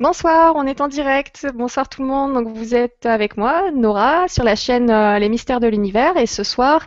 Bonsoir, 0.00 0.54
on 0.54 0.64
est 0.64 0.80
en 0.80 0.86
direct. 0.86 1.44
Bonsoir 1.54 1.88
tout 1.88 2.02
le 2.02 2.08
monde. 2.08 2.32
Donc 2.32 2.56
vous 2.56 2.76
êtes 2.76 3.04
avec 3.04 3.36
moi, 3.36 3.72
Nora, 3.72 4.28
sur 4.28 4.44
la 4.44 4.54
chaîne 4.54 4.90
euh, 4.90 5.18
Les 5.18 5.28
Mystères 5.28 5.58
de 5.58 5.66
l'Univers. 5.66 6.16
Et 6.16 6.26
ce 6.26 6.44
soir, 6.44 6.86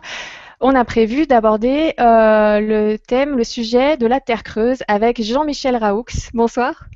on 0.60 0.74
a 0.74 0.82
prévu 0.86 1.26
d'aborder 1.26 1.92
euh, 2.00 2.58
le 2.60 2.96
thème, 2.96 3.36
le 3.36 3.44
sujet 3.44 3.98
de 3.98 4.06
la 4.06 4.18
Terre 4.18 4.42
creuse 4.42 4.78
avec 4.88 5.20
Jean-Michel 5.20 5.76
Raoux. 5.76 6.06
Bonsoir. 6.32 6.86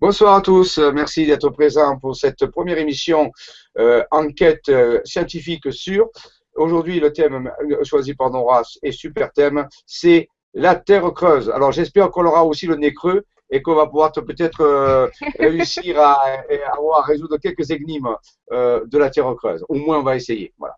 Bonsoir 0.00 0.34
à 0.34 0.40
tous. 0.40 0.78
Merci 0.78 1.26
d'être 1.26 1.48
présents 1.50 1.96
pour 1.96 2.16
cette 2.16 2.46
première 2.46 2.78
émission 2.78 3.30
euh, 3.78 4.02
enquête 4.10 4.68
scientifique 5.04 5.72
sur. 5.72 6.08
Aujourd'hui, 6.56 6.98
le 6.98 7.12
thème 7.12 7.52
choisi 7.84 8.14
par 8.14 8.30
Nora 8.30 8.62
est 8.82 8.90
super 8.90 9.30
thème. 9.30 9.68
C'est 9.86 10.28
la 10.54 10.74
Terre 10.74 11.12
creuse. 11.12 11.50
Alors 11.50 11.70
j'espère 11.70 12.10
qu'on 12.10 12.26
aura 12.26 12.44
aussi 12.44 12.66
le 12.66 12.74
nez 12.74 12.92
creux 12.92 13.24
et 13.54 13.62
qu'on 13.62 13.76
va 13.76 13.86
pouvoir 13.86 14.10
peut-être 14.10 14.62
euh, 14.62 15.08
réussir 15.38 16.00
à, 16.00 16.24
à, 16.24 17.02
résoudre 17.02 17.36
quelques 17.38 17.70
énigmes 17.70 18.16
euh, 18.50 18.84
de 18.84 18.98
la 18.98 19.10
Terre 19.10 19.32
creuse. 19.36 19.64
Au 19.68 19.74
moins, 19.74 20.00
on 20.00 20.02
va 20.02 20.16
essayer. 20.16 20.52
Voilà. 20.58 20.74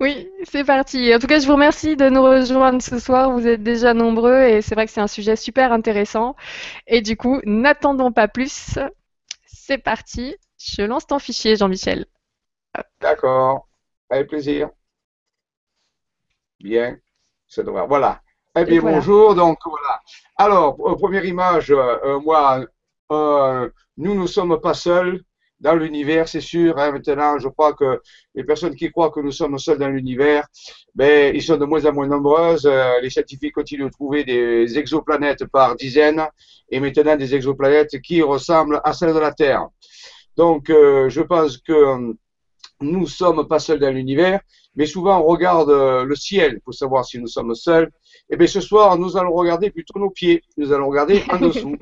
Oui, 0.00 0.28
c'est 0.42 0.64
parti. 0.64 1.14
En 1.14 1.20
tout 1.20 1.28
cas, 1.28 1.38
je 1.38 1.46
vous 1.46 1.52
remercie 1.52 1.94
de 1.94 2.08
nous 2.08 2.24
rejoindre 2.24 2.82
ce 2.82 2.98
soir. 2.98 3.30
Vous 3.30 3.46
êtes 3.46 3.62
déjà 3.62 3.94
nombreux 3.94 4.42
et 4.42 4.62
c'est 4.62 4.74
vrai 4.74 4.86
que 4.86 4.92
c'est 4.92 5.00
un 5.00 5.06
sujet 5.06 5.36
super 5.36 5.72
intéressant. 5.72 6.34
Et 6.88 7.02
du 7.02 7.16
coup, 7.16 7.40
n'attendons 7.44 8.10
pas 8.10 8.26
plus. 8.26 8.80
C'est 9.46 9.78
parti. 9.78 10.34
Je 10.58 10.82
lance 10.82 11.06
ton 11.06 11.20
fichier, 11.20 11.54
Jean-Michel. 11.54 12.06
D'accord. 13.00 13.68
Avec 14.10 14.26
plaisir. 14.28 14.70
Bien. 16.58 16.98
Ça 17.46 17.62
devrait. 17.62 17.86
Voilà. 17.86 18.22
Eh 18.58 18.64
bien, 18.64 18.80
bonjour. 18.80 19.34
Donc, 19.34 19.58
voilà. 19.66 20.00
Alors, 20.38 20.78
euh, 20.80 20.96
première 20.96 21.26
image, 21.26 21.70
euh, 21.70 21.98
euh, 22.06 22.20
moi, 22.20 22.64
nous 23.98 24.14
ne 24.14 24.26
sommes 24.26 24.58
pas 24.62 24.72
seuls 24.72 25.20
dans 25.60 25.74
l'univers, 25.74 26.26
c'est 26.26 26.40
sûr. 26.40 26.78
Hein, 26.78 26.92
maintenant, 26.92 27.38
je 27.38 27.48
crois 27.48 27.74
que 27.74 28.00
les 28.34 28.44
personnes 28.44 28.74
qui 28.74 28.90
croient 28.90 29.10
que 29.10 29.20
nous 29.20 29.30
sommes 29.30 29.58
seuls 29.58 29.76
dans 29.76 29.90
l'univers, 29.90 30.46
ben, 30.94 31.34
ils 31.34 31.42
sont 31.42 31.58
de 31.58 31.66
moins 31.66 31.84
en 31.84 31.92
moins 31.92 32.06
nombreuses. 32.06 32.66
les 33.02 33.10
scientifiques 33.10 33.54
continuent 33.54 33.88
de 33.88 33.90
trouver 33.90 34.24
des 34.24 34.78
exoplanètes 34.78 35.44
par 35.46 35.76
dizaines 35.76 36.26
et 36.70 36.80
maintenant 36.80 37.16
des 37.16 37.34
exoplanètes 37.34 38.00
qui 38.00 38.22
ressemblent 38.22 38.80
à 38.84 38.94
celles 38.94 39.12
de 39.12 39.18
la 39.18 39.32
Terre? 39.32 39.68
Donc, 40.34 40.68
je 40.68 41.20
pense 41.20 41.58
que 41.58 42.14
nous 42.80 43.06
sommes 43.06 43.46
pas 43.46 43.58
seuls 43.58 43.78
dans 43.78 43.92
l'univers, 43.92 44.40
mais 44.76 44.86
souvent 44.86 45.20
on 45.20 45.24
regarde 45.24 45.70
le 45.70 46.14
ciel 46.14 46.60
pour 46.60 46.74
savoir 46.74 47.04
si 47.04 47.18
nous 47.18 47.26
sommes 47.26 47.54
seuls. 47.54 47.90
Eh 48.28 48.36
bien, 48.36 48.46
ce 48.46 48.60
soir, 48.60 48.98
nous 48.98 49.16
allons 49.16 49.32
regarder 49.32 49.70
plutôt 49.70 49.98
nos 49.98 50.10
pieds. 50.10 50.42
Nous 50.56 50.72
allons 50.72 50.88
regarder 50.88 51.22
en 51.30 51.38
dessous. 51.46 51.76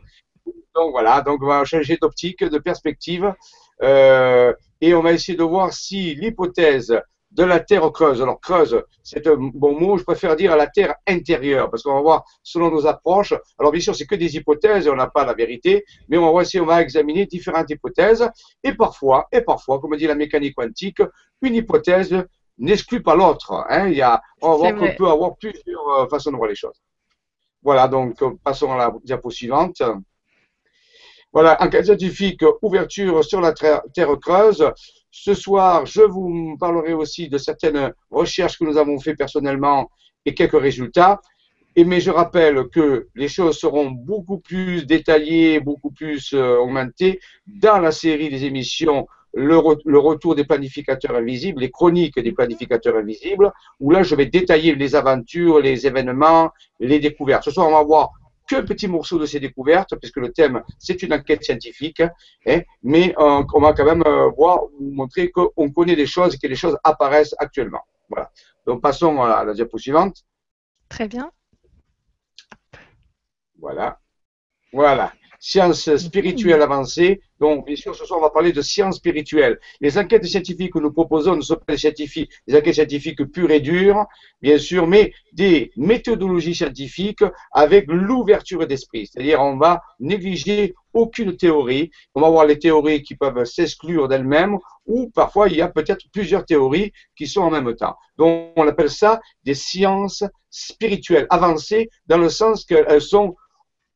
Donc 0.74 0.90
voilà, 0.90 1.22
donc 1.22 1.42
on 1.42 1.46
va 1.46 1.64
changer 1.64 1.96
d'optique, 1.96 2.42
de 2.44 2.58
perspective, 2.58 3.32
euh, 3.82 4.52
et 4.80 4.92
on 4.92 5.02
va 5.02 5.12
essayer 5.12 5.38
de 5.38 5.44
voir 5.44 5.72
si 5.72 6.16
l'hypothèse 6.16 7.00
de 7.30 7.44
la 7.44 7.60
terre 7.60 7.90
creuse. 7.92 8.20
Alors 8.20 8.40
creuse, 8.40 8.82
c'est 9.02 9.26
un 9.26 9.36
bon 9.36 9.78
mot. 9.78 9.96
Je 9.96 10.04
préfère 10.04 10.36
dire 10.36 10.52
à 10.52 10.56
la 10.56 10.66
terre 10.66 10.94
intérieure 11.06 11.70
parce 11.70 11.82
qu'on 11.82 11.94
va 11.94 12.00
voir 12.00 12.24
selon 12.42 12.70
nos 12.70 12.86
approches. 12.86 13.34
Alors 13.58 13.72
bien 13.72 13.80
sûr, 13.80 13.94
c'est 13.94 14.06
que 14.06 14.16
des 14.16 14.36
hypothèses, 14.36 14.88
on 14.88 14.96
n'a 14.96 15.06
pas 15.06 15.24
la 15.24 15.34
vérité, 15.34 15.84
mais 16.08 16.18
on 16.18 16.32
va 16.32 16.44
si 16.44 16.60
on 16.60 16.66
va 16.66 16.82
examiner 16.82 17.26
différentes 17.26 17.70
hypothèses 17.70 18.28
et 18.62 18.74
parfois, 18.74 19.28
et 19.32 19.40
parfois, 19.40 19.80
comme 19.80 19.96
dit 19.96 20.06
la 20.06 20.14
mécanique 20.14 20.56
quantique, 20.56 21.02
une 21.40 21.54
hypothèse 21.54 22.24
n'exclut 22.58 23.02
pas 23.02 23.16
l'autre. 23.16 23.52
Hein. 23.68 23.88
Il 23.88 23.96
y 23.96 24.02
a, 24.02 24.22
on 24.40 24.72
peut 24.96 25.08
avoir 25.08 25.36
plusieurs 25.36 25.88
euh, 25.88 26.08
façons 26.08 26.32
de 26.32 26.36
voir 26.36 26.48
les 26.48 26.54
choses. 26.54 26.80
Voilà, 27.62 27.88
donc 27.88 28.20
euh, 28.22 28.32
passons 28.42 28.72
à 28.72 28.76
la 28.76 28.94
diapo 29.02 29.30
suivante. 29.30 29.82
Voilà, 31.32 31.60
enquête 31.60 31.86
scientifique, 31.86 32.44
ouverture 32.62 33.24
sur 33.24 33.40
la 33.40 33.52
Terre 33.52 33.82
creuse. 34.20 34.64
Ce 35.10 35.34
soir, 35.34 35.84
je 35.86 36.02
vous 36.02 36.56
parlerai 36.58 36.92
aussi 36.92 37.28
de 37.28 37.38
certaines 37.38 37.92
recherches 38.10 38.58
que 38.58 38.64
nous 38.64 38.76
avons 38.76 39.00
faites 39.00 39.18
personnellement 39.18 39.90
et 40.24 40.34
quelques 40.34 40.60
résultats. 40.60 41.20
Et 41.76 41.84
mais 41.84 42.00
je 42.00 42.10
rappelle 42.10 42.68
que 42.68 43.08
les 43.16 43.26
choses 43.26 43.58
seront 43.58 43.90
beaucoup 43.90 44.38
plus 44.38 44.86
détaillées, 44.86 45.58
beaucoup 45.58 45.90
plus 45.90 46.32
euh, 46.32 46.56
augmentées 46.58 47.18
dans 47.46 47.78
la 47.78 47.90
série 47.90 48.28
des 48.28 48.44
émissions 48.44 49.08
le, 49.34 49.98
retour 49.98 50.34
des 50.34 50.44
planificateurs 50.44 51.16
invisibles, 51.16 51.60
les 51.60 51.70
chroniques 51.70 52.18
des 52.18 52.32
planificateurs 52.32 52.96
invisibles, 52.96 53.52
où 53.80 53.90
là, 53.90 54.02
je 54.02 54.14
vais 54.14 54.26
détailler 54.26 54.74
les 54.74 54.94
aventures, 54.94 55.60
les 55.60 55.86
événements, 55.86 56.50
les 56.80 56.98
découvertes. 57.00 57.44
Ce 57.44 57.50
soir, 57.50 57.68
on 57.68 57.72
va 57.72 57.82
voir 57.82 58.10
que 58.48 58.60
petit 58.60 58.88
morceau 58.88 59.18
de 59.18 59.26
ces 59.26 59.40
découvertes, 59.40 59.96
puisque 59.96 60.18
le 60.18 60.30
thème, 60.30 60.62
c'est 60.78 61.02
une 61.02 61.14
enquête 61.14 61.42
scientifique, 61.42 62.00
hein, 62.46 62.60
mais 62.82 63.14
euh, 63.18 63.42
on 63.52 63.60
va 63.60 63.72
quand 63.72 63.86
même 63.86 64.02
euh, 64.06 64.30
voir, 64.36 64.60
vous 64.78 64.90
montrer 64.90 65.30
qu'on 65.30 65.70
connaît 65.70 65.96
des 65.96 66.06
choses 66.06 66.34
et 66.34 66.38
que 66.38 66.46
les 66.46 66.56
choses 66.56 66.76
apparaissent 66.84 67.34
actuellement. 67.38 67.80
Voilà. 68.08 68.30
Donc, 68.66 68.82
passons 68.82 69.22
à 69.22 69.44
la 69.44 69.54
diapo 69.54 69.78
suivante. 69.78 70.24
Très 70.88 71.08
bien. 71.08 71.30
Voilà. 73.58 73.98
Voilà 74.72 75.12
sciences 75.44 75.94
spirituelles 75.96 76.62
avancées. 76.62 77.20
Donc, 77.38 77.66
bien 77.66 77.76
sûr, 77.76 77.94
ce 77.94 78.06
soir, 78.06 78.18
on 78.18 78.22
va 78.22 78.30
parler 78.30 78.52
de 78.52 78.62
sciences 78.62 78.96
spirituelles. 78.96 79.58
Les 79.82 79.98
enquêtes 79.98 80.24
scientifiques 80.24 80.72
que 80.72 80.78
nous 80.78 80.90
proposons 80.90 81.36
ne 81.36 81.42
sont 81.42 81.56
pas 81.56 81.74
des, 81.74 81.76
scientifiques, 81.76 82.30
des 82.48 82.56
enquêtes 82.56 82.76
scientifiques 82.76 83.22
pures 83.30 83.50
et 83.50 83.60
dures, 83.60 84.06
bien 84.40 84.56
sûr, 84.56 84.86
mais 84.86 85.12
des 85.34 85.70
méthodologies 85.76 86.54
scientifiques 86.54 87.24
avec 87.52 87.84
l'ouverture 87.88 88.66
d'esprit. 88.66 89.06
C'est-à-dire, 89.06 89.42
on 89.42 89.58
va 89.58 89.82
négliger 90.00 90.74
aucune 90.94 91.36
théorie. 91.36 91.90
On 92.14 92.22
va 92.22 92.30
voir 92.30 92.46
les 92.46 92.58
théories 92.58 93.02
qui 93.02 93.14
peuvent 93.14 93.44
s'exclure 93.44 94.08
d'elles-mêmes 94.08 94.56
ou 94.86 95.10
parfois 95.10 95.48
il 95.48 95.56
y 95.56 95.60
a 95.60 95.68
peut-être 95.68 96.06
plusieurs 96.10 96.46
théories 96.46 96.92
qui 97.16 97.26
sont 97.26 97.42
en 97.42 97.50
même 97.50 97.74
temps. 97.74 97.96
Donc, 98.16 98.52
on 98.56 98.66
appelle 98.66 98.90
ça 98.90 99.20
des 99.44 99.54
sciences 99.54 100.24
spirituelles 100.48 101.26
avancées 101.28 101.90
dans 102.06 102.18
le 102.18 102.30
sens 102.30 102.64
qu'elles 102.64 103.02
sont 103.02 103.34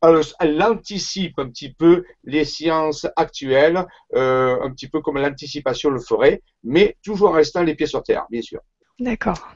elle 0.02 0.62
anticipe 0.62 1.38
un 1.38 1.48
petit 1.48 1.72
peu 1.72 2.04
les 2.24 2.44
sciences 2.44 3.06
actuelles, 3.16 3.84
euh, 4.14 4.56
un 4.62 4.70
petit 4.70 4.88
peu 4.88 5.00
comme 5.00 5.18
l'anticipation 5.18 5.90
le 5.90 6.00
ferait, 6.00 6.42
mais 6.62 6.96
toujours 7.02 7.30
en 7.30 7.32
restant 7.32 7.62
les 7.62 7.74
pieds 7.74 7.86
sur 7.86 8.02
terre, 8.02 8.26
bien 8.30 8.42
sûr. 8.42 8.60
D'accord. 8.98 9.52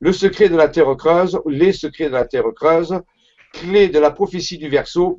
Le 0.00 0.12
secret 0.12 0.48
de 0.48 0.56
la 0.56 0.68
terre 0.68 0.96
creuse, 0.96 1.40
les 1.46 1.72
secrets 1.72 2.06
de 2.06 2.12
la 2.12 2.24
terre 2.24 2.52
creuse, 2.54 3.00
clé 3.52 3.88
de 3.88 3.98
la 3.98 4.10
prophétie 4.10 4.58
du 4.58 4.68
verso. 4.68 5.16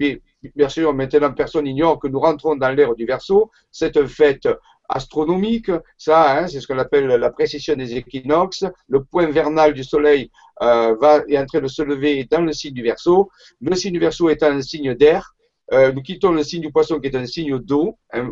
Bien 0.56 0.70
sûr, 0.70 0.94
maintenant, 0.94 1.34
personne 1.34 1.68
ignore 1.68 2.00
que 2.00 2.08
nous 2.08 2.20
rentrons 2.20 2.56
dans 2.56 2.70
l'ère 2.70 2.96
du 2.96 3.06
verso. 3.06 3.52
C'est 3.72 3.98
un 3.98 4.08
fait 4.08 4.48
astronomique, 4.90 5.72
ça, 5.98 6.40
hein, 6.40 6.48
c'est 6.48 6.60
ce 6.60 6.68
qu'on 6.68 6.80
appelle 6.80 7.06
la 7.08 7.30
précision 7.30 7.76
des 7.76 7.96
équinoxes. 7.96 8.66
Le 8.88 9.04
point 9.04 9.28
vernal 9.28 9.74
du 9.74 9.84
Soleil 9.84 10.32
euh, 10.62 10.96
va, 11.00 11.22
est 11.28 11.38
en 11.38 11.46
train 11.46 11.62
de 11.62 11.68
se 11.68 11.84
lever 11.84 12.28
dans 12.30 12.42
le 12.42 12.52
signe 12.52 12.74
du 12.74 12.84
Verseau. 12.84 13.30
Le 13.62 13.76
signe 13.76 13.94
du 13.94 14.00
Verseau 14.00 14.30
étant 14.30 14.48
un 14.48 14.62
signe 14.62 14.96
d'air. 14.96 15.36
Euh, 15.72 15.92
nous 15.92 16.02
quittons 16.02 16.32
le 16.32 16.44
signe 16.44 16.62
du 16.62 16.72
Poisson 16.72 17.00
qui 17.00 17.08
est 17.08 17.16
un 17.16 17.28
signe 17.28 17.60
d'eau, 17.60 17.96
hein. 18.12 18.32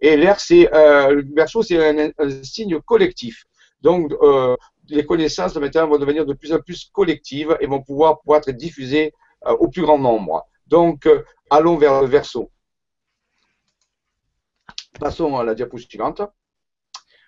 Et 0.00 0.16
l'air, 0.16 0.38
c'est 0.38 0.72
euh, 0.72 1.10
le 1.10 1.24
Verseau, 1.34 1.62
c'est 1.62 1.76
un, 1.84 2.12
signe 2.44 2.80
collectif. 2.80 3.44
Donc, 3.82 4.12
les 4.88 5.06
connaissances 5.06 5.56
maintenant 5.56 5.88
vont 5.88 5.98
devenir 5.98 6.26
de 6.26 6.34
plus 6.34 6.52
en 6.52 6.60
plus 6.60 6.90
collectives 6.92 7.56
et 7.60 7.66
vont 7.66 7.80
pouvoir, 7.80 8.20
pouvoir 8.20 8.40
être 8.40 8.50
diffusées 8.50 9.12
au 9.58 9.68
plus 9.68 9.80
grand 9.80 9.98
nombre. 9.98 10.44
Donc, 10.66 11.08
allons 11.48 11.76
vers 11.76 12.02
le 12.02 12.06
Verseau. 12.06 12.50
Passons 14.98 15.36
à 15.36 15.44
la 15.44 15.54
diapo 15.54 15.78
suivante. 15.78 16.22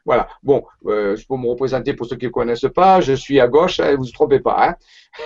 Voilà. 0.05 0.29
Bon, 0.43 0.65
euh, 0.87 1.15
je 1.15 1.25
peux 1.27 1.37
me 1.37 1.47
représenter 1.47 1.95
pour 1.95 2.07
ceux 2.07 2.17
qui 2.17 2.27
ne 2.27 2.31
connaissent 2.31 2.67
pas. 2.75 3.01
Je 3.01 3.13
suis 3.13 3.39
à 3.39 3.47
gauche, 3.47 3.79
ne 3.79 3.85
hein, 3.85 3.97
vous 3.97 4.05
ne 4.07 4.11
trompez 4.11 4.41
pas. 4.41 4.71
Hein 4.71 4.77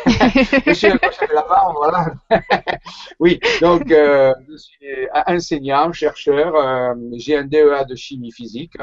je 0.66 0.72
suis 0.74 0.88
à 0.88 0.96
gauche 0.98 1.18
là-bas, 1.32 1.72
voilà. 1.74 2.14
oui, 3.18 3.40
donc 3.62 3.90
euh, 3.90 4.34
je 4.50 4.56
suis 4.56 5.08
enseignant, 5.26 5.92
chercheur. 5.92 6.54
Euh, 6.54 6.94
j'ai 7.14 7.38
un 7.38 7.44
DEA 7.44 7.86
de 7.88 7.94
chimie 7.94 8.32
physique. 8.32 8.74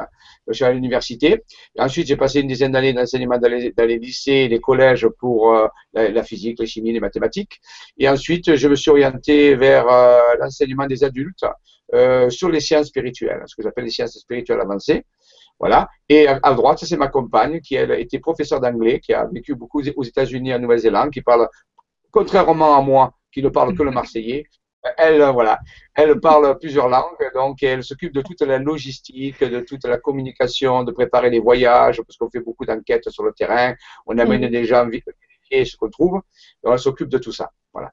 Je 0.48 0.54
suis 0.54 0.66
à 0.66 0.72
l'université. 0.72 1.44
Ensuite, 1.78 2.08
j'ai 2.08 2.18
passé 2.18 2.40
une 2.40 2.48
dizaine 2.48 2.72
d'années 2.72 2.94
d'enseignement 2.94 3.38
dans, 3.38 3.50
les, 3.52 4.00
lycées 4.00 4.48
les 4.48 4.60
collèges 4.60 5.08
pour 5.20 5.54
la, 5.94 6.10
la, 6.10 6.24
physique, 6.24 6.58
la 6.60 6.66
chimie, 6.66 6.92
les 6.92 7.00
mathématiques. 7.00 7.62
Et 8.00 8.10
ensuite, 8.10 8.56
je 8.56 8.68
me 8.68 8.76
suis 8.76 8.90
orienté 8.90 9.56
vers 9.56 9.86
l'enseignement 10.40 10.88
des 10.88 11.04
adultes 11.04 11.46
sur 12.30 12.50
les 12.50 12.60
sciences 12.60 12.88
spirituelles, 12.88 13.44
ce 13.46 13.56
que 13.56 13.64
j'appelle 13.64 13.86
les 13.86 13.92
sciences 13.92 14.18
spirituelles 14.18 14.62
avancées. 14.62 15.06
Voilà. 15.60 15.88
Et 16.10 16.28
à, 16.28 16.54
droite, 16.54 16.80
c'est 16.84 16.98
ma 16.98 17.08
compagne 17.08 17.62
qui 17.62 17.76
elle, 17.76 17.92
était 17.92 18.20
professeure 18.20 18.60
d'anglais, 18.60 19.00
qui 19.00 19.14
a 19.14 19.26
vécu 19.26 19.56
beaucoup 19.56 19.82
aux 19.96 20.04
États-Unis, 20.04 20.54
en 20.54 20.60
Nouvelle-Zélande, 20.60 21.12
qui 21.12 21.22
parle, 21.22 21.48
contrairement 22.12 22.76
à 22.76 22.82
moi, 22.82 23.14
qui 23.32 23.42
ne 23.42 23.50
parle 23.50 23.76
que 23.76 23.84
le 23.84 23.92
marseillais, 23.92 24.46
elle, 24.98 25.24
voilà, 25.32 25.60
elle 25.96 26.20
parle 26.20 26.58
plusieurs 26.60 26.90
langues, 26.90 27.32
donc 27.34 27.64
elle 27.64 27.84
s'occupe 27.84 28.14
de 28.14 28.22
toute 28.22 28.42
la 28.42 28.58
logistique, 28.58 29.42
de 29.42 29.62
toute 29.62 29.86
la 29.86 29.98
communication, 29.98 30.84
de 30.84 30.92
préparer 30.92 31.30
les 31.30 31.40
voyages, 31.40 32.02
parce 32.02 32.18
qu'on 32.18 32.30
fait 32.30 32.42
beaucoup 32.42 32.66
d'enquêtes 32.66 33.10
sur 33.10 33.24
le 33.24 33.32
terrain, 33.32 33.76
on 34.06 34.18
amène 34.18 34.50
des 34.50 34.66
gens 34.66 34.86
vérifier 34.86 35.66
ce 35.66 35.78
qu'on 35.78 35.90
trouve, 35.90 36.22
donc 36.64 36.74
elle 36.74 36.80
s'occupe 36.80 37.10
de 37.10 37.18
tout 37.18 37.32
ça. 37.32 37.52
Voilà. 37.72 37.92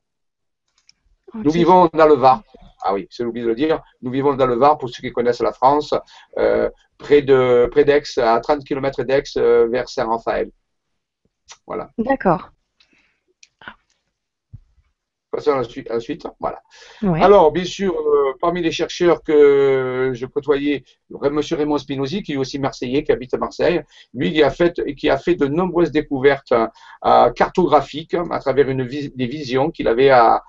Nous 1.34 1.50
vivons 1.50 1.88
dans 1.92 2.06
le 2.06 2.14
Var. 2.14 2.42
Ah 2.82 2.94
oui, 2.94 3.06
c'est 3.10 3.24
oublié 3.24 3.44
de 3.44 3.50
le 3.50 3.54
dire. 3.54 3.82
Nous 4.02 4.10
vivons 4.10 4.34
dans 4.34 4.46
le 4.46 4.56
Var, 4.56 4.78
pour 4.78 4.88
ceux 4.88 5.02
qui 5.02 5.12
connaissent 5.12 5.40
la 5.40 5.52
France, 5.52 5.94
euh, 6.38 6.70
près 6.98 7.22
de 7.22 7.68
près 7.70 7.84
d'Aix, 7.84 8.02
à 8.18 8.40
30 8.40 8.64
km 8.64 9.02
d'Aix, 9.04 9.22
euh, 9.36 9.68
vers 9.68 9.88
Saint-Raphaël. 9.88 10.50
Voilà. 11.66 11.90
D'accord. 11.98 12.50
Passons 15.30 15.52
à 15.52 15.56
la 15.58 16.00
suite. 16.00 16.26
Voilà. 16.40 16.60
Alors, 17.02 17.52
bien 17.52 17.64
sûr, 17.64 17.94
euh, 17.94 18.34
parmi 18.40 18.62
les 18.62 18.72
chercheurs 18.72 19.22
que 19.22 20.10
je 20.12 20.26
côtoyais, 20.26 20.82
M. 21.22 21.40
Raymond 21.52 21.78
Spinozzi, 21.78 22.24
qui 22.24 22.32
est 22.32 22.36
aussi 22.36 22.58
marseillais, 22.58 23.04
qui 23.04 23.12
habite 23.12 23.32
à 23.34 23.38
Marseille, 23.38 23.82
lui 24.12 24.32
qui 24.32 24.42
a 24.42 24.50
fait, 24.50 24.82
qui 24.96 25.08
a 25.08 25.18
fait 25.18 25.36
de 25.36 25.46
nombreuses 25.46 25.92
découvertes 25.92 26.52
euh, 27.04 27.30
cartographiques 27.30 28.16
à 28.30 28.40
travers 28.40 28.68
une, 28.68 28.84
des 28.84 29.26
visions 29.26 29.70
qu'il 29.70 29.86
avait 29.86 30.10
à, 30.10 30.42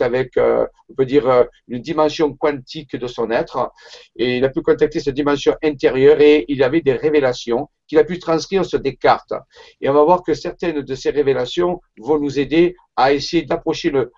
avec, 0.00 0.36
euh, 0.36 0.66
on 0.88 0.94
peut 0.94 1.06
dire, 1.06 1.28
euh, 1.28 1.44
une 1.68 1.82
dimension 1.82 2.34
quantique 2.34 2.96
de 2.96 3.06
son 3.06 3.30
être. 3.30 3.72
Et 4.16 4.38
il 4.38 4.44
a 4.44 4.48
pu 4.48 4.62
contacter 4.62 5.00
cette 5.00 5.14
dimension 5.14 5.54
intérieure 5.62 6.20
et 6.20 6.44
il 6.48 6.62
avait 6.62 6.80
des 6.80 6.94
révélations 6.94 7.68
qu'il 7.86 7.98
a 7.98 8.04
pu 8.04 8.18
transcrire 8.18 8.64
sur 8.64 8.80
des 8.80 8.96
cartes. 8.96 9.34
Et 9.80 9.88
on 9.88 9.94
va 9.94 10.04
voir 10.04 10.22
que 10.22 10.34
certaines 10.34 10.82
de 10.82 10.94
ces 10.94 11.10
révélations 11.10 11.80
vont 11.98 12.18
nous 12.18 12.38
aider 12.38 12.76
à 12.96 13.12
essayer 13.12 13.42
d'approcher 13.44 13.90
le, 13.90 14.12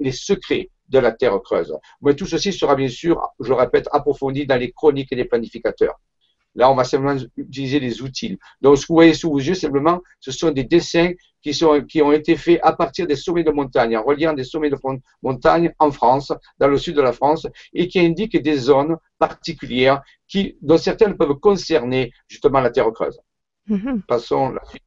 les 0.00 0.12
secrets 0.12 0.70
de 0.88 0.98
la 0.98 1.12
Terre 1.12 1.40
creuse. 1.42 1.74
Mais 2.02 2.14
tout 2.14 2.26
ceci 2.26 2.52
sera 2.52 2.74
bien 2.76 2.88
sûr, 2.88 3.20
je 3.40 3.48
le 3.48 3.54
répète, 3.54 3.88
approfondi 3.92 4.46
dans 4.46 4.56
les 4.56 4.70
chroniques 4.72 5.14
des 5.14 5.24
planificateurs. 5.24 5.98
Là, 6.54 6.70
on 6.70 6.74
va 6.74 6.84
simplement 6.84 7.20
utiliser 7.36 7.80
les 7.80 8.02
outils. 8.02 8.38
Donc, 8.60 8.78
ce 8.78 8.82
que 8.82 8.88
vous 8.88 8.94
voyez 8.94 9.14
sous 9.14 9.30
vos 9.30 9.38
yeux, 9.38 9.54
simplement, 9.54 10.00
ce 10.20 10.30
sont 10.30 10.50
des 10.50 10.64
dessins 10.64 11.10
qui, 11.42 11.52
sont, 11.52 11.82
qui 11.82 12.00
ont 12.00 12.12
été 12.12 12.36
faits 12.36 12.60
à 12.62 12.72
partir 12.72 13.06
des 13.06 13.16
sommets 13.16 13.42
de 13.42 13.50
montagne, 13.50 13.96
en 13.96 14.02
reliant 14.02 14.32
des 14.32 14.44
sommets 14.44 14.70
de 14.70 14.78
montagne 15.22 15.72
en 15.78 15.90
France, 15.90 16.32
dans 16.58 16.68
le 16.68 16.78
sud 16.78 16.96
de 16.96 17.02
la 17.02 17.12
France, 17.12 17.46
et 17.72 17.88
qui 17.88 18.00
indiquent 18.00 18.40
des 18.40 18.56
zones 18.56 18.96
particulières 19.18 20.02
qui, 20.28 20.56
dont 20.62 20.78
certaines 20.78 21.16
peuvent 21.16 21.34
concerner 21.34 22.12
justement 22.28 22.60
la 22.60 22.70
Terre 22.70 22.90
creuse. 22.92 23.18
Mm-hmm. 23.68 24.02
Passons 24.06 24.50
la 24.50 24.64
suite. 24.64 24.82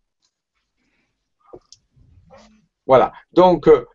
Voilà. 2.86 3.12
Donc, 3.34 3.68
euh, 3.68 3.86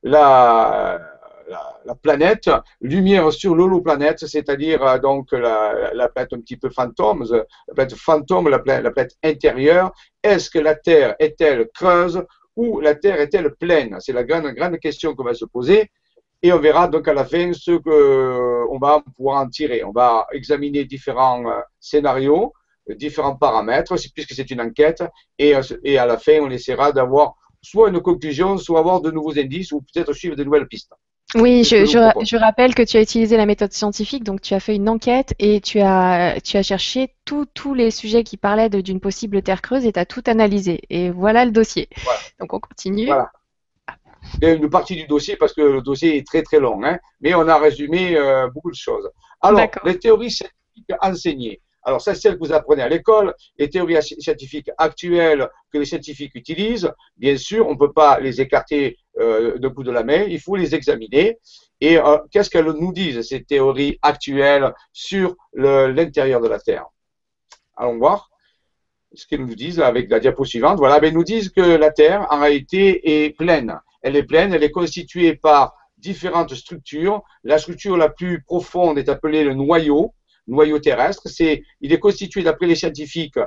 la 1.48 1.72
la, 1.84 1.94
planète, 1.94 2.50
lumière 2.80 3.32
sur 3.32 3.54
l'holoplanète, 3.54 4.26
c'est-à-dire 4.26 4.82
euh, 4.82 4.98
donc 4.98 5.32
la, 5.32 6.08
planète 6.08 6.32
un 6.32 6.40
petit 6.40 6.56
peu 6.56 6.70
fantôme, 6.70 7.22
euh, 7.30 7.44
la 7.68 7.74
planète 7.74 7.94
fantôme, 7.94 8.48
la 8.48 8.58
planète, 8.58 9.16
intérieure. 9.22 9.92
Est-ce 10.22 10.50
que 10.50 10.58
la 10.58 10.74
Terre 10.74 11.14
est-elle 11.18 11.68
creuse 11.74 12.24
ou 12.56 12.80
la 12.80 12.94
Terre 12.94 13.20
est-elle 13.20 13.54
pleine? 13.54 13.96
C'est 14.00 14.12
la 14.12 14.24
grande, 14.24 14.46
grande 14.54 14.78
question 14.78 15.14
qu'on 15.14 15.24
va 15.24 15.34
se 15.34 15.44
poser. 15.44 15.90
Et 16.44 16.52
on 16.52 16.58
verra 16.58 16.88
donc 16.88 17.06
à 17.06 17.14
la 17.14 17.24
fin 17.24 17.52
ce 17.52 17.72
qu'on 17.72 18.78
va 18.78 19.02
pouvoir 19.16 19.42
en 19.42 19.48
tirer. 19.48 19.84
On 19.84 19.92
va 19.92 20.26
examiner 20.32 20.84
différents 20.84 21.46
euh, 21.48 21.60
scénarios, 21.78 22.52
différents 22.96 23.36
paramètres, 23.36 23.94
puisque 24.12 24.32
c'est 24.32 24.50
une 24.50 24.60
enquête. 24.60 25.04
Et, 25.38 25.54
et 25.84 25.98
à 25.98 26.06
la 26.06 26.18
fin, 26.18 26.40
on 26.40 26.50
essaiera 26.50 26.90
d'avoir 26.90 27.34
soit 27.62 27.90
une 27.90 28.00
conclusion, 28.00 28.58
soit 28.58 28.80
avoir 28.80 29.00
de 29.00 29.12
nouveaux 29.12 29.38
indices, 29.38 29.70
ou 29.70 29.82
peut-être 29.82 30.12
suivre 30.12 30.34
de 30.34 30.42
nouvelles 30.42 30.66
pistes. 30.66 30.92
Oui, 31.34 31.64
je, 31.64 31.86
je, 31.86 32.36
rappelle 32.36 32.74
que 32.74 32.82
tu 32.82 32.98
as 32.98 33.00
utilisé 33.00 33.36
la 33.36 33.46
méthode 33.46 33.72
scientifique, 33.72 34.22
donc 34.22 34.42
tu 34.42 34.52
as 34.52 34.60
fait 34.60 34.74
une 34.74 34.88
enquête 34.88 35.34
et 35.38 35.60
tu 35.60 35.80
as, 35.80 36.38
tu 36.44 36.58
as 36.58 36.62
cherché 36.62 37.14
tous 37.24 37.74
les 37.74 37.90
sujets 37.90 38.22
qui 38.22 38.36
parlaient 38.36 38.68
d'une 38.68 39.00
possible 39.00 39.40
terre 39.42 39.62
creuse 39.62 39.86
et 39.86 39.92
tu 39.92 39.98
as 39.98 40.04
tout 40.04 40.22
analysé. 40.26 40.82
Et 40.90 41.10
voilà 41.10 41.44
le 41.44 41.50
dossier. 41.50 41.88
Donc 42.38 42.52
on 42.52 42.60
continue. 42.60 43.06
Voilà. 43.06 43.30
une 44.42 44.68
partie 44.68 44.96
du 44.96 45.06
dossier 45.06 45.36
parce 45.36 45.54
que 45.54 45.62
le 45.62 45.80
dossier 45.80 46.18
est 46.18 46.26
très 46.26 46.42
très 46.42 46.60
long, 46.60 46.84
hein, 46.84 46.98
mais 47.20 47.34
on 47.34 47.48
a 47.48 47.58
résumé 47.58 48.14
euh, 48.16 48.48
beaucoup 48.50 48.70
de 48.70 48.76
choses. 48.76 49.08
Alors, 49.40 49.66
les 49.84 49.98
théories 49.98 50.30
scientifiques 50.30 50.92
enseignées. 51.00 51.60
Alors, 51.84 52.00
c'est 52.00 52.14
celle 52.14 52.34
que 52.34 52.44
vous 52.44 52.52
apprenez 52.52 52.82
à 52.82 52.88
l'école. 52.88 53.34
Les 53.58 53.68
théories 53.68 54.00
scientifiques 54.02 54.70
actuelles 54.78 55.48
que 55.72 55.78
les 55.78 55.84
scientifiques 55.84 56.34
utilisent, 56.34 56.92
bien 57.16 57.36
sûr, 57.36 57.66
on 57.66 57.72
ne 57.72 57.78
peut 57.78 57.92
pas 57.92 58.20
les 58.20 58.40
écarter 58.40 58.98
euh, 59.18 59.58
de 59.58 59.68
bout 59.68 59.82
de 59.82 59.90
la 59.90 60.04
main, 60.04 60.22
il 60.22 60.40
faut 60.40 60.56
les 60.56 60.74
examiner. 60.74 61.38
Et 61.80 61.98
euh, 61.98 62.18
qu'est-ce 62.30 62.50
qu'elles 62.50 62.66
nous 62.66 62.92
disent, 62.92 63.22
ces 63.22 63.42
théories 63.42 63.98
actuelles, 64.02 64.72
sur 64.92 65.34
l'intérieur 65.54 66.40
de 66.40 66.48
la 66.48 66.60
Terre? 66.60 66.86
Allons 67.76 67.98
voir 67.98 68.30
ce 69.14 69.26
qu'elles 69.26 69.44
nous 69.44 69.54
disent 69.54 69.80
avec 69.80 70.08
la 70.10 70.20
diapo 70.20 70.44
suivante. 70.44 70.78
Voilà, 70.78 71.00
ben, 71.00 71.08
elles 71.08 71.14
nous 71.14 71.24
disent 71.24 71.50
que 71.50 71.60
la 71.60 71.90
Terre, 71.90 72.26
en 72.30 72.40
réalité, 72.40 73.24
est 73.24 73.30
pleine. 73.30 73.78
Elle 74.02 74.16
est 74.16 74.22
pleine, 74.22 74.54
elle 74.54 74.62
est 74.62 74.70
constituée 74.70 75.36
par 75.36 75.74
différentes 75.98 76.54
structures. 76.54 77.22
La 77.44 77.58
structure 77.58 77.96
la 77.96 78.08
plus 78.08 78.42
profonde 78.42 78.98
est 78.98 79.08
appelée 79.08 79.44
le 79.44 79.54
noyau 79.54 80.14
noyau 80.46 80.78
terrestre. 80.78 81.22
C'est, 81.26 81.62
il 81.80 81.92
est 81.92 81.98
constitué, 81.98 82.42
d'après 82.42 82.66
les 82.66 82.74
scientifiques, 82.74 83.38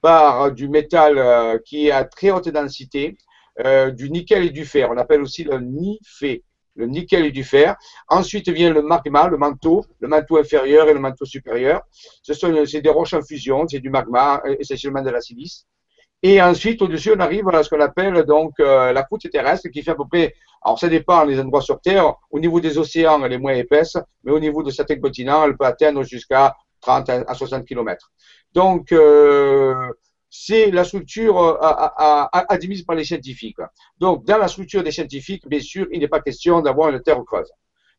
par 0.00 0.52
du 0.52 0.68
métal 0.68 1.16
euh, 1.16 1.58
qui 1.64 1.86
est 1.86 1.92
à 1.92 2.04
très 2.04 2.30
haute 2.30 2.48
densité, 2.48 3.16
euh, 3.60 3.90
du 3.90 4.10
nickel 4.10 4.44
et 4.44 4.50
du 4.50 4.64
fer. 4.64 4.90
On 4.90 4.96
appelle 4.96 5.22
aussi 5.22 5.44
le 5.44 5.58
nifé, 5.60 6.42
le 6.74 6.86
nickel 6.86 7.26
et 7.26 7.30
du 7.30 7.44
fer. 7.44 7.76
Ensuite 8.08 8.48
vient 8.48 8.70
le 8.70 8.82
magma, 8.82 9.28
le 9.28 9.36
manteau, 9.36 9.84
le 10.00 10.08
manteau 10.08 10.38
inférieur 10.38 10.88
et 10.88 10.94
le 10.94 11.00
manteau 11.00 11.24
supérieur. 11.24 11.82
Ce 12.22 12.34
sont 12.34 12.50
des 12.50 12.88
roches 12.88 13.14
en 13.14 13.22
fusion, 13.22 13.66
c'est 13.68 13.80
du 13.80 13.90
magma, 13.90 14.42
euh, 14.46 14.56
essentiellement 14.58 15.02
de 15.02 15.10
la 15.10 15.20
silice. 15.20 15.66
Et 16.22 16.40
ensuite, 16.40 16.80
au-dessus, 16.82 17.12
on 17.16 17.20
arrive 17.20 17.48
à 17.48 17.62
ce 17.62 17.68
qu'on 17.68 17.80
appelle 17.80 18.22
donc 18.24 18.52
euh, 18.60 18.92
la 18.92 19.02
croûte 19.02 19.28
terrestre, 19.30 19.68
qui 19.68 19.82
fait 19.82 19.90
à 19.90 19.94
peu 19.96 20.06
près, 20.06 20.34
alors 20.62 20.78
ça 20.78 20.88
dépend 20.88 21.26
des 21.26 21.40
endroits 21.40 21.62
sur 21.62 21.80
Terre, 21.80 22.14
au 22.30 22.38
niveau 22.38 22.60
des 22.60 22.78
océans, 22.78 23.24
elle 23.24 23.32
est 23.32 23.38
moins 23.38 23.54
épaisse, 23.54 23.96
mais 24.22 24.30
au 24.30 24.38
niveau 24.38 24.62
de 24.62 24.70
certains 24.70 25.00
continents, 25.00 25.44
elle 25.44 25.56
peut 25.56 25.64
atteindre 25.64 26.04
jusqu'à 26.04 26.54
30 26.80 27.10
à 27.10 27.34
60 27.34 27.66
km. 27.66 28.12
Donc, 28.52 28.92
euh, 28.92 29.92
c'est 30.30 30.70
la 30.70 30.84
structure 30.84 31.38
euh, 31.38 32.26
admise 32.32 32.82
par 32.84 32.94
les 32.94 33.04
scientifiques. 33.04 33.58
Donc, 33.98 34.24
dans 34.24 34.38
la 34.38 34.46
structure 34.46 34.84
des 34.84 34.92
scientifiques, 34.92 35.46
bien 35.48 35.60
sûr, 35.60 35.86
il 35.90 36.00
n'est 36.00 36.08
pas 36.08 36.20
question 36.20 36.60
d'avoir 36.60 36.90
une 36.90 37.02
terre 37.02 37.22
creuse 37.24 37.50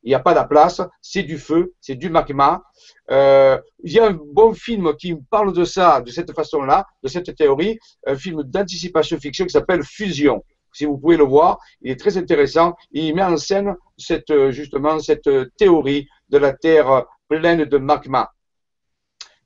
il 0.03 0.09
n'y 0.09 0.15
a 0.15 0.19
pas 0.19 0.33
de 0.33 0.47
place, 0.47 0.81
c'est 1.01 1.23
du 1.23 1.37
feu, 1.37 1.73
c'est 1.79 1.95
du 1.95 2.09
magma. 2.09 2.63
Euh, 3.09 3.57
il 3.83 3.93
y 3.93 3.99
a 3.99 4.07
un 4.07 4.11
bon 4.11 4.53
film 4.53 4.95
qui 4.97 5.15
parle 5.29 5.53
de 5.53 5.63
ça, 5.63 6.01
de 6.01 6.11
cette 6.11 6.33
façon-là, 6.33 6.85
de 7.01 7.07
cette 7.07 7.35
théorie, 7.35 7.79
un 8.05 8.15
film 8.15 8.43
d'anticipation 8.43 9.17
fiction 9.17 9.45
qui 9.45 9.51
s'appelle 9.51 9.83
Fusion. 9.83 10.43
Si 10.73 10.85
vous 10.85 10.97
pouvez 10.97 11.17
le 11.17 11.23
voir, 11.23 11.59
il 11.81 11.91
est 11.91 11.99
très 11.99 12.17
intéressant. 12.17 12.75
Il 12.91 13.15
met 13.15 13.23
en 13.23 13.37
scène 13.37 13.75
cette, 13.97 14.49
justement 14.49 14.99
cette 14.99 15.29
théorie 15.57 16.07
de 16.29 16.37
la 16.37 16.53
Terre 16.53 17.05
pleine 17.27 17.65
de 17.65 17.77
magma. 17.77 18.31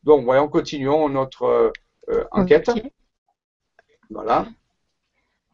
Donc, 0.04 0.24
voyons, 0.24 0.48
continuons 0.48 1.10
notre 1.10 1.74
euh, 2.10 2.24
enquête. 2.32 2.72
Voilà. 4.10 4.48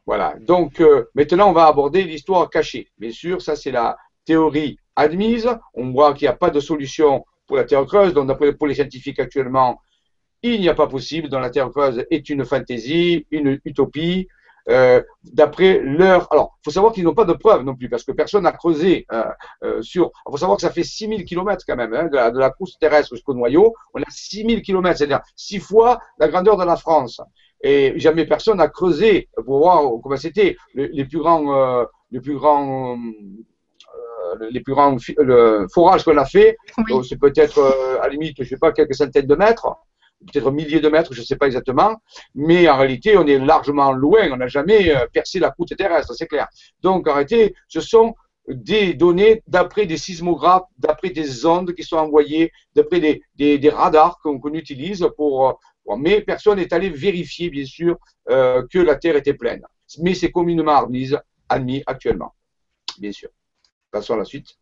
Voilà. 0.05 0.35
Donc, 0.39 0.79
euh, 0.79 1.09
maintenant, 1.15 1.49
on 1.49 1.53
va 1.53 1.65
aborder 1.65 2.03
l'histoire 2.03 2.49
cachée. 2.49 2.91
Bien 2.97 3.11
sûr, 3.11 3.41
ça, 3.41 3.55
c'est 3.55 3.71
la 3.71 3.97
théorie 4.25 4.77
admise. 4.95 5.49
On 5.73 5.91
voit 5.91 6.13
qu'il 6.13 6.25
n'y 6.25 6.33
a 6.33 6.35
pas 6.35 6.49
de 6.49 6.59
solution 6.59 7.25
pour 7.47 7.57
la 7.57 7.63
Terre 7.63 7.85
creuse. 7.85 8.13
Donc, 8.13 8.27
d'après 8.27 8.53
les 8.67 8.75
scientifiques 8.75 9.19
actuellement, 9.19 9.79
il 10.41 10.59
n'y 10.61 10.69
a 10.69 10.73
pas 10.73 10.87
possible. 10.87 11.29
Donc, 11.29 11.41
la 11.41 11.49
Terre 11.49 11.69
creuse 11.69 12.05
est 12.09 12.29
une 12.29 12.45
fantaisie, 12.45 13.25
une 13.31 13.59
utopie. 13.65 14.27
Euh, 14.69 15.01
d'après 15.23 15.79
leur. 15.79 16.31
Alors, 16.31 16.57
il 16.61 16.65
faut 16.65 16.71
savoir 16.71 16.93
qu'ils 16.93 17.03
n'ont 17.03 17.13
pas 17.13 17.25
de 17.25 17.33
preuves 17.33 17.63
non 17.63 17.75
plus, 17.75 17.89
parce 17.89 18.03
que 18.03 18.13
personne 18.13 18.43
n'a 18.43 18.53
creusé 18.53 19.05
euh, 19.11 19.25
euh, 19.63 19.81
sur. 19.81 20.11
Il 20.27 20.31
faut 20.31 20.37
savoir 20.37 20.57
que 20.57 20.61
ça 20.61 20.71
fait 20.71 20.83
6000 20.83 21.25
km 21.25 21.65
quand 21.67 21.75
même, 21.75 21.93
hein, 21.93 22.05
de, 22.05 22.15
la, 22.15 22.31
de 22.31 22.79
terrestre 22.79 23.13
jusqu'au 23.13 23.33
noyau. 23.33 23.73
On 23.93 24.01
a 24.01 24.09
6000 24.09 24.61
km, 24.61 24.97
c'est-à-dire 24.97 25.21
six 25.35 25.59
fois 25.59 25.99
la 26.17 26.29
grandeur 26.29 26.57
de 26.57 26.63
la 26.63 26.77
France. 26.77 27.19
Et 27.61 27.97
jamais 27.99 28.25
personne 28.25 28.57
n'a 28.57 28.67
creusé 28.67 29.29
pour 29.45 29.59
voir 29.59 29.83
comment 30.01 30.17
c'était. 30.17 30.55
Les, 30.75 31.05
plus 31.05 31.19
grands, 31.19 31.85
les 32.11 32.19
plus 32.19 32.35
grands 32.35 32.97
les 34.49 34.61
plus 34.61 34.73
grands 34.73 34.97
le 35.17 35.67
forage 35.73 36.03
qu'on 36.03 36.17
a 36.17 36.25
fait, 36.25 36.57
c'est 37.07 37.19
peut-être 37.19 37.59
euh, 37.59 38.01
à 38.01 38.07
la 38.07 38.09
limite, 38.09 38.41
je 38.43 38.49
sais 38.49 38.57
pas, 38.57 38.71
quelques 38.71 38.95
centaines 38.95 39.27
de 39.27 39.35
mètres, 39.35 39.67
peut-être 40.31 40.51
milliers 40.51 40.79
de 40.79 40.89
mètres, 40.89 41.13
je 41.13 41.21
ne 41.21 41.25
sais 41.25 41.35
pas 41.35 41.47
exactement, 41.47 41.95
mais 42.35 42.69
en 42.69 42.77
réalité, 42.77 43.17
on 43.17 43.27
est 43.27 43.39
largement 43.39 43.91
loin, 43.91 44.29
on 44.31 44.37
n'a 44.37 44.47
jamais 44.47 44.95
euh, 44.95 45.05
percé 45.11 45.39
la 45.39 45.51
croûte 45.51 45.75
terrestre, 45.75 46.13
c'est 46.13 46.27
clair. 46.27 46.47
Donc, 46.81 47.07
en 47.07 47.13
réalité, 47.13 47.55
ce 47.67 47.81
sont 47.81 48.15
des 48.47 48.93
données 48.93 49.41
d'après 49.47 49.85
des 49.85 49.97
sismographes, 49.97 50.67
d'après 50.77 51.09
des 51.09 51.45
ondes 51.45 51.73
qui 51.73 51.83
sont 51.83 51.97
envoyées, 51.97 52.51
d'après 52.75 52.99
des, 52.99 53.21
des, 53.57 53.69
radars 53.69 54.19
qu'on 54.21 54.53
utilise 54.53 55.07
pour, 55.15 55.59
Mais 55.97 56.21
personne 56.21 56.57
n'est 56.57 56.73
allé 56.73 56.89
vérifier, 56.89 57.49
bien 57.49 57.65
sûr, 57.65 57.97
euh, 58.29 58.63
que 58.69 58.79
la 58.79 58.95
Terre 58.95 59.15
était 59.15 59.33
pleine. 59.33 59.63
Mais 59.99 60.13
c'est 60.13 60.31
communément 60.31 60.77
admis, 60.77 61.11
admis 61.47 61.83
actuellement, 61.85 62.33
bien 62.99 63.11
sûr. 63.11 63.29
Passons 63.93 64.15
à 64.15 64.17
la 64.17 64.25
suite. 64.25 64.57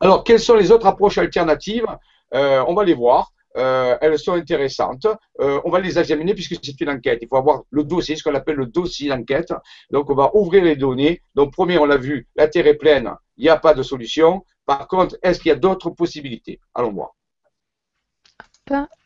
Alors, 0.00 0.22
quelles 0.22 0.38
sont 0.38 0.54
les 0.54 0.70
autres 0.70 0.86
approches 0.86 1.18
alternatives? 1.18 1.84
Euh, 2.32 2.64
On 2.68 2.74
va 2.74 2.84
les 2.84 2.94
voir. 2.94 3.32
elles 3.54 4.18
sont 4.20 4.34
intéressantes. 4.34 5.06
on 5.38 5.70
va 5.70 5.80
les 5.80 5.98
examiner 5.98 6.32
puisque 6.32 6.54
c'est 6.64 6.80
une 6.80 6.90
enquête. 6.90 7.18
Il 7.22 7.28
faut 7.28 7.36
avoir 7.36 7.62
le 7.70 7.82
dossier, 7.82 8.14
ce 8.14 8.22
qu'on 8.22 8.36
appelle 8.36 8.54
le 8.54 8.66
dossier 8.66 9.08
d'enquête. 9.08 9.52
Donc, 9.90 10.08
on 10.10 10.14
va 10.14 10.30
ouvrir 10.34 10.62
les 10.62 10.76
données. 10.76 11.20
Donc, 11.34 11.52
premier, 11.52 11.76
on 11.78 11.84
l'a 11.86 11.96
vu, 11.96 12.28
la 12.36 12.46
Terre 12.46 12.68
est 12.68 12.76
pleine, 12.84 13.12
il 13.36 13.42
n'y 13.42 13.48
a 13.48 13.56
pas 13.56 13.74
de 13.74 13.82
solution. 13.82 14.44
Par 14.64 14.86
contre, 14.86 15.18
est-ce 15.22 15.40
qu'il 15.40 15.48
y 15.48 15.52
a 15.52 15.56
d'autres 15.56 15.90
possibilités? 15.90 16.60
Allons 16.74 16.92
voir. 16.92 17.10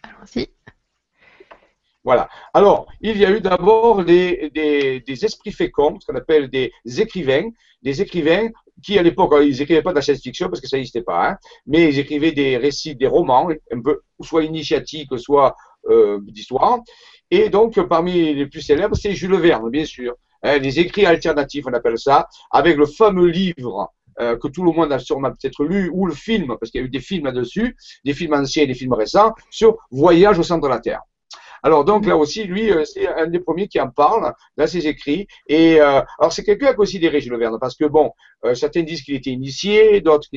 Allons-y. 0.03 0.49
Voilà. 2.05 2.29
Alors, 2.53 2.87
il 3.01 3.17
y 3.17 3.25
a 3.25 3.31
eu 3.31 3.41
d'abord 3.41 4.05
des, 4.05 5.03
esprits 5.07 5.53
féconds, 5.53 5.99
ce 6.01 6.07
qu'on 6.07 6.17
appelle 6.17 6.49
des 6.51 6.73
écrivains, 6.99 7.49
des 7.83 8.03
écrivains 8.03 8.49
qui, 8.83 8.99
à 8.99 9.03
l'époque, 9.03 9.33
ils 9.43 9.59
n'écrivaient 9.59 9.83
pas 9.83 9.91
de 9.91 9.97
la 9.97 10.03
science-fiction 10.03 10.49
parce 10.49 10.61
que 10.61 10.69
ça 10.69 10.77
n'existait 10.77 11.03
pas, 11.03 11.31
hein, 11.31 11.37
mais 11.67 11.89
ils 11.89 11.99
écrivaient 11.99 12.33
des 12.33 12.57
récits, 12.57 12.97
des 12.97 13.07
romans, 13.07 13.49
un 13.71 13.81
peu, 13.81 14.01
soit 14.21 14.45
initiatiques, 14.45 15.17
soit 15.19 15.55
euh, 15.89 16.19
d'histoire. 16.23 16.81
Et 17.31 17.49
donc, 17.49 17.81
parmi 17.89 18.35
les 18.35 18.47
plus 18.47 18.61
célèbres, 18.61 18.97
c'est 18.97 19.13
Jules 19.13 19.37
Verne, 19.37 19.71
bien 19.71 19.85
sûr. 19.85 20.15
Hein, 20.43 20.59
les 20.59 20.81
écrits 20.81 21.07
alternatifs, 21.07 21.65
on 21.67 21.73
appelle 21.73 21.99
ça, 21.99 22.29
avec 22.51 22.77
le 22.77 22.87
fameux 22.87 23.29
livre 23.29 23.93
euh, 24.21 24.37
que 24.37 24.49
tout 24.49 24.65
le 24.65 24.73
monde 24.73 24.93
a 24.93 24.99
sûrement 24.99 25.31
peut-être 25.31 25.65
lu, 25.65 25.89
ou 25.93 26.07
le 26.07 26.15
film, 26.15 26.57
parce 26.59 26.71
qu'il 26.71 26.81
y 26.81 26.85
a 26.85 26.87
eu 26.87 26.91
des 26.91 27.01
films 27.01 27.27
là-dessus, 27.27 27.77
des 28.05 28.13
films 28.13 28.35
anciens 28.35 28.65
et 28.65 28.67
des 28.67 28.75
films 28.75 28.95
récents, 28.95 29.33
sur 29.51 29.79
Voyage 29.91 30.39
au 30.39 30.43
centre 30.43 30.63
de 30.63 30.69
la 30.69 30.81
Terre. 30.81 31.01
Alors 31.63 31.85
donc 31.85 32.07
là 32.07 32.17
aussi, 32.17 32.45
lui, 32.45 32.71
euh, 32.71 32.85
c'est 32.85 33.07
un 33.07 33.27
des 33.27 33.41
premiers 33.41 33.69
qui 33.69 33.81
en 33.81 33.91
parle 33.91 34.33
dans 34.57 34.67
ses 34.67 34.87
écrits. 34.87 35.27
Et 35.47 35.81
euh, 35.81 36.01
alors 36.19 36.33
c'est 36.33 36.45
quelqu'un 36.45 36.69
à 36.69 36.75
considérer, 36.75 37.21
Jules 37.21 37.37
Verne, 37.37 37.59
parce 37.61 37.77
que 37.77 37.85
bon, 37.85 38.11
certains 38.55 38.83
disent 38.83 39.03
qu'il 39.03 39.15
était 39.15 39.31
initié, 39.31 40.01
d'autres 40.01 40.29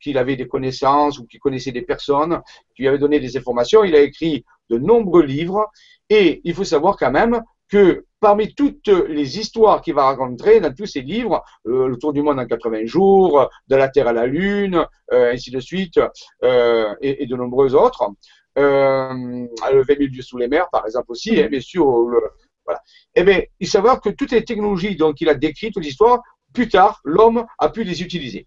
qu'il 0.00 0.18
avait 0.18 0.36
des 0.36 0.46
connaissances 0.46 1.18
ou 1.18 1.26
qu'il 1.26 1.40
connaissait 1.40 1.72
des 1.72 1.82
personnes 1.82 2.40
qui 2.76 2.82
lui 2.82 2.88
avaient 2.88 2.98
donné 2.98 3.20
des 3.20 3.36
informations. 3.36 3.84
Il 3.84 3.96
a 3.96 4.00
écrit 4.00 4.44
de 4.70 4.78
nombreux 4.78 5.24
livres 5.24 5.66
et 6.10 6.40
il 6.44 6.54
faut 6.54 6.64
savoir 6.64 6.96
quand 6.96 7.10
même 7.10 7.42
que 7.68 8.04
parmi 8.20 8.54
toutes 8.54 8.88
les 8.88 9.38
histoires 9.38 9.82
qu'il 9.82 9.94
va 9.94 10.04
raconter 10.04 10.60
dans 10.60 10.72
tous 10.72 10.86
ses 10.86 11.02
livres, 11.02 11.42
euh, 11.66 11.88
Le 11.88 11.96
Tour 11.98 12.12
du 12.12 12.22
monde 12.22 12.38
en 12.38 12.46
80 12.46 12.86
jours, 12.86 13.50
De 13.68 13.76
la 13.76 13.88
Terre 13.88 14.08
à 14.08 14.12
la 14.12 14.26
Lune, 14.26 14.86
euh, 15.12 15.32
ainsi 15.32 15.50
de 15.50 15.60
suite, 15.60 16.00
euh, 16.42 16.94
et, 17.00 17.26
de 17.26 17.36
nombreux 17.36 17.74
autres, 17.74 18.04
Le 18.56 19.82
20 19.82 19.86
000 19.86 20.10
dieux 20.10 20.22
sous 20.22 20.38
les 20.38 20.48
mers, 20.48 20.68
par 20.70 20.86
exemple 20.86 21.10
aussi, 21.10 21.40
hein, 21.40 21.48
bien 21.48 21.60
sûr, 21.60 21.86
voilà. 22.64 22.80
Eh 23.14 23.22
bien, 23.22 23.42
il 23.60 23.68
savoir 23.68 24.00
que 24.00 24.10
toutes 24.10 24.32
les 24.32 24.44
technologies 24.44 24.96
dont 24.96 25.12
il 25.12 25.28
a 25.28 25.34
décrites, 25.34 25.74
toute 25.74 25.84
l'histoire, 25.84 26.22
plus 26.52 26.68
tard, 26.68 27.00
l'homme 27.04 27.46
a 27.58 27.68
pu 27.68 27.84
les 27.84 28.02
utiliser. 28.02 28.46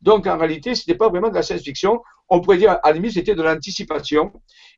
Donc, 0.00 0.26
en 0.26 0.38
réalité, 0.38 0.74
ce 0.74 0.82
n'était 0.82 0.96
pas 0.96 1.08
vraiment 1.08 1.28
de 1.28 1.34
la 1.34 1.42
science-fiction. 1.42 2.00
On 2.28 2.40
pourrait 2.40 2.56
dire, 2.56 2.78
à 2.82 2.88
la 2.88 2.92
limite, 2.92 3.12
c'était 3.12 3.34
de 3.34 3.42
l'anticipation. 3.42 4.32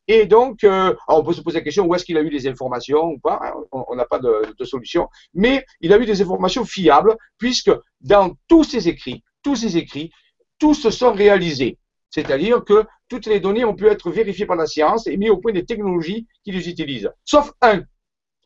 Et 0.09 0.27
donc, 0.27 0.65
euh, 0.65 0.95
on 1.07 1.23
peut 1.23 1.33
se 1.33 1.43
poser 1.43 1.59
la 1.59 1.65
question 1.65 1.87
où 1.87 1.95
est-ce 1.95 2.05
qu'il 2.05 2.17
a 2.17 2.23
eu 2.23 2.31
des 2.31 2.49
informations 2.49 3.05
ou 3.05 3.19
pas. 3.19 3.41
Hein, 3.43 3.53
on 3.71 3.95
n'a 3.95 4.05
pas 4.05 4.19
de, 4.19 4.55
de, 4.59 4.65
solution. 4.65 5.09
Mais 5.35 5.65
il 5.81 5.93
a 5.93 5.99
eu 5.99 6.07
des 6.07 6.23
informations 6.23 6.65
fiables, 6.65 7.17
puisque 7.39 7.71
dans 8.01 8.35
tous 8.49 8.65
ses 8.65 8.89
écrits, 8.89 9.23
tous 9.43 9.57
ses 9.57 9.77
écrits, 9.77 10.11
tous 10.59 10.75
se 10.75 10.91
sont 10.91 11.13
réalisés. 11.13 11.79
C'est-à-dire 12.13 12.63
que 12.65 12.85
toutes 13.09 13.27
les 13.27 13.41
données 13.41 13.65
ont 13.65 13.75
pu 13.75 13.89
être 13.89 14.11
vérifiées 14.11 14.47
par 14.47 14.57
la 14.57 14.67
science 14.67 15.09
et 15.09 15.17
mis 15.17 15.31
au 15.31 15.39
point 15.39 15.53
des 15.53 15.65
technologies 15.65 16.29
qui 16.45 16.53
les 16.53 16.69
utilisent. 16.69 17.11
Sauf 17.25 17.53
un. 17.61 17.83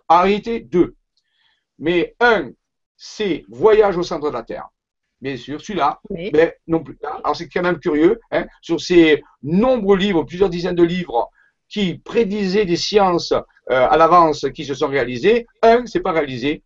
En 0.09 0.23
réalité, 0.23 0.61
deux. 0.61 0.97
Mais 1.79 2.17
un, 2.21 2.53
c'est 2.97 3.45
Voyage 3.51 3.99
au 3.99 4.03
centre 4.03 4.31
de 4.31 4.33
la 4.33 4.43
Terre 4.43 4.71
bien 5.21 5.37
sûr, 5.37 5.61
celui-là, 5.61 6.01
mais 6.11 6.57
non 6.67 6.83
plus. 6.83 6.99
Alors 7.03 7.37
c'est 7.37 7.49
quand 7.49 7.63
même 7.63 7.79
curieux, 7.79 8.21
hein, 8.31 8.47
sur 8.61 8.81
ces 8.81 9.23
nombreux 9.43 9.97
livres, 9.97 10.25
plusieurs 10.25 10.51
dizaines 10.51 10.75
de 10.75 10.83
livres 10.83 11.31
qui 11.69 11.99
prédisaient 11.99 12.65
des 12.65 12.77
sciences 12.77 13.33
euh, 13.33 13.43
à 13.89 13.97
l'avance 13.97 14.47
qui 14.55 14.65
se 14.65 14.75
sont 14.75 14.89
réalisées, 14.89 15.47
un, 15.63 15.85
c'est 15.87 16.01
pas 16.01 16.13
réalisé. 16.13 16.63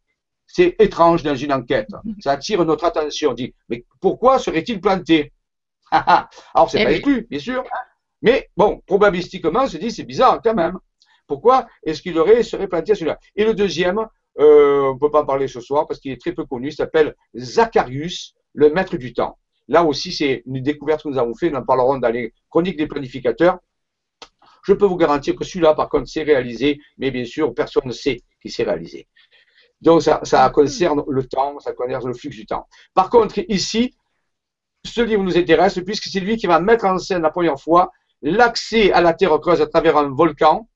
C'est 0.47 0.75
étrange 0.81 1.23
dans 1.23 1.37
une 1.37 1.53
enquête. 1.53 1.89
Ça 2.19 2.33
attire 2.33 2.65
notre 2.65 2.85
attention. 2.85 3.31
On 3.31 3.35
dit, 3.35 3.55
mais 3.69 3.85
pourquoi 4.01 4.41
serait-il 4.41 4.81
planté? 4.81 5.33
Alors 6.55 6.71
c'est 6.71 6.81
eh 6.81 6.85
pas 6.85 6.93
exclu, 6.93 7.27
bien 7.29 7.39
sûr, 7.39 7.65
mais 8.23 8.49
bon, 8.57 8.81
probabilistiquement, 8.87 9.63
on 9.65 9.67
se 9.69 9.77
dit, 9.77 9.91
c'est 9.91 10.05
bizarre 10.05 10.41
quand 10.43 10.55
même. 10.55 10.79
Pourquoi 11.27 11.67
est-ce 11.85 12.03
qu'il 12.03 12.19
aurait 12.19 12.43
serait 12.43 12.69
planté 12.69 12.95
celui-là? 12.95 13.19
Et 13.37 13.45
le 13.45 13.55
deuxième, 13.55 13.99
euh, 14.39 14.83
on 14.83 14.95
ne 14.95 14.99
peut 14.99 15.11
pas 15.11 15.23
en 15.23 15.27
parler 15.27 15.49
ce 15.49 15.61
soir 15.61 15.87
parce 15.87 16.01
qu'il 16.01 16.13
est 16.13 16.21
très 16.21 16.33
peu 16.33 16.45
connu, 16.45 16.69
il 16.69 16.73
s'appelle 16.73 17.15
Zacharius, 17.37 18.35
le 18.53 18.71
maître 18.71 18.97
du 18.97 19.13
temps. 19.13 19.39
Là 19.69 19.85
aussi, 19.85 20.13
c'est 20.13 20.43
une 20.47 20.63
découverte 20.63 21.05
que 21.05 21.09
nous 21.09 21.19
avons 21.19 21.35
fait. 21.35 21.49
Nous 21.49 21.57
en 21.57 21.65
parlerons 21.65 21.99
dans 21.99 22.11
les 22.11 22.35
chroniques 22.51 22.77
des 22.77 22.89
planificateurs. 22.89 23.59
Je 24.65 24.73
peux 24.73 24.85
vous 24.85 24.97
garantir 24.97 25.37
que 25.37 25.45
celui-là, 25.45 25.75
par 25.75 25.89
contre, 25.89 26.09
c'est 26.09 26.25
réalisé, 26.25 26.81
mais 26.99 27.11
bien 27.11 27.25
sûr, 27.25 27.55
personne 27.55 27.85
ne 27.87 27.93
sait 27.93 28.21
qu'il 28.43 28.51
s'est 28.51 28.65
réalisé. 28.65 29.07
Donc, 29.81 30.03
ça, 30.03 30.21
ça, 30.25 30.51
concerne 30.51 31.05
le 31.09 31.27
temps, 31.27 31.59
ça 31.61 31.73
concerne 31.73 32.09
le 32.09 32.15
flux 32.15 32.31
du 32.31 32.45
temps. 32.45 32.67
Par 32.93 33.09
contre, 33.09 33.39
ici, 33.49 33.95
ce 34.85 35.01
livre 35.03 35.23
nous 35.23 35.37
intéresse 35.37 35.79
puisque 35.85 36.05
c'est 36.05 36.21
lui 36.21 36.37
qui 36.37 36.47
va 36.47 36.61
mettre 36.61 36.85
en 36.85 36.99
scène 36.99 37.23
la 37.23 37.31
première 37.31 37.61
fois 37.61 37.91
l'accès 38.23 38.93
à 38.93 39.01
la 39.01 39.15
Terre 39.15 39.39
creuse 39.41 39.61
à 39.61 39.67
travers 39.67 39.97
un 39.97 40.09
volcan 40.09 40.69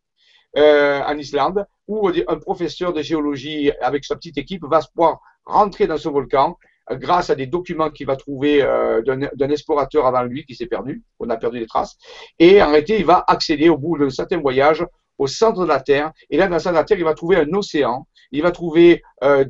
euh, 0.56 1.02
en 1.02 1.16
Islande, 1.18 1.66
où 1.88 2.08
un 2.08 2.38
professeur 2.38 2.92
de 2.92 3.02
géologie 3.02 3.70
avec 3.80 4.04
sa 4.04 4.14
petite 4.14 4.38
équipe 4.38 4.64
va 4.64 4.80
pouvoir 4.80 5.20
rentrer 5.44 5.87
dans 5.87 5.99
ce 5.99 6.08
volcan 6.08 6.56
grâce 6.90 7.30
à 7.30 7.34
des 7.34 7.46
documents 7.46 7.90
qu'il 7.90 8.06
va 8.06 8.16
trouver 8.16 8.62
euh, 8.62 9.02
d'un 9.02 9.50
explorateur 9.50 10.06
avant 10.06 10.23
lui 10.23 10.44
qui 10.44 10.54
s'est 10.54 10.66
perdu, 10.66 11.02
on 11.18 11.28
a 11.30 11.37
perdu 11.37 11.58
les 11.58 11.66
traces. 11.66 11.96
Et 12.38 12.62
en 12.62 12.70
réalité, 12.70 12.99
il 12.99 13.04
va 13.04 13.25
accéder 13.26 13.68
au 13.68 13.78
bout 13.78 13.99
d'un 13.99 14.11
certain 14.11 14.38
voyage 14.38 14.87
au 15.18 15.26
centre 15.26 15.62
de 15.62 15.66
la 15.66 15.80
Terre. 15.80 16.12
Et 16.30 16.37
là, 16.37 16.46
dans 16.46 16.54
le 16.54 16.61
centre 16.61 16.75
de 16.75 16.78
la 16.78 16.84
Terre, 16.84 16.99
il 16.99 17.04
va 17.04 17.14
trouver 17.14 17.37
un 17.37 17.52
océan. 17.52 18.06
Il 18.35 18.43
va 18.43 18.50
trouver 18.50 19.05
euh, 19.23 19.45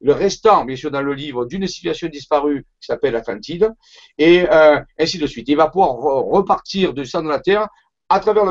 le 0.00 0.12
restant, 0.12 0.64
bien 0.64 0.76
sûr, 0.76 0.92
dans 0.92 1.02
le 1.02 1.12
livre, 1.12 1.44
d'une 1.44 1.66
civilisation 1.66 2.08
disparue 2.08 2.64
qui 2.80 2.86
s'appelle 2.86 3.16
Atlantide, 3.16 3.72
et 4.16 4.48
euh, 4.48 4.80
ainsi 4.96 5.18
de 5.18 5.26
suite. 5.26 5.48
Il 5.48 5.56
va 5.56 5.68
pouvoir 5.68 5.96
repartir 5.96 6.94
du 6.94 7.04
centre 7.04 7.24
de 7.24 7.30
la 7.30 7.40
Terre 7.40 7.66
à 8.08 8.20
travers 8.20 8.46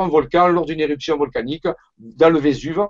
un 0.00 0.08
volcan 0.08 0.46
lors 0.46 0.66
d'une 0.66 0.78
éruption 0.78 1.16
volcanique 1.16 1.66
dans 1.98 2.30
le 2.30 2.38
Vésuve 2.38 2.86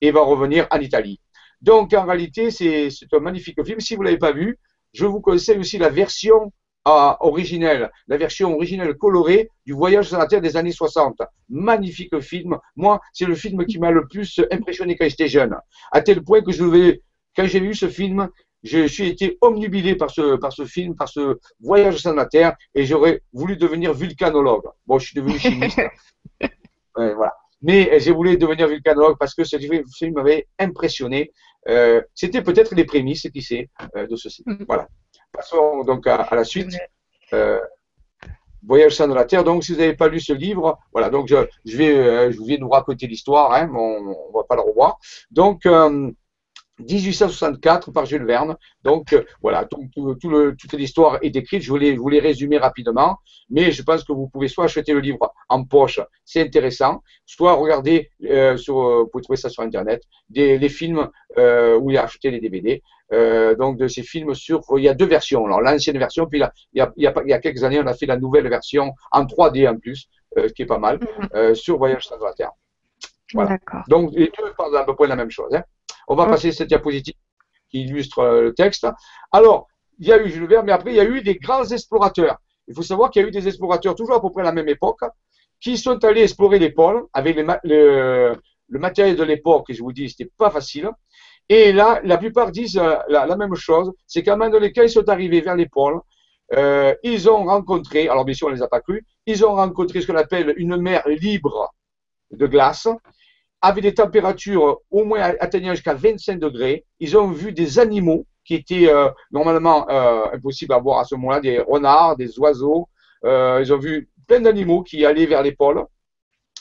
et 0.00 0.12
va 0.12 0.20
revenir 0.20 0.68
en 0.70 0.78
Italie. 0.78 1.20
Donc, 1.60 1.92
en 1.94 2.06
réalité, 2.06 2.52
c'est 2.52 2.88
un 3.12 3.18
magnifique 3.18 3.60
film. 3.64 3.80
Si 3.80 3.96
vous 3.96 4.02
ne 4.02 4.06
l'avez 4.06 4.18
pas 4.18 4.32
vu, 4.32 4.60
je 4.92 5.04
vous 5.04 5.20
conseille 5.20 5.58
aussi 5.58 5.78
la 5.78 5.88
version 5.88 6.52
originelle, 6.86 7.90
la 8.06 8.16
version 8.16 8.54
originelle 8.54 8.94
colorée 8.94 9.50
du 9.64 9.72
Voyage 9.72 10.08
sur 10.08 10.18
la 10.18 10.26
Terre 10.26 10.40
des 10.40 10.56
années 10.56 10.72
60. 10.72 11.20
Magnifique 11.48 12.18
film. 12.20 12.58
Moi, 12.76 13.00
c'est 13.12 13.26
le 13.26 13.34
film 13.34 13.64
qui 13.66 13.78
m'a 13.78 13.90
le 13.90 14.06
plus 14.06 14.40
impressionné 14.50 14.96
quand 14.96 15.08
j'étais 15.08 15.28
jeune. 15.28 15.56
À 15.92 16.00
tel 16.00 16.22
point 16.22 16.42
que 16.42 16.52
je 16.52 16.64
devais, 16.64 17.02
quand 17.34 17.46
j'ai 17.46 17.60
vu 17.60 17.74
ce 17.74 17.88
film, 17.88 18.28
je 18.62 18.86
suis 18.86 19.08
été 19.08 19.38
omnubilé 19.40 19.94
par 19.96 20.10
ce, 20.10 20.36
par 20.36 20.52
ce 20.52 20.64
film, 20.64 20.94
par 20.96 21.08
ce 21.08 21.38
voyage 21.60 21.98
sur 21.98 22.14
la 22.14 22.26
Terre, 22.26 22.54
et 22.74 22.84
j'aurais 22.84 23.22
voulu 23.32 23.56
devenir 23.56 23.92
vulcanologue. 23.92 24.64
Bon, 24.86 24.98
je 24.98 25.06
suis 25.06 25.16
devenu 25.16 25.38
chimiste. 25.38 25.80
voilà. 26.94 27.34
Mais 27.62 27.92
euh, 27.92 27.98
j'ai 27.98 28.12
voulu 28.12 28.36
devenir 28.36 28.68
vulcanologue 28.68 29.16
parce 29.18 29.34
que 29.34 29.44
ce 29.44 29.56
film 29.58 30.14
m'avait 30.14 30.46
impressionné. 30.58 31.32
Euh, 31.68 32.00
C'était 32.14 32.42
peut-être 32.42 32.74
les 32.74 32.84
prémices, 32.84 33.28
qui 33.32 33.42
sait, 33.42 33.70
euh, 33.96 34.06
de 34.06 34.16
ceci. 34.16 34.42
Mm. 34.46 34.64
Voilà. 34.68 34.88
Passons 35.36 35.84
donc 35.84 36.06
à, 36.06 36.26
la 36.34 36.44
suite. 36.44 36.76
Euh, 37.32 37.60
Voyage 38.66 38.96
sans 38.96 39.06
de 39.06 39.14
la 39.14 39.24
Terre. 39.24 39.44
Donc, 39.44 39.62
si 39.62 39.72
vous 39.72 39.78
n'avez 39.78 39.94
pas 39.94 40.08
lu 40.08 40.18
ce 40.18 40.32
livre, 40.32 40.78
voilà. 40.92 41.10
Donc, 41.10 41.28
je, 41.28 41.36
je 41.64 41.76
vais, 41.76 41.96
euh, 41.96 42.32
je 42.32 42.42
vais 42.42 42.58
nous 42.58 42.68
raconter 42.68 43.06
l'histoire. 43.06 43.52
Hein, 43.52 43.70
on, 43.72 44.00
ne 44.00 44.34
va 44.34 44.44
pas 44.48 44.56
le 44.56 44.62
revoir. 44.62 44.98
Donc, 45.30 45.66
1864 46.78 47.92
par 47.92 48.06
Jules 48.06 48.24
Verne. 48.24 48.56
Donc 48.82 49.12
euh, 49.12 49.24
voilà, 49.42 49.64
tout, 49.64 49.88
tout, 49.94 50.30
le, 50.30 50.54
toute 50.56 50.72
l'histoire 50.74 51.18
est 51.22 51.30
décrite. 51.30 51.62
Je 51.62 51.70
voulais 51.70 51.94
vous 51.94 52.08
les 52.08 52.20
résumer 52.20 52.58
rapidement, 52.58 53.18
mais 53.50 53.72
je 53.72 53.82
pense 53.82 54.04
que 54.04 54.12
vous 54.12 54.28
pouvez 54.28 54.48
soit 54.48 54.64
acheter 54.64 54.92
le 54.92 55.00
livre 55.00 55.32
en 55.48 55.64
poche, 55.64 56.00
c'est 56.24 56.42
intéressant, 56.42 57.02
soit 57.24 57.54
regarder 57.54 58.10
euh, 58.24 58.56
sur, 58.56 58.78
euh, 58.78 59.02
vous 59.02 59.08
pouvez 59.08 59.22
trouver 59.22 59.36
ça 59.36 59.48
sur 59.48 59.62
internet, 59.62 60.02
des, 60.28 60.58
les 60.58 60.68
films 60.68 61.08
euh, 61.38 61.78
où 61.78 61.90
il 61.90 61.96
a 61.96 62.04
acheté 62.04 62.30
les 62.30 62.40
DVD. 62.40 62.82
Euh, 63.12 63.54
donc 63.54 63.78
de 63.78 63.86
ces 63.86 64.02
films 64.02 64.34
sur, 64.34 64.62
il 64.76 64.82
y 64.82 64.88
a 64.88 64.94
deux 64.94 65.06
versions. 65.06 65.46
Alors 65.46 65.60
l'ancienne 65.60 65.98
version, 65.98 66.26
puis 66.26 66.40
là, 66.40 66.52
il, 66.72 66.78
y 66.78 66.80
a, 66.80 66.92
il, 66.96 67.04
y 67.04 67.06
a, 67.06 67.14
il 67.24 67.30
y 67.30 67.32
a 67.32 67.38
quelques 67.38 67.62
années, 67.62 67.80
on 67.80 67.86
a 67.86 67.94
fait 67.94 68.06
la 68.06 68.16
nouvelle 68.16 68.48
version 68.48 68.92
en 69.12 69.24
3D 69.24 69.68
en 69.68 69.76
plus, 69.76 70.08
ce 70.36 70.52
qui 70.52 70.62
est 70.62 70.66
pas 70.66 70.78
mal, 70.78 70.98
mm-hmm. 70.98 71.54
sur 71.54 71.78
Voyage 71.78 72.06
sans 72.06 72.18
la 72.18 72.32
Terre. 72.32 72.50
Voilà. 73.32 73.58
Donc 73.88 74.10
les 74.12 74.26
deux 74.26 74.52
parlent 74.56 74.76
à 74.76 74.84
peu 74.84 74.94
près 74.94 75.06
la 75.06 75.16
même 75.16 75.30
chose. 75.30 75.54
Hein. 75.54 75.62
On 76.06 76.14
va 76.14 76.26
passer 76.26 76.52
cette 76.52 76.68
diapositive 76.68 77.14
qui 77.70 77.82
illustre 77.82 78.20
euh, 78.20 78.42
le 78.42 78.54
texte. 78.54 78.86
Alors, 79.32 79.66
il 79.98 80.06
y 80.06 80.12
a 80.12 80.22
eu 80.22 80.28
Jules 80.28 80.46
Verne, 80.46 80.66
mais 80.66 80.72
après, 80.72 80.92
il 80.92 80.96
y 80.96 81.00
a 81.00 81.04
eu 81.04 81.22
des 81.22 81.36
grands 81.36 81.64
explorateurs. 81.64 82.38
Il 82.68 82.74
faut 82.74 82.82
savoir 82.82 83.10
qu'il 83.10 83.22
y 83.22 83.24
a 83.24 83.28
eu 83.28 83.30
des 83.30 83.46
explorateurs 83.48 83.94
toujours 83.94 84.16
à 84.16 84.20
peu 84.20 84.30
près 84.30 84.42
à 84.42 84.46
la 84.46 84.52
même 84.52 84.68
époque 84.68 85.00
qui 85.60 85.78
sont 85.78 86.04
allés 86.04 86.22
explorer 86.22 86.58
les 86.58 86.70
pôles 86.70 87.06
avec 87.12 87.36
le, 87.64 88.34
matériel 88.68 89.16
de 89.16 89.22
l'époque, 89.22 89.70
et 89.70 89.74
je 89.74 89.82
vous 89.82 89.92
dis, 89.92 90.10
c'était 90.10 90.30
pas 90.36 90.50
facile. 90.50 90.90
Et 91.48 91.72
là, 91.72 92.00
la 92.04 92.18
plupart 92.18 92.50
disent 92.50 92.78
euh, 92.78 92.96
la, 93.08 93.36
même 93.36 93.54
chose, 93.54 93.92
c'est 94.06 94.22
qu'à 94.22 94.34
un 94.34 94.36
moment 94.36 94.50
donné, 94.50 94.72
quand 94.72 94.82
ils 94.82 94.90
sont 94.90 95.08
arrivés 95.08 95.40
vers 95.40 95.56
les 95.56 95.68
pôles, 95.68 96.00
euh, 96.54 96.94
ils 97.02 97.28
ont 97.28 97.44
rencontré, 97.44 98.08
alors 98.08 98.24
bien 98.24 98.34
sûr 98.34 98.46
on 98.46 98.50
ne 98.50 98.56
les 98.56 98.62
a 98.62 98.68
pas 98.68 98.80
crus, 98.80 99.02
ils 99.26 99.44
ont 99.44 99.54
rencontré 99.54 100.00
ce 100.00 100.06
qu'on 100.06 100.16
appelle 100.16 100.54
une 100.56 100.76
mer 100.76 101.02
libre 101.08 101.72
de 102.30 102.46
glace, 102.46 102.88
avec 103.62 103.82
des 103.82 103.94
températures 103.94 104.80
au 104.90 105.04
moins 105.04 105.20
atteignant 105.40 105.72
jusqu'à 105.72 105.94
25 105.94 106.38
degrés. 106.38 106.84
Ils 107.00 107.16
ont 107.16 107.30
vu 107.30 107.52
des 107.52 107.78
animaux 107.78 108.26
qui 108.44 108.54
étaient 108.54 108.88
euh, 108.88 109.08
normalement 109.30 109.88
euh, 109.88 110.26
impossibles 110.32 110.72
à 110.72 110.78
voir 110.78 111.00
à 111.00 111.04
ce 111.04 111.14
moment-là, 111.16 111.40
des 111.40 111.58
renards, 111.58 112.16
des 112.16 112.38
oiseaux. 112.38 112.88
ils 113.24 113.72
ont 113.72 113.78
vu 113.78 114.08
plein 114.26 114.40
d'animaux 114.40 114.82
qui 114.82 115.04
allaient 115.04 115.26
vers 115.26 115.42
les 115.42 115.52
pôles. 115.52 115.84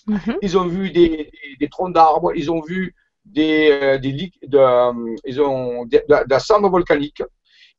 Mhm. 0.08 0.38
Ils 0.42 0.58
ont 0.58 0.68
vu 0.68 0.92
des, 0.92 1.32
troncs 1.70 1.94
d'arbres, 1.94 2.32
ils 2.36 2.52
ont 2.52 2.62
vu 2.62 2.96
des, 3.26 3.98
des 4.00 4.32
de, 4.48 5.20
ils 5.28 5.42
ont 5.42 5.86
de, 5.86 6.02
la 6.08 6.40
cendre 6.40 6.70
volcanique 6.70 7.24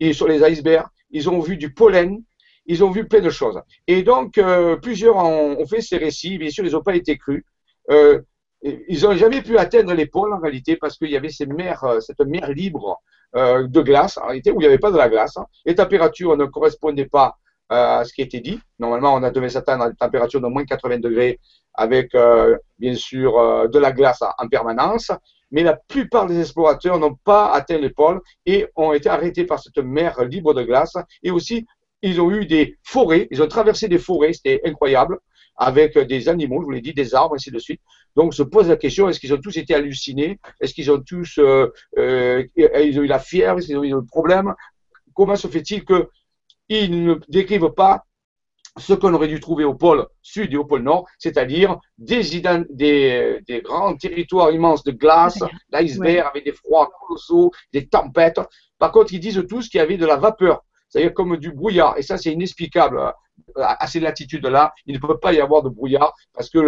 et 0.00 0.12
sur 0.12 0.26
les 0.26 0.42
icebergs 0.42 0.88
ils 1.10 1.28
ont 1.30 1.40
vu 1.40 1.56
du 1.56 1.72
pollen, 1.72 2.22
ils 2.66 2.82
ont 2.82 2.90
vu 2.90 3.06
plein 3.06 3.20
de 3.20 3.30
choses. 3.30 3.60
Et 3.86 4.02
donc, 4.02 4.38
euh, 4.38 4.76
plusieurs 4.76 5.16
ont, 5.16 5.64
fait 5.66 5.80
ces 5.80 5.96
récits, 5.98 6.38
bien 6.38 6.50
sûr, 6.50 6.64
ils 6.64 6.72
n'ont 6.72 6.82
pas 6.82 6.96
été 6.96 7.16
crus. 7.16 7.44
Euh, 8.66 8.76
ils 8.88 9.02
n'ont 9.02 9.16
jamais 9.16 9.42
pu 9.42 9.58
atteindre 9.58 9.94
les 9.94 10.06
pôles 10.06 10.32
en 10.32 10.40
réalité 10.40 10.76
parce 10.76 10.98
qu'il 10.98 11.10
y 11.10 11.16
avait 11.16 11.28
ces 11.28 11.46
mers, 11.46 11.84
euh, 11.84 12.00
cette 12.00 12.20
mer 12.20 12.50
libre 12.52 13.00
de 13.34 13.82
glace 13.82 14.16
en 14.16 14.28
réalité 14.28 14.50
où 14.50 14.54
il 14.54 14.58
n'y 14.60 14.66
avait 14.66 14.78
pas 14.78 14.90
de 14.90 14.96
la 14.96 15.10
glace. 15.10 15.36
Les 15.66 15.74
températures 15.74 16.38
ne 16.38 16.46
correspondaient 16.46 17.06
pas 17.06 17.36
à 17.68 18.02
ce 18.04 18.14
qui 18.14 18.22
était 18.22 18.40
dit. 18.40 18.58
Normalement, 18.78 19.14
on 19.14 19.30
devait 19.30 19.50
s'atteindre 19.50 19.84
à 19.84 19.90
des 19.90 19.96
températures 19.96 20.40
de 20.40 20.46
moins 20.46 20.64
80 20.64 21.00
degrés 21.00 21.38
avec 21.74 22.16
bien 22.78 22.94
sûr 22.94 23.68
de 23.68 23.78
la 23.78 23.92
glace 23.92 24.22
en 24.22 24.48
permanence 24.48 25.10
mais 25.50 25.62
la 25.62 25.76
plupart 25.76 26.26
des 26.26 26.40
explorateurs 26.40 26.98
n'ont 26.98 27.14
pas 27.14 27.52
atteint 27.52 27.78
les 27.78 27.90
pôles 27.90 28.20
et 28.46 28.66
ont 28.76 28.92
été 28.92 29.08
arrêtés 29.08 29.44
par 29.44 29.60
cette 29.60 29.78
mer 29.78 30.24
libre 30.24 30.54
de 30.54 30.62
glace. 30.62 30.94
Et 31.22 31.30
aussi, 31.30 31.66
ils 32.02 32.20
ont 32.20 32.30
eu 32.30 32.46
des 32.46 32.78
forêts, 32.82 33.28
ils 33.30 33.42
ont 33.42 33.48
traversé 33.48 33.88
des 33.88 33.98
forêts, 33.98 34.32
c'était 34.32 34.60
incroyable, 34.64 35.18
avec 35.56 35.98
des 35.98 36.28
animaux, 36.28 36.60
je 36.60 36.64
vous 36.64 36.70
l'ai 36.70 36.80
dit, 36.80 36.92
des 36.92 37.14
arbres, 37.14 37.34
ainsi 37.34 37.50
de 37.50 37.58
suite. 37.58 37.80
Donc, 38.14 38.34
se 38.34 38.42
pose 38.42 38.68
la 38.68 38.76
question, 38.76 39.08
est-ce 39.08 39.20
qu'ils 39.20 39.34
ont 39.34 39.40
tous 39.40 39.56
été 39.56 39.74
hallucinés? 39.74 40.38
Est-ce 40.60 40.74
qu'ils 40.74 40.90
ont 40.90 41.00
tous 41.00 41.38
euh, 41.38 41.68
euh, 41.98 42.44
ils 42.56 42.98
ont 42.98 43.02
eu 43.02 43.06
la 43.06 43.18
fièvre? 43.18 43.58
Est-ce 43.58 43.68
qu'ils 43.68 43.78
ont 43.78 43.84
eu 43.84 43.90
le 43.90 44.04
problème? 44.04 44.54
Comment 45.14 45.36
se 45.36 45.48
fait-il 45.48 45.84
qu'ils 45.84 47.04
ne 47.04 47.14
décrivent 47.28 47.72
pas 47.74 48.04
ce 48.78 48.92
qu'on 48.92 49.14
aurait 49.14 49.28
dû 49.28 49.40
trouver 49.40 49.64
au 49.64 49.74
pôle 49.74 50.06
sud 50.22 50.52
et 50.52 50.56
au 50.56 50.64
pôle 50.64 50.82
nord, 50.82 51.06
c'est-à-dire 51.18 51.78
des, 51.98 52.22
des, 52.70 53.40
des, 53.46 53.60
grands 53.62 53.96
territoires 53.96 54.50
immenses 54.50 54.84
de 54.84 54.92
glace, 54.92 55.38
d'iceberg 55.72 56.28
avec 56.28 56.44
des 56.44 56.52
froids 56.52 56.90
colossaux, 57.00 57.50
des 57.72 57.86
tempêtes. 57.86 58.40
Par 58.78 58.92
contre, 58.92 59.14
ils 59.14 59.20
disent 59.20 59.42
tous 59.48 59.68
qu'il 59.68 59.78
y 59.78 59.80
avait 59.80 59.96
de 59.96 60.06
la 60.06 60.16
vapeur, 60.16 60.64
c'est-à-dire 60.88 61.14
comme 61.14 61.36
du 61.36 61.52
brouillard. 61.52 61.96
Et 61.96 62.02
ça, 62.02 62.18
c'est 62.18 62.32
inexplicable. 62.32 63.00
À 63.56 63.86
ces 63.86 64.00
latitudes-là, 64.00 64.72
il 64.86 64.94
ne 64.94 64.98
peut 64.98 65.18
pas 65.18 65.32
y 65.32 65.40
avoir 65.40 65.62
de 65.62 65.68
brouillard 65.68 66.14
parce 66.32 66.50
que 66.50 66.58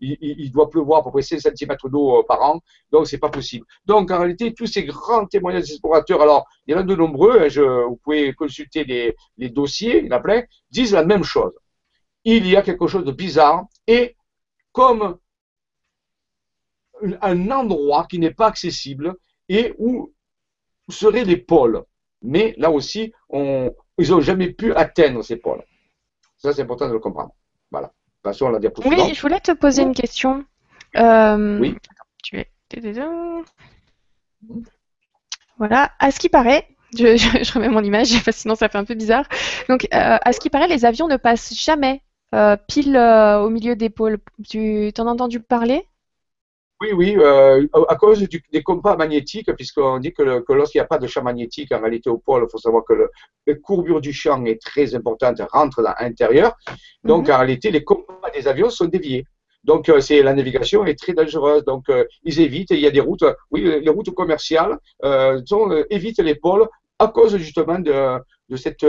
il, 0.00 0.50
doit 0.52 0.70
pleuvoir 0.70 1.00
à 1.00 1.04
peu 1.04 1.10
près 1.10 1.22
5 1.22 1.40
cm 1.40 1.76
d'eau 1.84 2.18
euh, 2.18 2.22
par 2.26 2.42
an, 2.42 2.60
donc 2.92 3.06
c'est 3.06 3.18
pas 3.18 3.30
possible. 3.30 3.66
Donc 3.84 4.10
en 4.10 4.18
réalité, 4.18 4.54
tous 4.54 4.66
ces 4.66 4.84
grands 4.84 5.26
témoignages 5.26 5.68
d'explorateurs, 5.68 6.22
alors 6.22 6.46
il 6.66 6.72
y 6.72 6.74
en 6.74 6.80
a 6.80 6.82
de 6.82 6.94
nombreux, 6.94 7.40
hein, 7.42 7.86
vous 7.88 7.96
pouvez 7.96 8.32
consulter 8.34 8.84
les, 8.84 9.16
les 9.38 9.48
dossiers, 9.50 10.00
il 10.00 10.06
y 10.06 10.08
en 10.08 10.16
a 10.16 10.20
plein, 10.20 10.42
disent 10.70 10.92
la 10.92 11.04
même 11.04 11.24
chose. 11.24 11.52
Il 12.24 12.46
y 12.46 12.56
a 12.56 12.62
quelque 12.62 12.86
chose 12.86 13.04
de 13.04 13.12
bizarre 13.12 13.64
et 13.86 14.16
comme 14.72 15.18
un 17.22 17.50
endroit 17.50 18.06
qui 18.08 18.18
n'est 18.18 18.32
pas 18.32 18.46
accessible 18.46 19.14
et 19.48 19.74
où 19.78 20.12
seraient 20.88 21.24
les 21.24 21.36
pôles. 21.36 21.82
Mais 22.22 22.54
là 22.58 22.70
aussi, 22.70 23.12
on, 23.28 23.72
ils 23.98 24.10
n'ont 24.10 24.20
jamais 24.20 24.50
pu 24.50 24.74
atteindre 24.74 25.22
ces 25.22 25.36
pôles. 25.36 25.62
Ça, 26.46 26.52
c'est 26.52 26.62
important 26.62 26.86
de 26.86 26.92
le 26.92 27.00
comprendre. 27.00 27.32
Voilà. 27.72 27.90
Passons 28.22 28.46
à 28.46 28.52
la 28.52 28.60
diapositive. 28.60 28.96
Oui, 28.96 29.14
je 29.14 29.20
voulais 29.20 29.40
te 29.40 29.50
poser 29.50 29.82
une 29.82 29.94
question. 29.94 30.44
Euh, 30.96 31.58
oui. 31.58 31.76
Tu 32.22 32.38
es. 32.38 32.48
Voilà. 35.58 35.90
À 35.98 36.12
ce 36.12 36.20
qui 36.20 36.28
paraît, 36.28 36.68
je, 36.96 37.52
remets 37.54 37.68
mon 37.68 37.82
image 37.82 38.10
sinon 38.30 38.54
ça 38.54 38.68
fait 38.68 38.78
un 38.78 38.84
peu 38.84 38.94
bizarre. 38.94 39.24
Donc, 39.68 39.88
euh, 39.92 40.18
à 40.24 40.32
ce 40.32 40.38
qui 40.38 40.48
paraît, 40.48 40.68
les 40.68 40.84
avions 40.84 41.08
ne 41.08 41.16
passent 41.16 41.52
jamais 41.52 42.00
euh, 42.32 42.56
pile 42.68 42.96
au 42.96 43.50
milieu 43.50 43.74
des 43.74 43.90
pôles. 43.90 44.18
Tu 44.48 44.92
t'en 44.94 45.08
as 45.08 45.10
entendu 45.10 45.40
parler? 45.40 45.88
Oui, 46.80 46.92
oui, 46.92 47.16
euh, 47.18 47.66
à 47.88 47.96
cause 47.96 48.26
des 48.52 48.62
compas 48.62 48.96
magnétiques, 48.96 49.50
puisqu'on 49.54 49.98
dit 49.98 50.12
que, 50.12 50.44
lorsqu'il 50.52 50.78
n'y 50.78 50.84
a 50.84 50.86
pas 50.86 50.98
de 50.98 51.06
champ 51.06 51.22
magnétique, 51.22 51.72
en 51.72 51.80
réalité 51.80 52.10
au 52.10 52.18
pôle, 52.18 52.44
il 52.46 52.50
faut 52.50 52.58
savoir 52.58 52.84
que 52.84 52.92
le, 52.92 53.10
la 53.46 53.54
courbure 53.54 54.02
du 54.02 54.12
champ 54.12 54.44
est 54.44 54.60
très 54.60 54.94
importante, 54.94 55.40
rentre 55.52 55.82
dans 55.82 55.94
l'intérieur. 55.98 56.54
Donc, 57.02 57.28
mhm. 57.28 57.34
en 57.34 57.38
réalité, 57.38 57.70
les 57.70 57.82
compas 57.82 58.30
des 58.34 58.46
avions 58.46 58.68
sont 58.68 58.86
déviés. 58.86 59.24
Donc, 59.64 59.88
euh, 59.88 60.00
c'est 60.00 60.22
la 60.22 60.34
navigation 60.34 60.84
est 60.84 60.98
très 60.98 61.14
dangereuse. 61.14 61.64
Donc, 61.64 61.88
euh, 61.88 62.04
ils 62.24 62.40
évitent. 62.40 62.70
Il 62.70 62.80
y 62.80 62.86
a 62.86 62.90
des 62.90 63.00
routes, 63.00 63.24
oui, 63.50 63.62
les 63.62 63.90
routes 63.90 64.14
commerciales 64.14 64.78
sont, 65.46 65.84
évitent 65.88 66.20
les 66.20 66.34
pôles 66.34 66.68
à 66.98 67.08
cause 67.08 67.36
justement 67.36 67.78
de, 67.78 68.18
de 68.48 68.56
cette 68.56 68.84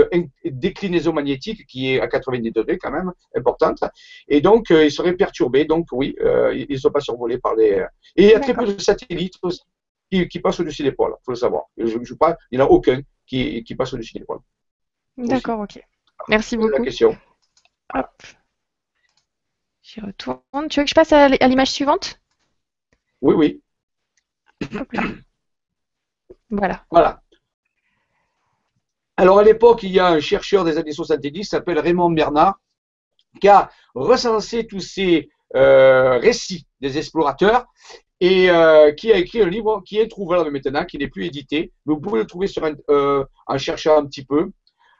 déclinaison 0.46 1.14
magnétique 1.14 1.66
qui 1.68 1.94
est 1.94 2.00
à 2.00 2.08
90 2.08 2.52
degrés 2.52 2.78
quand 2.78 2.92
même 2.92 3.12
importante. 3.36 3.84
Et 4.28 4.42
donc, 4.42 4.72
euh, 4.72 4.86
ils 4.86 4.92
seraient 4.92 5.16
perturbés. 5.16 5.66
Donc, 5.66 5.88
oui, 5.92 6.16
euh, 6.22 6.54
ils 6.56 6.74
ne 6.74 6.78
sont 6.78 6.92
pas 6.92 7.00
survolés 7.00 7.38
par 7.38 7.56
les. 7.56 7.84
Et 8.16 8.24
il 8.26 8.30
y 8.30 8.34
a 8.34 8.40
très 8.40 8.54
peu 8.54 8.66
de 8.66 8.78
satellites 8.80 9.36
qui, 10.12 10.28
qui 10.28 10.40
passent 10.40 10.60
au-dessus 10.60 10.84
des 10.84 10.92
pôles, 10.92 11.16
il 11.20 11.24
faut 11.26 11.32
le 11.32 11.38
savoir. 11.38 11.66
Je, 11.78 11.98
je 12.02 12.14
pas, 12.14 12.38
il 12.52 12.60
n'y 12.60 12.64
en 12.64 12.68
a 12.68 12.70
aucun 12.70 13.02
qui, 13.26 13.64
qui 13.64 13.76
passe 13.76 13.94
au-dessus 13.94 14.14
des 14.14 14.26
pôles. 14.26 14.40
D'accord, 15.18 15.62
ok. 15.62 15.82
Merci 16.30 16.58
beaucoup. 16.58 16.78
La 16.78 16.86
question. 16.86 17.18
Hop. 17.94 18.24
J'y 19.82 20.02
retourne. 20.02 20.68
Tu 20.70 20.80
veux 20.80 20.84
que 20.84 20.90
je 20.90 20.96
passe 20.96 21.14
à 21.14 21.28
l'image 21.30 21.72
suivante? 21.72 22.20
Oui, 23.22 23.34
oui. 23.36 23.62
Voilà. 26.50 26.86
Voilà. 26.90 27.22
Alors 29.20 29.40
à 29.40 29.44
l'époque, 29.44 29.82
il 29.82 29.92
y 29.92 30.00
a 30.00 30.08
un 30.08 30.20
chercheur 30.20 30.64
des 30.64 30.78
années 30.78 30.92
70 30.92 31.32
qui 31.32 31.44
s'appelle 31.44 31.80
Raymond 31.80 32.12
Bernard, 32.12 32.60
qui 33.42 33.48
a 33.48 33.72
recensé 33.96 34.68
tous 34.68 34.80
ces 34.80 35.30
euh, 35.56 36.20
récits 36.20 36.68
des 36.82 37.00
explorateurs 37.00 37.66
et 38.20 38.52
euh, 38.52 38.92
qui 38.92 39.12
a 39.12 39.18
écrit 39.18 39.42
un 39.42 39.50
livre 39.50 39.82
qui 39.84 39.98
est 39.98 40.08
trouvable 40.08 40.52
maintenant, 40.52 40.86
qui 40.86 41.00
n'est 41.00 41.08
plus 41.08 41.26
édité. 41.26 41.72
Vous 41.86 42.00
pouvez 42.00 42.20
le 42.20 42.28
trouver 42.28 42.46
sur 42.46 42.64
un, 42.64 42.74
euh, 42.90 43.26
un 43.48 43.58
petit 44.06 44.24
peu. 44.24 44.52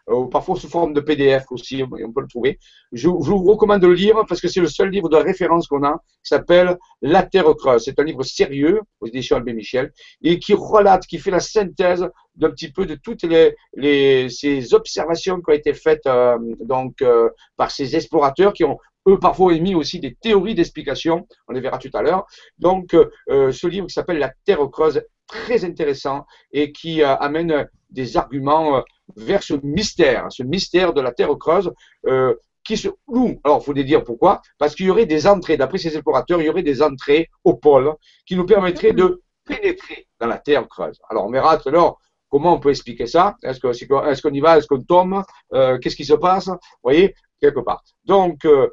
Euh, 0.10 0.26
parfois 0.28 0.56
sous 0.56 0.70
forme 0.70 0.94
de 0.94 1.02
PDF 1.02 1.46
aussi, 1.52 1.84
on 1.84 2.12
peut 2.12 2.22
le 2.22 2.28
trouver. 2.28 2.60
Je, 2.94 3.10
vous 3.10 3.44
recommande 3.44 3.82
de 3.82 3.88
le 3.88 3.94
lire 3.94 4.24
parce 4.28 4.40
que 4.40 4.48
c'est 4.48 4.62
le 4.62 4.68
seul 4.68 4.90
livre 4.90 5.10
de 5.10 5.18
référence 5.18 5.68
qu'on 5.68 5.84
a, 5.84 6.02
qui 6.24 6.30
s'appelle 6.30 6.78
La 7.02 7.24
Terre 7.24 7.54
creuse. 7.58 7.84
C'est 7.84 8.00
un 8.00 8.04
livre 8.04 8.24
sérieux 8.24 8.82
aux 9.02 9.08
éditions 9.08 9.36
Albé 9.36 9.54
Michel 9.54 9.92
et 10.22 10.40
qui 10.40 10.54
relate, 10.54 11.06
qui 11.06 11.18
fait 11.18 11.32
la 11.32 11.42
synthèse 11.42 12.08
d'un 12.36 12.52
petit 12.52 12.72
peu 12.72 12.86
de 12.86 12.96
toutes 12.96 13.24
les, 13.24 13.56
les, 13.76 14.30
ces 14.30 14.74
observations 14.74 15.42
qui 15.42 15.52
ont 15.52 15.54
été 15.54 15.74
faites 15.74 16.06
euh, 16.08 16.38
donc 16.62 17.02
euh, 17.02 17.30
par 17.58 17.72
ces 17.72 17.96
explorateurs 17.96 18.54
qui 18.54 18.64
ont 18.64 18.78
eux 19.10 19.20
parfois 19.20 19.54
émis 19.54 19.76
aussi 19.76 20.00
des 20.00 20.16
théories 20.16 20.56
d'explication, 20.56 21.28
on 21.48 21.54
les 21.54 21.62
verra 21.62 21.78
tout 21.78 21.90
à 21.94 22.02
l'heure. 22.02 22.26
Donc 22.60 22.94
ce 23.30 23.68
livre 23.68 23.88
qui 23.88 23.94
s'appelle 23.94 24.18
La 24.18 24.34
Terre 24.44 24.60
creuse, 24.70 25.02
très 25.28 25.66
intéressant 25.66 26.26
et 26.52 26.72
qui 26.72 27.04
amène 27.04 27.68
des 27.90 28.18
arguments 28.18 28.84
vers 29.16 29.44
ce 29.44 29.54
mystère, 29.64 30.28
ce 30.30 30.44
mystère 30.44 30.94
de 30.94 31.02
la 31.02 31.12
Terre 31.12 31.36
creuse, 31.38 31.72
euh, 32.08 32.36
qui 32.64 32.76
se 32.76 32.90
loue. 33.08 33.40
Alors, 33.44 33.60
il 33.62 33.66
faut 33.66 33.74
dire 33.74 34.04
pourquoi? 34.04 34.42
Parce 34.58 34.76
qu'il 34.76 34.88
y 34.88 34.90
aurait 34.90 35.06
des 35.06 35.26
entrées, 35.26 35.56
d'après 35.56 35.78
ces 35.78 35.94
explorateurs, 35.94 36.42
il 36.42 36.46
y 36.46 36.50
aurait 36.50 36.64
des 36.64 36.82
entrées 36.82 37.30
au 37.46 37.56
pôle 37.56 37.96
qui 38.26 38.36
nous 38.36 38.46
permettraient 38.46 38.92
de 38.92 39.22
pénétrer 39.46 40.08
dans 40.20 40.28
la 40.28 40.38
Terre 40.38 40.68
creuse. 40.68 41.00
Alors, 41.10 41.26
on 41.26 41.32
verra 41.32 41.58
tout 41.58 41.70
à 41.70 41.72
l'heure 41.72 41.98
comment 42.30 42.54
on 42.54 42.60
peut 42.60 42.72
expliquer 42.72 43.08
ça. 43.08 43.38
Est-ce 43.42 43.62
qu'on 43.62 44.34
y 44.34 44.40
va? 44.42 44.58
Est-ce 44.58 44.68
qu'on 44.68 44.82
tombe? 44.82 45.24
Euh, 45.54 45.78
Qu'est-ce 45.80 45.96
qui 45.96 46.04
se 46.04 46.14
passe? 46.14 46.48
Vous 46.48 46.58
voyez, 46.84 47.16
quelque 47.40 47.62
part. 47.62 47.84
Donc, 48.04 48.44
euh, 48.44 48.68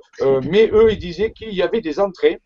mais 0.51 0.69
eux, 0.73 0.91
ils 0.91 0.99
disaient 0.99 1.33
qu'il 1.33 1.55
y 1.55 1.63
avait 1.63 1.81
des 1.81 2.01
entrées 2.01 2.41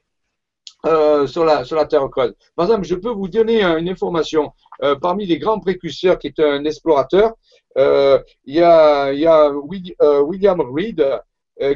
euh, 0.86 1.26
sur, 1.26 1.44
la, 1.44 1.64
sur 1.64 1.74
la 1.74 1.86
Terre 1.86 2.08
creuse. 2.08 2.34
Par 2.54 2.66
exemple, 2.66 2.86
je 2.86 2.94
peux 2.94 3.10
vous 3.10 3.26
donner 3.26 3.64
une 3.64 3.88
information. 3.88 4.52
Euh, 4.84 4.94
parmi 4.94 5.26
les 5.26 5.38
grands 5.38 5.58
précurseurs, 5.58 6.20
qui 6.20 6.28
est 6.28 6.38
un 6.38 6.64
explorateur, 6.64 7.32
euh, 7.76 8.22
il 8.44 8.54
y 8.54 8.62
a, 8.62 9.12
y 9.12 9.26
a 9.26 9.50
William 9.50 10.60
Reed 10.60 11.04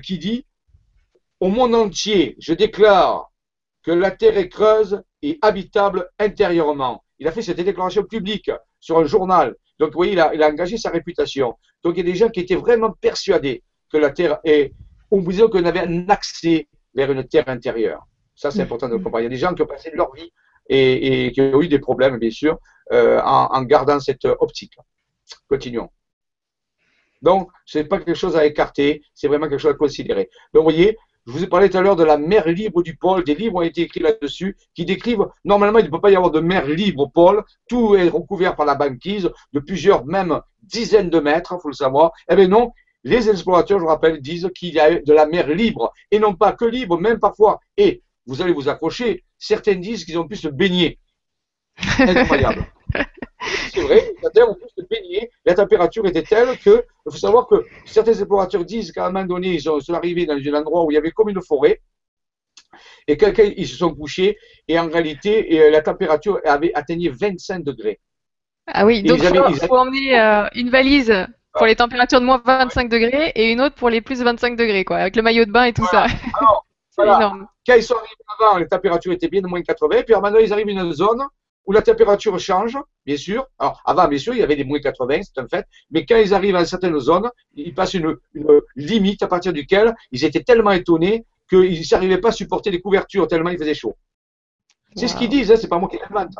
qui 0.04 0.18
dit 0.18 0.46
Au 1.40 1.48
monde 1.48 1.74
entier, 1.74 2.36
je 2.38 2.54
déclare 2.54 3.32
que 3.82 3.90
la 3.90 4.12
Terre 4.12 4.38
est 4.38 4.48
creuse 4.48 5.02
et 5.20 5.36
habitable 5.42 6.08
intérieurement. 6.20 7.02
Il 7.18 7.26
a 7.26 7.32
fait 7.32 7.42
cette 7.42 7.60
déclaration 7.60 8.04
publique 8.04 8.52
sur 8.78 8.98
un 8.98 9.04
journal. 9.04 9.56
Donc, 9.80 9.90
vous 9.90 9.96
voyez, 9.96 10.12
il 10.12 10.20
a, 10.20 10.32
il 10.32 10.42
a 10.44 10.48
engagé 10.48 10.76
sa 10.76 10.90
réputation. 10.90 11.54
Donc, 11.82 11.96
il 11.96 12.06
y 12.06 12.08
a 12.08 12.12
des 12.12 12.16
gens 12.16 12.28
qui 12.28 12.38
étaient 12.38 12.54
vraiment 12.54 12.92
persuadés 13.00 13.64
que 13.90 13.96
la 13.96 14.10
Terre 14.10 14.38
est, 14.44 14.72
on 15.10 15.18
vous 15.18 15.32
disait 15.32 15.48
qu'on 15.48 15.64
avait 15.64 15.80
un 15.80 16.08
accès 16.08 16.68
vers 16.94 17.10
une 17.10 17.24
Terre 17.24 17.48
intérieure. 17.48 18.06
Ça, 18.42 18.50
c'est 18.50 18.62
important 18.62 18.88
de 18.88 18.94
le 18.94 18.98
comprendre. 18.98 19.20
Il 19.20 19.26
y 19.26 19.26
a 19.26 19.30
des 19.30 19.36
gens 19.36 19.54
qui 19.54 19.62
ont 19.62 19.66
passé 19.66 19.92
leur 19.94 20.12
vie 20.14 20.32
et, 20.68 21.30
qui 21.32 21.40
ont 21.40 21.62
eu 21.62 21.68
des 21.68 21.78
problèmes, 21.78 22.18
bien 22.18 22.32
sûr, 22.32 22.58
euh, 22.90 23.20
en, 23.22 23.62
gardant 23.62 24.00
cette 24.00 24.24
optique. 24.24 24.72
Continuons. 25.48 25.90
Donc, 27.22 27.50
ce 27.64 27.78
n'est 27.78 27.84
pas 27.84 27.98
quelque 27.98 28.16
chose 28.16 28.34
à 28.34 28.44
écarter, 28.44 29.00
c'est 29.14 29.28
vraiment 29.28 29.48
quelque 29.48 29.60
chose 29.60 29.70
à 29.70 29.74
considérer. 29.74 30.28
Donc, 30.52 30.64
vous 30.64 30.70
voyez, 30.72 30.98
je 31.24 31.30
vous 31.30 31.44
ai 31.44 31.46
parlé 31.46 31.70
tout 31.70 31.76
à 31.76 31.82
l'heure 31.82 31.94
de 31.94 32.02
la 32.02 32.18
mer 32.18 32.48
libre 32.48 32.82
du 32.82 32.96
pôle. 32.96 33.22
Des 33.22 33.36
livres 33.36 33.54
ont 33.54 33.62
été 33.62 33.82
écrits 33.82 34.00
là-dessus 34.00 34.56
qui 34.74 34.84
décrivent, 34.84 35.28
normalement, 35.44 35.78
il 35.78 35.84
ne 35.84 35.90
peut 35.90 36.00
pas 36.00 36.10
y 36.10 36.16
avoir 36.16 36.32
de 36.32 36.40
mer 36.40 36.66
libre 36.66 37.02
au 37.02 37.08
pôle. 37.08 37.44
Tout 37.68 37.94
est 37.94 38.08
recouvert 38.08 38.56
par 38.56 38.66
la 38.66 38.74
banquise 38.74 39.30
de 39.52 39.60
plusieurs, 39.60 40.04
même 40.04 40.40
dizaines 40.62 41.10
de 41.10 41.20
mètres, 41.20 41.54
il 41.56 41.62
faut 41.62 41.68
le 41.68 41.74
savoir. 41.74 42.10
Eh 42.28 42.34
bien 42.34 42.48
non, 42.48 42.72
les 43.04 43.30
explorateurs, 43.30 43.78
je 43.78 43.84
vous 43.84 43.88
rappelle, 43.88 44.20
disent 44.20 44.50
qu'il 44.52 44.74
y 44.74 44.80
a 44.80 44.98
de 44.98 45.12
la 45.12 45.26
mer 45.26 45.46
libre. 45.46 45.92
Et 46.10 46.18
non 46.18 46.34
pas 46.34 46.54
que 46.54 46.64
libre, 46.64 46.98
même 46.98 47.20
parfois. 47.20 47.60
Et 47.76 48.02
vous 48.26 48.42
allez 48.42 48.52
vous 48.52 48.68
accrocher, 48.68 49.24
certains 49.38 49.74
disent 49.74 50.04
qu'ils 50.04 50.18
ont 50.18 50.26
pu 50.26 50.36
se 50.36 50.48
baigner. 50.48 50.98
Incroyable. 51.98 52.66
C'est 53.74 53.80
vrai, 53.80 54.14
la 54.22 54.30
Terre, 54.30 54.48
on 54.48 54.54
peut 54.54 54.68
se 54.76 54.84
baigner. 54.88 55.30
La 55.44 55.54
température 55.54 56.06
était 56.06 56.22
telle 56.22 56.58
que, 56.58 56.84
il 57.06 57.12
faut 57.12 57.18
savoir 57.18 57.46
que 57.46 57.64
certains 57.84 58.12
explorateurs 58.12 58.64
disent 58.64 58.92
qu'à 58.92 59.06
un 59.06 59.10
moment 59.10 59.26
donné, 59.26 59.54
ils 59.54 59.60
sont 59.60 59.80
arrivés 59.94 60.26
dans 60.26 60.34
un 60.34 60.54
endroit 60.54 60.84
où 60.84 60.90
il 60.90 60.94
y 60.94 60.98
avait 60.98 61.10
comme 61.10 61.28
une 61.28 61.42
forêt. 61.42 61.80
Et 63.08 63.16
quelqu'un, 63.16 63.50
ils 63.56 63.66
se 63.66 63.76
sont 63.76 63.94
couchés 63.94 64.38
et 64.68 64.78
en 64.78 64.88
réalité, 64.88 65.60
euh, 65.60 65.70
la 65.70 65.82
température 65.82 66.40
avait 66.44 66.72
atteint 66.74 66.96
25 66.96 67.64
degrés. 67.64 68.00
Ah 68.66 68.86
oui, 68.86 69.02
donc 69.02 69.18
il 69.20 69.56
faut, 69.66 69.76
emmener 69.76 70.18
euh, 70.18 70.46
une 70.54 70.70
valise 70.70 71.12
pour 71.52 71.66
les 71.66 71.74
températures 71.74 72.20
de 72.20 72.26
moins 72.26 72.40
25 72.44 72.88
degrés 72.88 73.32
et 73.34 73.50
une 73.50 73.60
autre 73.60 73.74
pour 73.74 73.90
les 73.90 74.00
plus 74.00 74.22
25 74.22 74.56
degrés, 74.56 74.84
quoi, 74.84 74.98
avec 74.98 75.16
le 75.16 75.22
maillot 75.22 75.44
de 75.44 75.50
bain 75.50 75.64
et 75.64 75.72
tout 75.72 75.86
ça. 75.86 76.06
Énorme. 76.98 77.46
Quand 77.66 77.74
ils 77.74 77.82
sont 77.82 77.94
arrivés 77.94 78.14
avant, 78.38 78.58
les 78.58 78.68
températures 78.68 79.12
étaient 79.12 79.28
bien 79.28 79.40
de 79.40 79.46
moins 79.46 79.62
80, 79.62 80.02
puis 80.02 80.14
maintenant 80.14 80.38
ils 80.38 80.52
arrivent 80.52 80.74
dans 80.74 80.84
une 80.84 80.92
zone 80.92 81.22
où 81.66 81.72
la 81.72 81.82
température 81.82 82.38
change, 82.38 82.76
bien 83.06 83.16
sûr. 83.16 83.46
Alors, 83.58 83.80
avant, 83.84 84.08
bien 84.08 84.18
sûr, 84.18 84.34
il 84.34 84.40
y 84.40 84.42
avait 84.42 84.56
des 84.56 84.64
moins 84.64 84.80
80, 84.80 85.20
c'est 85.22 85.40
un 85.40 85.46
fait. 85.46 85.66
Mais 85.90 86.04
quand 86.04 86.16
ils 86.16 86.34
arrivent 86.34 86.56
à 86.56 86.64
certaines 86.64 86.98
zones, 86.98 87.30
ils 87.54 87.74
passent 87.74 87.94
une, 87.94 88.16
limite 88.74 89.22
à 89.22 89.28
partir 89.28 89.52
duquel 89.52 89.94
ils 90.10 90.24
étaient 90.24 90.42
tellement 90.42 90.72
étonnés 90.72 91.24
qu'ils 91.48 91.84
n'arrivaient 91.92 92.18
pas 92.18 92.30
à 92.30 92.32
supporter 92.32 92.70
les 92.70 92.80
couvertures 92.80 93.28
tellement 93.28 93.50
il 93.50 93.58
faisait 93.58 93.74
chaud. 93.74 93.94
C'est 94.96 95.08
ce 95.08 95.16
qu'ils 95.16 95.28
disent, 95.28 95.52
hein, 95.52 95.56
c'est 95.56 95.68
pas 95.68 95.78
moi 95.78 95.88
qui 95.88 95.98
l'invente. 95.98 96.34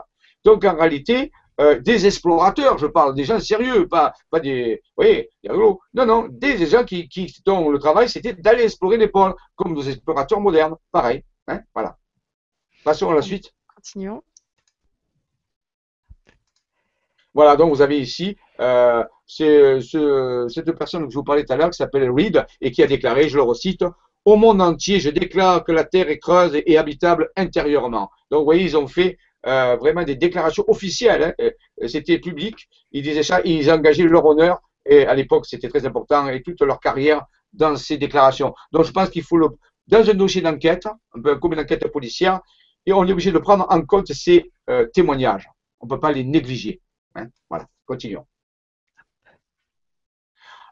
Donc, 0.44 0.64
en 0.64 0.74
réalité, 0.74 1.30
euh, 1.60 1.78
des 1.80 2.06
explorateurs, 2.06 2.78
je 2.78 2.86
parle 2.86 3.14
des 3.14 3.24
gens 3.24 3.38
sérieux, 3.38 3.86
pas, 3.86 4.14
pas 4.30 4.40
des, 4.40 4.82
vous 4.96 5.04
voyez, 5.04 5.30
non, 5.44 6.06
non, 6.06 6.28
des, 6.30 6.66
gens 6.66 6.84
qui, 6.84 7.08
qui, 7.08 7.34
dont 7.44 7.70
le 7.70 7.78
travail 7.78 8.08
c'était 8.08 8.32
d'aller 8.32 8.64
explorer 8.64 8.96
les 8.96 9.08
pôles, 9.08 9.34
comme 9.54 9.74
des 9.74 9.90
explorateurs 9.90 10.40
modernes, 10.40 10.76
pareil, 10.90 11.24
hein, 11.48 11.60
voilà. 11.74 11.96
Passons 12.84 13.10
à 13.10 13.14
la 13.14 13.22
suite. 13.22 13.52
Continuons. 13.74 14.22
Voilà, 17.34 17.56
donc 17.56 17.74
vous 17.74 17.80
avez 17.80 17.98
ici 17.98 18.36
euh, 18.60 19.04
ce, 19.26 20.46
cette 20.52 20.72
personne 20.72 21.06
que 21.06 21.10
je 21.10 21.16
vous 21.16 21.24
parlais 21.24 21.44
tout 21.44 21.52
à 21.52 21.56
l'heure 21.56 21.70
qui 21.70 21.76
s'appelle 21.76 22.10
Reed 22.10 22.44
et 22.60 22.70
qui 22.70 22.82
a 22.82 22.86
déclaré, 22.86 23.28
je 23.28 23.36
le 23.36 23.42
recite, 23.42 23.84
au 24.24 24.36
monde 24.36 24.60
entier, 24.60 25.00
je 25.00 25.10
déclare 25.10 25.64
que 25.64 25.72
la 25.72 25.84
Terre 25.84 26.08
est 26.08 26.18
creuse 26.18 26.60
et 26.66 26.78
habitable 26.78 27.30
intérieurement. 27.36 28.10
Donc 28.30 28.40
vous 28.40 28.44
voyez, 28.44 28.64
ils 28.64 28.76
ont 28.76 28.86
fait 28.86 29.18
euh, 29.46 29.76
vraiment 29.76 30.04
des 30.04 30.16
déclarations 30.16 30.64
officielles, 30.68 31.34
hein, 31.38 31.50
c'était 31.86 32.18
public, 32.18 32.68
ils 32.92 33.02
disaient 33.02 33.22
ça, 33.22 33.40
ils 33.44 33.70
engageaient 33.70 34.04
leur 34.04 34.24
honneur, 34.24 34.60
et 34.86 35.06
à 35.06 35.14
l'époque 35.14 35.46
c'était 35.46 35.68
très 35.68 35.86
important, 35.86 36.28
et 36.28 36.42
toute 36.42 36.60
leur 36.62 36.80
carrière 36.80 37.26
dans 37.52 37.76
ces 37.76 37.98
déclarations. 37.98 38.54
Donc 38.72 38.84
je 38.84 38.92
pense 38.92 39.10
qu'il 39.10 39.22
faut, 39.22 39.36
le, 39.36 39.48
dans 39.86 40.08
un 40.08 40.14
dossier 40.14 40.42
d'enquête, 40.42 40.86
un 40.86 41.20
peu 41.20 41.36
comme 41.36 41.52
une 41.52 41.60
enquête 41.60 41.86
policière, 41.88 42.40
et 42.86 42.92
on 42.92 43.04
est 43.06 43.12
obligé 43.12 43.32
de 43.32 43.38
prendre 43.38 43.66
en 43.68 43.82
compte 43.82 44.12
ces 44.12 44.50
euh, 44.70 44.86
témoignages. 44.92 45.48
On 45.80 45.86
ne 45.86 45.90
peut 45.90 46.00
pas 46.00 46.12
les 46.12 46.24
négliger. 46.24 46.80
Hein. 47.14 47.26
Voilà, 47.48 47.66
continuons. 47.86 48.26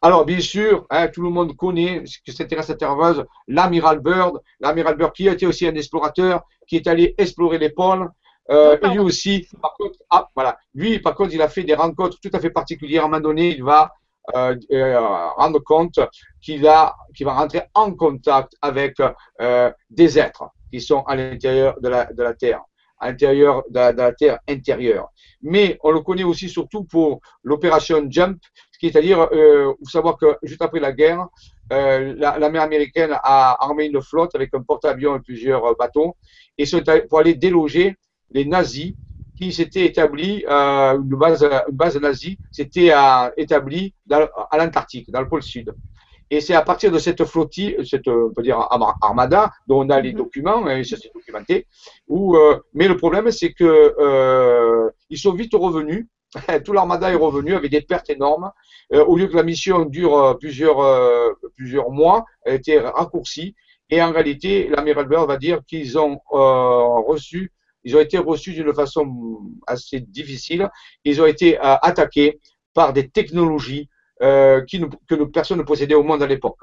Alors, 0.02 0.24
bien 0.24 0.40
sûr, 0.40 0.87
hein, 0.88 1.09
tout 1.09 1.22
le 1.22 1.28
monde 1.28 1.54
connaît 1.56 2.04
ce 2.06 2.18
que 2.24 2.33
cette 2.33 2.78
serveuse, 2.78 3.24
l'amiral 3.46 4.00
Bird. 4.00 4.40
L'amiral 4.59 4.96
Bird 4.96 5.12
qui 5.12 5.28
été 5.28 5.46
aussi 5.46 5.66
un 5.66 5.74
explorateur, 5.74 6.42
qui 6.66 6.76
est 6.76 6.87
allé 6.87 7.14
explorer 7.18 7.59
les 7.59 7.68
pôles. 7.70 8.09
Euh, 8.50 8.76
lui 8.88 8.98
aussi, 8.98 9.46
par 9.61 9.74
contre, 9.74 9.98
ah, 10.11 10.29
voilà. 10.35 10.59
Lui, 10.74 10.98
par 10.98 11.14
contre, 11.14 11.35
il 11.35 11.42
a 11.42 11.48
fait 11.48 11.62
des 11.62 11.74
rencontres 11.74 12.18
tout 12.20 12.31
à 12.33 12.40
fait 12.40 12.50
particulières. 12.50 13.03
À 13.03 13.07
un 13.07 13.09
moment 13.09 13.20
donné, 13.20 13.55
il 13.55 13.62
va 13.62 13.92
euh, 14.35 14.57
euh, 14.72 15.00
rendre 15.37 15.61
compte 15.61 16.00
qu'il 16.40 16.66
a, 16.66 16.94
qu'il 17.14 17.26
va 17.26 17.35
rentrer 17.35 17.62
en 17.74 17.92
contact 17.92 18.55
avec 18.62 18.96
des 19.90 20.18
êtres 20.18 20.44
qui 20.70 20.81
sont 20.81 21.03
à 21.03 21.16
l'intérieur 21.16 21.81
de 21.81 21.88
la, 21.88 22.05
de 22.07 22.22
la 22.22 22.35
Terre, 22.35 22.62
à 22.98 23.11
l'intérieur 23.11 23.62
de, 23.70 23.79
la 23.96 24.12
Terre 24.12 24.38
intérieure 24.48 25.11
mais 25.42 25.79
on 25.83 25.90
le 25.90 26.00
connaît 26.00 26.24
aussi 26.24 26.48
surtout 26.48 26.85
pour 26.85 27.20
l'opération 27.42 28.07
Jump, 28.09 28.40
c'est-à-dire, 28.81 29.29
euh, 29.33 29.72
vous 29.81 29.90
savoir 29.90 30.16
que 30.16 30.37
juste 30.42 30.62
après 30.62 30.81
la 30.81 30.92
guerre, 30.92 31.26
euh, 31.72 32.14
la, 32.16 32.50
mer 32.50 32.62
américaine 32.62 33.12
a 33.12 33.62
armé 33.62 33.87
une 33.87 34.03
flotte 34.03 34.35
avec 34.35 34.55
un 34.55 34.62
porte-avions 34.62 35.16
et 35.16 35.20
plusieurs 35.20 35.76
bateaux, 35.76 36.16
et 36.59 36.64
pour 37.09 37.20
aller 37.20 37.35
déloger 37.35 37.96
les 38.30 38.44
nazis 38.44 38.94
qui 39.36 39.52
s'étaient 39.52 39.86
établis, 39.86 40.44
euh, 40.48 40.94
une, 40.94 41.16
base, 41.16 41.42
une 41.42 41.76
base 41.76 41.98
nazie 42.00 42.38
s'était 42.50 42.92
euh, 42.92 43.30
établie 43.36 43.94
à 44.10 44.58
l'Antarctique, 44.58 45.10
dans 45.10 45.20
le 45.20 45.28
pôle 45.28 45.42
sud. 45.42 45.74
Et 46.32 46.40
c'est 46.40 46.54
à 46.54 46.62
partir 46.62 46.92
de 46.92 46.98
cette 46.98 47.24
flottille, 47.24 47.76
cette 47.84 48.06
on 48.06 48.30
peut 48.30 48.42
dire 48.42 48.58
armada, 49.00 49.50
dont 49.66 49.84
on 49.84 49.90
a 49.90 50.00
les 50.00 50.12
mhm. 50.12 50.18
documents, 50.18 50.68
et 50.68 50.84
ça 50.84 50.96
s'est 50.96 51.10
documenté. 51.12 51.66
Où, 52.06 52.36
euh, 52.36 52.60
mais 52.72 52.86
le 52.86 52.96
problème, 52.96 53.30
c'est 53.32 53.52
que 53.52 53.94
euh, 53.98 54.88
ils 55.08 55.18
sont 55.18 55.32
vite 55.32 55.54
revenus. 55.54 56.06
Tout 56.64 56.72
l'armada 56.72 57.10
est 57.10 57.16
revenu 57.16 57.54
avec 57.54 57.70
des 57.72 57.80
pertes 57.80 58.10
énormes. 58.10 58.52
Euh, 58.92 59.04
au 59.04 59.16
lieu 59.16 59.26
que 59.26 59.36
la 59.36 59.42
mission 59.42 59.84
dure 59.84 60.16
euh, 60.16 60.34
plusieurs 60.34 60.80
euh, 60.80 61.30
plusieurs 61.56 61.90
mois, 61.90 62.24
elle 62.44 62.52
a 62.52 62.56
été 62.56 62.78
raccourcie. 62.78 63.54
Et 63.88 64.00
en 64.00 64.12
réalité, 64.12 64.68
l'amiral 64.68 65.06
Bird 65.06 65.26
va 65.26 65.36
dire 65.36 65.60
qu'ils 65.66 65.98
ont 65.98 66.20
reçu, 66.28 67.52
ils 67.84 67.96
ont 67.96 68.00
été 68.00 68.18
reçus 68.18 68.52
d'une 68.52 68.74
façon 68.74 69.40
assez 69.66 70.00
difficile. 70.00 70.68
Ils 71.04 71.20
ont 71.20 71.26
été 71.26 71.58
attaqués 71.58 72.40
par 72.74 72.92
des 72.92 73.08
technologies 73.08 73.88
euh, 74.22 74.62
que 75.08 75.24
personne 75.24 75.58
ne 75.58 75.62
possédait 75.62 75.94
au 75.94 76.02
monde 76.02 76.22
à 76.22 76.26
l'époque. 76.26 76.60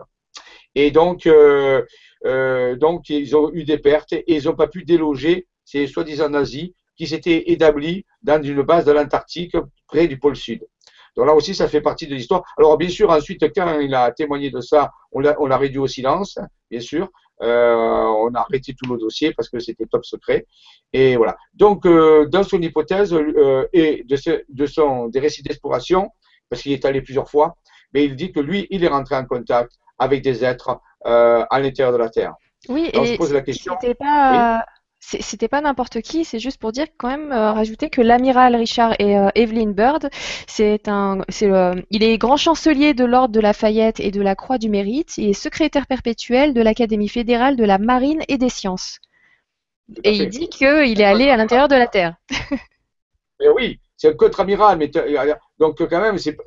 Et 0.76 0.92
donc, 0.92 1.26
euh, 1.26 1.84
euh, 2.26 2.76
donc, 2.76 3.10
ils 3.10 3.36
ont 3.36 3.52
eu 3.52 3.64
des 3.64 3.80
pertes 3.80 4.14
et 4.14 4.36
ils 4.36 4.46
n'ont 4.46 4.56
pas 4.56 4.68
pu 4.68 4.84
déloger 4.84 5.48
ces 5.66 5.88
soi-disant 5.88 6.30
nazis 6.30 6.70
qui 6.96 7.08
s'étaient 7.08 7.52
établis 7.52 8.06
dans 8.22 8.42
une 8.42 8.62
base 8.62 8.86
de 8.86 8.92
l'Antarctique 8.92 9.58
près 9.88 10.08
du 10.08 10.20
pôle 10.20 10.36
Sud. 10.36 10.66
Donc 11.16 11.26
là 11.26 11.34
aussi, 11.34 11.56
ça 11.56 11.68
fait 11.68 11.82
partie 11.82 12.06
de 12.06 12.14
l'histoire. 12.14 12.44
Alors 12.58 12.78
bien 12.78 12.90
sûr, 12.90 13.10
ensuite, 13.10 13.44
quand 13.56 13.80
il 13.80 13.94
a 13.96 14.12
témoigné 14.12 14.52
de 14.52 14.62
ça, 14.62 14.92
on 15.12 15.20
l'a 15.20 15.58
réduit 15.58 15.80
au 15.80 15.88
silence, 15.88 16.38
bien 16.70 16.80
sûr. 16.80 17.10
Euh, 17.42 17.76
on 17.76 18.34
a 18.34 18.40
arrêté 18.40 18.74
tous 18.74 18.90
nos 18.90 18.98
dossiers 18.98 19.34
parce 19.34 19.50
que 19.50 19.60
c'était 19.60 19.86
top 19.86 20.06
secret. 20.06 20.46
Et 20.94 21.16
voilà. 21.18 21.38
Donc, 21.54 21.86
euh, 21.86 22.26
dans 22.28 22.44
son 22.44 22.62
hypothèse 22.62 23.14
euh, 23.14 23.68
et 23.74 24.04
de, 24.08 24.16
ce, 24.16 24.44
de 24.50 24.66
son, 24.66 25.08
des 25.08 25.20
récits 25.20 25.44
d'exploration, 25.44 26.10
parce 26.50 26.62
qu'il 26.62 26.72
est 26.72 26.86
allé 26.86 27.02
plusieurs 27.02 27.30
fois, 27.30 27.56
mais 27.94 28.06
il 28.06 28.16
dit 28.16 28.32
que 28.32 28.40
lui, 28.40 28.68
il 28.70 28.84
est 28.84 28.88
rentré 28.88 29.16
en 29.16 29.26
contact 29.26 29.74
avec 30.00 30.22
des 30.22 30.44
êtres 30.44 30.80
euh, 31.06 31.46
à 31.50 31.60
l'intérieur 31.60 31.94
de 31.94 31.98
la 31.98 32.10
Terre. 32.10 32.34
Oui, 32.70 32.90
et 32.94 33.18
c'était 33.54 33.96
pas, 33.96 34.66
c'était 35.00 35.48
pas 35.48 35.62
n'importe 35.62 36.02
qui, 36.02 36.26
c'est 36.26 36.40
juste 36.40 36.60
pour 36.60 36.72
dire 36.72 36.88
quand 36.98 37.08
même 37.08 37.32
euh, 37.32 37.54
rajouter 37.54 37.90
que 37.90 38.02
l'amiral 38.02 38.56
Richard 38.56 38.94
et 39.00 39.18
euh, 39.18 39.30
Evelyn 39.36 39.72
Bird, 39.72 40.10
c'est 40.48 40.88
un, 40.88 41.24
c'est 41.30 41.50
il 41.92 42.04
est 42.04 42.18
grand 42.18 42.38
chancelier 42.38 42.94
de 42.94 43.06
l'ordre 43.06 43.34
de 43.34 43.40
Lafayette 43.40 44.00
et 44.00 44.12
de 44.12 44.22
la 44.22 44.36
Croix 44.36 44.58
du 44.58 44.70
Mérite, 44.70 45.18
il 45.18 45.30
est 45.30 45.34
secrétaire 45.34 45.88
perpétuel 45.88 46.54
de 46.54 46.62
l'Académie 46.62 47.10
fédérale 47.10 47.56
de 47.56 47.64
la 47.64 47.78
Marine 47.78 48.24
et 48.28 48.38
des 48.38 48.50
Sciences. 48.50 49.00
Et 50.04 50.16
il 50.16 50.30
dit 50.30 50.50
qu'il 50.50 51.00
est 51.00 51.06
allé 51.06 51.30
à 51.30 51.38
l'intérieur 51.38 51.68
de 51.68 51.76
la 51.76 51.88
Terre. 51.88 52.16
Mais 53.40 53.50
oui, 53.50 53.80
c'est 53.96 54.10
un 54.10 54.14
contre-amiral, 54.14 54.78
mais 54.78 54.92
donc 55.60 55.78
quand 55.88 56.02
même, 56.02 56.18
c'est 56.18 56.38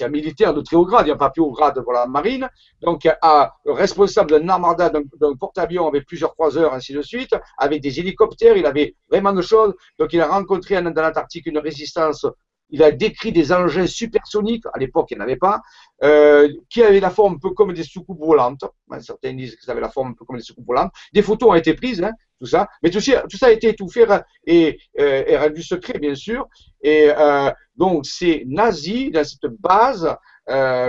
un 0.00 0.08
militaire 0.08 0.54
de 0.54 0.60
très 0.60 0.76
haut 0.76 0.86
grade, 0.86 1.06
il 1.06 1.10
n'y 1.10 1.12
a 1.12 1.16
pas 1.16 1.30
plus 1.30 1.42
haut 1.42 1.52
grade 1.52 1.80
pour 1.82 1.92
la 1.92 2.06
marine, 2.06 2.48
donc 2.80 3.06
à, 3.22 3.54
responsable 3.66 4.30
d'un 4.30 4.48
armada, 4.48 4.90
d'un 4.90 5.34
porte-avions 5.38 5.86
avec 5.86 6.06
plusieurs 6.06 6.34
croiseurs, 6.34 6.72
ainsi 6.72 6.92
de 6.92 7.02
suite, 7.02 7.34
avec 7.58 7.82
des 7.82 8.00
hélicoptères, 8.00 8.56
il 8.56 8.66
avait 8.66 8.96
vraiment 9.10 9.32
de 9.32 9.42
choses, 9.42 9.74
donc 9.98 10.12
il 10.12 10.20
a 10.20 10.28
rencontré 10.28 10.80
dans 10.80 11.02
l'Antarctique 11.02 11.46
une 11.46 11.58
résistance 11.58 12.26
il 12.70 12.82
a 12.82 12.90
décrit 12.90 13.32
des 13.32 13.52
engins 13.52 13.86
supersoniques, 13.86 14.64
à 14.72 14.78
l'époque 14.78 15.10
il 15.10 15.16
n'y 15.16 15.22
en 15.22 15.24
avait 15.24 15.36
pas, 15.36 15.60
euh, 16.02 16.48
qui 16.68 16.82
avaient 16.82 17.00
la 17.00 17.10
forme 17.10 17.34
un 17.34 17.38
peu 17.38 17.50
comme 17.50 17.72
des 17.72 17.82
soucoupes 17.82 18.20
volantes. 18.20 18.64
certains 19.00 19.32
disent 19.32 19.56
que 19.56 19.64
ça 19.64 19.72
avait 19.72 19.80
la 19.80 19.88
forme 19.88 20.10
un 20.10 20.12
peu 20.12 20.24
comme 20.24 20.36
des 20.36 20.42
soucoupes 20.42 20.66
volantes. 20.66 20.92
Des 21.12 21.22
photos 21.22 21.50
ont 21.50 21.54
été 21.54 21.74
prises, 21.74 22.02
hein, 22.02 22.12
tout 22.38 22.46
ça, 22.46 22.68
mais 22.82 22.90
tout, 22.90 23.00
ça 23.00 23.22
a 23.42 23.50
été 23.50 23.68
étouffé 23.68 24.06
et, 24.46 24.78
euh, 25.00 25.24
et 25.26 25.36
rendu 25.36 25.62
secret, 25.62 25.98
bien 25.98 26.14
sûr. 26.14 26.46
Et 26.82 27.10
euh, 27.10 27.50
donc 27.76 28.06
ces 28.06 28.44
nazis, 28.46 29.10
dans 29.10 29.24
cette 29.24 29.50
base 29.58 30.14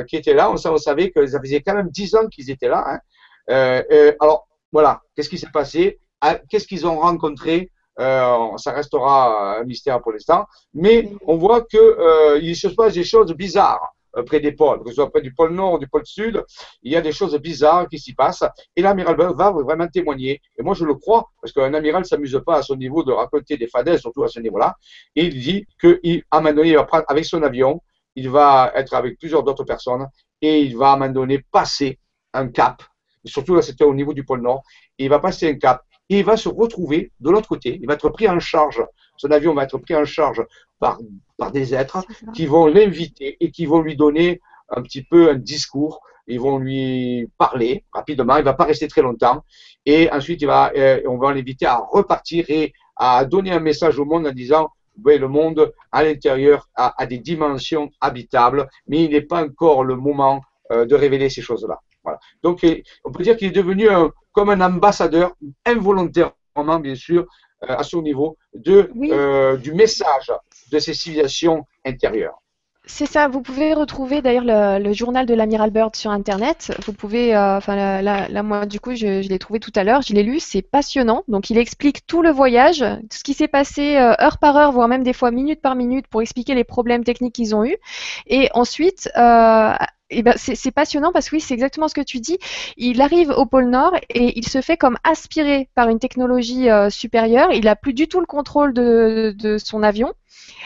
qui 0.07 0.15
était 0.15 0.33
là, 0.33 0.49
on, 0.49 0.55
savait 0.77 1.11
que 1.11 1.27
ça 1.27 1.37
faisait 1.41 1.61
quand 1.61 1.75
même 1.75 1.89
dix 1.89 2.15
ans 2.15 2.27
qu'ils 2.27 2.49
étaient 2.49 2.69
là. 2.69 3.01
Hein. 3.49 3.83
Alors 4.21 4.47
voilà, 4.71 5.01
qu'est-ce 5.15 5.29
qui 5.29 5.37
s'est 5.37 5.51
passé? 5.51 5.99
Ah, 6.21 6.39
Qu'est-ce 6.49 6.67
qu'ils 6.67 6.85
ont 6.87 6.99
rencontré? 6.99 7.71
Euh, 7.99 8.57
ça 8.57 8.71
restera 8.71 9.59
un 9.59 9.63
mystère 9.63 10.01
pour 10.01 10.13
l'instant, 10.13 10.45
mais 10.73 11.11
on 11.25 11.35
voit 11.35 11.61
que 11.61 11.77
euh, 11.77 12.39
il 12.41 12.55
se 12.55 12.67
passe 12.69 12.93
des 12.93 13.03
choses 13.03 13.33
bizarres 13.33 13.93
euh, 14.17 14.23
près 14.23 14.39
des 14.39 14.53
pôles, 14.53 14.81
que 14.83 14.89
ce 14.89 14.95
soit 14.95 15.11
près 15.11 15.21
du 15.21 15.33
pôle 15.33 15.51
nord 15.51 15.73
ou 15.73 15.79
du 15.79 15.87
pôle 15.87 16.05
sud, 16.05 16.43
il 16.81 16.91
y 16.93 16.95
a 16.95 17.01
des 17.01 17.11
choses 17.11 17.37
bizarres 17.39 17.87
qui 17.89 17.99
s'y 17.99 18.13
passent. 18.13 18.45
Et 18.75 18.81
l'amiral 18.81 19.15
va 19.17 19.51
vraiment 19.51 19.87
témoigner. 19.87 20.41
Et 20.57 20.63
moi, 20.63 20.73
je 20.73 20.85
le 20.85 20.95
crois, 20.95 21.29
parce 21.41 21.53
qu'un 21.53 21.73
amiral 21.73 22.01
ne 22.01 22.07
s'amuse 22.07 22.41
pas 22.45 22.57
à 22.57 22.61
son 22.61 22.75
niveau 22.75 23.03
de 23.03 23.11
raconter 23.11 23.57
des 23.57 23.67
fadaises, 23.67 23.99
surtout 23.99 24.23
à 24.23 24.29
ce 24.29 24.39
niveau-là. 24.39 24.75
Et 25.15 25.25
il 25.25 25.39
dit 25.39 25.65
qu'à 25.79 25.89
un 26.31 26.41
moment 26.41 26.55
donné, 26.55 26.69
il 26.69 26.75
va 26.75 26.85
prendre 26.85 27.05
avec 27.07 27.25
son 27.25 27.43
avion, 27.43 27.81
il 28.15 28.29
va 28.29 28.71
être 28.75 28.93
avec 28.93 29.19
plusieurs 29.19 29.43
d'autres 29.43 29.65
personnes, 29.65 30.07
et 30.41 30.61
il 30.61 30.77
va 30.77 30.91
à 30.91 30.93
un 30.93 30.97
moment 30.97 31.11
donné 31.11 31.43
passer 31.51 31.99
un 32.33 32.47
cap. 32.47 32.81
Surtout 33.25 33.55
là, 33.55 33.61
c'était 33.61 33.83
au 33.83 33.93
niveau 33.93 34.13
du 34.13 34.23
pôle 34.23 34.41
Nord. 34.41 34.63
Il 34.97 35.09
va 35.09 35.19
passer 35.19 35.49
un 35.49 35.55
cap 35.55 35.83
et 36.09 36.19
il 36.19 36.25
va 36.25 36.37
se 36.37 36.49
retrouver 36.49 37.11
de 37.19 37.29
l'autre 37.29 37.47
côté. 37.47 37.77
Il 37.81 37.87
va 37.87 37.93
être 37.93 38.09
pris 38.09 38.27
en 38.27 38.39
charge. 38.39 38.83
Son 39.17 39.31
avion 39.31 39.53
va 39.53 39.63
être 39.63 39.77
pris 39.77 39.95
en 39.95 40.05
charge 40.05 40.43
par, 40.79 40.99
par 41.37 41.51
des 41.51 41.73
êtres 41.75 42.03
qui 42.33 42.45
vont 42.45 42.67
l'inviter 42.67 43.37
et 43.39 43.51
qui 43.51 43.65
vont 43.65 43.81
lui 43.81 43.95
donner 43.95 44.41
un 44.69 44.81
petit 44.81 45.03
peu 45.03 45.29
un 45.29 45.35
discours. 45.35 46.01
Ils 46.27 46.39
vont 46.39 46.57
lui 46.57 47.29
parler 47.37 47.83
rapidement. 47.91 48.37
Il 48.37 48.43
va 48.43 48.53
pas 48.53 48.65
rester 48.65 48.87
très 48.87 49.01
longtemps. 49.01 49.43
Et 49.85 50.11
ensuite, 50.11 50.41
il 50.41 50.47
va, 50.47 50.71
euh, 50.75 51.01
on 51.07 51.17
va 51.17 51.33
l'inviter 51.33 51.65
à 51.65 51.77
repartir 51.77 52.45
et 52.49 52.73
à 52.95 53.25
donner 53.25 53.51
un 53.51 53.59
message 53.59 53.99
au 53.99 54.05
monde 54.05 54.27
en 54.27 54.31
disant 54.31 54.69
oui, 55.03 55.17
le 55.17 55.27
monde 55.27 55.71
à 55.91 56.03
l'intérieur 56.03 56.67
a, 56.75 56.93
a, 57.01 57.05
des 57.05 57.19
dimensions 57.19 57.89
habitables, 58.01 58.67
mais 58.87 59.05
il 59.05 59.11
n'est 59.11 59.21
pas 59.21 59.43
encore 59.43 59.83
le 59.83 59.95
moment 59.95 60.41
euh, 60.71 60.85
de 60.85 60.93
révéler 60.95 61.29
ces 61.29 61.41
choses-là. 61.41 61.79
Voilà. 62.03 62.19
Donc, 62.43 62.65
on 63.03 63.11
peut 63.11 63.23
dire 63.23 63.37
qu'il 63.37 63.47
est 63.47 63.51
devenu 63.51 63.89
un, 63.89 64.11
comme 64.31 64.49
un 64.49 64.61
ambassadeur, 64.61 65.35
involontairement, 65.65 66.79
bien 66.79 66.95
sûr, 66.95 67.25
euh, 67.63 67.75
à 67.75 67.83
son 67.83 68.01
niveau, 68.01 68.37
de, 68.53 68.89
euh, 69.11 69.57
du 69.57 69.73
message 69.73 70.31
de 70.71 70.79
ces 70.79 70.93
civilisations 70.93 71.65
intérieures. 71.85 72.41
C'est 72.85 73.05
ça, 73.05 73.27
vous 73.27 73.41
pouvez 73.41 73.73
retrouver 73.73 74.21
d'ailleurs 74.21 74.79
le, 74.79 74.93
journal 74.93 75.25
de 75.25 75.33
l'amiral 75.33 75.69
Bird 75.69 75.93
sur 75.93 76.09
Internet. 76.09 76.71
Vous 76.85 76.93
pouvez, 76.93 77.35
euh, 77.35 77.57
enfin 77.57 78.01
là, 78.01 78.43
moi 78.43 78.65
du 78.65 78.79
coup 78.79 78.95
je, 78.95 79.21
je 79.21 79.27
l'ai 79.29 79.37
trouvé 79.37 79.59
tout 79.59 79.73
à 79.75 79.83
l'heure, 79.83 80.01
je 80.01 80.13
l'ai 80.13 80.23
lu, 80.23 80.39
c'est 80.39 80.61
passionnant. 80.61 81.23
Donc 81.27 81.49
il 81.49 81.57
explique 81.57 82.07
tout 82.07 82.21
le 82.21 82.31
voyage, 82.31 82.79
tout 82.79 83.17
ce 83.17 83.23
qui 83.23 83.33
s'est 83.33 83.49
passé 83.49 83.97
heure 83.97 84.37
par 84.39 84.55
heure, 84.55 84.71
voire 84.71 84.87
même 84.87 85.03
des 85.03 85.13
fois 85.13 85.29
minute 85.29 85.61
par 85.61 85.75
minute 85.75 86.07
pour 86.07 86.21
expliquer 86.21 86.55
les 86.55 86.63
problèmes 86.63 87.03
techniques 87.03 87.35
qu'ils 87.35 87.53
ont 87.53 87.65
eus. 87.65 87.77
Et 88.25 88.49
ensuite, 88.53 89.09
euh, 89.17 89.73
eh 90.11 90.23
ben, 90.23 90.33
c'est 90.37 90.71
passionnant 90.71 91.11
parce 91.11 91.29
que 91.29 91.35
oui, 91.35 91.41
c'est 91.41 91.53
exactement 91.53 91.87
ce 91.87 91.93
que 91.93 92.01
tu 92.01 92.19
dis. 92.19 92.39
Il 92.77 93.01
arrive 93.01 93.29
au 93.29 93.45
pôle 93.45 93.69
Nord 93.69 93.95
et 94.09 94.37
il 94.37 94.47
se 94.47 94.61
fait 94.61 94.77
comme 94.77 94.97
aspiré 95.03 95.69
par 95.75 95.89
une 95.89 95.99
technologie 95.99 96.69
euh, 96.69 96.89
supérieure. 96.89 97.51
Il 97.51 97.65
n'a 97.65 97.75
plus 97.75 97.93
du 97.93 98.07
tout 98.07 98.19
le 98.19 98.25
contrôle 98.25 98.73
de, 98.73 99.35
de 99.37 99.57
son 99.59 99.83
avion. 99.83 100.13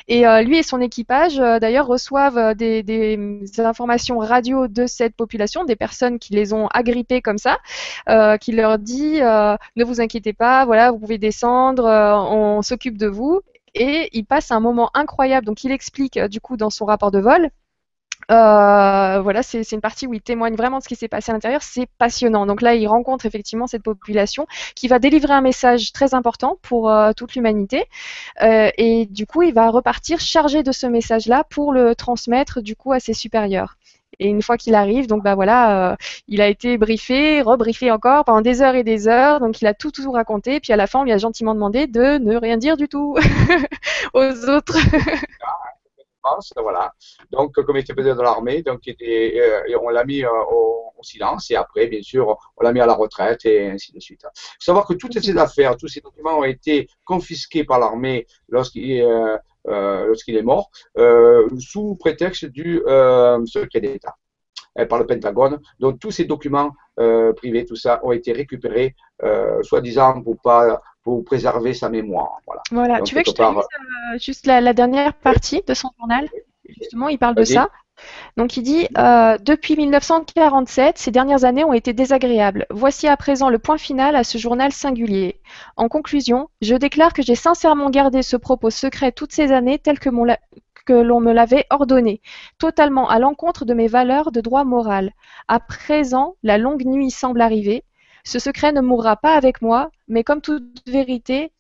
Et 0.08 0.26
euh, 0.26 0.42
lui 0.44 0.58
et 0.58 0.64
son 0.64 0.80
équipage, 0.80 1.40
euh, 1.40 1.60
d'ailleurs, 1.60 1.88
reçoivent 1.88 2.56
des, 2.56 2.84
des, 2.84 3.18
informations 3.60 4.18
radio 4.20 4.68
de 4.68 4.88
cette 4.88 5.16
population, 5.16 5.66
des 5.66 5.76
personnes 5.76 6.20
qui 6.20 6.34
les 6.34 6.54
ont 6.54 6.68
agrippés 6.68 7.22
comme 7.22 7.38
ça, 7.38 7.58
qui 8.40 8.52
leur 8.52 8.80
dit 8.80 9.20
ne 9.22 9.84
vous 9.84 10.02
inquiétez 10.02 10.34
pas, 10.34 10.66
voilà, 10.66 10.92
vous 10.92 11.00
pouvez 11.00 11.18
descendre, 11.18 11.86
on 11.86 12.62
s'occupe 12.62 12.98
de 12.98 13.08
vous. 13.08 13.42
Et 13.76 14.10
il 14.14 14.26
passe 14.26 14.52
un 14.52 14.60
moment 14.60 14.90
incroyable. 14.94 15.46
Donc, 15.46 15.64
il 15.64 15.72
explique 15.72 16.20
du 16.20 16.40
coup 16.40 16.58
dans 16.58 16.70
son 16.70 16.86
rapport 16.86 17.12
de 17.12 17.20
vol 17.20 17.50
euh, 18.32 19.22
voilà, 19.22 19.44
c'est 19.44 19.70
une 19.72 19.82
partie 19.82 20.08
où 20.08 20.14
il 20.14 20.22
témoigne 20.22 20.56
vraiment 20.56 20.80
de 20.80 20.84
ce 20.84 20.88
qui 20.88 20.96
s'est 20.96 21.08
passé 21.08 21.32
à 21.32 21.34
l'intérieur. 21.34 21.62
C'est 21.62 21.88
passionnant. 21.98 22.46
Donc 22.46 22.62
là, 22.62 22.76
il 22.76 22.88
rencontre 22.88 23.26
effectivement 23.26 23.68
cette 23.68 23.84
population 23.84 24.48
qui 24.76 24.88
va 24.88 25.00
délivrer 25.00 25.34
un 25.34 25.42
message 25.42 25.92
très 25.94 26.14
important 26.14 26.58
pour 26.62 26.90
euh, 26.90 27.12
toute 27.16 27.36
l'humanité. 27.36 27.86
Euh, 28.42 28.70
et 28.78 29.06
du 29.06 29.26
coup, 29.26 29.42
il 29.42 29.54
va 29.54 29.70
repartir 29.70 30.20
chargé 30.20 30.64
de 30.64 30.72
ce 30.72 30.88
message-là 30.88 31.44
pour 31.50 31.74
le 31.74 31.96
transmettre 31.96 32.62
du 32.62 32.76
coup 32.76 32.92
à 32.92 33.00
ses 33.00 33.14
supérieurs. 33.14 33.76
Et 34.20 34.28
une 34.28 34.44
fois 34.44 34.58
qu'il 34.58 34.76
arrive, 34.76 35.08
donc 35.08 35.24
bah 35.24 35.34
voilà, 35.34 35.98
il 36.28 36.40
a 36.40 36.48
été 36.48 36.78
briefé, 36.78 37.42
rebriefé 37.42 37.90
encore 37.90 38.26
pendant 38.26 38.42
des 38.42 38.62
heures 38.62 38.76
et 38.76 38.84
des 38.84 39.08
heures. 39.08 39.40
Donc 39.40 39.60
il 39.62 39.66
a 39.66 39.74
tout 39.74 39.90
tout 39.90 40.12
raconté. 40.12 40.60
Puis 40.60 40.72
à 40.72 40.76
la 40.76 40.86
fin, 40.86 41.00
on 41.00 41.04
lui 41.04 41.12
a 41.12 41.18
gentiment 41.18 41.56
demandé 41.56 41.88
de 41.88 42.20
ne 42.20 42.36
rien 42.36 42.58
dire 42.58 42.78
du 42.78 42.88
tout 42.88 43.18
aux 44.14 44.50
autres. 44.50 44.78
Voilà. 46.58 46.94
Donc, 47.32 47.54
comme 47.54 47.78
il 47.78 47.82
était 47.82 47.94
président 47.94 48.16
de 48.16 48.22
l'armée, 48.22 48.62
donc 48.62 48.82
euh, 48.88 49.62
on 49.82 49.90
l'a 49.90 50.06
mis 50.06 50.24
euh, 50.24 50.30
au, 50.52 50.82
silence 51.02 51.52
et 51.52 51.56
après, 51.58 51.88
bien 51.88 52.02
sûr, 52.02 52.38
on 52.56 52.64
l'a 52.64 52.72
mis 52.72 52.80
à 52.80 52.86
la 52.86 52.94
retraite 52.94 53.46
et 53.46 53.72
ainsi 53.72 53.92
de 53.92 54.00
suite. 54.00 54.22
Il 54.24 54.40
faut 54.40 54.66
savoir 54.72 54.88
que 54.88 54.94
toutes 54.94 55.20
ces 55.20 55.38
affaires, 55.38 55.76
tous 55.76 55.90
ces 55.90 56.00
documents 56.00 56.40
ont 56.40 56.46
été 56.46 56.88
confisqués 57.04 57.66
par 57.66 57.78
l'armée 57.78 58.26
lorsqu'il 58.48 59.02
euh, 59.02 59.38
lorsqu'il 60.08 60.38
est 60.38 60.44
mort, 60.44 60.72
sous 61.60 61.96
prétexte 61.96 62.46
du 62.46 62.82
secret 63.46 63.82
d'État 63.82 64.16
par 64.88 64.98
le 64.98 65.06
Pentagone. 65.06 65.60
Donc 65.80 66.00
tous 66.00 66.12
ces 66.12 66.24
documents 66.24 66.72
privés, 67.36 67.66
tout 67.66 67.76
ça, 67.76 68.00
ont 68.04 68.14
été 68.14 68.32
récupérés, 68.32 68.96
soi-disant 69.62 70.22
pour 70.22 70.38
pas 70.42 70.82
pour 71.04 71.24
préserver 71.24 71.74
sa 71.74 71.90
mémoire. 71.90 72.40
Voilà. 72.46 72.62
voilà. 72.72 73.02
tu 73.02 73.16
veux 73.16 73.24
que 73.24 73.30
je 73.30 73.36
te 73.36 73.42
lise 73.42 73.58
euh, 73.58 74.18
juste 74.20 74.46
la, 74.48 74.74
dernière 74.74 75.14
partie 75.14 75.62
de 75.68 75.74
son 75.74 75.90
journal? 76.00 76.30
Justement, 76.68 77.10
il 77.10 77.18
parle 77.18 77.36
de 77.36 77.44
ça. 77.44 77.70
Donc 78.38 78.58
il 78.58 78.64
dit 78.64 78.88
euh, 78.98 79.38
Depuis 79.40 79.76
1947, 79.76 80.98
ces 80.98 81.12
dernières 81.12 81.46
années 81.46 81.64
ont 81.64 81.74
été 81.74 81.94
désagréables. 81.94 82.66
Voici 82.70 83.08
à 83.08 83.18
présent 83.18 83.50
le 83.50 83.60
point 83.60 83.78
final 83.78 84.16
à 84.16 84.24
ce 84.24 84.38
journal 84.38 84.72
singulier. 84.72 85.40
En 85.78 85.90
conclusion, 85.90 86.50
je 86.62 86.76
déclare 86.76 87.14
que 87.14 87.22
j'ai 87.22 87.36
sincèrement 87.36 87.90
gardé 87.90 88.24
ce 88.24 88.38
propos 88.38 88.70
secret 88.70 89.12
toutes 89.12 89.34
ces 89.34 89.52
années 89.52 89.80
tel 89.80 90.00
que 90.00 90.10
que 90.86 90.94
l'on 90.94 91.22
me 91.22 91.32
l'avait 91.32 91.66
ordonné, 91.70 92.22
totalement 92.58 93.10
à 93.10 93.18
l'encontre 93.18 93.64
de 93.64 93.74
mes 93.74 93.88
valeurs 93.88 94.32
de 94.32 94.42
droit 94.42 94.66
moral. 94.66 95.14
À 95.48 95.62
présent, 95.62 96.36
la 96.44 96.58
longue 96.58 96.86
nuit 96.86 97.10
semble 97.10 97.40
arriver. 97.42 97.86
Ce 98.24 98.40
secret 98.40 98.72
ne 98.72 98.82
mourra 98.82 99.16
pas 99.16 99.36
avec 99.36 99.62
moi, 99.62 99.92
mais 100.08 100.24
comme 100.24 100.42
toute 100.42 100.88
vérité, 100.88 101.52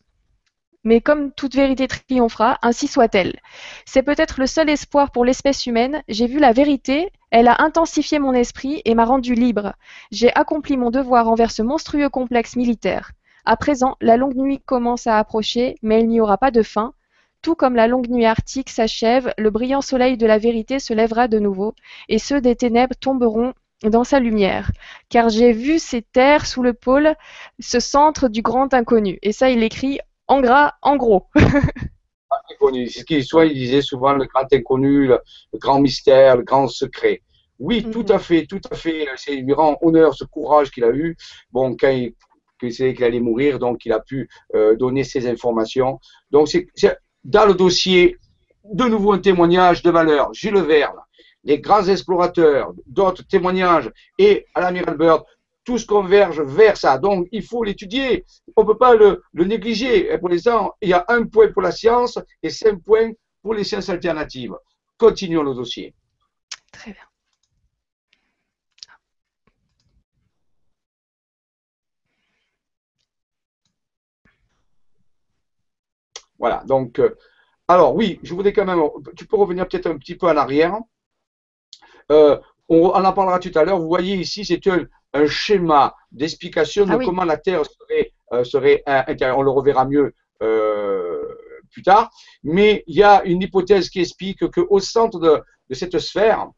mais 0.84 1.00
comme 1.00 1.32
toute 1.32 1.56
vérité 1.56 1.88
triomphera, 1.88 2.58
ainsi 2.62 2.88
soit-elle. 2.88 3.40
C'est 3.86 4.04
peut-être 4.04 4.40
le 4.40 4.48
seul 4.48 4.70
espoir 4.70 5.12
pour 5.12 5.24
l'espèce 5.24 5.66
humaine. 5.66 6.04
J'ai 6.10 6.28
vu 6.28 6.40
la 6.40 6.52
vérité, 6.52 7.10
elle 7.32 7.48
a 7.48 7.62
intensifié 7.62 8.20
mon 8.20 8.34
esprit 8.34 8.82
et 8.84 8.96
m'a 8.96 9.06
rendu 9.06 9.34
libre. 9.34 9.74
J'ai 10.12 10.34
accompli 10.36 10.76
mon 10.76 10.92
devoir 10.92 11.30
envers 11.30 11.52
ce 11.52 11.62
monstrueux 11.62 12.10
complexe 12.10 12.56
militaire. 12.56 13.12
À 13.46 13.56
présent, 13.56 13.96
la 14.02 14.18
longue 14.18 14.36
nuit 14.36 14.62
commence 14.66 15.08
à 15.08 15.18
approcher, 15.18 15.76
mais 15.82 16.02
il 16.02 16.10
n'y 16.10 16.22
aura 16.22 16.38
pas 16.38 16.52
de 16.52 16.64
fin. 16.64 16.94
Tout 17.42 17.56
comme 17.56 17.76
la 17.76 17.88
longue 17.88 18.10
nuit 18.10 18.26
arctique 18.26 18.70
s'achève, 18.70 19.34
le 19.38 19.50
brillant 19.50 19.82
soleil 19.82 20.18
de 20.18 20.26
la 20.26 20.38
vérité 20.38 20.80
se 20.80 20.94
lèvera 20.94 21.28
de 21.28 21.40
nouveau, 21.40 21.76
et 22.08 22.20
ceux 22.20 22.40
des 22.40 22.56
ténèbres 22.56 22.96
tomberont 22.96 23.54
dans 23.90 24.04
sa 24.04 24.20
lumière, 24.20 24.72
car 25.10 25.30
j'ai 25.30 25.52
vu 25.52 25.80
ces 25.80 26.02
terres 26.02 26.46
sous 26.46 26.64
le 26.64 26.74
pôle, 26.74 27.16
ce 27.60 27.80
centre 27.80 28.28
du 28.30 28.42
grand 28.42 28.74
inconnu. 28.74 29.20
Et 29.22 29.32
ça, 29.32 29.50
il 29.50 29.64
écrit 29.64 30.00
en 30.28 30.42
gras, 30.42 30.74
en 30.82 30.96
gros. 30.96 31.28
inconnu. 32.52 32.88
C'est 32.88 33.00
ce 33.02 33.06
qu'il 33.06 33.24
soit, 33.24 33.46
il 33.46 33.54
disait 33.54 33.82
souvent 33.82 34.14
le 34.14 34.26
grand 34.26 34.52
inconnu, 34.52 35.08
le, 35.08 35.20
grand 35.56 35.80
mystère, 35.80 36.38
le 36.38 36.44
grand 36.44 36.68
secret. 36.68 37.22
Oui, 37.60 37.84
tout 37.84 38.04
mhm. 38.04 38.12
à 38.12 38.20
fait, 38.20 38.46
tout 38.46 38.62
à 38.72 38.76
fait. 38.76 39.08
C'est 39.16 39.36
lui 39.36 39.54
rend 39.54 39.78
honneur 39.82 40.14
ce 40.14 40.26
courage 40.26 40.72
qu'il 40.72 40.84
a 40.84 40.92
eu. 40.92 41.16
Bon, 41.52 41.76
quand 41.76 41.90
il, 41.90 42.14
savait 42.74 42.94
qu'il 42.94 43.04
allait 43.04 43.20
mourir, 43.20 43.60
donc 43.60 43.86
il 43.86 43.92
a 43.92 44.00
pu 44.00 44.30
euh, 44.56 44.76
donner 44.76 45.04
ces 45.04 45.28
informations. 45.28 46.00
Donc, 46.32 46.48
c'est 46.48 46.68
dans 47.24 47.46
le 47.46 47.54
dossier, 47.54 48.18
de 48.64 48.86
nouveau 48.86 49.12
un 49.12 49.20
témoignage 49.20 49.84
de 49.84 49.92
valeur. 49.92 50.34
Jules 50.34 50.60
Verne, 50.60 50.98
les 51.44 51.60
grands 51.60 51.88
explorateurs, 51.88 52.74
d'autres 52.86 53.24
témoignages 53.24 53.92
et 54.18 54.46
à 54.54 54.62
l'amiral 54.62 54.98
Bird, 54.98 55.24
tous 55.64 55.86
convergent 55.86 56.42
vers 56.42 56.78
ça. 56.78 56.98
Donc, 56.98 57.28
il 57.32 57.44
faut 57.44 57.64
l'étudier. 57.64 58.26
On 58.56 58.64
ne 58.64 58.68
peut 58.68 58.78
pas 58.78 58.96
le, 58.96 59.24
négliger. 59.34 60.12
Et 60.12 60.18
pour 60.18 60.30
l'instant, 60.30 60.76
il 60.82 60.90
y 60.90 60.94
a 60.94 61.06
un 61.08 61.26
point 61.26 61.52
pour 61.52 61.62
la 61.62 61.72
science 61.72 62.20
et 62.42 62.50
cinq 62.50 62.82
points 62.84 63.12
pour 63.42 63.54
les 63.54 63.64
sciences 63.64 63.90
alternatives. 63.90 64.56
Continuons 64.98 65.44
le 65.44 65.54
dossier. 65.54 65.94
Très 66.72 66.92
bien. 66.92 67.02
Voilà, 76.40 76.64
donc, 76.66 77.00
euh, 77.00 77.16
alors 77.70 77.96
oui, 77.96 78.20
je 78.22 78.34
voudrais 78.34 78.52
quand 78.52 78.66
même, 78.66 78.82
tu 79.16 79.26
peux 79.26 79.38
revenir 79.38 79.66
peut-être 79.66 79.88
un 79.88 79.98
petit 79.98 80.16
peu 80.16 80.28
en 80.28 80.36
arrière. 80.36 80.78
Euh, 82.14 82.38
on, 82.70 82.90
en 82.90 83.14
parlera 83.14 83.40
tout 83.40 83.52
à 83.56 83.64
l'heure. 83.64 83.80
Vous 83.80 83.88
voyez 83.88 84.16
ici, 84.16 84.46
c'est 84.46 84.62
un, 84.68 84.88
schéma 85.28 85.96
d'explication 86.12 86.86
de 86.86 86.94
ah 86.94 86.98
comment 87.04 87.24
la 87.24 87.38
Terre 87.38 87.64
serait, 87.66 88.14
euh, 88.32 88.44
serait 88.44 88.82
intérieure. 88.86 89.38
On 89.38 89.44
le 89.44 89.52
reverra 89.52 89.86
mieux 89.86 90.14
euh, 90.42 91.22
plus 91.72 91.84
tard. 91.84 92.10
Mais 92.44 92.84
il 92.88 92.96
y 92.96 93.04
a 93.04 93.24
une 93.26 93.42
hypothèse 93.42 93.90
qui 93.90 94.00
explique 94.00 94.48
qu'au 94.50 94.80
centre 94.80 95.20
de, 95.20 95.44
cette 95.72 96.00
sphère, 96.00 96.50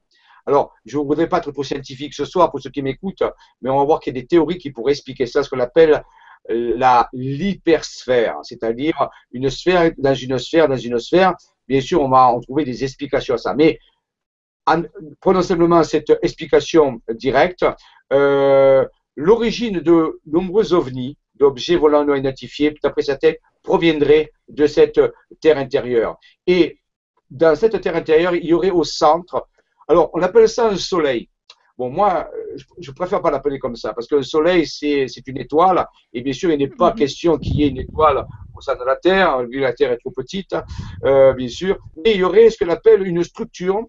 alors, 0.45 0.73
je 0.85 0.97
ne 0.97 1.03
voudrais 1.03 1.27
pas 1.27 1.39
être 1.39 1.51
trop 1.51 1.63
scientifique 1.63 2.13
ce 2.13 2.23
soir 2.23 2.51
pour 2.51 2.61
ceux 2.61 2.69
qui 2.69 2.83
m'écoutent, 2.83 3.23
mais 3.61 3.69
on 3.71 3.79
va 3.79 3.83
voir 3.83 3.99
qu'il 3.99 4.15
y 4.15 4.19
a 4.19 4.21
des 4.21 4.27
théories 4.27 4.59
qui 4.59 4.69
pourraient 4.71 4.91
expliquer 4.91 5.25
ça, 5.25 5.41
ce 5.41 5.49
qu'on 5.49 5.59
appelle 5.59 6.03
la 6.47 7.09
l'hypersphère, 7.13 8.35
c'est-à-dire 8.43 9.09
une 9.31 9.49
sphère 9.49 9.91
dans 9.97 10.13
une 10.13 10.37
sphère 10.37 10.67
dans 10.67 10.77
une 10.77 10.99
sphère. 10.99 11.33
Bien 11.67 11.81
sûr, 11.81 11.99
on 12.01 12.09
va 12.09 12.27
en 12.27 12.39
trouver 12.41 12.63
des 12.63 12.83
explications 12.83 13.33
à 13.33 13.37
ça. 13.39 13.55
Mais 13.55 13.79
prenons 15.19 15.41
simplement 15.41 15.83
cette 15.83 16.11
explication 16.21 17.01
directe, 17.09 17.65
euh, 18.13 18.85
l'origine 19.15 19.79
de 19.79 20.19
nombreux 20.25 20.73
ovnis, 20.73 21.17
d'objets 21.35 21.75
volants 21.75 22.05
non 22.05 22.15
identifiés, 22.15 22.75
d'après 22.81 23.03
certains, 23.03 23.33
proviendrait 23.61 24.31
de 24.47 24.67
cette 24.67 24.99
terre 25.41 25.57
intérieure. 25.57 26.17
Et 26.47 26.79
dans 27.29 27.55
cette 27.55 27.79
terre 27.81 27.95
intérieure, 27.95 28.35
il 28.35 28.45
y 28.45 28.53
aurait 28.53 28.71
au 28.71 28.83
centre, 28.83 29.47
alors 29.87 30.09
on 30.13 30.21
appelle 30.21 30.47
ça 30.49 30.69
un 30.69 30.77
soleil. 30.77 31.29
Bon, 31.77 31.89
moi, 31.89 32.29
je 32.79 32.91
préfère 32.91 33.21
pas 33.21 33.31
l'appeler 33.31 33.59
comme 33.59 33.75
ça, 33.75 33.93
parce 33.93 34.07
que 34.07 34.15
le 34.15 34.23
Soleil, 34.23 34.65
c'est 34.65 35.27
une 35.27 35.37
étoile, 35.37 35.85
et 36.13 36.21
bien 36.21 36.31
sûr, 36.31 36.49
il 36.51 36.57
n'est 36.57 36.69
pas 36.69 36.91
mhm. 36.91 36.95
question 36.95 37.37
qu'il 37.37 37.57
y 37.57 37.63
ait 37.63 37.67
une 37.67 37.79
étoile 37.79 38.25
au 38.55 38.61
sein 38.61 38.75
de 38.75 38.83
la 38.85 38.95
Terre, 38.95 39.43
vu 39.43 39.57
que 39.57 39.63
la 39.63 39.73
Terre 39.73 39.91
est 39.91 39.97
trop 39.97 40.11
petite, 40.11 40.55
euh, 41.03 41.33
bien 41.33 41.49
sûr, 41.49 41.77
mais 41.97 42.13
il 42.13 42.19
y 42.19 42.23
aurait 42.23 42.49
ce 42.49 42.63
qu'on 42.63 42.71
appelle 42.71 43.05
une 43.05 43.25
structure 43.25 43.85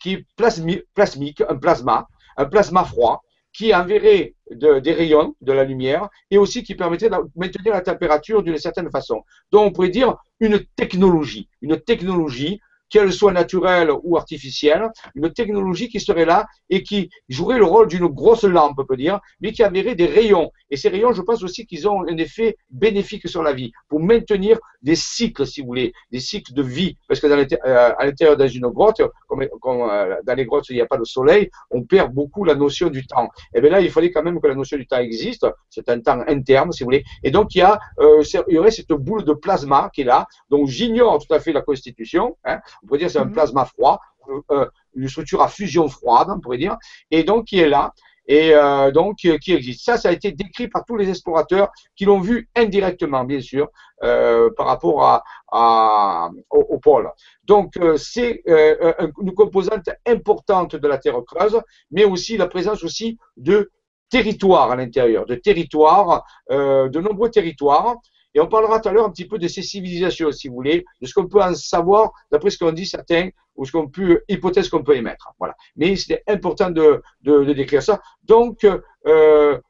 qui 0.00 0.12
est 0.14 0.26
plasmique, 0.36 1.42
un 1.48 1.56
plasma, 1.56 2.08
un 2.36 2.46
plasma 2.46 2.84
froid, 2.84 3.22
qui 3.52 3.74
enverrait 3.74 4.34
des 4.50 4.92
rayons 4.92 5.34
de 5.40 5.52
la 5.52 5.64
lumière 5.64 6.08
et 6.30 6.38
aussi 6.38 6.62
qui 6.62 6.74
permettrait 6.74 7.10
de 7.10 7.16
maintenir 7.36 7.74
la 7.74 7.80
température 7.80 8.42
d'une 8.42 8.58
certaine 8.58 8.90
façon. 8.90 9.24
Donc 9.50 9.66
on 9.66 9.72
pourrait 9.72 9.88
dire 9.88 10.16
une 10.38 10.64
technologie, 10.76 11.48
une 11.60 11.78
technologie 11.80 12.60
qu'elle 12.90 13.12
soit 13.12 13.32
naturelle 13.32 13.90
ou 14.02 14.16
artificielle, 14.16 14.90
une 15.14 15.32
technologie 15.32 15.88
qui 15.88 16.00
serait 16.00 16.24
là 16.24 16.46
et 16.68 16.82
qui 16.82 17.08
jouerait 17.28 17.58
le 17.58 17.64
rôle 17.64 17.88
d'une 17.88 18.06
grosse 18.06 18.44
lampe, 18.44 18.78
on 18.78 18.84
peut 18.84 18.96
dire, 18.96 19.20
mais 19.40 19.52
qui 19.52 19.64
enverrait 19.64 19.94
des 19.94 20.06
rayons. 20.06 20.50
Et 20.70 20.76
ces 20.76 20.88
rayons, 20.88 21.12
je 21.12 21.22
pense 21.22 21.42
aussi 21.42 21.66
qu'ils 21.66 21.88
ont 21.88 22.02
un 22.02 22.16
effet 22.16 22.56
bénéfique 22.70 23.28
sur 23.28 23.42
la 23.42 23.52
vie, 23.52 23.72
pour 23.88 24.00
maintenir 24.00 24.58
des 24.82 24.96
cycles, 24.96 25.46
si 25.46 25.60
vous 25.60 25.68
voulez, 25.68 25.92
des 26.10 26.20
cycles 26.20 26.52
de 26.52 26.62
vie. 26.62 26.96
Parce 27.06 27.20
que 27.20 27.26
dans 27.26 27.36
euh, 27.36 27.92
à 27.96 28.04
l'intérieur 28.04 28.36
d'une 28.36 28.68
grotte, 28.68 29.02
comme, 29.28 29.42
euh, 29.42 30.16
dans 30.24 30.34
les 30.34 30.44
grottes, 30.44 30.68
il 30.70 30.76
n'y 30.76 30.80
a 30.80 30.86
pas 30.86 30.96
de 30.96 31.04
soleil, 31.04 31.50
on 31.70 31.82
perd 31.82 32.12
beaucoup 32.12 32.44
la 32.44 32.54
notion 32.54 32.88
du 32.88 33.06
temps. 33.06 33.28
Et 33.54 33.60
bien 33.60 33.70
là, 33.70 33.80
il 33.80 33.90
fallait 33.90 34.10
quand 34.10 34.22
même 34.22 34.40
que 34.40 34.46
la 34.46 34.54
notion 34.54 34.76
du 34.76 34.86
temps 34.86 34.98
existe. 34.98 35.46
C'est 35.68 35.88
un 35.88 36.00
temps 36.00 36.22
interne, 36.26 36.72
si 36.72 36.82
vous 36.82 36.88
voulez. 36.88 37.04
Et 37.22 37.30
donc, 37.30 37.54
il 37.54 37.58
y, 37.58 37.62
a, 37.62 37.78
euh, 38.00 38.22
il 38.48 38.54
y 38.54 38.58
aurait 38.58 38.70
cette 38.70 38.92
boule 38.92 39.24
de 39.24 39.32
plasma 39.32 39.90
qui 39.92 40.02
est 40.02 40.04
là. 40.04 40.26
Donc, 40.48 40.66
j'ignore 40.68 41.24
tout 41.24 41.32
à 41.32 41.40
fait 41.40 41.52
la 41.52 41.62
constitution. 41.62 42.36
Hein 42.44 42.60
on 42.82 42.86
pourrait 42.86 42.98
dire 42.98 43.08
que 43.08 43.12
c'est 43.12 43.18
un 43.18 43.24
mhm. 43.24 43.32
plasma 43.32 43.64
froid, 43.64 44.00
euh, 44.28 44.40
euh, 44.50 44.66
une 44.94 45.08
structure 45.08 45.40
à 45.40 45.48
fusion 45.48 45.88
froide, 45.88 46.28
on 46.30 46.40
pourrait 46.40 46.58
dire, 46.58 46.76
et 47.10 47.22
donc 47.22 47.46
qui 47.46 47.60
est 47.60 47.68
là 47.68 47.92
et 48.26 48.54
euh, 48.54 48.90
donc 48.90 49.16
qui 49.16 49.52
existe. 49.52 49.84
Ça, 49.84 49.96
ça 49.96 50.08
a 50.08 50.12
été 50.12 50.32
décrit 50.32 50.68
par 50.68 50.84
tous 50.84 50.96
les 50.96 51.08
explorateurs 51.08 51.70
qui 51.96 52.04
l'ont 52.04 52.20
vu 52.20 52.48
indirectement, 52.54 53.24
bien 53.24 53.40
sûr, 53.40 53.68
par 54.00 54.66
rapport 54.66 55.22
à, 55.50 56.30
au, 56.50 56.78
pôle. 56.78 57.10
Donc, 57.44 57.74
c'est 57.96 58.42
une 58.46 59.34
composante 59.34 59.90
importante 60.06 60.76
de 60.76 60.88
la 60.88 60.98
Terre 60.98 61.20
creuse, 61.26 61.60
mais 61.90 62.04
aussi 62.04 62.36
la 62.36 62.46
présence 62.46 62.84
aussi 62.84 63.18
de 63.36 63.72
territoires 64.10 64.70
à 64.70 64.76
l'intérieur, 64.76 65.26
de 65.26 65.34
territoires, 65.34 66.24
de 66.48 67.00
nombreux 67.00 67.30
territoires 67.30 67.96
et 68.34 68.40
on 68.40 68.46
parlera 68.46 68.80
tout 68.80 68.88
à 68.88 68.92
l'heure 68.92 69.06
un 69.06 69.10
petit 69.10 69.26
peu 69.26 69.38
de 69.38 69.48
ces 69.48 69.62
civilisations, 69.62 70.30
si 70.32 70.48
vous 70.48 70.54
voulez, 70.54 70.84
de 71.00 71.06
ce 71.06 71.14
qu'on 71.14 71.26
peut 71.26 71.42
en 71.42 71.54
savoir 71.54 72.12
d'après 72.30 72.50
ce 72.50 72.58
qu'ont 72.58 72.72
dit 72.72 72.86
certains 72.86 73.30
ou 73.56 73.64
ce 73.64 73.72
qu'on 73.72 73.88
peut, 73.88 74.22
hypothèse 74.28 74.68
qu'on 74.68 74.82
peut 74.82 74.96
émettre. 74.96 75.32
Voilà. 75.38 75.54
Mais 75.76 75.96
c'est 75.96 76.22
important 76.28 76.70
de, 76.70 77.02
de, 77.22 77.52
décrire 77.52 77.82
ça. 77.82 78.00
Donc, 78.22 78.64
euh, 79.06 79.60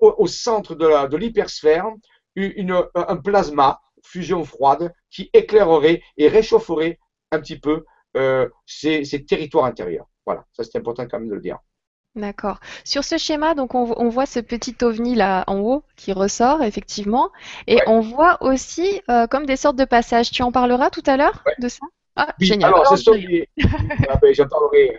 au, 0.00 0.26
centre 0.26 0.74
de 0.74 1.16
l'hypersphère, 1.16 1.86
un 2.36 3.16
plasma, 3.16 3.80
fusion 4.02 4.44
froide, 4.44 4.92
qui 5.10 5.30
éclairerait 5.32 6.02
et 6.16 6.28
réchaufferait 6.28 6.98
un 7.32 7.40
petit 7.40 7.58
peu 7.58 7.84
euh, 8.16 8.48
ces, 8.64 9.04
ces 9.04 9.24
territoires 9.24 9.66
intérieurs. 9.66 10.06
Voilà, 10.24 10.44
ça 10.52 10.64
c'est 10.64 10.78
important 10.78 11.06
quand 11.06 11.18
même 11.18 11.28
de 11.28 11.34
le 11.34 11.40
dire. 11.40 11.58
D'accord. 12.16 12.58
Sur 12.84 13.04
ce 13.04 13.16
schéma, 13.16 13.54
donc 13.54 13.74
on, 13.74 14.08
voit 14.08 14.26
ce 14.26 14.40
petit 14.40 14.74
ovni 14.82 15.14
là 15.14 15.44
en 15.46 15.58
haut 15.58 15.84
qui 15.96 16.12
ressort 16.12 16.62
effectivement, 16.62 17.30
et 17.66 17.78
on 17.86 18.00
voit 18.00 18.42
aussi 18.42 19.00
euh, 19.08 19.26
comme 19.26 19.46
des 19.46 19.56
sortes 19.56 19.76
de 19.76 19.84
passages. 19.84 20.30
Tu 20.30 20.42
en 20.42 20.50
parleras 20.50 20.90
tout 20.90 21.02
à 21.06 21.16
l'heure 21.16 21.44
de 21.60 21.68
ça? 21.68 21.86
Ah, 22.16 22.34
génial. 22.40 22.74
Alors, 22.74 22.98
c'est 22.98 23.48
ben, 23.56 24.34
j'en 24.34 24.48
parlerai. 24.48 24.98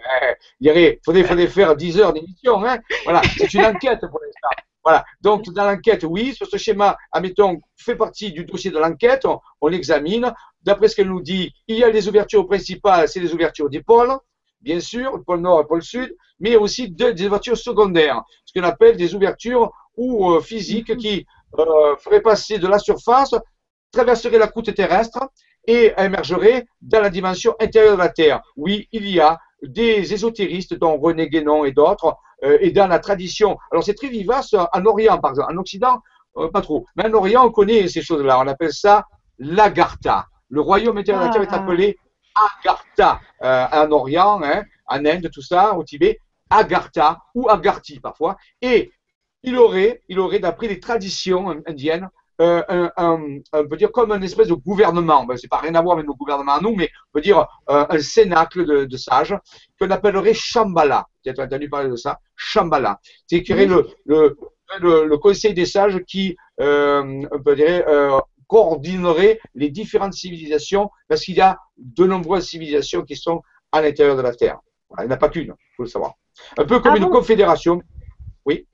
Il 0.62 1.00
faudrait, 1.04 1.48
faire 1.48 1.76
10 1.76 2.00
heures 2.00 2.13
d'émission. 2.13 2.63
Hein. 2.65 2.80
Voilà, 3.04 3.22
c'est 3.38 3.54
une 3.54 3.65
enquête 3.65 4.00
pour 4.00 4.22
l'instant. 4.22 4.63
Voilà. 4.86 5.04
Donc, 5.19 5.43
dans 5.50 5.65
l'enquête, 5.65 6.06
oui, 6.08 6.34
sur 6.34 6.48
ce 6.48 6.56
schéma, 6.56 6.98
admettons, 7.12 7.60
fait 7.76 7.98
partie 7.98 8.32
du 8.32 8.45
dossier 8.45 8.72
de 8.72 8.78
l'enquête, 8.78 9.28
on, 9.60 9.67
l'examine. 9.67 10.34
D'après 10.63 10.88
ce 10.88 10.95
qu'elle 10.95 11.10
nous 11.10 11.22
dit, 11.22 11.54
il 11.67 11.78
y 11.78 11.84
a 11.84 11.89
les 11.89 12.08
ouvertures 12.08 12.48
principales, 12.48 13.10
c'est 13.10 13.19
les 13.19 13.34
ouvertures 13.34 13.69
d'épaule 13.69 14.17
bien 14.62 14.80
sûr, 14.80 15.17
le 15.17 15.24
pôle 15.24 15.41
nord 15.41 15.60
et 15.60 15.63
le 15.63 15.67
pôle 15.67 15.84
sud, 15.84 16.15
mais 16.39 16.56
aussi 16.56 16.89
des 16.89 17.26
ouvertures 17.26 17.58
secondaires, 17.58 18.24
ce 18.45 18.58
qu'on 18.58 18.65
appelle 18.65 18.98
des 18.98 19.15
ouvertures 19.15 19.72
ou 19.98 20.32
euh, 20.32 20.41
physiques 20.41 20.95
qui 20.98 21.26
euh, 21.58 21.95
feraient 21.98 22.22
passer 22.22 22.60
de 22.60 22.67
la 22.67 22.80
surface, 22.80 23.36
traverseraient 23.91 24.38
la 24.38 24.48
croûte 24.48 24.74
terrestre 24.74 25.19
et 25.67 25.93
émergeraient 25.98 26.65
dans 26.82 27.02
la 27.02 27.10
dimension 27.10 27.56
intérieure 27.60 27.93
de 27.93 28.02
la 28.02 28.10
Terre. 28.10 28.41
Oui, 28.56 28.88
il 28.91 29.10
y 29.10 29.19
a 29.19 29.39
des 29.62 30.13
ésotéristes, 30.13 30.74
dont 30.76 30.98
René 30.98 31.28
Guénon 31.28 31.65
et 31.65 31.72
d'autres, 31.72 32.15
euh, 32.43 32.58
et 32.62 32.72
dans 32.72 32.88
la 32.88 33.00
tradition. 33.00 33.58
Alors 33.72 33.84
c'est 33.84 33.95
très 33.95 34.08
vivace 34.08 34.54
en 34.54 34.86
Orient, 34.86 35.17
par 35.19 35.32
exemple. 35.32 35.54
En 35.54 35.58
Occident, 35.58 36.00
pas 36.54 36.62
trop. 36.62 36.86
Mais 36.95 37.06
en 37.06 37.13
Orient, 37.13 37.45
on 37.45 37.52
connaît 37.52 37.88
ces 37.89 38.02
choses-là. 38.02 38.39
On 38.39 38.48
appelle 38.48 38.72
ça 38.72 39.06
l'Agartha. 39.39 40.28
Le 40.50 40.62
royaume 40.62 40.98
intérieur 40.98 41.24
de 41.24 41.28
la 41.28 41.34
Terre 41.34 41.41
est 41.41 41.48
ah. 41.52 41.62
appelé 41.62 41.98
Agartha 42.36 43.20
euh, 43.44 43.65
en 43.72 43.92
Orient, 43.92 44.42
hein, 44.44 44.63
en 44.88 45.06
Inde, 45.06 45.30
tout 45.34 45.42
ça, 45.42 45.74
au 45.76 45.84
Tibet, 45.84 46.20
Agartha 46.50 47.20
ou 47.36 47.50
Agarthi 47.50 48.00
parfois. 48.00 48.38
Et 48.62 48.92
il 49.44 49.58
aurait, 49.58 50.02
il 50.10 50.20
aurait 50.20 50.39
d'après 50.39 50.68
les 50.68 50.80
traditions 50.80 51.50
indiennes, 51.68 52.10
euh, 52.42 52.63
un, 52.96 53.20
on 53.52 53.68
peut 53.68 53.76
dire 53.76 53.92
comme 53.92 54.12
un 54.13 54.22
espèce 54.22 54.48
de 54.48 54.54
gouvernement. 54.54 55.26
Ben, 55.26 55.36
c'est 55.36 55.50
pas 55.50 55.58
rien 55.58 55.76
à 55.76 55.82
voir 55.82 55.96
avec 55.96 56.08
nos 56.08 56.15
gouvernements 56.15 56.54
à 56.56 56.62
nous, 56.62 56.74
mais 56.74 56.89
on 57.10 57.18
peut 57.18 57.22
dire 57.22 57.46
euh, 57.70 57.86
un 57.89 58.00
cénacle 58.00 58.65
de, 58.65 58.86
de 58.86 58.98
sages 58.98 59.36
qu'on 59.80 59.92
appellerait 59.92 60.34
Shambhala. 60.34 61.06
Tu 61.24 61.30
as 61.30 61.44
entendu 61.44 61.70
parler 61.70 61.89
de 61.89 61.98
ça? 61.98 62.20
Shambhala. 62.36 63.00
C'est 63.28 63.48
le, 63.50 63.89
le, 64.06 64.38
le, 64.80 65.06
le, 65.06 65.18
conseil 65.18 65.54
des 65.54 65.65
sages 65.65 66.00
qui, 66.08 66.38
euh, 66.62 67.24
on 67.30 67.42
peut 67.42 67.56
dire, 67.56 67.84
coordinerait 68.49 69.39
les 69.53 69.69
différentes 69.69 70.13
civilisations, 70.13 70.89
parce 71.07 71.21
qu'il 71.21 71.35
y 71.35 71.41
a 71.41 71.57
de 71.77 72.05
nombreuses 72.05 72.47
civilisations 72.47 73.03
qui 73.03 73.15
sont 73.15 73.41
à 73.71 73.81
l'intérieur 73.81 74.17
de 74.17 74.21
la 74.23 74.33
Terre. 74.33 74.57
il 74.97 75.03
n'y 75.03 75.07
en 75.07 75.12
a 75.12 75.17
pas 75.17 75.29
qu'une, 75.29 75.53
il 75.57 75.75
faut 75.77 75.83
le 75.83 75.89
savoir. 75.89 76.15
Un 76.57 76.65
peu 76.65 76.79
comme 76.79 76.93
ah 76.95 76.97
une 76.97 77.09
confédération, 77.09 77.81
oui, 78.45 78.67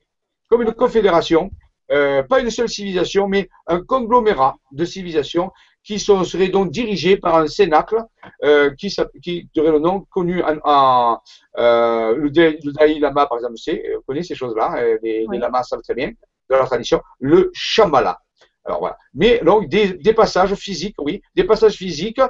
comme 0.48 0.62
une 0.62 0.72
confédération, 0.72 1.50
euh, 1.92 2.22
pas 2.22 2.40
une 2.40 2.50
seule 2.50 2.68
civilisation, 2.68 3.28
mais 3.28 3.48
un 3.66 3.80
conglomérat 3.82 4.56
de 4.72 4.84
civilisations 4.84 5.52
qui 5.86 6.00
sont, 6.00 6.24
seraient 6.24 6.48
donc 6.48 6.72
dirigées 6.72 7.16
par 7.16 7.36
un 7.36 7.46
cénacle 7.46 8.02
euh, 8.42 8.74
qui, 8.74 8.88
qui 9.22 9.60
aurait 9.60 9.70
le 9.70 9.78
nom 9.78 10.00
connu 10.10 10.42
en, 10.42 11.20
euh, 11.58 12.16
le, 12.16 12.30
Dalai 12.30 12.98
Lama, 12.98 13.26
par 13.26 13.38
exemple, 13.38 13.54
on 13.96 14.02
connaît 14.02 14.24
ces 14.24 14.34
choses-là, 14.34 14.78
euh, 14.78 14.98
les, 15.02 15.26
les, 15.30 15.38
lamas 15.38 15.62
savent 15.62 15.82
très 15.82 15.94
bien, 15.94 16.08
de 16.08 16.54
leur 16.54 16.66
tradition, 16.66 17.00
le 17.20 17.50
Shambhala. 17.54 18.18
Alors 18.66 18.80
voilà. 18.80 18.98
Mais 19.14 19.40
donc 19.44 19.68
des, 19.68 20.14
passages 20.14 20.54
physiques, 20.54 20.96
oui, 20.98 21.22
des 21.34 21.44
passages 21.44 21.74
physiques. 21.74 22.20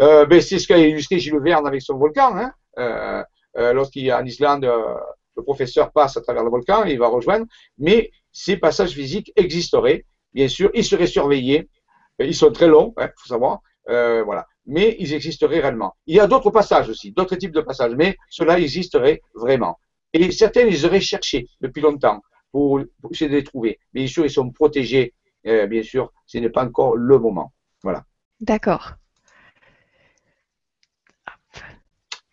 Euh, 0.00 0.26
ben, 0.26 0.40
c'est 0.40 0.58
ce 0.58 0.66
qu'a 0.66 0.78
illustré 0.78 1.20
Gilles 1.20 1.38
Verne 1.38 1.66
avec 1.66 1.80
son 1.80 1.96
volcan. 1.96 2.36
Hein. 2.36 2.52
Euh, 2.78 3.22
euh, 3.56 3.72
Lorsqu'il 3.72 4.12
en 4.12 4.24
Islande, 4.24 4.64
euh, 4.64 4.94
le 5.36 5.42
professeur 5.42 5.92
passe 5.92 6.16
à 6.16 6.20
travers 6.20 6.44
le 6.44 6.50
volcan, 6.50 6.84
il 6.84 6.98
va 6.98 7.08
rejoindre. 7.08 7.46
Mais 7.78 8.10
ces 8.32 8.56
passages 8.56 8.90
physiques 8.90 9.32
existeraient, 9.36 10.04
bien 10.32 10.48
sûr. 10.48 10.70
Ils 10.74 10.84
seraient 10.84 11.06
surveillés. 11.06 11.68
Ils 12.18 12.34
sont 12.34 12.52
très 12.52 12.68
longs, 12.68 12.94
il 12.98 13.04
hein, 13.04 13.10
faut 13.16 13.28
savoir. 13.28 13.60
Euh, 13.88 14.22
voilà. 14.24 14.46
Mais 14.66 14.96
ils 14.98 15.12
existeraient 15.12 15.60
réellement. 15.60 15.94
Il 16.06 16.16
y 16.16 16.20
a 16.20 16.26
d'autres 16.26 16.50
passages 16.50 16.88
aussi, 16.88 17.12
d'autres 17.12 17.36
types 17.36 17.52
de 17.52 17.60
passages, 17.60 17.94
mais 17.96 18.16
cela 18.30 18.58
existerait 18.58 19.20
vraiment. 19.34 19.78
Et 20.12 20.30
certains, 20.30 20.62
ils 20.62 20.86
auraient 20.86 21.00
cherché 21.00 21.48
depuis 21.60 21.82
longtemps 21.82 22.22
pour, 22.52 22.80
pour 23.02 23.12
essayer 23.12 23.28
de 23.28 23.36
les 23.36 23.44
trouver. 23.44 23.78
Bien 23.92 24.06
sûr, 24.06 24.24
ils 24.24 24.30
sont 24.30 24.50
protégés 24.50 25.12
euh, 25.46 25.66
bien 25.66 25.82
sûr, 25.82 26.12
ce 26.26 26.38
n'est 26.38 26.50
pas 26.50 26.64
encore 26.64 26.96
le 26.96 27.18
moment. 27.18 27.52
Voilà. 27.82 28.04
D'accord. 28.40 28.92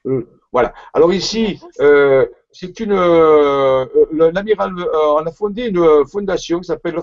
Euh, 0.06 0.28
voilà. 0.52 0.74
Alors 0.94 1.14
ici, 1.14 1.60
euh, 1.80 2.26
c'est 2.52 2.80
une. 2.80 2.94
L'amiral, 4.12 4.74
on 4.94 5.26
a 5.26 5.32
fondé 5.32 5.68
une 5.68 6.06
fondation 6.08 6.60
qui 6.60 6.66
s'appelle 6.66 6.96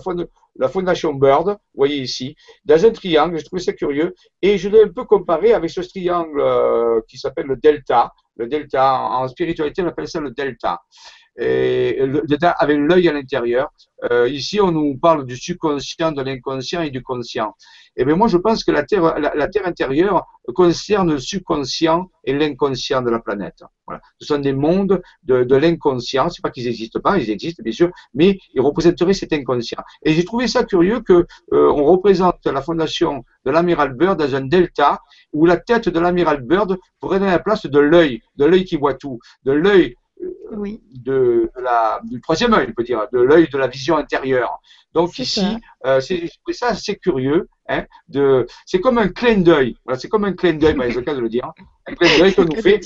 la, 0.57 0.69
Fondation 0.69 1.15
Bird. 1.15 1.47
Vous 1.49 1.57
voyez 1.77 1.99
ici, 1.99 2.37
dans 2.65 2.85
un 2.85 2.91
triangle. 2.91 3.39
Je 3.39 3.45
trouvais 3.45 3.63
ça 3.63 3.73
curieux 3.73 4.15
et 4.43 4.59
je 4.59 4.69
l'ai 4.69 4.83
un 4.83 4.89
peu 4.89 5.05
comparé 5.05 5.53
avec 5.53 5.71
ce 5.71 5.81
triangle 5.81 6.43
qui 7.07 7.19
s'appelle 7.19 7.47
le 7.47 7.57
delta. 7.57 8.13
Le 8.37 8.47
delta 8.47 9.01
en 9.01 9.27
spiritualité, 9.29 9.83
on 9.83 9.87
appelle 9.87 10.09
ça 10.09 10.21
le 10.21 10.31
delta. 10.31 10.81
Et 11.39 12.01
avec 12.59 12.79
l'œil 12.79 13.09
à 13.09 13.13
l'intérieur. 13.13 13.71
Euh, 14.11 14.29
ici, 14.29 14.61
on 14.61 14.71
nous 14.71 14.97
parle 14.97 15.25
du 15.25 15.37
subconscient, 15.37 16.13
de 16.13 16.23
l'inconscient 16.23 16.83
et 16.83 16.91
du 16.91 17.03
conscient. 17.03 17.55
Et 17.97 18.03
eh 18.03 18.05
bien 18.05 18.15
moi, 18.15 18.29
je 18.29 18.37
pense 18.37 18.63
que 18.63 18.71
la 18.71 18.85
Terre, 18.85 19.19
la, 19.19 19.49
Terre 19.49 19.67
intérieure 19.67 20.25
concerne 20.55 21.13
le 21.15 21.19
subconscient 21.19 22.09
et 22.25 22.33
l'inconscient 22.33 23.03
de 23.03 23.11
la 23.11 23.19
planète. 23.19 23.65
Voilà. 23.87 24.01
Ce 24.21 24.27
sont 24.29 24.39
des 24.39 24.53
mondes 24.53 25.03
de, 25.25 25.43
de 25.43 25.57
l'inconscient. 25.57 26.29
C'est 26.29 26.43
pas 26.43 26.51
qu'ils 26.51 26.67
n'existent 26.67 27.01
pas, 27.01 27.19
ils 27.19 27.29
existent 27.29 27.61
bien 27.65 27.73
sûr, 27.73 27.91
mais 28.15 28.39
ils 28.55 28.61
représenteraient 28.61 29.15
cet 29.15 29.33
inconscient. 29.33 29.83
Et 30.05 30.13
j'ai 30.13 30.25
trouvé 30.25 30.47
ça 30.47 30.63
curieux 30.63 31.01
que 31.01 31.27
euh, 31.53 31.73
on 31.73 31.85
représente 31.85 32.47
la 32.47 32.63
fondation 32.63 33.25
de 33.45 33.51
l'amiral 33.51 33.95
Bird 33.95 34.17
dans 34.17 34.35
un 34.37 34.43
delta 34.43 35.01
où 35.33 35.45
la 35.45 35.57
tête 35.57 35.89
de 35.89 35.99
l'amiral 35.99 36.41
Bird 36.43 36.79
donner 37.03 37.27
la 37.27 37.41
place 37.41 37.67
de 37.67 37.79
l'œil, 37.81 38.23
de 38.37 38.45
l'œil 38.45 38.65
qui 38.65 38.77
voit 38.77 38.95
tout, 38.95 39.19
de 39.45 39.53
l'œil 39.53 39.97
oui. 40.53 40.83
de, 40.93 41.51
la, 41.57 42.01
du 42.05 42.21
troisième 42.21 42.55
œil, 42.55 42.67
on 42.69 42.73
peut 42.73 42.85
dire, 42.85 43.07
de 43.13 43.21
l'œil 43.21 43.49
de 43.49 43.59
la 43.59 43.67
vision 43.67 43.97
intérieure. 43.97 44.61
Donc 44.95 45.19
ici, 45.19 45.45
euh, 45.85 46.01
c'est 46.01 46.31
ça 46.51 46.69
assez 46.69 46.97
curieux. 46.97 47.49
Hein, 47.69 47.85
de, 48.09 48.47
c'est 48.65 48.81
comme 48.81 48.99
un 48.99 49.09
clin 49.09 49.39
d'œil. 49.39 49.77
Voilà, 49.85 49.99
c'est 49.99 50.09
comme 50.09 50.25
un 50.25 50.33
clin 50.33 50.55
d'œil, 50.55 50.75
mais 50.75 50.89
c'est 50.89 50.97
le 50.97 51.03
cas 51.03 51.15
de 51.15 51.21
le 51.21 51.29
dire. 51.29 51.45
Hein. 51.45 51.65
Un 51.87 51.95
clin 51.95 52.19
d'œil 52.19 52.35
que 52.35 52.41
nous 52.55 52.63
fait, 52.63 52.81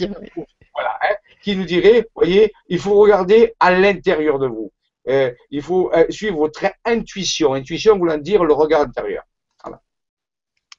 voilà, 0.74 0.98
hein, 1.02 1.14
qui 1.42 1.56
nous 1.56 1.64
dirait, 1.64 2.08
voyez, 2.14 2.52
il 2.68 2.78
faut 2.78 2.94
regarder 2.94 3.54
à 3.60 3.72
l'intérieur 3.72 4.38
de 4.38 4.48
vous. 4.48 4.72
Euh, 5.08 5.32
il 5.50 5.62
faut 5.62 5.92
euh, 5.92 6.06
suivre 6.10 6.38
votre 6.38 6.64
intuition. 6.84 7.54
Intuition 7.54 7.98
voulant 7.98 8.18
dire 8.18 8.44
le 8.44 8.52
regard 8.52 8.82
intérieur. 8.82 9.24
Voilà. 9.64 9.80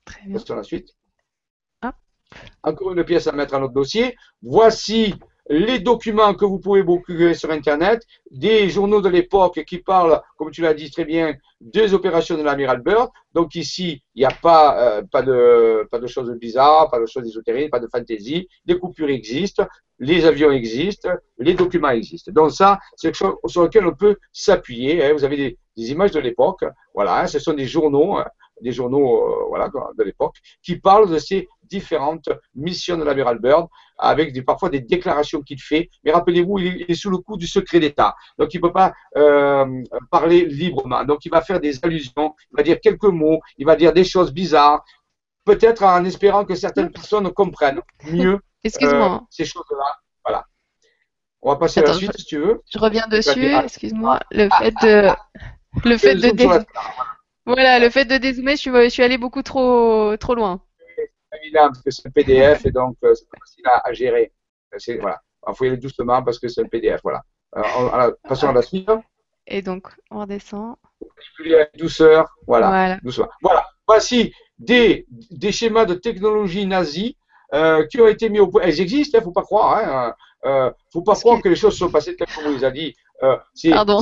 Très 0.05 0.21
bien. 0.25 0.39
Sur 0.39 0.55
la 0.55 0.63
suite. 0.63 0.95
Ah. 1.81 1.93
Encore 2.63 2.93
une 2.93 3.03
pièce 3.03 3.27
à 3.27 3.31
mettre 3.31 3.53
à 3.53 3.59
notre 3.59 3.73
dossier. 3.73 4.15
Voici 4.41 5.15
les 5.49 5.79
documents 5.79 6.33
que 6.33 6.45
vous 6.45 6.59
pouvez 6.59 6.83
beaucoup 6.83 7.13
sur 7.33 7.51
Internet, 7.51 8.01
des 8.31 8.69
journaux 8.69 9.01
de 9.01 9.09
l'époque 9.09 9.63
qui 9.65 9.79
parlent, 9.79 10.21
comme 10.37 10.51
tu 10.51 10.61
l'as 10.61 10.73
dit 10.73 10.89
très 10.89 11.05
bien, 11.05 11.35
des 11.59 11.93
opérations 11.93 12.37
de 12.37 12.43
l'amiral 12.43 12.81
Byrd. 12.81 13.09
Donc 13.33 13.55
ici, 13.55 14.01
il 14.15 14.19
n'y 14.19 14.25
a 14.25 14.31
pas, 14.41 14.97
euh, 14.97 15.03
pas, 15.11 15.21
de, 15.21 16.07
choses 16.07 16.31
bizarres, 16.39 16.89
pas 16.89 16.99
de 16.99 17.05
choses 17.05 17.25
ésotériques, 17.25 17.71
pas 17.71 17.79
de 17.79 17.87
fantaisie. 17.91 18.47
Les 18.65 18.79
coupures 18.79 19.09
existent, 19.09 19.67
les 19.99 20.25
avions 20.25 20.51
existent, 20.51 21.09
les 21.37 21.53
documents 21.53 21.89
existent. 21.89 22.31
Donc 22.31 22.51
ça, 22.51 22.79
c'est 22.95 23.07
quelque 23.07 23.15
chose 23.15 23.35
sur 23.47 23.63
lequel 23.63 23.85
on 23.85 23.93
peut 23.93 24.17
s'appuyer. 24.31 25.03
Hein. 25.03 25.13
Vous 25.13 25.23
avez 25.23 25.37
des, 25.75 25.91
images 25.91 26.11
de 26.11 26.19
l'époque. 26.19 26.63
Voilà, 26.93 27.21
hein. 27.21 27.27
ce 27.27 27.39
sont 27.39 27.53
des 27.53 27.65
journaux, 27.65 28.17
hein, 28.17 28.25
des 28.63 28.71
journaux 28.71 29.23
euh, 29.23 29.45
voilà, 29.49 29.69
de 29.69 30.03
l'époque, 30.03 30.37
qui 30.63 30.77
parlent 30.77 31.09
de 31.09 31.19
ces 31.19 31.47
différentes 31.63 32.29
missions 32.55 32.97
de 32.97 33.03
l'amiral 33.03 33.39
Byrd 33.39 33.67
avec 33.97 34.33
des, 34.33 34.41
parfois 34.41 34.69
des 34.69 34.79
déclarations 34.79 35.41
qu'il 35.41 35.61
fait. 35.61 35.89
Mais 36.03 36.11
rappelez-vous, 36.11 36.59
il, 36.59 36.85
est 36.87 36.95
sous 36.95 37.09
le 37.09 37.17
coup 37.17 37.37
du 37.37 37.47
secret 37.47 37.79
d'État. 37.79 38.15
Donc, 38.37 38.53
il 38.53 38.57
ne 38.57 38.61
peut 38.63 38.73
pas 38.73 38.93
euh, 39.17 39.83
parler 40.09 40.45
librement. 40.45 41.03
Donc, 41.03 41.25
il 41.25 41.29
va 41.29 41.41
faire 41.41 41.59
des 41.59 41.77
allusions, 41.83 42.35
il 42.51 42.57
va 42.57 42.63
dire 42.63 42.79
quelques 42.81 43.03
mots, 43.03 43.39
il 43.57 43.65
va 43.65 43.75
dire 43.75 43.93
des 43.93 44.03
choses 44.03 44.33
bizarres, 44.33 44.83
peut-être 45.45 45.83
en 45.83 46.03
espérant 46.05 46.45
que 46.45 46.55
certaines 46.55 46.91
personnes 46.91 47.31
comprennent 47.31 47.81
mieux 48.09 48.39
euh, 48.83 49.19
ces 49.29 49.45
choses-là. 49.45 49.97
Voilà. 50.25 50.45
On 51.41 51.49
va 51.51 51.57
passer 51.57 51.81
à 51.81 51.83
la 51.83 51.93
suite, 51.93 52.17
si 52.17 52.25
tu 52.25 52.37
veux. 52.37 52.61
Je 52.71 52.79
reviens 52.79 53.07
dessus, 53.07 53.53
excuse-moi. 53.53 54.19
Le 54.31 54.49
fait 54.49 54.73
de... 54.81 55.09
Le 55.85 55.97
fait 55.97 56.15
de 56.15 56.31
voilà, 57.45 57.79
le 57.79 57.89
fait 57.89 58.05
de 58.05 58.17
dézoomer, 58.17 58.55
je 58.55 58.61
suis, 58.61 58.71
je 58.71 58.89
suis 58.89 59.03
allé 59.03 59.17
beaucoup 59.17 59.41
trop, 59.41 60.15
trop 60.17 60.35
loin 60.35 60.61
évident 61.41 61.67
parce 61.67 61.81
que 61.81 61.91
c'est 61.91 62.07
un 62.07 62.11
PDF 62.11 62.65
et 62.65 62.71
donc 62.71 62.97
euh, 63.03 63.13
c'est 63.13 63.27
facile 63.39 63.65
à, 63.67 63.87
à 63.87 63.93
gérer. 63.93 64.31
Voilà. 64.99 65.21
Il 65.47 65.55
faut 65.55 65.65
y 65.65 65.67
aller 65.67 65.77
doucement 65.77 66.23
parce 66.23 66.39
que 66.39 66.47
c'est 66.47 66.61
un 66.61 66.67
PDF. 66.67 67.01
Voilà. 67.03 67.21
Alors, 67.51 68.13
passons 68.27 68.49
à 68.49 68.53
la 68.53 68.61
suite. 68.61 68.89
Et 69.45 69.61
donc, 69.61 69.87
on 70.09 70.21
redescend. 70.21 70.77
Douceur. 71.75 72.27
Voilà. 72.47 72.67
Voilà. 72.67 72.99
Doucement. 73.03 73.27
voilà. 73.41 73.67
Voici 73.87 74.33
des, 74.57 75.05
des 75.29 75.51
schémas 75.51 75.85
de 75.85 75.93
technologie 75.93 76.65
nazie 76.65 77.17
euh, 77.53 77.85
qui 77.85 78.01
ont 78.01 78.07
été 78.07 78.29
mis 78.29 78.39
au 78.39 78.47
point. 78.47 78.61
Elles 78.63 78.81
existent, 78.81 79.17
il 79.17 79.17
hein, 79.17 79.19
ne 79.21 79.25
faut 79.25 79.31
pas 79.31 79.43
croire. 79.43 79.81
Il 79.81 79.89
hein, 79.89 80.15
euh, 80.45 80.71
faut 80.91 81.03
pas 81.03 81.15
croire 81.15 81.41
que... 81.41 81.49
les 81.49 81.55
choses 81.55 81.77
sont 81.77 81.91
passées 81.91 82.15
telles 82.15 82.33
qu'on 82.33 82.51
vous 82.51 82.65
a 82.65 82.71
dit. 82.71 82.95
Euh, 83.21 83.37
Pardon 83.69 84.01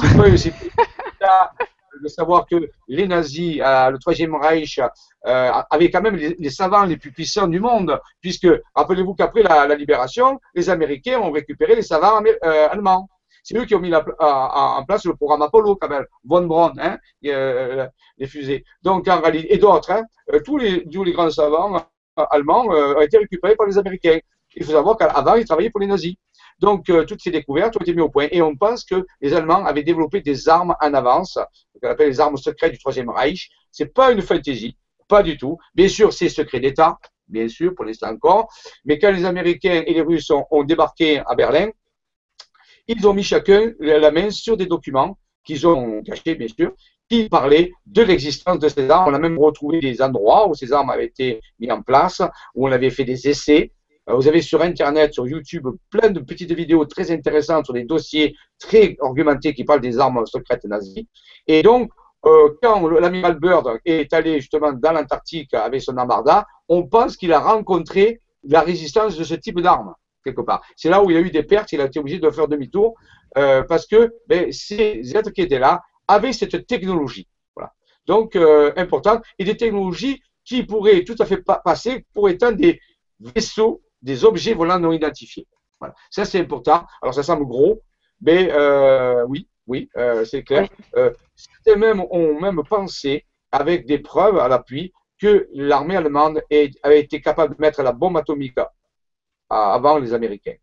de 2.01 2.07
savoir 2.07 2.45
que 2.45 2.55
les 2.87 3.07
nazis, 3.07 3.59
euh, 3.61 3.89
le 3.91 3.97
Troisième 3.99 4.35
Reich, 4.35 4.79
euh, 4.79 5.51
avaient 5.69 5.89
quand 5.89 6.01
même 6.01 6.15
les, 6.15 6.49
savants 6.49 6.85
les 6.85 6.97
plus 6.97 7.11
puissants 7.11 7.47
du 7.47 7.59
monde, 7.59 7.99
puisque 8.21 8.47
rappelez-vous 8.75 9.13
qu'après 9.13 9.43
la, 9.43 9.75
libération, 9.75 10.39
les 10.55 10.69
Américains 10.69 11.19
ont 11.19 11.31
récupéré 11.31 11.75
les 11.75 11.81
savants 11.81 12.21
euh, 12.25 12.67
allemands. 12.69 13.07
C'est 13.43 13.57
eux 13.57 13.65
qui 13.65 13.73
ont 13.73 13.79
mis 13.79 13.93
en 13.93 14.83
place 14.85 15.05
le 15.05 15.15
programme 15.15 15.41
Apollo, 15.41 15.75
quand 15.77 15.89
même, 15.89 16.05
von 16.23 16.45
Braun, 16.45 16.73
hein, 16.77 16.97
les 17.23 18.27
fusées. 18.27 18.63
Donc 18.83 19.07
en 19.07 19.19
et 19.31 19.57
d'autres, 19.57 19.91
hein, 19.91 20.03
tous 20.45 20.57
les 20.57 21.11
grands 21.11 21.31
savants 21.31 21.83
allemands 22.15 22.67
ont 22.67 23.01
été 23.01 23.17
récupérés 23.17 23.55
par 23.55 23.65
les 23.65 23.79
Américains. 23.79 24.19
Il 24.55 24.63
faut 24.63 24.73
savoir 24.73 24.97
qu'avant, 24.97 25.35
ils 25.35 25.45
travaillaient 25.45 25.69
pour 25.69 25.79
les 25.79 25.87
nazis. 25.87 26.15
Donc, 26.61 26.89
euh, 26.91 27.05
toutes 27.05 27.21
ces 27.21 27.31
découvertes 27.31 27.75
ont 27.75 27.79
été 27.79 27.91
mises 27.93 28.03
au 28.03 28.09
point. 28.09 28.27
Et 28.31 28.41
on 28.41 28.55
pense 28.55 28.85
que 28.85 29.05
les 29.19 29.33
Allemands 29.33 29.65
avaient 29.65 29.83
développé 29.83 30.21
des 30.21 30.47
armes 30.47 30.75
en 30.79 30.93
avance, 30.93 31.39
ce 31.73 31.79
qu'on 31.79 31.89
appelle 31.89 32.09
les 32.09 32.19
armes 32.19 32.37
secrètes 32.37 32.71
du 32.71 32.77
Troisième 32.77 33.09
Reich. 33.09 33.49
C'est 33.71 33.91
pas 33.91 34.11
une 34.11 34.21
fantaisie, 34.21 34.77
pas 35.07 35.23
du 35.23 35.37
tout. 35.37 35.57
Bien 35.73 35.87
sûr, 35.87 36.13
c'est 36.13 36.29
secret 36.29 36.59
d'État, 36.59 36.99
bien 37.27 37.47
sûr, 37.47 37.73
pour 37.73 37.85
l'instant 37.85 38.09
encore. 38.09 38.47
Mais 38.85 38.99
quand 38.99 39.11
les 39.11 39.25
Américains 39.25 39.83
et 39.87 39.93
les 39.93 40.01
Russes 40.01 40.29
ont, 40.29 40.63
débarqué 40.63 41.23
à 41.25 41.33
Berlin, 41.33 41.69
ils 42.87 43.07
ont 43.07 43.13
mis 43.13 43.23
chacun 43.23 43.71
la 43.79 44.11
main 44.11 44.29
sur 44.29 44.55
des 44.55 44.67
documents 44.67 45.17
qu'ils 45.43 45.65
ont 45.65 46.03
cachés, 46.03 46.35
bien 46.35 46.47
sûr, 46.47 46.73
qui 47.09 47.27
parlaient 47.27 47.71
de 47.87 48.03
l'existence 48.03 48.59
de 48.59 48.69
ces 48.69 48.87
armes. 48.87 49.11
On 49.11 49.15
a 49.15 49.19
même 49.19 49.39
retrouvé 49.39 49.79
des 49.79 49.99
endroits 49.99 50.47
où 50.47 50.53
ces 50.53 50.71
armes 50.71 50.91
avaient 50.91 51.07
été 51.07 51.41
mises 51.57 51.71
en 51.71 51.81
place, 51.81 52.21
où 52.53 52.67
on 52.67 52.71
avait 52.71 52.91
fait 52.91 53.03
des 53.03 53.27
essais, 53.27 53.71
vous 54.07 54.27
avez 54.27 54.41
sur 54.41 54.61
Internet, 54.61 55.13
sur 55.13 55.27
YouTube, 55.27 55.67
plein 55.89 56.09
de 56.09 56.19
petites 56.19 56.51
vidéos 56.51 56.85
très 56.85 57.11
intéressantes 57.11 57.65
sur 57.65 57.73
des 57.73 57.83
dossiers 57.83 58.35
très 58.59 58.97
argumentés 59.01 59.53
qui 59.53 59.63
parlent 59.63 59.81
des 59.81 59.99
armes 59.99 60.25
secrètes 60.25 60.65
nazies. 60.65 61.07
Et 61.47 61.61
donc, 61.61 61.91
euh, 62.25 62.49
quand 62.61 62.87
l'amiral 62.87 63.39
Bird 63.39 63.79
est 63.85 64.13
allé 64.13 64.39
justement 64.39 64.73
dans 64.73 64.91
l'Antarctique 64.91 65.53
avec 65.53 65.81
son 65.81 65.97
armada, 65.97 66.45
on 66.69 66.87
pense 66.87 67.17
qu'il 67.17 67.33
a 67.33 67.39
rencontré 67.39 68.21
la 68.43 68.61
résistance 68.61 69.17
de 69.17 69.23
ce 69.23 69.33
type 69.33 69.59
d'armes, 69.59 69.93
quelque 70.23 70.41
part. 70.41 70.61
C'est 70.75 70.89
là 70.89 71.03
où 71.03 71.09
il 71.09 71.17
a 71.17 71.19
eu 71.19 71.31
des 71.31 71.43
pertes, 71.43 71.71
il 71.71 71.81
a 71.81 71.85
été 71.85 71.99
obligé 71.99 72.19
de 72.19 72.29
faire 72.29 72.47
demi-tour, 72.47 72.95
euh, 73.37 73.63
parce 73.63 73.87
que 73.87 74.13
ben, 74.27 74.51
ces 74.51 75.15
êtres 75.15 75.31
qui 75.31 75.41
étaient 75.41 75.59
là 75.59 75.81
avaient 76.07 76.33
cette 76.33 76.67
technologie. 76.67 77.27
Voilà. 77.55 77.71
Donc, 78.05 78.35
euh, 78.35 78.71
importante, 78.77 79.23
et 79.39 79.43
des 79.43 79.57
technologies 79.57 80.21
qui 80.43 80.63
pourraient 80.63 81.03
tout 81.03 81.15
à 81.19 81.25
fait 81.25 81.43
passer 81.63 82.05
pour 82.13 82.29
éteindre 82.29 82.57
des 82.57 82.79
vaisseaux 83.19 83.81
des 84.01 84.25
objets 84.25 84.53
volants 84.53 84.79
non 84.79 84.91
identifiés. 84.91 85.47
Voilà. 85.79 85.95
Ça, 86.09 86.25
c'est 86.25 86.39
important. 86.39 86.85
Alors, 87.01 87.13
ça 87.13 87.23
semble 87.23 87.45
gros, 87.45 87.81
mais 88.21 88.49
euh, 88.51 89.25
oui, 89.27 89.47
oui, 89.67 89.89
euh, 89.97 90.23
c'est 90.25 90.43
clair. 90.43 90.69
Euh, 90.95 91.11
certains 91.35 91.79
même 91.79 92.01
ont 92.11 92.39
même 92.39 92.61
pensé, 92.69 93.25
avec 93.51 93.85
des 93.85 93.99
preuves 93.99 94.37
à 94.37 94.47
l'appui, 94.47 94.93
que 95.19 95.47
l'armée 95.53 95.95
allemande 95.95 96.41
avait 96.83 96.99
été 96.99 97.21
capable 97.21 97.55
de 97.55 97.61
mettre 97.61 97.83
la 97.83 97.91
bombe 97.91 98.17
atomique 98.17 98.57
avant 99.49 99.97
les 99.97 100.13
Américains. 100.13 100.55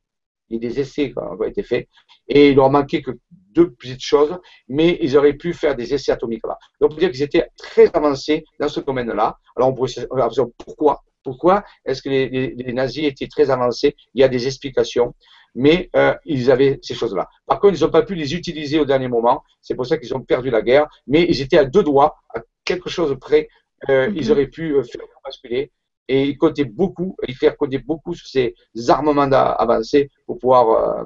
Il 0.48 0.54
y 0.54 0.66
a 0.66 0.70
des 0.70 0.80
essais 0.80 1.12
qui 1.12 1.18
ont 1.18 1.42
été 1.44 1.62
faits 1.62 1.88
et 2.26 2.50
il 2.50 2.56
leur 2.56 2.70
manquait 2.70 3.02
que 3.02 3.10
deux 3.30 3.70
petites 3.72 4.00
choses, 4.00 4.36
mais 4.68 4.98
ils 5.02 5.16
auraient 5.16 5.34
pu 5.34 5.52
faire 5.52 5.76
des 5.76 5.92
essais 5.92 6.10
atomiques 6.10 6.46
là. 6.46 6.58
Donc, 6.80 6.92
on 6.92 6.94
peut 6.94 7.00
dire 7.00 7.10
qu'ils 7.10 7.22
étaient 7.22 7.48
très 7.56 7.94
avancés 7.94 8.44
dans 8.58 8.68
ce 8.68 8.80
domaine-là. 8.80 9.36
Alors, 9.56 9.68
on 9.68 9.74
pourrait 9.74 9.88
se 9.88 10.00
dire 10.00 10.46
pourquoi 10.64 11.02
pourquoi 11.28 11.62
est-ce 11.84 12.00
que 12.00 12.08
les, 12.08 12.72
nazis 12.72 13.04
étaient 13.04 13.26
très 13.26 13.50
avancés 13.50 13.94
Il 14.14 14.20
y 14.22 14.24
a 14.24 14.28
des 14.28 14.46
explications, 14.46 15.14
mais 15.54 15.90
euh, 15.94 16.14
ils 16.24 16.50
avaient 16.50 16.78
ces 16.82 16.94
choses-là. 16.94 17.28
Par 17.46 17.60
contre, 17.60 17.74
ils 17.78 17.84
n'ont 17.84 17.90
pas 17.90 18.02
pu 18.02 18.14
les 18.14 18.34
utiliser 18.34 18.78
au 18.80 18.86
dernier 18.86 19.08
moment. 19.08 19.42
C'est 19.60 19.74
pour 19.74 19.84
ça 19.84 19.98
qu'ils 19.98 20.14
ont 20.14 20.22
perdu 20.22 20.48
la 20.48 20.62
guerre. 20.62 20.86
Mais 21.06 21.26
ils 21.28 21.42
étaient 21.42 21.58
à 21.58 21.66
deux 21.66 21.82
doigts, 21.82 22.16
à 22.34 22.40
quelque 22.64 22.88
chose 22.88 23.14
près. 23.20 23.50
Euh, 23.90 24.10
Ils 24.16 24.24
mhm. 24.24 24.32
auraient 24.32 24.46
pu 24.46 24.72
euh, 24.72 24.82
faire 24.82 25.02
basculer. 25.22 25.70
Et 26.08 26.24
ils 26.24 26.38
comptaient 26.38 26.64
beaucoup, 26.80 27.14
ils 27.28 27.36
faire 27.36 27.54
compter 27.58 27.76
beaucoup 27.76 28.14
sur 28.14 28.26
ces 28.26 28.54
armements 28.88 29.30
avancés 29.64 30.10
pour 30.24 30.38
pouvoir 30.38 31.04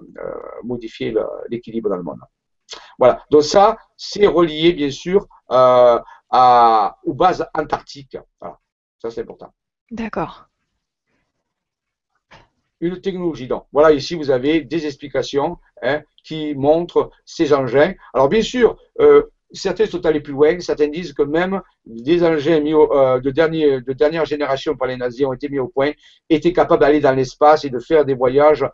modifier 0.62 1.12
l'équilibre 1.50 1.90
dans 1.90 1.96
le 1.96 2.04
monde. 2.04 2.20
Voilà. 3.00 3.24
Donc 3.28 3.42
ça, 3.42 3.76
c'est 3.96 4.28
relié 4.28 4.72
bien 4.72 4.92
sûr 4.92 5.26
à, 5.48 6.96
aux 7.02 7.14
bases 7.14 7.44
antarctiques. 7.52 8.16
Voilà. 8.40 8.60
Ça, 9.00 9.10
c'est 9.10 9.22
important. 9.22 9.52
D'accord. 9.92 10.48
Une 12.80 12.98
technologie. 13.00 13.46
Donc, 13.46 13.66
voilà, 13.72 13.92
ici, 13.92 14.14
vous 14.14 14.30
avez 14.30 14.62
des 14.62 14.86
explications 14.86 15.58
hein, 15.82 16.00
qui 16.24 16.54
montrent 16.54 17.10
ces 17.26 17.52
engins. 17.52 17.92
Alors, 18.14 18.30
bien 18.30 18.40
sûr, 18.40 18.78
euh, 19.00 19.22
certains 19.52 19.84
sont 19.84 20.04
allés 20.06 20.20
plus 20.20 20.32
loin. 20.32 20.58
Certains 20.60 20.88
disent 20.88 21.12
que 21.12 21.22
même 21.22 21.60
des 21.84 22.24
engins 22.24 22.64
euh, 22.64 23.20
de, 23.20 23.30
dernière 23.92 24.24
génération 24.24 24.74
par 24.76 24.88
les 24.88 24.96
nazis 24.96 25.26
ont 25.26 25.34
été 25.34 25.50
mis 25.50 25.58
au 25.58 25.68
point, 25.68 25.92
étaient 26.30 26.54
capables 26.54 26.80
d'aller 26.80 27.00
dans 27.00 27.14
l'espace 27.14 27.66
et 27.66 27.70
de 27.70 27.78
faire 27.78 28.06
des 28.06 28.14
voyages 28.14 28.64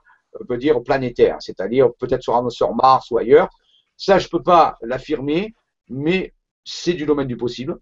on 0.41 0.45
peut 0.45 0.59
dire 0.59 0.81
planétaire, 0.85 1.39
c'est-à-dire 1.41 1.89
peut-être 1.99 2.23
se 2.23 2.31
rendre 2.31 2.51
sur 2.51 2.73
Mars 2.75 3.11
ou 3.11 3.19
ailleurs. 3.19 3.49
Ça, 3.97 4.21
je 4.21 4.27
ne 4.27 4.31
peux 4.31 4.43
pas 4.43 4.77
l'affirmer, 4.83 5.55
mais 5.89 6.33
c'est 6.65 6.93
du 6.93 7.07
domaine 7.07 7.27
du 7.27 7.37
possible. 7.37 7.79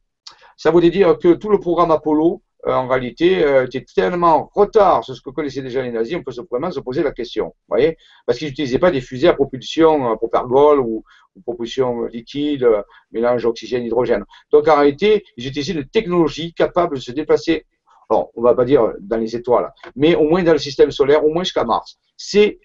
Ça 0.56 0.70
voulait 0.70 0.90
dire 0.90 1.18
que 1.18 1.34
tout 1.34 1.50
le 1.50 1.60
programme 1.60 1.90
Apollo, 1.90 2.40
en 2.74 2.88
réalité, 2.88 3.44
euh, 3.44 3.66
tellement 3.94 4.36
en 4.36 4.50
retard 4.52 5.04
sur 5.04 5.14
ce 5.14 5.20
que 5.20 5.30
connaissaient 5.30 5.62
déjà 5.62 5.82
les 5.82 5.92
nazis, 5.92 6.16
on 6.16 6.22
peut 6.22 6.32
vraiment 6.50 6.70
se 6.70 6.80
poser 6.80 7.02
la 7.02 7.12
question. 7.12 7.54
voyez? 7.68 7.96
Parce 8.26 8.38
qu'ils 8.38 8.48
n'utilisaient 8.48 8.78
pas 8.78 8.90
des 8.90 9.00
fusées 9.00 9.28
à 9.28 9.34
propulsion 9.34 10.10
euh, 10.10 10.16
propergol 10.16 10.80
ou, 10.80 11.04
ou 11.36 11.40
propulsion 11.42 12.04
liquide, 12.04 12.68
mélange 13.12 13.44
oxygène-hydrogène. 13.44 14.24
Donc 14.50 14.66
en 14.68 14.76
réalité, 14.76 15.24
ils 15.36 15.46
utilisaient 15.46 15.74
une 15.74 15.88
technologie 15.88 16.52
capable 16.54 16.96
de 16.96 17.00
se 17.00 17.12
déplacer, 17.12 17.66
alors 18.10 18.30
on 18.34 18.42
va 18.42 18.54
pas 18.54 18.64
dire 18.64 18.92
dans 19.00 19.16
les 19.16 19.36
étoiles, 19.36 19.72
mais 19.94 20.14
au 20.14 20.24
moins 20.24 20.42
dans 20.42 20.52
le 20.52 20.58
système 20.58 20.90
solaire, 20.90 21.24
au 21.24 21.32
moins 21.32 21.44
jusqu'à 21.44 21.64
Mars. 21.64 21.98
C'est 22.16 22.58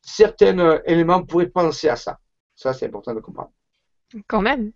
certains 0.00 0.80
éléments 0.84 1.22
pourraient 1.22 1.48
penser 1.48 1.88
à 1.88 1.96
ça. 1.96 2.18
Ça, 2.54 2.72
c'est 2.72 2.86
important 2.86 3.14
de 3.14 3.20
comprendre. 3.20 3.50
Quand 4.26 4.42
même. 4.42 4.72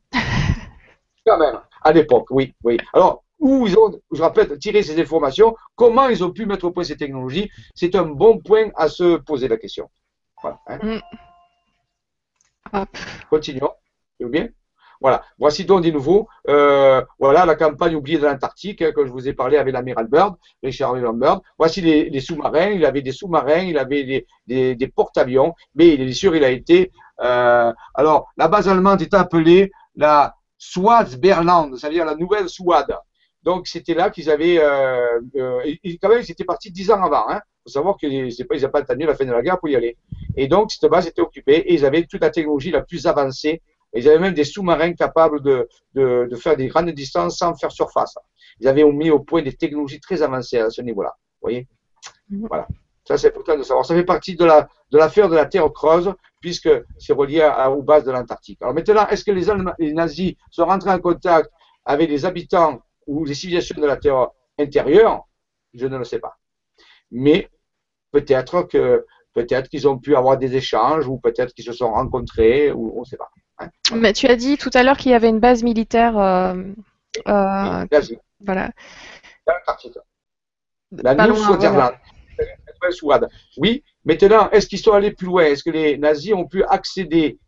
Quand 1.27 1.39
même, 1.39 1.61
à 1.83 1.93
l'époque, 1.93 2.27
oui, 2.31 2.55
oui. 2.63 2.79
Alors, 2.93 3.25
où 3.39 3.67
ils 3.67 3.77
ont, 3.77 4.01
je 4.13 4.23
rappelle, 4.23 4.59
tiré 4.59 4.83
ces 4.83 5.01
informations, 5.01 5.55
comment 5.75 6.09
ils 6.09 6.25
ont 6.25 6.31
pu 6.31 6.47
mettre 6.47 6.65
au 6.65 6.71
point 6.71 6.85
ces 6.85 6.97
technologies, 6.97 7.51
c'est 7.75 7.95
un 7.95 8.05
bon 8.05 8.39
point 8.39 8.71
à 8.77 8.89
se 8.89 9.17
poser 9.17 9.49
la 9.49 9.57
question. 9.57 9.91
Voilà. 10.41 10.59
Hein. 10.67 11.01
Mm. 12.73 12.85
Continuons, 13.31 13.73
bien? 14.21 14.49
Voilà. 15.01 15.23
Voici 15.39 15.65
donc 15.65 15.85
de 15.85 15.91
nouveau, 15.91 16.27
euh, 16.49 17.03
voilà 17.19 17.45
la 17.45 17.55
campagne 17.55 17.95
oubliée 17.95 18.19
de 18.19 18.25
l'Antarctique 18.25 18.81
hein, 18.81 18.93
que 18.97 19.05
je 19.05 19.11
vous 19.11 19.29
ai 19.29 19.35
parlé 19.35 19.59
avec 19.59 19.75
l'amiral 19.75 20.07
Bird, 20.09 20.37
Richard 20.63 20.95
Bird. 20.95 21.43
Voici 21.59 21.81
les, 21.83 22.21
sous-marins. 22.21 22.71
Il 22.71 22.85
avait 22.85 23.03
des 23.03 23.13
sous-marins, 23.13 23.61
il 23.61 23.79
avait 23.79 24.25
des, 24.47 24.75
des, 24.75 24.89
porte-avions, 24.89 25.55
mais 25.75 25.95
il 25.95 26.01
est 26.01 26.13
sûr 26.13 26.35
il 26.35 26.45
a 26.45 26.51
été. 26.51 26.93
Euh, 27.21 27.73
alors 27.95 28.29
la 28.37 28.49
base 28.49 28.69
allemande 28.69 29.03
est 29.03 29.15
appelée 29.15 29.71
la 29.97 30.35
Swadsberland, 30.59 31.77
c'est-à-dire 31.77 32.05
la 32.05 32.15
nouvelle 32.15 32.49
Swad. 32.49 32.97
Donc 33.47 33.69
c'était 33.69 33.95
là 33.95 34.11
qu'ils 34.11 34.29
avaient, 34.29 34.59
euh, 34.59 35.21
euh, 35.37 35.63
quand 36.03 36.09
même, 36.09 36.21
ils 36.21 36.31
étaient 36.33 36.45
partis 36.45 36.73
dix 36.73 36.91
ans 36.91 37.01
avant. 37.01 37.29
Il 37.29 37.35
hein. 37.35 37.41
faut 37.63 37.71
savoir 37.71 37.97
qu'ils 37.97 38.27
n'ont 38.27 38.71
pas 38.71 38.81
attendu 38.81 39.07
la 39.07 39.15
fin 39.15 39.25
de 39.25 39.31
la 39.31 39.41
guerre 39.41 39.61
pour 39.61 39.69
y 39.69 39.77
aller. 39.77 39.97
Et 40.37 40.49
donc 40.49 40.73
cette 40.73 40.91
base 40.91 41.07
était 41.07 41.23
occupée 41.23 41.59
et 41.59 41.75
ils 41.75 41.87
avaient 41.87 42.03
toute 42.03 42.23
la 42.23 42.31
technologie 42.31 42.73
la 42.73 42.83
plus 42.83 43.07
avancée. 43.07 43.63
Ils 43.95 44.09
avaient 44.09 44.19
même 44.19 44.35
des 44.35 44.43
sous-marins 44.43 44.95
capables 44.95 45.41
de, 45.43 45.69
de, 45.95 46.27
de, 46.29 46.37
faire 46.37 46.57
des 46.57 46.67
grandes 46.67 46.91
distances 46.91 47.39
sans 47.39 47.55
faire 47.55 47.71
surface. 47.71 48.17
Ils 48.59 48.67
avaient 48.67 48.83
mis 48.83 49.11
au 49.11 49.21
point 49.21 49.43
des 49.43 49.53
technologies 49.53 50.01
très 50.01 50.23
avancées 50.23 50.59
à 50.59 50.69
ce 50.69 50.83
niveau-là. 50.83 51.15
Vous 51.41 51.49
voyez 51.49 51.69
mhm. 52.29 52.49
Voilà. 52.49 52.67
Ça, 53.05 53.17
c'est 53.17 53.29
important 53.29 53.57
de 53.57 53.63
savoir. 53.63 53.87
Ça 53.87 53.95
fait 53.95 54.05
partie 54.05 54.35
de 54.35 54.45
la 54.45 54.69
de 54.91 54.99
l'affaire 54.99 55.29
de 55.29 55.37
la 55.37 55.47
Terre 55.47 55.73
creuse, 55.73 56.13
puisque 56.41 56.71
c'est 56.99 57.13
relié 57.13 57.43
à, 57.43 57.71
aux 57.71 57.83
bases 57.83 58.03
de 58.03 58.11
l'Antarctique. 58.11 58.59
Alors 58.61 58.75
maintenant, 58.75 59.07
est-ce 59.07 59.25
que 59.25 59.31
les, 59.31 59.47
les 59.79 59.93
nazis 59.93 60.35
sont 60.51 60.67
rentrés 60.67 60.91
en 60.91 60.99
contact 60.99 61.49
avec 61.85 62.11
les 62.11 62.25
habitants 62.25 62.81
ou 63.07 63.25
les 63.25 63.35
civilisations 63.35 63.81
de 63.81 63.87
la 63.87 63.97
Terre 63.97 64.29
intérieure, 64.59 65.27
je 65.75 65.87
ne 65.87 65.99
le 65.99 66.05
sais 66.05 66.19
pas. 66.19 66.39
Mais 67.11 67.51
peut-être 68.13 68.63
que 68.63 69.07
peut-être 69.33 69.69
qu'ils 69.69 69.87
ont 69.87 69.99
pu 69.99 70.17
avoir 70.17 70.39
des 70.39 70.57
échanges 70.57 71.07
ou 71.07 71.19
peut-être 71.19 71.53
qu'ils 71.55 71.65
se 71.65 71.73
sont 71.73 71.93
rencontrés 71.93 72.73
ou 72.73 72.95
on 72.97 73.01
ne 73.01 73.05
sait 73.05 73.19
pas. 73.19 73.31
Hein. 73.59 73.69
Mais 73.95 74.13
tu 74.13 74.27
as 74.27 74.37
dit 74.37 74.57
tout 74.57 74.71
à 74.75 74.83
l'heure 74.83 74.97
qu'il 74.97 75.13
y 75.13 75.15
avait 75.15 75.29
une 75.29 75.41
base 75.41 75.63
militaire. 75.63 76.19
Euh, 76.19 76.55
euh, 77.29 77.87
voilà. 78.41 78.71
La 80.93 81.15
New 81.15 81.35
Oui, 83.59 83.85
maintenant, 84.05 84.51
est-ce 84.51 84.67
qu'ils 84.67 84.79
sont 84.79 84.93
allés 84.93 85.13
plus 85.13 85.27
loin? 85.27 85.45
Est-ce 85.45 85.65
que 85.65 85.71
les 85.71 85.99
nazis 85.99 86.33
ont 86.33 86.47
pu 86.47 86.65
accéder 86.65 87.39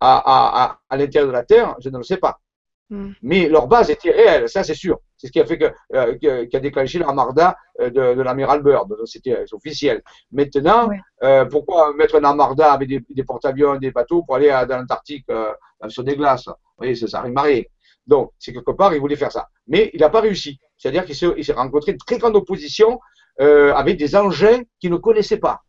à, 0.00 0.22
à, 0.64 0.78
à 0.88 0.96
l'intérieur 0.96 1.28
de 1.28 1.32
la 1.32 1.44
Terre? 1.44 1.76
Je 1.80 1.88
ne 1.88 1.98
le 1.98 2.04
sais 2.04 2.16
pas. 2.16 2.40
Hmm. 2.88 3.10
Mais 3.20 3.48
leur 3.48 3.66
base 3.66 3.90
était 3.90 4.12
réelle, 4.12 4.48
ça 4.48 4.62
c'est 4.62 4.74
sûr. 4.74 5.00
C'est 5.16 5.26
ce 5.26 5.32
qui 5.32 5.40
a 5.40 5.46
fait 5.46 5.58
que, 5.58 5.72
euh, 5.94 6.16
qui 6.18 6.56
a 6.56 6.60
déclenché 6.60 7.00
l'armada 7.00 7.56
euh, 7.80 7.90
de, 7.90 8.14
de 8.14 8.22
l'amiral 8.22 8.62
Bird. 8.62 8.94
C'était 9.06 9.32
euh, 9.32 9.44
officiel. 9.52 10.02
Maintenant, 10.30 10.88
euh, 11.24 11.44
pourquoi 11.46 11.94
mettre 11.94 12.14
un 12.16 12.24
armada 12.24 12.72
avec 12.72 12.88
des, 12.88 13.02
des 13.08 13.24
porte-avions, 13.24 13.76
des 13.76 13.90
bateaux 13.90 14.22
pour 14.22 14.36
aller 14.36 14.50
à, 14.50 14.66
dans 14.66 14.78
l'Antarctique 14.78 15.24
euh, 15.30 15.52
sur 15.88 16.04
des 16.04 16.14
glaces? 16.16 16.46
Vous 16.46 16.54
voyez, 16.78 16.94
ça, 16.94 17.08
ça 17.08 17.22
marée. 17.22 17.70
Donc, 18.06 18.32
c'est 18.38 18.52
quelque 18.52 18.70
part, 18.70 18.94
il 18.94 19.00
voulait 19.00 19.16
faire 19.16 19.32
ça. 19.32 19.48
Mais 19.66 19.90
il 19.92 20.00
n'a 20.00 20.10
pas 20.10 20.20
réussi. 20.20 20.60
C'est-à-dire 20.78 21.04
qu'il 21.04 21.16
s'est 21.16 21.52
rencontré 21.52 21.92
une 21.92 21.98
très 21.98 22.18
grande 22.18 22.36
opposition 22.36 23.00
avec 23.38 23.96
des 23.98 24.14
engins 24.14 24.62
qu'il 24.78 24.90
ne 24.92 24.96
connaissait 24.96 25.38
pas. 25.38 25.60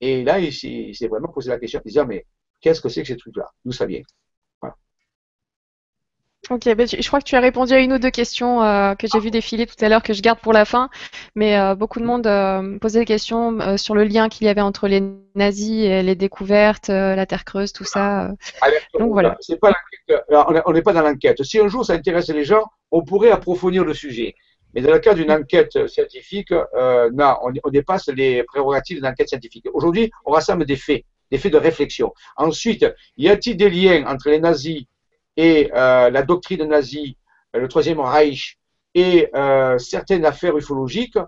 Et 0.00 0.22
là, 0.22 0.38
il 0.38 0.52
s'est 0.52 1.08
vraiment 1.08 1.28
posé 1.28 1.50
la 1.50 1.58
question, 1.58 1.80
il 1.84 1.88
disait, 1.88 2.04
mais 2.06 2.26
qu'est-ce 2.60 2.80
que 2.80 2.88
c'est 2.88 3.02
que 3.02 3.08
ces 3.08 3.16
trucs-là? 3.16 3.50
D'où 3.64 3.72
ça 3.72 3.86
vient? 3.86 4.02
Ok, 6.50 6.64
ben, 6.74 6.86
je 6.86 7.06
crois 7.06 7.20
que 7.20 7.24
tu 7.24 7.36
as 7.36 7.40
répondu 7.40 7.72
à 7.72 7.78
une 7.78 7.94
ou 7.94 7.98
deux 7.98 8.10
questions 8.10 8.62
euh, 8.62 8.94
que 8.94 9.06
j'ai 9.10 9.18
vu 9.18 9.30
défiler 9.30 9.66
tout 9.66 9.82
à 9.82 9.88
l'heure 9.88 10.02
que 10.02 10.12
je 10.12 10.20
garde 10.20 10.38
pour 10.40 10.52
la 10.52 10.66
fin, 10.66 10.90
mais 11.34 11.58
euh, 11.58 11.74
beaucoup 11.74 12.00
de 12.00 12.04
monde 12.04 12.26
euh, 12.26 12.78
posait 12.78 12.98
des 12.98 13.04
questions 13.06 13.78
sur 13.78 13.94
le 13.94 14.04
lien 14.04 14.28
qu'il 14.28 14.46
y 14.46 14.50
avait 14.50 14.60
entre 14.60 14.86
les 14.86 15.02
nazis 15.34 15.84
et 15.84 16.02
les 16.02 16.14
découvertes, 16.14 16.88
la 16.88 17.24
Terre 17.24 17.44
creuse, 17.44 17.72
tout 17.72 17.84
ça. 17.84 18.32
Donc 18.98 19.12
voilà. 19.12 19.38
on 20.66 20.72
n'est 20.72 20.82
pas 20.82 20.92
dans 20.92 21.02
l'enquête. 21.02 21.42
Si 21.44 21.58
un 21.58 21.68
jour 21.68 21.84
ça 21.86 21.94
intéresse 21.94 22.28
les 22.28 22.44
gens, 22.44 22.64
on 22.90 23.02
pourrait 23.02 23.30
approfondir 23.30 23.84
le 23.84 23.94
sujet. 23.94 24.34
Mais 24.74 24.82
dans 24.82 24.92
le 24.92 24.98
cas 24.98 25.14
d'une 25.14 25.30
enquête 25.30 25.86
scientifique, 25.86 26.50
non, 26.50 27.36
on, 27.42 27.52
on, 27.64 27.70
dépasse 27.70 28.08
les 28.08 28.42
prérogatives 28.42 28.98
d'une 28.98 29.06
enquête 29.06 29.28
scientifique. 29.28 29.66
Aujourd'hui, 29.72 30.10
on 30.26 30.32
rassemble 30.32 30.66
des 30.66 30.76
faits, 30.76 31.04
des 31.30 31.38
faits 31.38 31.52
de 31.52 31.58
réflexion. 31.58 32.12
Ensuite, 32.36 32.84
y 33.16 33.28
a-t-il 33.28 33.56
des 33.56 33.70
liens 33.70 34.04
entre 34.06 34.28
les 34.28 34.40
nazis 34.40 34.84
et 35.36 35.70
euh, 35.74 36.10
la 36.10 36.22
doctrine 36.22 36.64
nazie, 36.64 37.16
euh, 37.54 37.60
le 37.60 37.68
Troisième 37.68 38.00
Reich 38.00 38.58
et 38.94 39.28
euh, 39.34 39.78
certaines 39.78 40.24
affaires 40.24 40.56
ufologiques, 40.56 41.18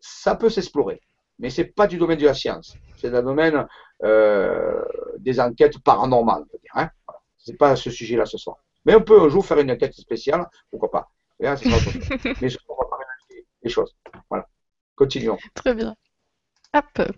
ça 0.00 0.36
peut 0.36 0.50
s'explorer. 0.50 1.00
Mais 1.38 1.50
ce 1.50 1.62
n'est 1.62 1.68
pas 1.68 1.86
du 1.86 1.98
domaine 1.98 2.18
de 2.18 2.24
la 2.24 2.34
science. 2.34 2.76
C'est 2.96 3.10
le 3.10 3.22
domaine 3.22 3.66
euh, 4.04 4.82
des 5.18 5.40
enquêtes 5.40 5.78
paranormales. 5.78 6.44
Hein 6.74 6.90
Ce 7.36 7.50
n'est 7.50 7.56
pas 7.56 7.76
ce 7.76 7.90
sujet-là 7.90 8.24
ce 8.24 8.38
soir. 8.38 8.56
Mais 8.84 8.94
on 8.94 9.02
peut 9.02 9.20
un 9.20 9.28
jour 9.28 9.44
faire 9.44 9.58
une 9.58 9.70
enquête 9.70 9.94
spéciale, 9.94 10.46
pourquoi 10.70 10.90
pas. 10.90 11.08
Mais 11.40 11.46
là, 11.46 11.56
Mais 12.40 12.48
je 12.48 12.56
ne 12.56 12.68
va 12.68 12.84
pas 12.88 12.98
les 13.62 13.70
choses. 13.70 13.94
Voilà. 14.30 14.46
Continuons. 14.94 15.36
Très 15.54 15.74
bien. 15.74 15.94
Hop. 16.72 17.08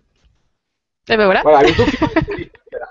Et 1.09 1.17
ben 1.17 1.25
voilà. 1.25 1.41
Voilà, 1.41 1.61
les 1.61 1.73
documents. 1.73 2.07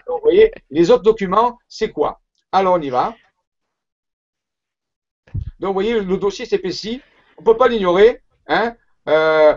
vous 0.09 0.21
voyez, 0.23 0.53
les 0.71 0.91
autres 0.91 1.03
documents, 1.03 1.59
c'est 1.69 1.91
quoi? 1.91 2.21
Alors 2.53 2.75
on 2.75 2.81
y 2.81 2.91
va. 2.91 3.15
Donc 5.61 5.69
vous 5.69 5.75
voyez, 5.75 6.01
le 6.01 6.17
dossier 6.17 6.47
s'épaissit. 6.47 7.03
On 7.37 7.43
ne 7.43 7.47
peut 7.47 7.57
pas 7.57 7.69
l'ignorer. 7.69 8.23
Hein. 8.47 8.75
Euh, 9.09 9.57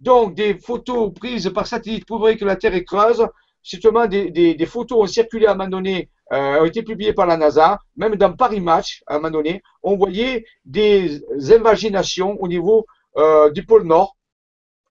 donc 0.00 0.34
des 0.34 0.54
photos 0.54 1.12
prises 1.12 1.50
par 1.54 1.66
satellite 1.66 2.06
prouveraient 2.06 2.36
que 2.36 2.44
la 2.44 2.56
Terre 2.56 2.74
est 2.74 2.84
creuse. 2.84 3.26
Justement, 3.62 4.06
des, 4.06 4.66
photos 4.66 4.98
ont 4.98 5.06
circulé 5.06 5.46
à 5.46 5.52
un 5.52 5.54
moment 5.54 5.68
donné, 5.68 6.08
euh, 6.32 6.60
ont 6.60 6.64
été 6.64 6.82
publiées 6.82 7.12
par 7.12 7.26
la 7.26 7.36
NASA, 7.36 7.78
même 7.96 8.16
dans 8.16 8.32
Paris 8.32 8.60
Match, 8.60 9.02
à 9.06 9.14
un 9.14 9.18
moment 9.18 9.30
donné, 9.30 9.62
on 9.82 9.96
voyait 9.96 10.46
des 10.64 11.20
invaginations 11.52 12.40
au 12.40 12.48
niveau 12.48 12.86
euh, 13.16 13.50
du 13.50 13.66
pôle 13.66 13.84
Nord, 13.84 14.16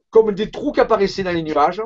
comme 0.10 0.32
des 0.34 0.52
trous 0.52 0.74
qui 0.74 0.82
apparaissaient 0.82 1.24
dans 1.24 1.32
les 1.32 1.43
nuages, 1.43 1.82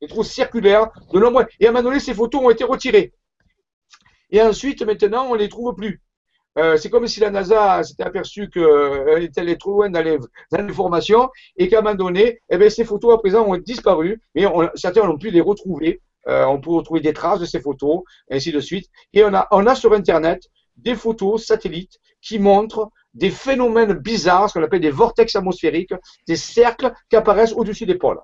des 0.00 0.08
trous 0.08 0.24
circulaires 0.24 0.88
de 1.12 1.20
nombreux. 1.20 1.46
Et 1.60 1.66
à 1.66 1.68
un 1.68 1.72
moment 1.72 1.84
donné, 1.84 2.00
ces 2.00 2.14
photos 2.14 2.42
ont 2.42 2.50
été 2.50 2.64
retirées. 2.64 3.12
Et 4.34 4.42
ensuite, 4.42 4.82
maintenant, 4.82 5.28
on 5.30 5.34
ne 5.34 5.38
les 5.38 5.48
trouve 5.48 5.76
plus. 5.76 6.02
Euh, 6.58 6.76
c'est 6.76 6.90
comme 6.90 7.06
si 7.06 7.20
la 7.20 7.30
NASA 7.30 7.84
s'était 7.84 8.02
aperçue 8.02 8.50
qu'elle 8.50 8.64
euh, 8.64 9.20
était 9.20 9.42
allée 9.42 9.56
trop 9.56 9.74
loin 9.74 9.90
dans 9.90 10.02
les, 10.02 10.18
dans 10.50 11.30
et 11.56 11.68
qu'à 11.68 11.78
un 11.78 11.82
moment 11.82 11.94
donné, 11.94 12.40
eh 12.50 12.58
bien, 12.58 12.68
ces 12.68 12.84
photos 12.84 13.14
à 13.14 13.18
présent 13.18 13.46
ont 13.46 13.56
disparu, 13.56 14.20
mais 14.34 14.44
on, 14.46 14.68
certains 14.74 15.08
ont 15.08 15.18
pu 15.18 15.30
les 15.30 15.40
retrouver. 15.40 16.00
Euh, 16.26 16.46
on 16.46 16.60
peut 16.60 16.70
retrouver 16.70 17.00
des 17.00 17.12
traces 17.12 17.38
de 17.38 17.44
ces 17.44 17.60
photos, 17.60 18.02
ainsi 18.28 18.50
de 18.50 18.58
suite. 18.58 18.90
Et 19.12 19.22
on 19.22 19.32
a, 19.34 19.46
on 19.52 19.66
a 19.66 19.76
sur 19.76 19.92
Internet 19.92 20.42
des 20.76 20.96
photos 20.96 21.46
satellites 21.46 22.00
qui 22.20 22.40
montrent 22.40 22.90
des 23.12 23.30
phénomènes 23.30 23.92
bizarres, 23.92 24.50
ce 24.50 24.58
qu'on 24.58 24.64
appelle 24.64 24.80
des 24.80 24.90
vortex 24.90 25.36
atmosphériques, 25.36 25.94
des 26.26 26.36
cercles 26.36 26.92
qui 27.08 27.14
apparaissent 27.14 27.52
au-dessus 27.52 27.86
des 27.86 27.94
pôles, 27.94 28.18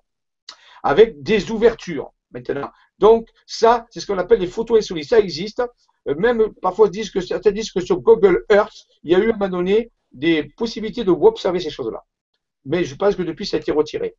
avec 0.82 1.22
des 1.22 1.52
ouvertures 1.52 2.10
maintenant. 2.32 2.70
Donc, 2.98 3.28
ça, 3.46 3.86
c'est 3.90 4.00
ce 4.00 4.06
qu'on 4.06 4.18
appelle 4.18 4.40
les 4.40 4.46
photos 4.46 4.78
insolites. 4.78 5.08
Ça 5.08 5.18
existe. 5.18 5.62
Euh, 6.08 6.14
même 6.14 6.52
parfois 6.62 6.88
disent 6.88 7.10
que 7.10 7.20
certains 7.20 7.50
disent 7.50 7.72
que 7.72 7.80
sur 7.80 8.00
Google 8.00 8.44
Earth, 8.50 8.86
il 9.02 9.12
y 9.12 9.14
a 9.14 9.18
eu 9.18 9.30
à 9.30 9.34
un 9.34 9.38
moment 9.38 9.48
donné 9.48 9.90
des 10.12 10.44
possibilités 10.56 11.04
de 11.04 11.10
observer 11.10 11.60
ces 11.60 11.70
choses-là. 11.70 12.04
Mais 12.64 12.84
je 12.84 12.94
pense 12.94 13.16
que 13.16 13.22
depuis, 13.22 13.46
ça 13.46 13.56
a 13.56 13.60
été 13.60 13.72
retiré. 13.72 14.16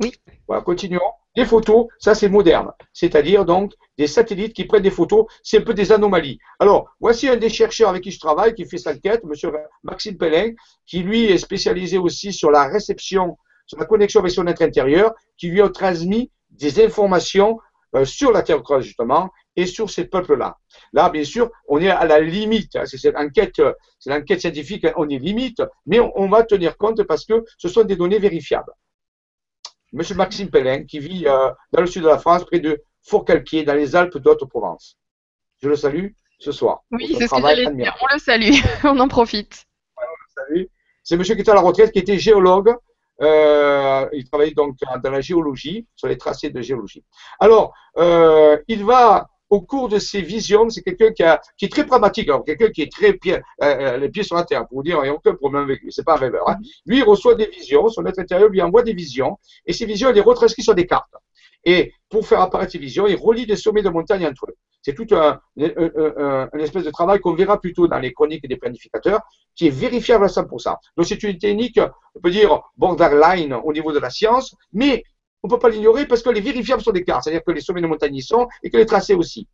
Oui. 0.00 0.12
Voilà, 0.46 0.62
continuons. 0.62 1.00
Les 1.34 1.44
photos, 1.44 1.86
ça 1.98 2.14
c'est 2.14 2.28
moderne. 2.28 2.72
C'est-à-dire 2.92 3.44
donc 3.44 3.72
des 3.96 4.06
satellites 4.06 4.54
qui 4.54 4.64
prennent 4.64 4.82
des 4.82 4.90
photos, 4.90 5.26
c'est 5.42 5.58
un 5.58 5.62
peu 5.62 5.74
des 5.74 5.92
anomalies. 5.92 6.38
Alors, 6.58 6.88
voici 7.00 7.28
un 7.28 7.36
des 7.36 7.48
chercheurs 7.48 7.90
avec 7.90 8.02
qui 8.02 8.10
je 8.10 8.18
travaille, 8.18 8.54
qui 8.54 8.64
fait 8.64 8.78
sa 8.78 8.92
enquête, 8.92 9.22
M. 9.24 9.52
Maxime 9.82 10.16
Pellin, 10.16 10.52
qui 10.86 11.00
lui 11.00 11.26
est 11.26 11.38
spécialisé 11.38 11.98
aussi 11.98 12.32
sur 12.32 12.50
la 12.50 12.68
réception 12.68 13.36
sur 13.68 13.78
la 13.78 13.86
connexion 13.86 14.20
avec 14.20 14.32
son 14.32 14.46
être 14.46 14.62
intérieur, 14.62 15.14
qui 15.36 15.48
lui 15.48 15.60
a 15.60 15.68
transmis 15.68 16.32
des 16.50 16.82
informations 16.84 17.60
euh, 17.94 18.04
sur 18.04 18.32
la 18.32 18.42
Terre 18.42 18.62
creuse, 18.62 18.84
justement, 18.84 19.30
et 19.58 19.66
sur 19.66 19.90
ces 19.90 20.04
peuples-là. 20.04 20.56
Là, 20.92 21.10
bien 21.10 21.24
sûr, 21.24 21.50
on 21.66 21.80
est 21.80 21.90
à 21.90 22.06
la 22.06 22.20
limite. 22.20 22.76
Hein, 22.76 22.86
c'est 22.86 22.96
cette 22.96 23.16
enquête, 23.16 23.60
c'est 23.98 24.10
l'enquête 24.10 24.40
scientifique, 24.40 24.86
on 24.96 25.08
est 25.08 25.18
limite, 25.18 25.60
mais 25.84 25.98
on, 25.98 26.28
va 26.28 26.44
tenir 26.44 26.76
compte 26.76 27.02
parce 27.02 27.24
que 27.24 27.44
ce 27.58 27.68
sont 27.68 27.82
des 27.82 27.96
données 27.96 28.20
vérifiables. 28.20 28.72
Monsieur 29.92 30.14
Maxime 30.14 30.48
Pellin, 30.48 30.84
qui 30.84 31.00
vit 31.00 31.26
euh, 31.26 31.50
dans 31.72 31.80
le 31.80 31.88
sud 31.88 32.04
de 32.04 32.08
la 32.08 32.18
France, 32.18 32.44
près 32.44 32.60
de 32.60 32.80
Fourcalquier, 33.02 33.64
dans 33.64 33.74
les 33.74 33.96
Alpes 33.96 34.18
d'Haute-Provence. 34.18 34.96
Je 35.60 35.68
le 35.68 35.74
salue 35.74 36.10
ce 36.38 36.52
soir. 36.52 36.84
Oui, 36.92 37.16
c'est 37.18 37.26
ce 37.26 37.34
que 37.34 37.40
j'allais 37.40 37.70
dire. 37.72 37.96
On 38.00 38.14
le 38.14 38.20
salue, 38.20 38.54
on 38.84 39.00
en 39.00 39.08
profite. 39.08 39.66
C'est 41.02 41.16
monsieur 41.16 41.34
qui 41.34 41.40
est 41.40 41.50
à 41.50 41.54
la 41.54 41.62
retraite, 41.62 41.90
qui 41.90 41.98
était 41.98 42.18
géologue. 42.18 42.76
Euh, 43.20 44.08
il 44.12 44.24
travaille 44.28 44.54
donc 44.54 44.76
dans 45.02 45.10
la 45.10 45.20
géologie, 45.20 45.88
sur 45.96 46.06
les 46.06 46.16
tracés 46.16 46.50
de 46.50 46.60
géologie. 46.60 47.04
Alors, 47.40 47.74
euh, 47.96 48.56
il 48.68 48.84
va 48.84 49.28
au 49.50 49.60
cours 49.60 49.88
de 49.88 49.98
ses 49.98 50.20
visions, 50.20 50.68
c'est 50.68 50.82
quelqu'un 50.82 51.12
qui, 51.12 51.22
qui, 51.56 51.64
est 51.64 51.68
très 51.68 51.86
pragmatique, 51.86 52.30
quelqu'un 52.44 52.70
qui 52.70 52.82
est 52.82 52.92
très 52.92 53.14
pied, 53.14 53.38
euh, 53.62 53.96
les 53.96 54.08
pieds 54.08 54.22
sur 54.22 54.36
la 54.36 54.44
terre, 54.44 54.66
pour 54.66 54.78
vous 54.78 54.82
dire, 54.82 54.98
il 55.00 55.04
n'y 55.04 55.08
a 55.08 55.14
aucun 55.14 55.34
problème 55.34 55.62
avec 55.62 55.80
lui, 55.82 55.92
c'est 55.92 56.04
pas 56.04 56.14
un 56.14 56.18
rêveur. 56.18 56.48
Hein. 56.48 56.56
Lui, 56.86 56.98
il 56.98 57.04
reçoit 57.04 57.34
des 57.34 57.46
visions, 57.46 57.88
son 57.88 58.04
être 58.06 58.18
intérieur 58.18 58.48
lui 58.48 58.60
envoie 58.60 58.82
des 58.82 58.92
visions, 58.92 59.38
et 59.66 59.72
ces 59.72 59.86
visions, 59.86 60.10
il 60.10 60.14
les 60.14 60.20
retranscrit 60.20 60.62
sur 60.62 60.74
des 60.74 60.86
cartes. 60.86 61.14
Et 61.64 61.92
pour 62.08 62.26
faire 62.26 62.40
apparaître 62.40 62.72
ces 62.72 62.78
visions, 62.78 63.06
il 63.06 63.16
relie 63.16 63.46
des 63.46 63.56
sommets 63.56 63.82
de 63.82 63.88
montagne 63.88 64.26
entre 64.26 64.46
eux. 64.48 64.54
C'est 64.80 64.94
tout 64.94 65.06
un, 65.14 65.40
espèce 66.58 66.84
de 66.84 66.90
travail 66.90 67.20
qu'on 67.20 67.34
verra 67.34 67.60
plutôt 67.60 67.88
dans 67.88 67.98
les 67.98 68.12
chroniques 68.12 68.48
des 68.48 68.56
planificateurs, 68.56 69.20
qui 69.54 69.66
est 69.66 69.70
vérifiable 69.70 70.24
à 70.24 70.28
100%. 70.28 70.74
Donc 70.96 71.06
c'est 71.06 71.22
une 71.22 71.36
technique, 71.36 71.80
on 72.14 72.20
peut 72.20 72.30
dire, 72.30 72.62
borderline 72.76 73.54
au 73.54 73.72
niveau 73.72 73.92
de 73.92 73.98
la 73.98 74.08
science, 74.08 74.54
mais 74.72 75.02
on 75.42 75.48
ne 75.48 75.52
peut 75.52 75.58
pas 75.58 75.68
l'ignorer 75.68 76.06
parce 76.06 76.22
que 76.22 76.30
les 76.30 76.40
vérifiables 76.40 76.82
sont 76.82 76.92
des 76.92 77.04
cartes, 77.04 77.24
c'est-à-dire 77.24 77.44
que 77.44 77.52
les 77.52 77.60
sommets 77.60 77.80
de 77.80 77.86
montagne 77.86 78.14
y 78.14 78.22
sont 78.22 78.48
et 78.62 78.70
que 78.70 78.76
les 78.76 78.86
tracés 78.86 79.14
aussi. 79.14 79.46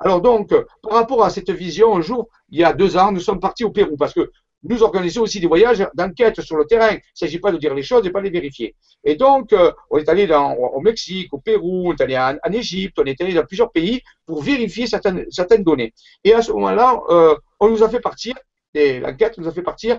Alors 0.00 0.20
donc, 0.20 0.54
par 0.82 0.92
rapport 0.92 1.24
à 1.24 1.30
cette 1.30 1.50
vision, 1.50 1.96
un 1.96 2.00
jour, 2.00 2.28
il 2.50 2.60
y 2.60 2.64
a 2.64 2.72
deux 2.72 2.96
ans, 2.96 3.12
nous 3.12 3.20
sommes 3.20 3.40
partis 3.40 3.64
au 3.64 3.70
Pérou 3.70 3.96
parce 3.96 4.14
que 4.14 4.30
nous 4.64 4.82
organisons 4.82 5.22
aussi 5.22 5.40
des 5.40 5.46
voyages 5.46 5.84
d'enquête 5.94 6.40
sur 6.40 6.56
le 6.56 6.64
terrain. 6.66 6.90
Il 6.90 6.96
ne 6.96 7.00
s'agit 7.14 7.40
pas 7.40 7.50
de 7.50 7.58
dire 7.58 7.74
les 7.74 7.82
choses 7.82 8.06
et 8.06 8.10
pas 8.10 8.20
de 8.20 8.26
les 8.26 8.30
vérifier. 8.30 8.76
Et 9.04 9.16
donc, 9.16 9.52
euh, 9.52 9.72
on 9.90 9.98
est 9.98 10.08
allé 10.08 10.28
au 10.32 10.80
Mexique, 10.80 11.32
au 11.34 11.38
Pérou, 11.38 11.90
on 11.90 11.92
est 11.94 12.00
allé 12.00 12.16
en, 12.16 12.52
Égypte, 12.52 12.98
on 12.98 13.04
est 13.04 13.20
allé 13.20 13.34
dans 13.34 13.44
plusieurs 13.44 13.72
pays 13.72 14.02
pour 14.24 14.42
vérifier 14.42 14.86
certaines, 14.86 15.26
données. 15.64 15.92
Et 16.22 16.32
à 16.32 16.42
ce 16.42 16.52
moment-là, 16.52 17.00
euh, 17.10 17.34
on 17.58 17.70
nous 17.70 17.82
a 17.82 17.88
fait 17.88 18.00
partir, 18.00 18.34
l'enquête 18.74 19.36
nous 19.38 19.48
a 19.48 19.52
fait 19.52 19.62
partir 19.62 19.98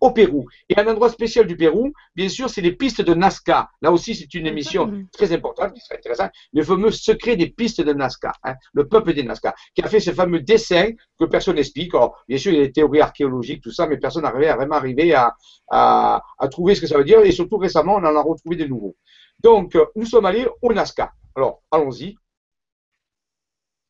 au 0.00 0.10
Pérou. 0.10 0.46
Et 0.68 0.78
un 0.78 0.86
endroit 0.86 1.08
spécial 1.08 1.46
du 1.46 1.56
Pérou, 1.56 1.92
bien 2.14 2.28
sûr, 2.28 2.50
c'est 2.50 2.60
les 2.60 2.72
pistes 2.72 3.00
de 3.00 3.14
Nazca. 3.14 3.70
Là 3.80 3.90
aussi, 3.90 4.14
c'est 4.14 4.32
une 4.34 4.46
émission 4.46 5.06
très 5.12 5.32
importante 5.32 5.72
qui 5.72 5.80
serait 5.80 5.96
intéressante. 5.96 6.30
Le 6.52 6.62
fameux 6.62 6.90
secret 6.90 7.36
des 7.36 7.48
pistes 7.48 7.80
de 7.80 7.92
Nazca, 7.92 8.32
hein, 8.44 8.54
le 8.72 8.86
peuple 8.86 9.14
des 9.14 9.22
Nazca, 9.22 9.54
qui 9.74 9.82
a 9.82 9.88
fait 9.88 10.00
ce 10.00 10.12
fameux 10.12 10.40
dessin 10.40 10.90
que 11.18 11.24
personne 11.24 11.56
n'explique. 11.56 11.92
bien 12.28 12.38
sûr, 12.38 12.52
il 12.52 12.58
y 12.58 12.62
a 12.62 12.66
des 12.66 12.72
théories 12.72 13.00
archéologiques, 13.00 13.62
tout 13.62 13.72
ça, 13.72 13.86
mais 13.86 13.96
personne 13.96 14.22
n'arrivait 14.24 14.48
à 14.48 14.56
vraiment 14.56 14.76
arriver 14.76 15.14
à, 15.14 15.34
à, 15.70 16.22
à, 16.38 16.48
trouver 16.48 16.74
ce 16.74 16.82
que 16.82 16.86
ça 16.86 16.98
veut 16.98 17.04
dire. 17.04 17.20
Et 17.20 17.32
surtout 17.32 17.56
récemment, 17.56 17.94
on 17.94 18.04
en 18.04 18.16
a 18.16 18.22
retrouvé 18.22 18.56
de 18.56 18.66
nouveaux. 18.66 18.96
Donc, 19.42 19.74
euh, 19.74 19.86
nous 19.96 20.06
sommes 20.06 20.26
allés 20.26 20.46
au 20.62 20.72
Nazca. 20.72 21.12
Alors, 21.34 21.62
allons-y. 21.70 22.16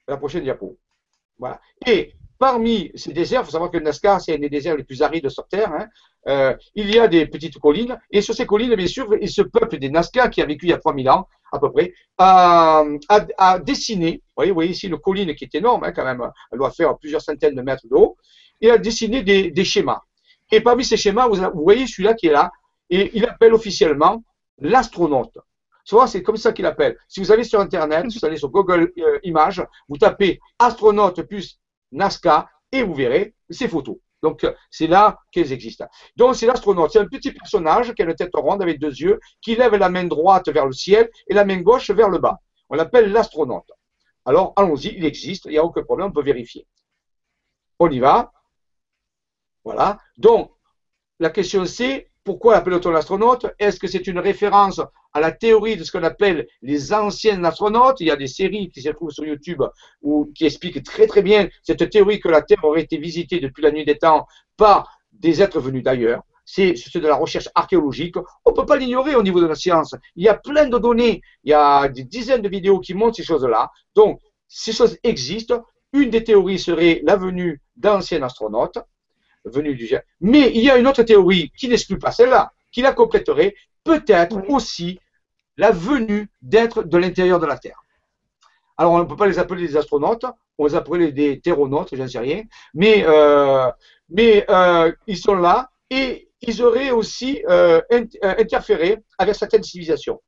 La 0.06 0.16
prochaine 0.16 0.44
diapo. 0.44 0.78
Voilà. 1.38 1.60
Et 1.86 2.14
Parmi 2.39 2.91
ces 2.95 3.12
déserts, 3.12 3.43
il 3.43 3.45
faut 3.45 3.51
savoir 3.53 3.70
que 3.70 3.78
le 3.78 3.85
Nazca, 3.85 4.18
c'est 4.18 4.35
un 4.35 4.39
des 4.39 4.49
déserts 4.49 4.76
les 4.76 4.85
plus 4.85 5.03
arides 5.03 5.28
sur 5.28 5.47
Terre. 5.47 5.72
Hein, 5.72 5.87
euh, 6.26 6.55
il 6.74 6.93
y 6.95 6.99
a 6.99 7.07
des 7.07 7.26
petites 7.26 7.59
collines, 7.59 7.99
et 8.11 8.22
sur 8.22 8.35
ces 8.35 8.47
collines, 8.47 8.74
bien 8.74 8.87
sûr, 8.87 9.09
se 9.26 9.43
peuple 9.43 9.78
des 9.78 9.91
Nazca 9.91 10.28
qui 10.28 10.41
a 10.41 10.47
vécu 10.47 10.66
il 10.66 10.70
y 10.70 10.72
a 10.72 10.78
3000 10.78 11.11
ans, 11.11 11.28
à 11.53 11.59
peu 11.59 11.70
près, 11.70 11.93
à, 12.18 12.85
dessiner, 13.62 14.22
vous 14.37 14.55
voyez, 14.55 14.70
ici 14.70 14.89
le 14.89 14.97
colline 14.97 15.35
qui 15.35 15.45
est 15.45 15.55
énorme, 15.55 15.85
hein, 15.85 15.93
quand 15.93 16.05
même, 16.05 16.26
elle 16.51 16.59
doit 16.59 16.70
faire 16.70 16.97
plusieurs 16.99 17.20
centaines 17.20 17.55
de 17.55 17.62
mètres 17.62 17.87
de 17.89 17.95
haut, 17.95 18.16
et 18.61 18.70
à 18.70 18.78
dessiner 18.78 19.22
des, 19.22 19.64
schémas. 19.64 20.01
Et 20.51 20.61
parmi 20.61 20.85
ces 20.85 20.97
schémas, 20.97 21.28
vous, 21.28 21.62
voyez 21.62 21.87
celui-là 21.87 22.14
qui 22.14 22.28
est 22.28 22.32
là, 22.32 22.51
et 22.91 23.11
il 23.14 23.26
appelle 23.26 23.53
officiellement 23.55 24.22
l'astronaute. 24.59 25.39
C'est 26.07 26.22
comme 26.22 26.39
ça 26.39 26.53
qu'il 26.53 26.64
appelle. 26.64 26.97
Si 27.09 27.20
vous 27.20 27.30
allez 27.30 27.45
sur 27.45 27.61
Internet, 27.61 28.07
vous 28.07 28.24
allez 28.24 28.39
sur 28.39 28.49
Google 28.49 28.91
euh, 28.99 29.18
Images, 29.22 29.62
vous 29.89 29.99
tapez 29.99 30.41
astronaute 30.59 31.20
plus 31.22 31.59
Nazca, 31.95 32.49
et 32.72 32.82
vous 32.82 32.95
verrez 32.95 33.34
ces 33.49 33.68
photos. 33.68 33.97
Donc, 34.22 34.47
c'est 34.70 34.86
là 34.86 35.18
qu'elles 35.30 35.53
existent. 35.53 35.86
Donc, 36.16 36.34
c'est 36.34 36.47
l'astronaute. 36.47 36.90
C'est 36.92 36.99
un 36.99 37.07
petit 37.07 37.30
personnage 37.30 37.92
qui 37.92 38.03
a 38.03 38.07
une 38.07 38.14
tête 38.14 38.30
ronde 38.32 38.62
avec 38.62 38.78
deux 38.80 38.95
yeux, 38.95 39.20
qui 39.42 39.55
lève 39.55 39.74
la 39.74 39.90
main 39.90 40.05
droite 40.05 40.49
vers 40.49 40.66
le 40.66 40.72
ciel 40.72 41.11
et 41.28 41.34
la 41.34 41.45
main 41.45 41.61
gauche 41.61 41.90
vers 41.90 42.09
le 42.09 42.18
bas. 42.18 42.38
On 42.70 42.74
l'appelle 42.74 43.12
l'astronaute. 43.12 43.70
Alors, 44.24 44.55
allons-y, 44.57 44.95
il 44.97 45.05
existe, 45.05 45.45
il 45.45 45.51
n'y 45.51 45.59
a 45.59 45.64
aucun 45.64 45.82
problème, 45.82 46.09
on 46.09 46.12
peut 46.12 46.22
vérifier. 46.22 46.66
On 47.78 47.90
y 47.90 47.99
va. 47.99 48.32
Voilà. 49.62 49.99
Donc, 50.16 50.51
la 51.20 51.30
question 51.30 51.66
c'est, 51.66 52.11
pourquoi 52.24 52.56
appelle-t-on 52.56 52.90
l'astronaute? 52.90 53.46
Est-ce 53.58 53.78
que 53.78 53.86
c'est 53.86 54.06
une 54.06 54.18
référence 54.18 54.80
à 55.12 55.20
la 55.20 55.30
théorie 55.30 55.76
de 55.76 55.84
ce 55.84 55.92
qu'on 55.92 56.02
appelle 56.02 56.46
les 56.62 56.92
anciens 56.94 57.44
astronautes? 57.44 58.00
Il 58.00 58.06
y 58.06 58.10
a 58.10 58.16
des 58.16 58.26
séries 58.26 58.70
qui 58.70 58.80
se 58.80 58.88
trouvent 58.88 59.10
sur 59.10 59.24
YouTube 59.24 59.62
qui 60.34 60.46
expliquent 60.46 60.82
très 60.82 61.06
très 61.06 61.22
bien 61.22 61.48
cette 61.62 61.88
théorie 61.90 62.20
que 62.20 62.28
la 62.28 62.40
Terre 62.40 62.64
aurait 62.64 62.82
été 62.82 62.96
visitée 62.96 63.40
depuis 63.40 63.62
la 63.62 63.70
nuit 63.70 63.84
des 63.84 63.98
temps 63.98 64.26
par 64.56 64.88
des 65.12 65.42
êtres 65.42 65.60
venus 65.60 65.82
d'ailleurs. 65.82 66.22
C'est 66.46 66.74
de 66.94 67.06
la 67.06 67.16
recherche 67.16 67.48
archéologique. 67.54 68.16
On 68.44 68.50
ne 68.50 68.56
peut 68.56 68.66
pas 68.66 68.76
l'ignorer 68.76 69.14
au 69.14 69.22
niveau 69.22 69.40
de 69.40 69.46
la 69.46 69.54
science. 69.54 69.94
Il 70.16 70.24
y 70.24 70.28
a 70.28 70.34
plein 70.34 70.68
de 70.68 70.78
données. 70.78 71.20
Il 71.44 71.50
y 71.50 71.54
a 71.54 71.88
des 71.88 72.04
dizaines 72.04 72.42
de 72.42 72.48
vidéos 72.48 72.80
qui 72.80 72.94
montrent 72.94 73.16
ces 73.16 73.22
choses-là. 73.22 73.70
Donc, 73.94 74.20
ces 74.48 74.72
choses 74.72 74.98
existent. 75.02 75.62
Une 75.92 76.10
des 76.10 76.24
théories 76.24 76.58
serait 76.58 77.00
la 77.04 77.16
venue 77.16 77.62
d'anciens 77.76 78.22
astronautes 78.22 78.78
venu 79.45 79.74
du 79.74 79.88
Mais 80.20 80.51
il 80.55 80.62
y 80.62 80.70
a 80.70 80.76
une 80.76 80.86
autre 80.86 81.03
théorie 81.03 81.51
qui 81.57 81.68
n'exclut 81.68 81.99
pas 81.99 82.12
celle-là, 82.12 82.53
qui 82.72 82.82
la 82.82 82.92
compléterait, 82.92 83.55
peut-être 83.84 84.49
aussi 84.49 84.99
la 85.57 85.70
venue 85.70 86.28
d'être 86.42 86.82
de 86.82 86.99
l'intérieur 86.99 87.38
de 87.38 87.47
la 87.47 87.59
Terre. 87.59 87.84
Alors, 88.76 88.92
on 88.92 88.99
ne 88.99 89.05
peut 89.05 89.16
pas 89.16 89.26
les 89.26 89.38
appeler 89.38 89.66
des 89.68 89.76
astronautes, 89.76 90.24
on 90.59 90.66
les 90.66 90.74
appelle 90.74 91.14
des 91.14 91.40
terronautes, 91.40 91.95
j'en 91.95 92.09
sais 92.09 92.18
rien, 92.18 92.42
mais, 92.74 93.05
euh, 93.07 93.70
mais 94.09 94.45
euh, 94.51 94.92
ils 95.07 95.16
sont 95.16 95.36
là 95.36 95.70
et 95.90 96.28
ils 96.40 96.62
auraient 96.62 96.90
aussi 96.90 97.42
euh, 97.49 97.80
interféré 98.22 98.99
avec 99.18 99.34
certaines 99.34 99.62
civilisations. 99.62 100.20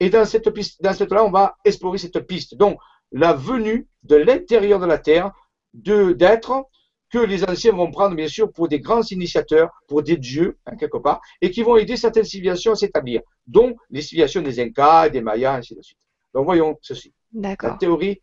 Et 0.00 0.10
dans 0.10 0.24
cette 0.24 0.50
piste, 0.50 0.82
dans 0.82 0.92
cette 0.92 1.10
là, 1.10 1.24
on 1.24 1.30
va 1.30 1.56
explorer 1.64 1.98
cette 1.98 2.20
piste. 2.20 2.56
Donc, 2.56 2.78
la 3.10 3.32
venue 3.32 3.88
de 4.04 4.16
l'intérieur 4.16 4.78
de 4.78 4.86
la 4.86 4.98
Terre 4.98 5.32
d'êtres 5.72 6.64
que 7.10 7.18
les 7.18 7.44
anciens 7.44 7.72
vont 7.72 7.90
prendre, 7.90 8.14
bien 8.14 8.28
sûr, 8.28 8.52
pour 8.52 8.68
des 8.68 8.80
grands 8.80 9.02
initiateurs, 9.02 9.70
pour 9.86 10.02
des 10.02 10.16
dieux, 10.16 10.58
hein, 10.66 10.76
quelque 10.76 10.98
part, 10.98 11.20
et 11.40 11.50
qui 11.50 11.62
vont 11.62 11.76
aider 11.76 11.96
certaines 11.96 12.24
civilisations 12.24 12.72
à 12.72 12.76
s'établir, 12.76 13.22
dont 13.46 13.76
les 13.90 14.02
civilisations 14.02 14.42
des 14.42 14.60
Incas, 14.60 15.08
des 15.08 15.20
Mayas, 15.20 15.54
ainsi 15.54 15.74
de 15.74 15.82
suite. 15.82 15.98
Donc 16.34 16.44
voyons 16.44 16.78
ceci. 16.82 17.12
D'accord. 17.32 17.70
La 17.70 17.76
théorie. 17.76 18.20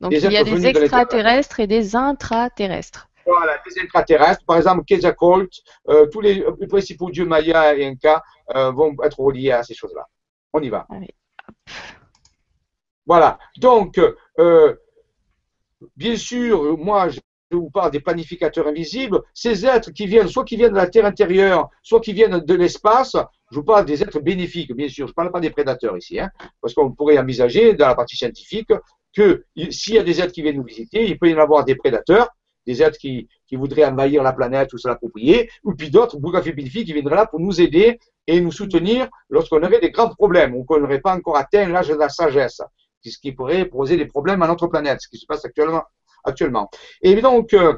Donc 0.00 0.12
il 0.12 0.32
y 0.32 0.36
a 0.36 0.44
des 0.44 0.66
extraterrestres 0.66 1.60
et 1.60 1.66
des 1.66 1.96
intraterrestres. 1.96 3.08
Voilà, 3.26 3.58
des 3.66 3.80
intraterrestres. 3.80 4.44
Par 4.44 4.56
exemple, 4.58 4.84
Quetzalcoatl, 4.84 5.48
euh, 5.88 6.06
tous 6.06 6.20
les, 6.20 6.44
principaux 6.68 7.10
dieux 7.10 7.24
mayas 7.24 7.74
et 7.74 7.86
incas 7.86 8.22
euh, 8.54 8.70
vont 8.70 8.94
être 9.02 9.20
reliés 9.20 9.52
à 9.52 9.62
ces 9.62 9.74
choses-là. 9.74 10.06
On 10.52 10.60
y 10.60 10.68
va. 10.68 10.86
Voilà. 13.06 13.38
Donc, 13.56 13.98
euh, 14.38 14.76
bien 15.96 16.16
sûr, 16.16 16.76
moi, 16.76 17.08
je 17.08 17.20
vous 17.54 17.70
parle 17.70 17.90
des 17.90 18.00
planificateurs 18.00 18.66
invisibles, 18.66 19.20
ces 19.32 19.66
êtres 19.66 19.90
qui 19.90 20.06
viennent, 20.06 20.28
soit 20.28 20.44
qui 20.44 20.56
viennent 20.56 20.72
de 20.72 20.76
la 20.76 20.88
Terre 20.88 21.06
intérieure, 21.06 21.68
soit 21.82 22.00
qui 22.00 22.12
viennent 22.12 22.40
de 22.40 22.54
l'espace, 22.54 23.16
je 23.50 23.56
vous 23.56 23.64
parle 23.64 23.84
des 23.84 24.02
êtres 24.02 24.20
bénéfiques, 24.20 24.74
bien 24.74 24.88
sûr, 24.88 25.06
je 25.06 25.12
ne 25.12 25.14
parle 25.14 25.30
pas 25.30 25.40
des 25.40 25.50
prédateurs 25.50 25.96
ici, 25.96 26.18
hein, 26.18 26.30
parce 26.60 26.74
qu'on 26.74 26.92
pourrait 26.92 27.18
envisager 27.18 27.74
dans 27.74 27.86
la 27.86 27.94
partie 27.94 28.16
scientifique 28.16 28.70
que 29.12 29.44
s'il 29.70 29.94
y 29.94 29.98
a 29.98 30.02
des 30.02 30.20
êtres 30.20 30.32
qui 30.32 30.42
viennent 30.42 30.56
nous 30.56 30.64
visiter, 30.64 31.04
il 31.06 31.18
peut 31.18 31.28
y 31.28 31.34
en 31.34 31.38
avoir 31.38 31.64
des 31.64 31.76
prédateurs, 31.76 32.28
des 32.66 32.82
êtres 32.82 32.98
qui, 32.98 33.28
voudraient 33.52 33.84
envahir 33.84 34.24
la 34.24 34.32
planète 34.32 34.72
ou 34.72 34.78
se 34.78 34.88
l'approprier, 34.88 35.48
ou 35.62 35.74
puis 35.74 35.88
d'autres, 35.88 36.18
bougraphies 36.18 36.52
bénéfiques, 36.52 36.86
qui 36.86 36.92
viendraient 36.92 37.14
là 37.14 37.26
pour 37.26 37.38
nous 37.38 37.60
aider 37.60 38.00
et 38.26 38.40
nous 38.40 38.50
soutenir 38.50 39.08
lorsqu'on 39.28 39.62
aurait 39.62 39.78
des 39.78 39.92
graves 39.92 40.16
problèmes, 40.16 40.56
ou 40.56 40.64
qu'on 40.64 40.80
n'aurait 40.80 41.00
pas 41.00 41.14
encore 41.14 41.36
atteint 41.36 41.68
l'âge 41.68 41.86
de 41.86 41.94
la 41.94 42.08
sagesse, 42.08 42.60
ce 43.04 43.18
qui 43.18 43.30
pourrait 43.30 43.66
poser 43.66 43.96
des 43.96 44.06
problèmes 44.06 44.42
à 44.42 44.48
notre 44.48 44.66
planète, 44.66 45.00
ce 45.00 45.08
qui 45.08 45.18
se 45.18 45.26
passe 45.26 45.44
actuellement 45.44 45.82
actuellement. 46.24 46.70
Et 47.02 47.14
donc, 47.20 47.52
euh, 47.54 47.74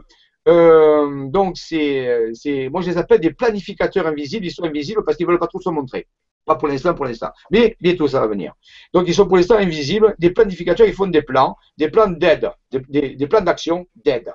euh, 0.49 1.29
donc 1.29 1.57
c'est, 1.57 2.69
moi 2.71 2.81
je 2.81 2.91
les 2.91 2.99
appelle 2.99 3.21
des 3.21 3.33
planificateurs 3.33 4.07
invisibles. 4.07 4.47
Ils 4.47 4.53
sont 4.53 4.65
invisibles 4.65 5.03
parce 5.05 5.17
qu'ils 5.17 5.27
veulent 5.27 5.39
pas 5.39 5.49
trop 5.49 5.61
se 5.61 5.71
montrer. 5.71 6.07
Pas 6.45 6.55
pour 6.55 6.69
l'instant, 6.69 6.95
pour 6.95 7.05
l'instant. 7.05 7.31
Mais 7.51 7.77
bientôt 7.81 8.07
ça 8.07 8.21
va 8.21 8.29
venir. 8.29 8.55
Donc 8.95 9.09
ils 9.09 9.15
sont 9.15 9.27
pour 9.27 9.37
l'instant 9.37 9.57
invisibles. 9.57 10.15
Des 10.19 10.31
planificateurs, 10.31 10.87
ils 10.87 10.95
font 10.95 11.09
des 11.09 11.23
plans, 11.23 11.57
des 11.77 11.91
plans 11.91 12.09
d'aide, 12.09 12.51
des, 12.71 13.27
plans 13.27 13.41
d'action 13.41 13.87
d'aide. 14.05 14.33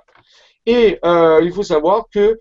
Et 0.66 1.00
euh, 1.06 1.40
il 1.42 1.52
faut 1.54 1.64
savoir 1.64 2.06
que 2.14 2.40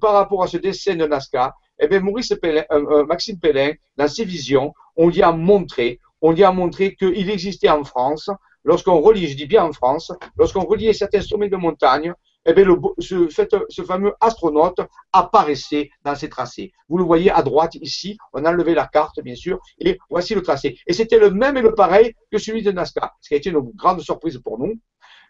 par 0.00 0.14
rapport 0.14 0.42
à 0.42 0.46
ce 0.46 0.56
dessin 0.56 0.94
de 0.94 1.06
Nazca, 1.06 1.54
eh 1.82 1.88
bien, 1.88 2.00
Maurice 2.00 2.34
Pellin, 2.40 2.64
Maxime 3.06 3.38
Pellin, 3.38 3.72
dans 3.96 4.08
ses 4.08 4.24
visions, 4.24 4.72
on 4.96 5.08
lui 5.08 5.22
a 5.22 5.32
montré, 5.32 5.98
on 6.22 6.32
lui 6.32 6.44
a 6.44 6.52
montré 6.52 6.94
qu'il 6.94 7.28
existait 7.28 7.68
en 7.68 7.84
France, 7.84 8.30
lorsqu'on 8.64 9.00
relie, 9.00 9.26
je 9.28 9.36
dis 9.36 9.46
bien 9.46 9.64
en 9.64 9.72
France, 9.72 10.12
lorsqu'on 10.36 10.64
reliait 10.64 10.92
certains 10.92 11.22
sommets 11.22 11.48
de 11.48 11.56
montagne, 11.56 12.12
eh 12.46 12.54
bien, 12.54 12.64
ce, 12.98 13.82
fameux 13.84 14.14
astronaute 14.20 14.80
apparaissait 15.12 15.90
dans 16.04 16.14
ces 16.14 16.28
tracés. 16.28 16.72
Vous 16.88 16.96
le 16.96 17.04
voyez 17.04 17.30
à 17.30 17.42
droite 17.42 17.74
ici, 17.76 18.16
on 18.32 18.44
a 18.44 18.50
enlevé 18.50 18.74
la 18.74 18.86
carte, 18.86 19.20
bien 19.20 19.34
sûr, 19.34 19.58
et 19.78 19.98
voici 20.08 20.34
le 20.34 20.42
tracé. 20.42 20.78
Et 20.86 20.92
c'était 20.92 21.18
le 21.18 21.30
même 21.30 21.56
et 21.56 21.62
le 21.62 21.74
pareil 21.74 22.14
que 22.32 22.38
celui 22.38 22.62
de 22.62 22.72
Nazca, 22.72 23.12
ce 23.20 23.28
qui 23.28 23.34
a 23.34 23.36
été 23.36 23.50
une 23.50 23.60
grande 23.74 24.00
surprise 24.00 24.38
pour 24.38 24.58
nous. 24.58 24.74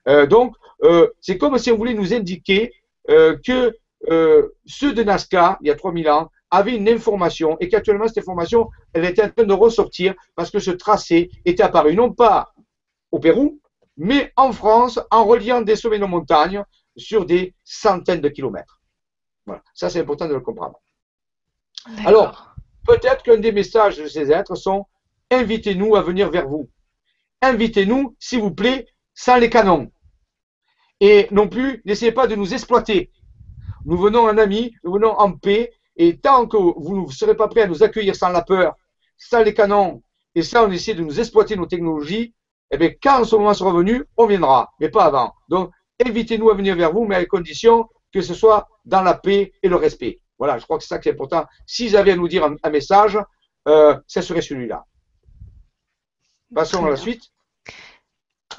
Euh, 0.09 0.27
donc, 0.27 0.55
euh, 0.85 1.09
c'est 1.21 1.37
comme 1.37 1.59
si 1.59 1.71
on 1.73 1.77
voulait 1.77 1.95
nous 1.95 2.15
indiquer 2.15 2.73
euh, 3.11 3.37
que 3.45 3.77
ceux 4.65 4.95
de 4.95 5.03
Nazca, 5.03 5.59
il 5.61 5.69
y 5.69 5.71
a 5.71 5.75
3000 5.75 6.09
ans, 6.09 6.31
avaient 6.51 6.75
une 6.75 6.89
information 6.89 7.59
et 7.61 7.69
qu'actuellement, 7.69 8.09
cette 8.09 8.19
information, 8.19 8.69
elle 8.95 9.05
était 9.05 9.23
en 9.23 9.29
train 9.29 9.45
de 9.45 9.53
ressortir 9.53 10.15
parce 10.35 10.51
que 10.51 10.59
ce 10.59 10.71
tracé 10.71 11.31
était 11.45 11.63
apparu, 11.63 11.95
non 11.95 12.13
pas 12.13 12.55
au 13.13 13.19
Pérou, 13.19 13.61
mais 13.97 14.33
en 14.37 14.53
France, 14.53 15.01
en 15.11 15.25
reliant 15.25 15.61
des 15.61 15.77
sommets 15.77 15.99
de 15.99 16.05
montagne, 16.05 16.65
sur 16.97 17.25
des 17.25 17.55
centaines 17.65 18.21
de 18.21 18.29
kilomètres. 18.29 18.81
Voilà, 19.47 19.63
ça 19.75 19.91
c'est 19.91 20.01
important 20.01 20.29
de 20.29 20.35
le 20.35 20.41
comprendre. 20.41 20.81
Alors, 22.05 22.55
peut-être 22.87 23.23
qu'un 23.23 23.39
des 23.39 23.53
messages 23.53 23.99
de 23.99 24.07
ces 24.07 24.31
êtres 24.31 24.55
sont 24.55 24.87
invitez-nous 25.31 25.97
à 25.97 26.03
venir 26.03 26.31
vers 26.31 26.49
vous. 26.49 26.69
Invitez-nous, 27.43 28.17
s'il 28.19 28.41
vous 28.41 28.51
plaît, 28.51 28.87
sans 29.15 29.37
les 29.37 29.49
canons. 29.49 29.91
Et 31.01 31.29
non 31.31 31.49
plus, 31.49 31.83
n'essayez 31.85 32.13
pas 32.13 32.27
de 32.27 32.35
nous 32.35 32.53
exploiter. 32.53 33.11
Nous 33.87 33.97
venons 33.97 34.25
en 34.29 34.37
amis, 34.37 34.75
nous 34.85 34.93
venons 34.93 35.13
en 35.19 35.33
paix, 35.33 35.73
et 35.97 36.19
tant 36.19 36.47
que 36.47 36.57
vous 36.57 37.07
ne 37.07 37.11
serez 37.11 37.35
pas 37.35 37.49
prêts 37.49 37.63
à 37.63 37.67
nous 37.67 37.83
accueillir 37.83 38.15
sans 38.15 38.29
la 38.29 38.43
peur, 38.43 38.75
sans 39.17 39.43
les 39.43 39.55
canons, 39.55 40.03
et 40.35 40.43
sans 40.43 40.71
essayer 40.71 40.95
de 40.95 41.03
nous 41.03 41.19
exploiter 41.19 41.57
nos 41.57 41.67
technologies, 41.67 42.35
eh 42.71 42.79
bien, 42.79 42.91
quand 43.03 43.25
ce 43.25 43.37
moment 43.37 43.55
sera 43.55 43.73
venu, 43.73 44.05
on 44.17 44.27
viendra, 44.27 44.73
mais 44.79 44.89
pas 44.89 45.05
avant. 45.05 45.35
Donc, 45.49 45.71
invitez-nous 46.05 46.51
à 46.51 46.55
venir 46.55 46.77
vers 46.77 46.93
vous, 46.93 47.05
mais 47.05 47.17
à 47.17 47.25
condition 47.25 47.89
que 48.13 48.21
ce 48.21 48.35
soit 48.35 48.69
dans 48.85 49.03
la 49.03 49.15
paix 49.15 49.53
et 49.63 49.69
le 49.69 49.77
respect. 49.77 50.21
Voilà, 50.39 50.59
je 50.59 50.65
crois 50.65 50.79
que 50.79 50.85
c'est 50.85 50.89
ça 50.89 50.99
qui 50.99 51.09
est 51.09 51.13
important. 51.13 51.47
S'ils 51.67 51.97
avaient 51.97 52.13
à 52.13 52.17
nous 52.17 52.29
dire 52.29 52.49
un, 52.63 52.71
message, 52.71 53.19
euh, 53.69 53.97
ça 54.07 54.23
serait 54.23 54.43
celui-là. 54.43 54.85
Passons 56.55 56.85
à 56.87 56.91
la 56.91 56.97
suite 56.97 57.31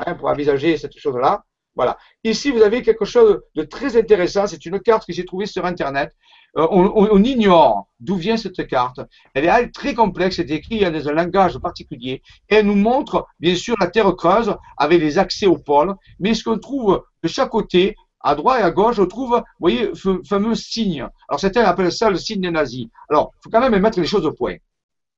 hein, 0.05 0.15
pour 0.15 0.29
envisager 0.29 0.77
cette 0.77 0.97
chose-là. 0.97 1.43
Voilà. 1.75 1.97
Ici, 2.23 2.51
vous 2.51 2.61
avez 2.61 2.81
quelque 2.81 3.05
chose 3.05 3.41
de 3.55 3.63
très 3.63 3.97
intéressant. 3.97 4.45
C'est 4.45 4.65
une 4.65 4.79
carte 4.79 5.07
que 5.07 5.13
j'ai 5.13 5.25
trouvée 5.25 5.45
sur 5.45 5.65
Internet. 5.65 6.13
Euh, 6.57 6.67
on, 6.69 7.23
ignore 7.23 7.87
d'où 8.01 8.15
vient 8.15 8.35
cette 8.35 8.67
carte. 8.67 8.99
Elle 9.33 9.45
est 9.45 9.71
très 9.71 9.93
complexe, 9.93 10.35
c'est 10.35 10.49
écrit 10.49 10.79
dans 10.79 11.07
un 11.07 11.13
langage 11.13 11.57
particulier. 11.59 12.21
Elle 12.49 12.65
nous 12.65 12.75
montre, 12.75 13.25
bien 13.39 13.55
sûr, 13.55 13.75
la 13.79 13.87
Terre 13.87 14.13
creuse 14.15 14.53
avec 14.77 14.99
les 14.99 15.17
accès 15.17 15.45
au 15.45 15.57
pôle. 15.57 15.95
Mais 16.19 16.33
ce 16.33 16.43
qu'on 16.43 16.59
trouve 16.59 17.03
de 17.23 17.29
chaque 17.29 17.49
côté, 17.49 17.95
à 18.19 18.35
droite 18.35 18.59
et 18.59 18.63
à 18.63 18.71
gauche, 18.71 18.99
on 18.99 19.05
trouve, 19.05 19.37
vous 19.37 19.43
voyez, 19.59 19.91
fameux 20.27 20.55
signe. 20.55 21.07
Alors 21.29 21.39
certains 21.39 21.63
appellent 21.63 21.91
ça 21.91 22.09
le 22.09 22.17
signe 22.17 22.41
des 22.41 22.51
nazis. 22.51 22.87
Alors, 23.09 23.31
il 23.33 23.43
faut 23.43 23.49
quand 23.49 23.61
même 23.61 23.81
mettre 23.81 23.99
les 23.99 24.05
choses 24.05 24.25
au 24.25 24.33
point. 24.33 24.55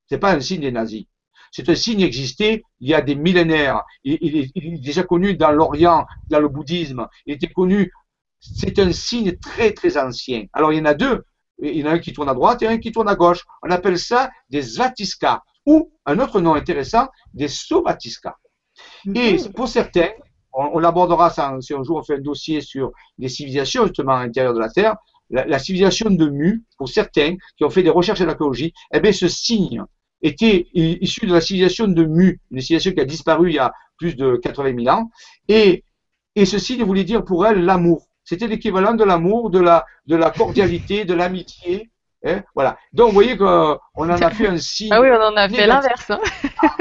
C'est 0.08 0.18
pas 0.18 0.32
un 0.32 0.40
signe 0.40 0.60
des 0.60 0.72
nazis. 0.72 1.04
C'est 1.50 1.68
un 1.68 1.74
signe 1.74 2.00
existé 2.00 2.64
il 2.80 2.88
y 2.88 2.94
a 2.94 3.00
des 3.00 3.14
millénaires. 3.14 3.82
Il, 4.04 4.18
il, 4.20 4.50
il 4.54 4.74
est 4.74 4.78
déjà 4.78 5.02
connu 5.02 5.36
dans 5.36 5.50
l'Orient, 5.50 6.06
dans 6.28 6.40
le 6.40 6.48
bouddhisme. 6.48 7.06
Il 7.26 7.34
était 7.34 7.48
connu 7.48 7.92
c'est 8.56 8.78
un 8.78 8.92
signe 8.92 9.36
très 9.36 9.72
très 9.72 9.96
ancien. 9.96 10.44
Alors 10.52 10.72
il 10.72 10.78
y 10.78 10.80
en 10.80 10.86
a 10.86 10.94
deux. 10.94 11.24
Il 11.62 11.76
y 11.76 11.84
en 11.84 11.86
a 11.86 11.92
un 11.92 11.98
qui 11.98 12.12
tourne 12.12 12.28
à 12.28 12.34
droite 12.34 12.62
et 12.62 12.66
un 12.66 12.78
qui 12.78 12.92
tourne 12.92 13.08
à 13.08 13.14
gauche. 13.14 13.44
On 13.62 13.70
appelle 13.70 13.98
ça 13.98 14.30
des 14.50 14.62
Svatiskas 14.62 15.40
ou 15.66 15.90
un 16.04 16.18
autre 16.18 16.40
nom 16.40 16.54
intéressant, 16.54 17.08
des 17.32 17.48
Sovatiskas. 17.48 18.36
Et 19.14 19.34
mhm. 19.34 19.52
pour 19.52 19.68
certains, 19.68 20.10
on, 20.52 20.78
l'abordera 20.78 21.30
si 21.30 21.74
un 21.74 21.82
jour 21.82 21.96
on 21.96 22.02
fait 22.02 22.16
un 22.16 22.20
dossier 22.20 22.60
sur 22.60 22.92
les 23.18 23.28
civilisations 23.28 23.84
justement 23.84 24.14
à 24.14 24.24
l'intérieur 24.24 24.54
de 24.54 24.60
la 24.60 24.68
Terre, 24.68 24.96
la, 25.30 25.58
civilisation 25.58 26.10
de 26.10 26.28
Mu, 26.28 26.64
pour 26.76 26.88
certains 26.88 27.36
qui 27.56 27.64
ont 27.64 27.70
fait 27.70 27.82
des 27.82 27.90
recherches 27.90 28.20
en 28.20 28.28
archéologie, 28.28 28.72
eh 28.92 29.00
bien 29.00 29.12
ce 29.12 29.26
signe 29.26 29.82
était 30.22 30.66
issu 30.74 31.26
de 31.26 31.32
la 31.32 31.40
civilisation 31.40 31.88
de 31.88 32.04
Mu, 32.04 32.40
une 32.50 32.60
civilisation 32.60 32.92
qui 32.92 33.00
a 33.00 33.04
disparu 33.04 33.50
il 33.50 33.54
y 33.56 33.58
a 33.58 33.72
plus 33.96 34.16
de 34.16 34.36
80 34.36 34.84
000 34.84 34.96
ans, 34.96 35.10
et, 35.48 35.84
et 36.34 36.44
ce 36.44 36.58
signe 36.58 36.84
voulait 36.84 37.04
dire 37.04 37.24
pour 37.24 37.46
elle 37.46 37.64
l'amour. 37.64 38.06
C'était 38.24 38.46
l'équivalent 38.46 38.94
de 38.94 39.04
l'amour, 39.04 39.50
de 39.50 39.60
la, 39.60 39.84
de 40.06 40.16
la 40.16 40.30
cordialité, 40.30 41.04
de 41.04 41.14
l'amitié. 41.14 41.90
Hein, 42.24 42.42
voilà. 42.54 42.78
Donc, 42.92 43.08
vous 43.08 43.14
voyez 43.14 43.36
qu'on 43.36 43.78
en 43.94 44.08
a 44.08 44.30
fait 44.30 44.48
un 44.48 44.56
signe. 44.56 44.90
Ah 44.92 45.00
oui, 45.00 45.08
on 45.10 45.22
en 45.22 45.36
a 45.36 45.48
fait 45.48 45.66
l'inverse. 45.66 46.10
Hein. 46.10 46.20
Ah 46.62 46.76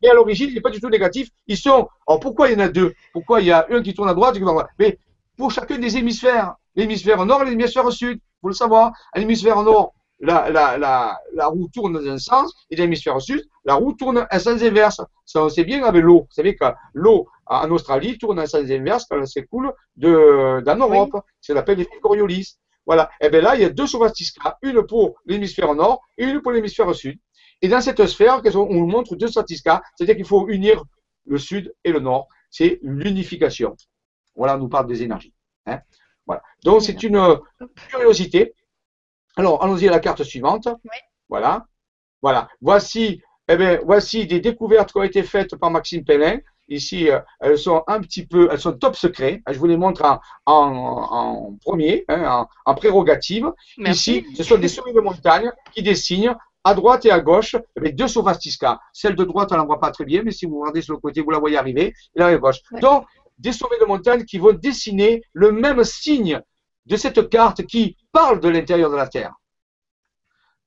et 0.00 0.08
à 0.08 0.14
l'origine, 0.14 0.48
il 0.48 0.54
n'est 0.54 0.60
pas 0.60 0.70
du 0.70 0.80
tout 0.80 0.88
négatif. 0.88 1.28
Ils 1.48 1.56
sont. 1.56 1.88
Alors, 2.06 2.20
pourquoi 2.20 2.48
il 2.48 2.52
y 2.52 2.56
en 2.56 2.64
a 2.64 2.68
deux? 2.68 2.94
Pourquoi 3.12 3.40
il 3.40 3.48
y 3.48 3.52
a 3.52 3.66
un 3.70 3.82
qui 3.82 3.94
tourne 3.94 4.08
à 4.08 4.14
droite 4.14 4.36
et 4.36 4.38
qui 4.38 4.44
tourne 4.44 4.56
à 4.56 4.60
droite? 4.60 4.70
Mais 4.78 4.98
pour 5.36 5.50
chacun 5.50 5.78
des 5.78 5.96
hémisphères, 5.96 6.54
l'hémisphère 6.76 7.24
nord 7.26 7.42
et 7.42 7.50
l'hémisphère 7.50 7.90
sud, 7.90 8.18
il 8.18 8.40
faut 8.40 8.48
le 8.48 8.54
savoir. 8.54 8.92
À 9.12 9.18
l'hémisphère 9.18 9.60
nord, 9.62 9.94
la, 10.20 10.50
la, 10.50 10.78
la, 10.78 11.18
la, 11.34 11.46
roue 11.46 11.68
tourne 11.72 11.94
dans 11.94 12.10
un 12.10 12.18
sens, 12.18 12.54
et 12.70 12.76
l'hémisphère 12.76 13.20
sud, 13.20 13.44
la 13.68 13.74
roue 13.74 13.92
tourne 13.92 14.26
en 14.30 14.38
sens 14.38 14.62
inverse. 14.62 15.02
Ça, 15.26 15.44
on 15.44 15.50
sait 15.50 15.64
bien 15.64 15.84
avec 15.84 16.02
l'eau. 16.02 16.20
Vous 16.20 16.34
savez 16.34 16.56
que 16.56 16.64
l'eau 16.94 17.28
en 17.44 17.70
Australie 17.70 18.16
tourne 18.16 18.40
en 18.40 18.46
sens 18.46 18.62
inverse 18.70 19.04
quand 19.04 19.18
elle 19.18 19.26
s'écoule 19.26 19.74
dans 19.94 20.76
Europe. 20.78 21.22
C'est 21.42 21.52
l'appel 21.52 21.76
l'effet 21.76 22.00
Coriolis. 22.00 22.56
Voilà. 22.86 23.10
Et 23.20 23.26
eh 23.26 23.28
bien 23.28 23.42
là, 23.42 23.56
il 23.56 23.60
y 23.60 23.64
a 23.66 23.68
deux 23.68 23.86
Sovatiskas, 23.86 24.56
une 24.62 24.86
pour 24.86 25.16
l'hémisphère 25.26 25.74
nord 25.74 26.00
et 26.16 26.24
une 26.24 26.40
pour 26.40 26.52
l'hémisphère 26.52 26.94
sud. 26.94 27.18
Et 27.60 27.68
dans 27.68 27.82
cette 27.82 28.06
sphère, 28.06 28.40
on 28.54 28.72
nous 28.72 28.86
montre 28.86 29.16
deux 29.16 29.28
Satiskas, 29.28 29.82
c'est-à-dire 29.94 30.16
qu'il 30.16 30.24
faut 30.24 30.48
unir 30.48 30.82
le 31.26 31.36
sud 31.36 31.74
et 31.84 31.92
le 31.92 32.00
nord. 32.00 32.26
C'est 32.48 32.80
l'unification. 32.82 33.76
Voilà, 34.34 34.56
on 34.56 34.60
nous 34.60 34.70
parle 34.70 34.86
des 34.86 35.02
énergies. 35.02 35.34
Hein. 35.66 35.80
voilà. 36.24 36.42
Donc, 36.64 36.80
c'est 36.80 37.02
une 37.02 37.38
curiosité. 37.90 38.54
Alors, 39.36 39.62
allons-y 39.62 39.86
à 39.88 39.90
la 39.90 40.00
carte 40.00 40.22
suivante. 40.22 40.68
Voilà. 41.28 41.66
Voilà. 42.22 42.48
Voici, 42.62 43.20
eh 43.48 43.56
bien, 43.56 43.80
voici 43.84 44.26
des 44.26 44.40
découvertes 44.40 44.92
qui 44.92 44.98
ont 44.98 45.02
été 45.02 45.22
faites 45.22 45.56
par 45.56 45.70
Maxime 45.70 46.04
Pellin. 46.04 46.38
Ici, 46.68 47.10
euh, 47.10 47.18
elles 47.40 47.58
sont 47.58 47.82
un 47.86 48.00
petit 48.00 48.26
peu, 48.26 48.48
elles 48.52 48.60
sont 48.60 48.74
top 48.74 48.94
secret. 48.94 49.42
Je 49.50 49.58
vous 49.58 49.66
les 49.66 49.78
montre 49.78 50.04
en, 50.04 50.20
en, 50.44 51.56
premier, 51.64 52.04
hein, 52.08 52.46
en, 52.66 52.74
prérogative. 52.74 53.50
Ici, 53.78 54.26
ce 54.36 54.42
sont 54.42 54.58
des 54.58 54.68
sommets 54.68 54.92
de 54.92 55.00
montagne 55.00 55.50
qui 55.72 55.82
dessinent 55.82 56.36
à 56.62 56.74
droite 56.74 57.06
et 57.06 57.10
à 57.10 57.20
gauche 57.20 57.56
avec 57.74 57.96
deux 57.96 58.08
sophisticas. 58.08 58.78
Celle 58.92 59.16
de 59.16 59.24
droite, 59.24 59.48
on 59.52 59.54
ne 59.54 59.60
la 59.60 59.66
voit 59.66 59.80
pas 59.80 59.90
très 59.90 60.04
bien, 60.04 60.22
mais 60.22 60.30
si 60.30 60.44
vous 60.44 60.60
regardez 60.60 60.82
sur 60.82 60.92
le 60.92 61.00
côté, 61.00 61.22
vous 61.22 61.30
la 61.30 61.38
voyez 61.38 61.56
arriver. 61.56 61.94
Et 62.14 62.18
là, 62.18 62.26
à 62.26 62.36
gauche. 62.36 62.60
Donc, 62.82 63.06
des 63.38 63.52
sommets 63.52 63.78
de 63.80 63.86
montagne 63.86 64.24
qui 64.24 64.36
vont 64.36 64.52
dessiner 64.52 65.22
le 65.32 65.52
même 65.52 65.82
signe 65.84 66.42
de 66.84 66.96
cette 66.96 67.30
carte 67.30 67.64
qui 67.64 67.96
parle 68.12 68.40
de 68.40 68.48
l'intérieur 68.50 68.90
de 68.90 68.96
la 68.96 69.06
Terre. 69.06 69.32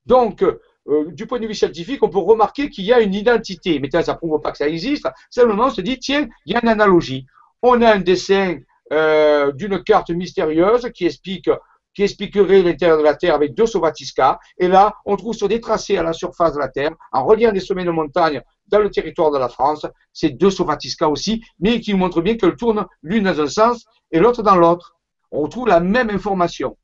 Donc, 0.08 0.44
euh, 0.92 1.12
du 1.12 1.26
point 1.26 1.40
de 1.40 1.48
vue 1.48 1.56
scientifique, 1.56 2.04
on 2.04 2.10
peut 2.10 2.20
remarquer 2.20 2.70
qu'il 2.70 2.86
y 2.86 2.94
a 2.94 3.00
une 3.00 3.14
identité. 3.14 3.80
Mais 3.80 3.90
ça 3.90 4.14
ne 4.14 4.18
prouve 4.18 4.40
pas 4.42 4.52
que 4.52 4.58
ça 4.58 4.68
existe. 4.68 5.08
Simplement, 5.30 5.66
on 5.66 5.70
se 5.70 5.82
dit, 5.82 5.98
tiens, 6.00 6.28
il 6.46 6.54
y 6.54 6.56
a 6.56 6.60
une 6.62 6.70
analogie. 6.70 7.26
On 7.62 7.82
a 7.82 7.94
un 7.94 8.00
dessin 8.00 8.58
euh, 8.92 9.52
d'une 9.54 9.84
carte 9.84 10.10
mystérieuse 10.10 10.90
qui 10.94 11.06
explique 11.06 11.50
qui 11.94 12.04
expliquerait 12.04 12.62
l'intérieur 12.62 12.98
de 12.98 13.04
la 13.04 13.16
Terre 13.16 13.36
avec 13.36 13.54
deux 13.54 13.66
Sovatiskas. 13.66 14.40
Et 14.58 14.68
là, 14.68 14.96
on 15.06 15.16
trouve 15.18 15.34
sur 15.34 15.48
des 15.48 15.60
tracés 15.60 15.98
à 15.98 16.04
la 16.04 16.14
surface 16.14 16.54
de 16.54 16.60
la 16.60 16.70
Terre, 16.70 16.92
en 17.12 17.26
reliant 17.26 17.52
des 17.52 17.60
sommets 17.60 17.84
de 17.84 17.92
montagne 17.92 18.42
dans 18.68 18.80
le 18.80 18.90
territoire 18.90 19.32
de 19.32 19.38
la 19.38 19.50
France, 19.50 19.86
ces 20.14 20.30
deux 20.30 20.52
Sovatiskas 20.52 21.10
aussi, 21.10 21.44
mais 21.60 21.82
qui 21.82 21.94
montrent 21.94 22.22
bien 22.22 22.38
qu'elles 22.38 22.56
tournent 22.56 22.86
l'une 23.04 23.26
dans 23.26 23.42
un 23.42 23.48
sens 23.48 23.86
et 24.12 24.20
l'autre 24.20 24.42
dans 24.42 24.56
l'autre. 24.56 24.96
On 25.32 25.48
trouve 25.48 25.68
la 25.68 25.80
même 25.80 26.10
information. 26.10 26.78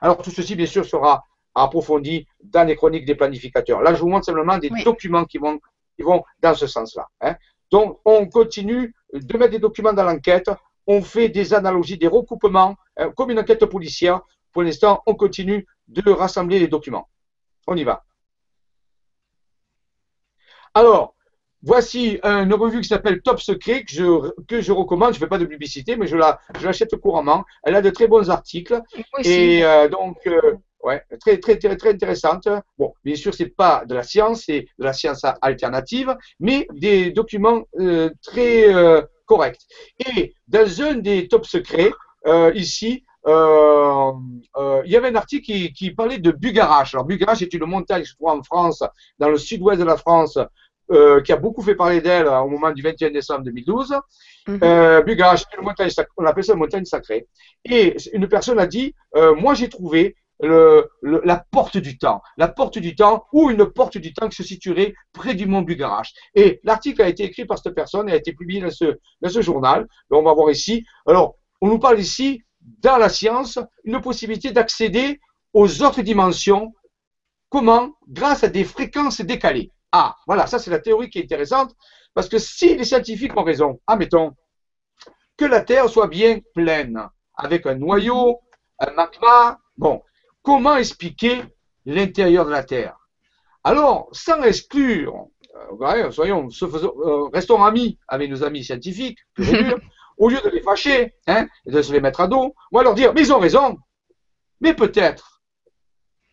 Alors 0.00 0.22
tout 0.22 0.30
ceci, 0.30 0.56
bien 0.56 0.66
sûr, 0.66 0.84
sera 0.84 1.24
approfondi 1.62 2.26
dans 2.42 2.64
les 2.64 2.76
chroniques 2.76 3.06
des 3.06 3.14
planificateurs. 3.14 3.80
Là, 3.82 3.94
je 3.94 4.00
vous 4.00 4.08
montre 4.08 4.26
simplement 4.26 4.58
des 4.58 4.70
documents 4.84 5.24
qui 5.24 5.38
vont, 5.38 5.58
qui 5.96 6.02
vont 6.02 6.22
dans 6.40 6.54
ce 6.54 6.66
sens-là. 6.66 7.08
Hein. 7.20 7.36
Donc, 7.70 7.98
on 8.04 8.26
continue 8.26 8.94
de 9.12 9.38
mettre 9.38 9.52
des 9.52 9.58
documents 9.58 9.92
dans 9.92 10.04
l'enquête, 10.04 10.50
on 10.86 11.02
fait 11.02 11.28
des 11.28 11.54
analogies, 11.54 11.98
des 11.98 12.06
recoupements, 12.06 12.76
hein, 12.96 13.10
comme 13.16 13.30
une 13.30 13.38
enquête 13.38 13.64
policière. 13.66 14.20
Pour 14.52 14.62
l'instant, 14.62 15.02
on 15.06 15.14
continue 15.14 15.66
de 15.88 16.10
rassembler 16.10 16.58
les 16.58 16.68
documents. 16.68 17.08
On 17.66 17.76
y 17.76 17.84
va. 17.84 18.04
Alors, 20.74 21.14
voici 21.62 22.20
une 22.22 22.54
revue 22.54 22.80
qui 22.82 22.88
s'appelle 22.88 23.22
Top 23.22 23.40
Secret 23.40 23.84
que 23.84 23.90
je, 23.92 24.44
que 24.46 24.60
je 24.60 24.72
recommande. 24.72 25.14
Je 25.14 25.18
ne 25.18 25.24
fais 25.24 25.28
pas 25.28 25.38
de 25.38 25.46
publicité, 25.46 25.96
mais 25.96 26.06
je 26.06 26.16
l'achète 26.16 26.96
couramment. 26.96 27.44
Elle 27.64 27.74
a 27.74 27.82
de 27.82 27.90
très 27.90 28.06
bons 28.06 28.30
articles. 28.30 28.80
Et 29.24 29.64
euh, 29.64 29.88
donc, 29.88 30.18
euh, 30.26 30.56
Ouais, 30.86 31.02
très, 31.20 31.38
très, 31.38 31.58
très, 31.58 31.76
très 31.76 31.90
intéressante. 31.90 32.48
Bon, 32.78 32.94
bien 33.04 33.16
sûr, 33.16 33.34
c'est 33.34 33.52
pas 33.62 33.84
de 33.88 33.92
la 33.92 34.04
science, 34.04 34.44
c'est 34.46 34.68
de 34.78 34.84
la 34.84 34.92
science 34.92 35.22
alternative, 35.42 36.16
mais 36.38 36.68
des 36.74 37.10
documents 37.10 37.64
euh, 37.80 38.08
très 38.22 38.72
euh, 38.72 39.02
corrects. 39.24 39.62
Et 40.14 40.32
dans 40.46 40.82
un 40.82 40.94
des 40.94 41.26
top 41.26 41.44
secrets, 41.44 41.90
euh, 42.28 42.52
ici, 42.54 43.02
euh, 43.26 44.12
euh, 44.58 44.82
il 44.84 44.92
y 44.92 44.96
avait 44.96 45.08
un 45.08 45.16
article 45.16 45.44
qui, 45.44 45.72
qui 45.72 45.90
parlait 45.90 46.18
de 46.18 46.30
Bugarache. 46.30 46.94
Alors 46.94 47.04
Bugarache 47.04 47.42
est 47.42 47.52
une 47.52 47.66
montagne, 47.66 48.04
je 48.04 48.14
crois, 48.14 48.36
en 48.38 48.44
France, 48.44 48.84
dans 49.18 49.28
le 49.28 49.38
sud-ouest 49.38 49.80
de 49.80 49.84
la 49.84 49.96
France, 49.96 50.38
euh, 50.92 51.20
qui 51.20 51.32
a 51.32 51.36
beaucoup 51.36 51.62
fait 51.62 51.74
parler 51.74 52.00
d'elle 52.00 52.28
au 52.28 52.48
moment 52.48 52.70
du 52.70 52.82
21 52.82 53.10
décembre 53.10 53.42
2012. 53.42 53.92
Mm 54.46 54.54
-hmm. 54.54 55.04
Bugarache, 55.04 55.42
une 55.58 55.64
montagne, 55.64 55.90
on 56.16 56.24
appelle 56.26 56.44
ça 56.44 56.52
une 56.52 56.60
montagne 56.60 56.84
sacrée. 56.84 57.26
Et 57.64 57.96
une 58.12 58.28
personne 58.28 58.60
a 58.60 58.68
dit, 58.68 58.94
moi 59.42 59.54
j'ai 59.58 59.68
trouvé 59.68 60.14
la 60.40 61.44
porte 61.50 61.78
du 61.78 61.98
temps, 61.98 62.22
la 62.36 62.48
porte 62.48 62.78
du 62.78 62.94
temps 62.94 63.24
ou 63.32 63.50
une 63.50 63.66
porte 63.66 63.98
du 63.98 64.12
temps 64.12 64.28
qui 64.28 64.36
se 64.36 64.42
situerait 64.42 64.94
près 65.12 65.34
du 65.34 65.46
mont 65.46 65.62
Bugarache. 65.62 66.12
Et 66.34 66.60
l'article 66.64 67.02
a 67.02 67.08
été 67.08 67.24
écrit 67.24 67.46
par 67.46 67.58
cette 67.58 67.74
personne 67.74 68.08
et 68.08 68.12
a 68.12 68.16
été 68.16 68.32
publié 68.32 68.60
dans 68.60 68.70
ce, 68.70 68.98
dans 69.20 69.30
ce 69.30 69.40
journal. 69.40 69.86
On 70.10 70.22
va 70.22 70.34
voir 70.34 70.50
ici. 70.50 70.84
Alors, 71.06 71.36
on 71.60 71.68
nous 71.68 71.78
parle 71.78 71.98
ici 71.98 72.42
dans 72.60 72.98
la 72.98 73.08
science 73.08 73.58
une 73.84 74.00
possibilité 74.00 74.50
d'accéder 74.50 75.20
aux 75.54 75.82
autres 75.82 76.02
dimensions. 76.02 76.74
Comment? 77.48 77.92
Grâce 78.08 78.44
à 78.44 78.48
des 78.48 78.64
fréquences 78.64 79.20
décalées. 79.20 79.72
Ah, 79.92 80.16
voilà, 80.26 80.46
ça 80.46 80.58
c'est 80.58 80.70
la 80.70 80.80
théorie 80.80 81.08
qui 81.08 81.18
est 81.18 81.22
intéressante, 81.22 81.74
parce 82.12 82.28
que 82.28 82.38
si 82.38 82.76
les 82.76 82.84
scientifiques 82.84 83.36
ont 83.36 83.44
raison, 83.44 83.80
admettons 83.86 84.32
que 85.36 85.44
la 85.44 85.60
Terre 85.60 85.88
soit 85.88 86.08
bien 86.08 86.40
pleine, 86.54 87.08
avec 87.34 87.66
un 87.66 87.76
noyau, 87.76 88.40
un 88.78 88.90
magma, 88.92 89.58
bon, 89.76 90.02
comment 90.46 90.76
expliquer 90.76 91.42
l'intérieur 91.86 92.46
de 92.46 92.52
la 92.52 92.62
Terre? 92.62 92.96
Alors, 93.64 94.08
sans 94.12 94.40
exclure, 94.44 95.26
euh, 95.82 96.10
soyons, 96.12 96.48
euh, 96.62 97.28
restons 97.32 97.64
amis 97.64 97.98
avec 98.06 98.30
nos 98.30 98.44
amis 98.44 98.62
scientifiques, 98.62 99.18
au 100.18 100.28
lieu 100.28 100.40
de 100.40 100.50
les 100.50 100.62
fâcher, 100.62 101.14
hein, 101.26 101.48
de 101.66 101.82
se 101.82 101.92
les 101.92 102.00
mettre 102.00 102.20
à 102.20 102.28
dos, 102.28 102.54
on 102.70 102.78
va 102.78 102.84
leur 102.84 102.94
dire, 102.94 103.12
mais 103.12 103.22
ils 103.22 103.32
ont 103.32 103.40
raison. 103.40 103.76
Mais 104.60 104.72
peut-être 104.72 105.42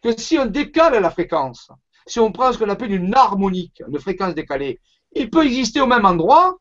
que 0.03 0.15
si 0.15 0.37
on 0.37 0.45
décale 0.45 1.01
la 1.01 1.09
fréquence, 1.09 1.71
si 2.05 2.19
on 2.19 2.31
prend 2.31 2.53
ce 2.53 2.59
qu'on 2.59 2.69
appelle 2.69 2.93
une 2.93 3.15
harmonique, 3.15 3.81
une 3.87 3.99
fréquence 3.99 4.35
décalée, 4.35 4.79
il 5.13 5.31
peut 5.31 5.43
exister 5.43 5.81
au 5.81 5.87
même 5.87 6.05
endroit 6.05 6.55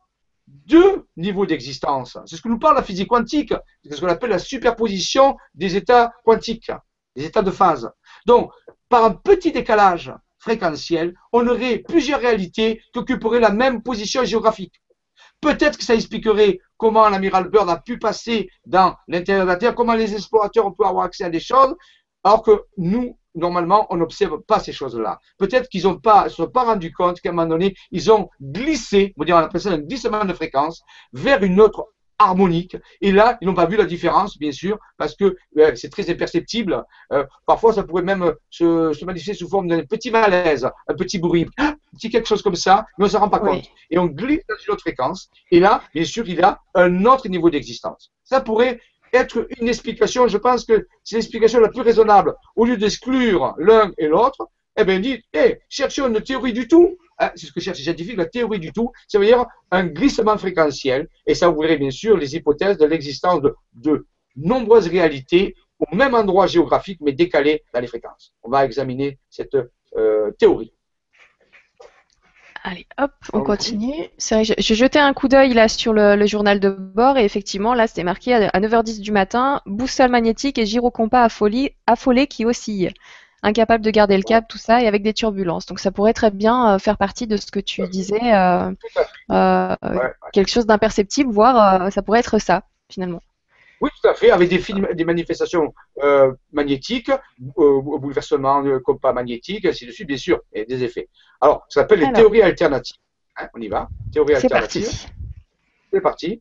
deux 0.46 1.06
niveaux 1.18 1.44
d'existence. 1.44 2.16
C'est 2.24 2.36
ce 2.36 2.42
que 2.42 2.48
nous 2.48 2.58
parle 2.58 2.76
la 2.76 2.82
physique 2.82 3.08
quantique, 3.08 3.52
c'est 3.84 3.94
ce 3.94 4.00
qu'on 4.00 4.08
appelle 4.08 4.30
la 4.30 4.38
superposition 4.38 5.36
des 5.54 5.76
états 5.76 6.12
quantiques, 6.24 6.72
des 7.16 7.24
états 7.24 7.42
de 7.42 7.50
phase. 7.50 7.90
Donc, 8.26 8.50
par 8.88 9.04
un 9.04 9.12
petit 9.12 9.52
décalage 9.52 10.12
fréquentiel, 10.38 11.14
on 11.32 11.46
aurait 11.46 11.78
plusieurs 11.78 12.20
réalités 12.20 12.82
qui 12.92 12.98
occuperaient 12.98 13.40
la 13.40 13.50
même 13.50 13.82
position 13.82 14.24
géographique. 14.24 14.82
Peut-être 15.40 15.78
que 15.78 15.84
ça 15.84 15.94
expliquerait 15.94 16.60
comment 16.76 17.08
l'amiral 17.08 17.48
Byrd 17.48 17.68
a 17.68 17.76
pu 17.76 17.98
passer 17.98 18.48
dans 18.64 18.94
l'intérieur 19.08 19.44
de 19.44 19.50
la 19.50 19.56
Terre, 19.56 19.74
comment 19.74 19.94
les 19.94 20.14
explorateurs 20.14 20.66
ont 20.66 20.72
pu 20.72 20.84
avoir 20.84 21.04
accès 21.04 21.24
à 21.24 21.30
des 21.30 21.40
choses, 21.40 21.74
alors 22.24 22.42
que 22.42 22.62
nous, 22.76 23.18
normalement, 23.34 23.86
on 23.90 23.96
n'observe 23.96 24.40
pas 24.42 24.60
ces 24.60 24.72
choses-là. 24.72 25.18
Peut-être 25.38 25.68
qu'ils 25.68 25.84
pas, 26.00 26.28
se 26.28 26.36
sont 26.36 26.48
pas 26.48 26.64
rendu 26.64 26.92
compte 26.92 27.20
qu'à 27.20 27.30
un 27.30 27.32
moment 27.32 27.48
donné, 27.48 27.74
ils 27.90 28.10
ont 28.12 28.28
glissé, 28.40 29.14
on, 29.16 29.24
dire, 29.24 29.36
on 29.36 29.40
appelle 29.40 29.60
ça 29.60 29.70
un 29.70 29.78
glissement 29.78 30.24
de 30.24 30.32
fréquence, 30.32 30.82
vers 31.12 31.42
une 31.42 31.60
autre 31.60 31.86
harmonique. 32.22 32.76
Et 33.00 33.12
là, 33.12 33.38
ils 33.40 33.46
n'ont 33.46 33.54
pas 33.54 33.66
vu 33.66 33.76
la 33.76 33.84
différence, 33.84 34.38
bien 34.38 34.52
sûr, 34.52 34.78
parce 34.98 35.14
que 35.14 35.36
euh, 35.58 35.72
c'est 35.74 35.90
très 35.90 36.08
imperceptible. 36.10 36.84
Euh, 37.12 37.24
parfois, 37.46 37.72
ça 37.72 37.82
pourrait 37.82 38.02
même 38.02 38.32
se, 38.50 38.92
se 38.92 39.04
manifester 39.04 39.34
sous 39.34 39.48
forme 39.48 39.68
d'un 39.68 39.84
petit 39.84 40.10
malaise, 40.10 40.68
un 40.88 40.94
petit 40.94 41.18
bruit, 41.18 41.46
un 41.58 41.74
petit 41.94 42.10
quelque 42.10 42.28
chose 42.28 42.42
comme 42.42 42.56
ça, 42.56 42.86
mais 42.98 43.04
on 43.04 43.06
ne 43.06 43.12
s'en 43.12 43.20
rend 43.20 43.28
pas 43.28 43.40
compte. 43.40 43.64
Et 43.90 43.98
on 43.98 44.06
glisse 44.06 44.42
dans 44.48 44.56
une 44.66 44.72
autre 44.72 44.82
fréquence. 44.82 45.30
Et 45.50 45.60
là, 45.60 45.82
bien 45.94 46.04
sûr, 46.04 46.28
il 46.28 46.42
a 46.42 46.60
un 46.74 47.04
autre 47.04 47.28
niveau 47.28 47.50
d'existence. 47.50 48.10
Ça 48.24 48.40
pourrait 48.40 48.80
être 49.12 49.46
une 49.60 49.68
explication, 49.68 50.26
je 50.28 50.38
pense 50.38 50.64
que 50.64 50.86
c'est 51.04 51.16
l'explication 51.16 51.60
la 51.60 51.68
plus 51.68 51.82
raisonnable. 51.82 52.34
Au 52.56 52.64
lieu 52.64 52.76
d'exclure 52.76 53.54
l'un 53.58 53.92
et 53.98 54.08
l'autre, 54.08 54.48
eh 54.76 54.84
bien, 54.84 55.00
dit, 55.00 55.22
eh, 55.34 55.58
cherchons 55.68 56.08
une 56.08 56.22
théorie 56.22 56.52
du 56.52 56.66
tout. 56.66 56.96
Hein, 57.22 57.30
c'est 57.36 57.46
ce 57.46 57.52
que 57.52 57.60
cherche 57.60 57.78
les 57.78 57.84
scientifiques, 57.84 58.16
la 58.16 58.26
théorie 58.26 58.58
du 58.58 58.72
tout. 58.72 58.90
Ça 59.06 59.18
veut 59.18 59.26
dire 59.26 59.44
un 59.70 59.84
glissement 59.84 60.36
fréquentiel. 60.36 61.08
Et 61.26 61.34
ça 61.34 61.48
ouvrirait, 61.48 61.76
bien 61.76 61.90
sûr, 61.90 62.16
les 62.16 62.34
hypothèses 62.34 62.78
de 62.78 62.84
l'existence 62.84 63.40
de, 63.40 63.54
de 63.74 64.06
nombreuses 64.34 64.88
réalités 64.88 65.54
au 65.78 65.94
même 65.94 66.14
endroit 66.14 66.48
géographique, 66.48 66.98
mais 67.00 67.12
décalées 67.12 67.62
dans 67.72 67.80
les 67.80 67.86
fréquences. 67.86 68.34
On 68.42 68.50
va 68.50 68.64
examiner 68.64 69.18
cette 69.30 69.56
euh, 69.96 70.32
théorie. 70.32 70.72
Allez, 72.64 72.86
hop, 72.98 73.12
on 73.32 73.42
continue. 73.42 74.08
C'est 74.18 74.36
vrai, 74.36 74.54
j'ai 74.56 74.74
jeté 74.74 74.98
un 74.98 75.12
coup 75.14 75.26
d'œil 75.26 75.52
là 75.52 75.66
sur 75.68 75.92
le, 75.92 76.14
le, 76.14 76.26
journal 76.26 76.60
de 76.60 76.70
bord 76.70 77.18
et 77.18 77.24
effectivement, 77.24 77.74
là, 77.74 77.88
c'était 77.88 78.04
marqué 78.04 78.34
à 78.34 78.60
9h10 78.60 79.00
du 79.00 79.10
matin, 79.10 79.60
boussole 79.66 80.10
magnétique 80.10 80.58
et 80.58 80.66
gyrocompas 80.66 81.24
affolé, 81.24 81.74
affolé 81.88 82.28
qui 82.28 82.44
oscille 82.44 82.92
incapable 83.42 83.84
de 83.84 83.90
garder 83.90 84.16
le 84.16 84.22
cap, 84.22 84.46
tout 84.48 84.58
ça, 84.58 84.82
et 84.82 84.86
avec 84.86 85.02
des 85.02 85.12
turbulences. 85.12 85.66
Donc 85.66 85.80
ça 85.80 85.90
pourrait 85.90 86.12
très 86.12 86.30
bien 86.30 86.74
euh, 86.74 86.78
faire 86.78 86.96
partie 86.96 87.26
de 87.26 87.36
ce 87.36 87.50
que 87.50 87.60
tu 87.60 87.86
disais, 87.88 88.34
euh, 88.34 88.70
euh, 89.30 89.76
quelque 90.32 90.50
chose 90.50 90.66
d'imperceptible, 90.66 91.30
voire 91.30 91.90
ça 91.92 92.02
pourrait 92.02 92.20
être 92.20 92.38
ça, 92.38 92.62
finalement. 92.90 93.20
Oui, 93.80 93.90
tout 94.00 94.08
à 94.08 94.14
fait, 94.14 94.30
avec 94.30 94.48
des, 94.48 94.94
des 94.94 95.04
manifestations 95.04 95.74
magnétiques, 96.52 97.10
bouleversement 97.38 98.62
de 98.62 98.78
compas 98.78 99.12
magnétique, 99.12 99.64
ainsi 99.66 99.86
de 99.86 99.90
suite, 99.90 100.06
bien 100.06 100.16
sûr, 100.16 100.40
et 100.52 100.64
des 100.64 100.84
effets. 100.84 101.08
Alors, 101.40 101.66
ça 101.68 101.80
s'appelle 101.80 101.98
les 102.00 102.12
théories 102.12 102.42
alternatives. 102.42 102.96
Hein, 103.36 103.48
on 103.54 103.60
y 103.60 103.66
va. 103.66 103.88
Théories 104.12 104.36
alternatives. 104.36 104.88
C'est 105.92 106.00
parti. 106.00 106.40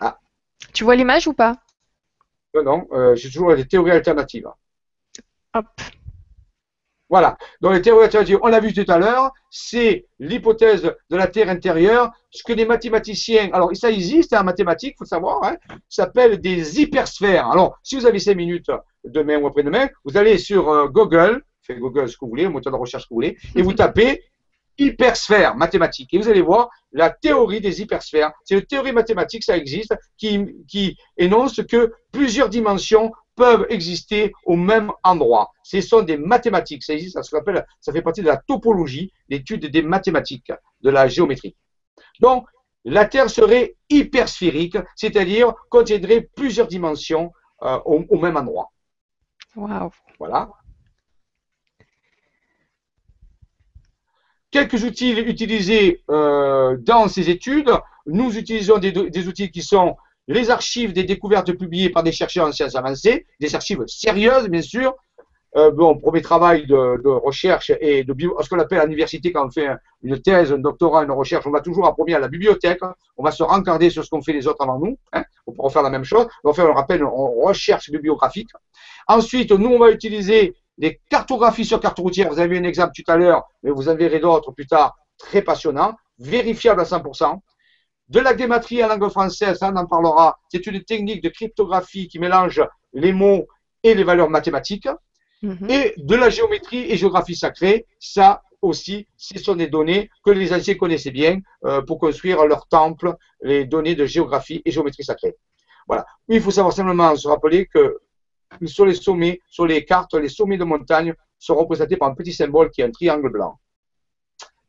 Ah. 0.00 0.18
Tu 0.72 0.84
vois 0.84 0.96
l'image 0.96 1.28
ou 1.28 1.34
pas? 1.34 1.58
Non, 2.54 2.62
non, 2.62 2.86
euh, 2.92 3.16
j'ai 3.16 3.30
toujours 3.30 3.54
des 3.56 3.66
théories 3.66 3.90
alternatives. 3.90 4.48
Hop. 5.54 5.66
Voilà. 7.10 7.36
Donc 7.60 7.74
les 7.74 7.82
théories 7.82 8.04
alternatives, 8.04 8.38
on 8.42 8.48
l'a 8.48 8.60
vu 8.60 8.72
tout 8.72 8.90
à 8.90 8.98
l'heure, 8.98 9.32
c'est 9.50 10.06
l'hypothèse 10.18 10.82
de 10.82 11.16
la 11.16 11.26
Terre 11.26 11.48
intérieure, 11.48 12.10
ce 12.30 12.42
que 12.42 12.52
les 12.52 12.64
mathématiciens, 12.64 13.50
alors 13.52 13.70
ça 13.74 13.90
existe 13.90 14.32
en 14.32 14.42
mathématiques, 14.42 14.94
il 14.96 14.98
faut 14.98 15.04
savoir, 15.04 15.44
hein, 15.44 15.56
s'appelle 15.88 16.40
des 16.40 16.80
hypersphères. 16.80 17.48
Alors, 17.48 17.78
si 17.82 17.96
vous 17.96 18.06
avez 18.06 18.18
cinq 18.18 18.36
minutes 18.36 18.70
demain 19.04 19.38
ou 19.38 19.46
après-demain, 19.46 19.88
vous 20.04 20.16
allez 20.16 20.38
sur 20.38 20.70
euh, 20.70 20.88
Google, 20.88 21.44
faites 21.62 21.78
Google 21.78 22.08
ce 22.08 22.16
que 22.16 22.24
vous 22.24 22.30
voulez, 22.30 22.44
le 22.44 22.50
moteur 22.50 22.72
de 22.72 22.78
recherche 22.78 23.04
que 23.04 23.10
vous 23.10 23.16
voulez, 23.16 23.36
et 23.54 23.62
vous 23.62 23.74
tapez 23.74 24.22
hypersphère 24.78 25.56
mathématique. 25.56 26.12
Et 26.12 26.18
vous 26.18 26.28
allez 26.28 26.42
voir 26.42 26.68
la 26.92 27.10
théorie 27.10 27.60
des 27.60 27.80
hypersphères. 27.80 28.32
C'est 28.44 28.54
une 28.54 28.66
théorie 28.66 28.92
mathématique, 28.92 29.44
ça 29.44 29.56
existe, 29.56 29.94
qui, 30.16 30.46
qui 30.68 30.96
énonce 31.16 31.60
que 31.66 31.92
plusieurs 32.12 32.48
dimensions 32.48 33.12
peuvent 33.34 33.66
exister 33.68 34.32
au 34.44 34.56
même 34.56 34.92
endroit. 35.02 35.50
Ce 35.62 35.80
sont 35.80 36.02
des 36.02 36.16
mathématiques. 36.16 36.84
Ça 36.84 36.94
existe, 36.94 37.14
ça 37.14 37.22
se 37.22 37.36
ça 37.80 37.92
fait 37.92 38.02
partie 38.02 38.22
de 38.22 38.26
la 38.26 38.36
topologie, 38.36 39.12
l'étude 39.28 39.66
des 39.66 39.82
mathématiques, 39.82 40.52
de 40.82 40.90
la 40.90 41.08
géométrie. 41.08 41.56
Donc, 42.20 42.46
la 42.84 43.06
Terre 43.06 43.30
serait 43.30 43.76
hypersphérique, 43.90 44.76
c'est-à-dire 44.94 45.54
contiendrait 45.70 46.28
plusieurs 46.36 46.68
dimensions 46.68 47.32
euh, 47.62 47.78
au, 47.86 48.04
au, 48.10 48.18
même 48.18 48.36
endroit. 48.36 48.70
Wow. 49.56 49.90
Voilà. 50.18 50.50
Quelques 54.54 54.84
outils 54.84 55.10
utilisés 55.10 56.04
euh, 56.10 56.76
dans 56.78 57.08
ces 57.08 57.28
études. 57.28 57.72
Nous 58.06 58.38
utilisons 58.38 58.78
des, 58.78 59.26
outils 59.26 59.50
qui 59.50 59.62
sont 59.62 59.96
les 60.28 60.48
archives 60.48 60.92
des 60.92 61.02
découvertes 61.02 61.52
publiées 61.54 61.90
par 61.90 62.04
des 62.04 62.12
chercheurs 62.12 62.46
en 62.46 62.52
sciences 62.52 62.76
avancées, 62.76 63.26
des 63.40 63.52
archives 63.56 63.82
sérieuses, 63.88 64.48
bien 64.48 64.62
sûr. 64.62 64.94
Euh, 65.56 65.72
bon, 65.72 65.98
premier 65.98 66.22
travail 66.22 66.68
de, 66.68 67.08
recherche 67.08 67.72
et 67.80 68.04
de 68.04 68.14
ce 68.42 68.48
qu'on 68.48 68.60
appelle 68.60 68.78
à 68.78 68.84
l'université 68.84 69.32
quand 69.32 69.44
on 69.44 69.50
fait 69.50 69.70
une 70.04 70.22
thèse, 70.22 70.52
un 70.52 70.58
doctorat, 70.58 71.02
une 71.02 71.10
recherche, 71.10 71.44
on 71.48 71.50
va 71.50 71.60
toujours 71.60 71.88
apprendre 71.88 72.14
à 72.14 72.20
la 72.20 72.28
bibliothèque. 72.28 72.78
On 73.16 73.24
va 73.24 73.32
se 73.32 73.42
rencarder 73.42 73.90
sur 73.90 74.04
ce 74.04 74.10
qu'ont 74.10 74.22
fait 74.22 74.32
les 74.32 74.46
autres 74.46 74.62
avant 74.62 74.78
nous. 74.78 74.96
Hein, 75.14 75.24
on 75.48 75.52
pourra 75.52 75.70
faire 75.70 75.82
la 75.82 75.90
même 75.90 76.04
chose. 76.04 76.28
On 76.44 76.50
va 76.50 76.54
faire, 76.54 76.66
un 76.66 76.74
rappel, 76.74 77.00
une 77.00 77.08
recherche 77.08 77.90
bibliographique. 77.90 78.50
Ensuite, 79.08 79.50
nous, 79.50 79.70
on 79.70 79.80
va 79.80 79.90
utiliser 79.90 80.54
des 80.78 81.00
cartographies 81.08 81.64
sur 81.64 81.80
carte 81.80 81.98
routière, 81.98 82.30
vous 82.30 82.38
avez 82.38 82.48
vu 82.48 82.58
un 82.58 82.68
exemple 82.68 82.92
tout 82.94 83.10
à 83.10 83.16
l'heure, 83.16 83.44
mais 83.62 83.70
vous 83.70 83.88
en 83.88 83.94
verrez 83.94 84.18
d'autres 84.18 84.52
plus 84.52 84.66
tard, 84.66 84.96
très 85.18 85.42
passionnants, 85.42 85.94
vérifiables 86.18 86.80
à 86.80 86.84
100%. 86.84 87.38
De 88.08 88.20
la 88.20 88.36
gématrie 88.36 88.84
en 88.84 88.88
langue 88.88 89.08
française, 89.08 89.58
ça 89.58 89.70
on 89.72 89.76
en 89.76 89.86
parlera, 89.86 90.38
c'est 90.50 90.66
une 90.66 90.82
technique 90.82 91.22
de 91.22 91.28
cryptographie 91.28 92.08
qui 92.08 92.18
mélange 92.18 92.62
les 92.92 93.12
mots 93.12 93.46
et 93.82 93.94
les 93.94 94.04
valeurs 94.04 94.30
mathématiques. 94.30 94.88
Mm-hmm. 95.42 95.70
Et 95.70 95.94
de 95.96 96.14
la 96.16 96.30
géométrie 96.30 96.90
et 96.90 96.96
géographie 96.96 97.36
sacrée, 97.36 97.86
ça 97.98 98.42
aussi, 98.64 99.06
ce 99.16 99.38
sont 99.38 99.56
des 99.56 99.68
données 99.68 100.10
que 100.24 100.30
les 100.30 100.52
anciens 100.52 100.74
connaissaient 100.74 101.10
bien 101.10 101.40
euh, 101.64 101.82
pour 101.82 101.98
construire 101.98 102.44
leurs 102.46 102.66
temples, 102.66 103.14
les 103.42 103.66
données 103.66 103.94
de 103.94 104.06
géographie 104.06 104.62
et 104.64 104.70
géométrie 104.70 105.04
sacrée. 105.04 105.36
Voilà. 105.86 106.06
Il 106.28 106.40
faut 106.40 106.50
savoir 106.50 106.72
simplement 106.72 107.14
se 107.14 107.28
rappeler 107.28 107.66
que 107.66 107.98
sur 108.66 108.86
les 108.86 108.94
sommets, 108.94 109.40
sur 109.48 109.66
les 109.66 109.84
cartes, 109.84 110.14
les 110.14 110.28
sommets 110.28 110.58
de 110.58 110.64
montagne 110.64 111.14
sont 111.38 111.54
représentés 111.54 111.96
par 111.96 112.08
un 112.08 112.14
petit 112.14 112.32
symbole 112.32 112.70
qui 112.70 112.80
est 112.80 112.84
un 112.84 112.90
triangle 112.90 113.30
blanc. 113.30 113.58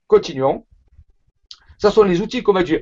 Continuons. 0.08 0.66
Ce 1.78 1.90
sont 1.90 2.04
les 2.04 2.22
outils 2.22 2.44
qu'on 2.44 2.54
va 2.54 2.64
dire. 2.64 2.80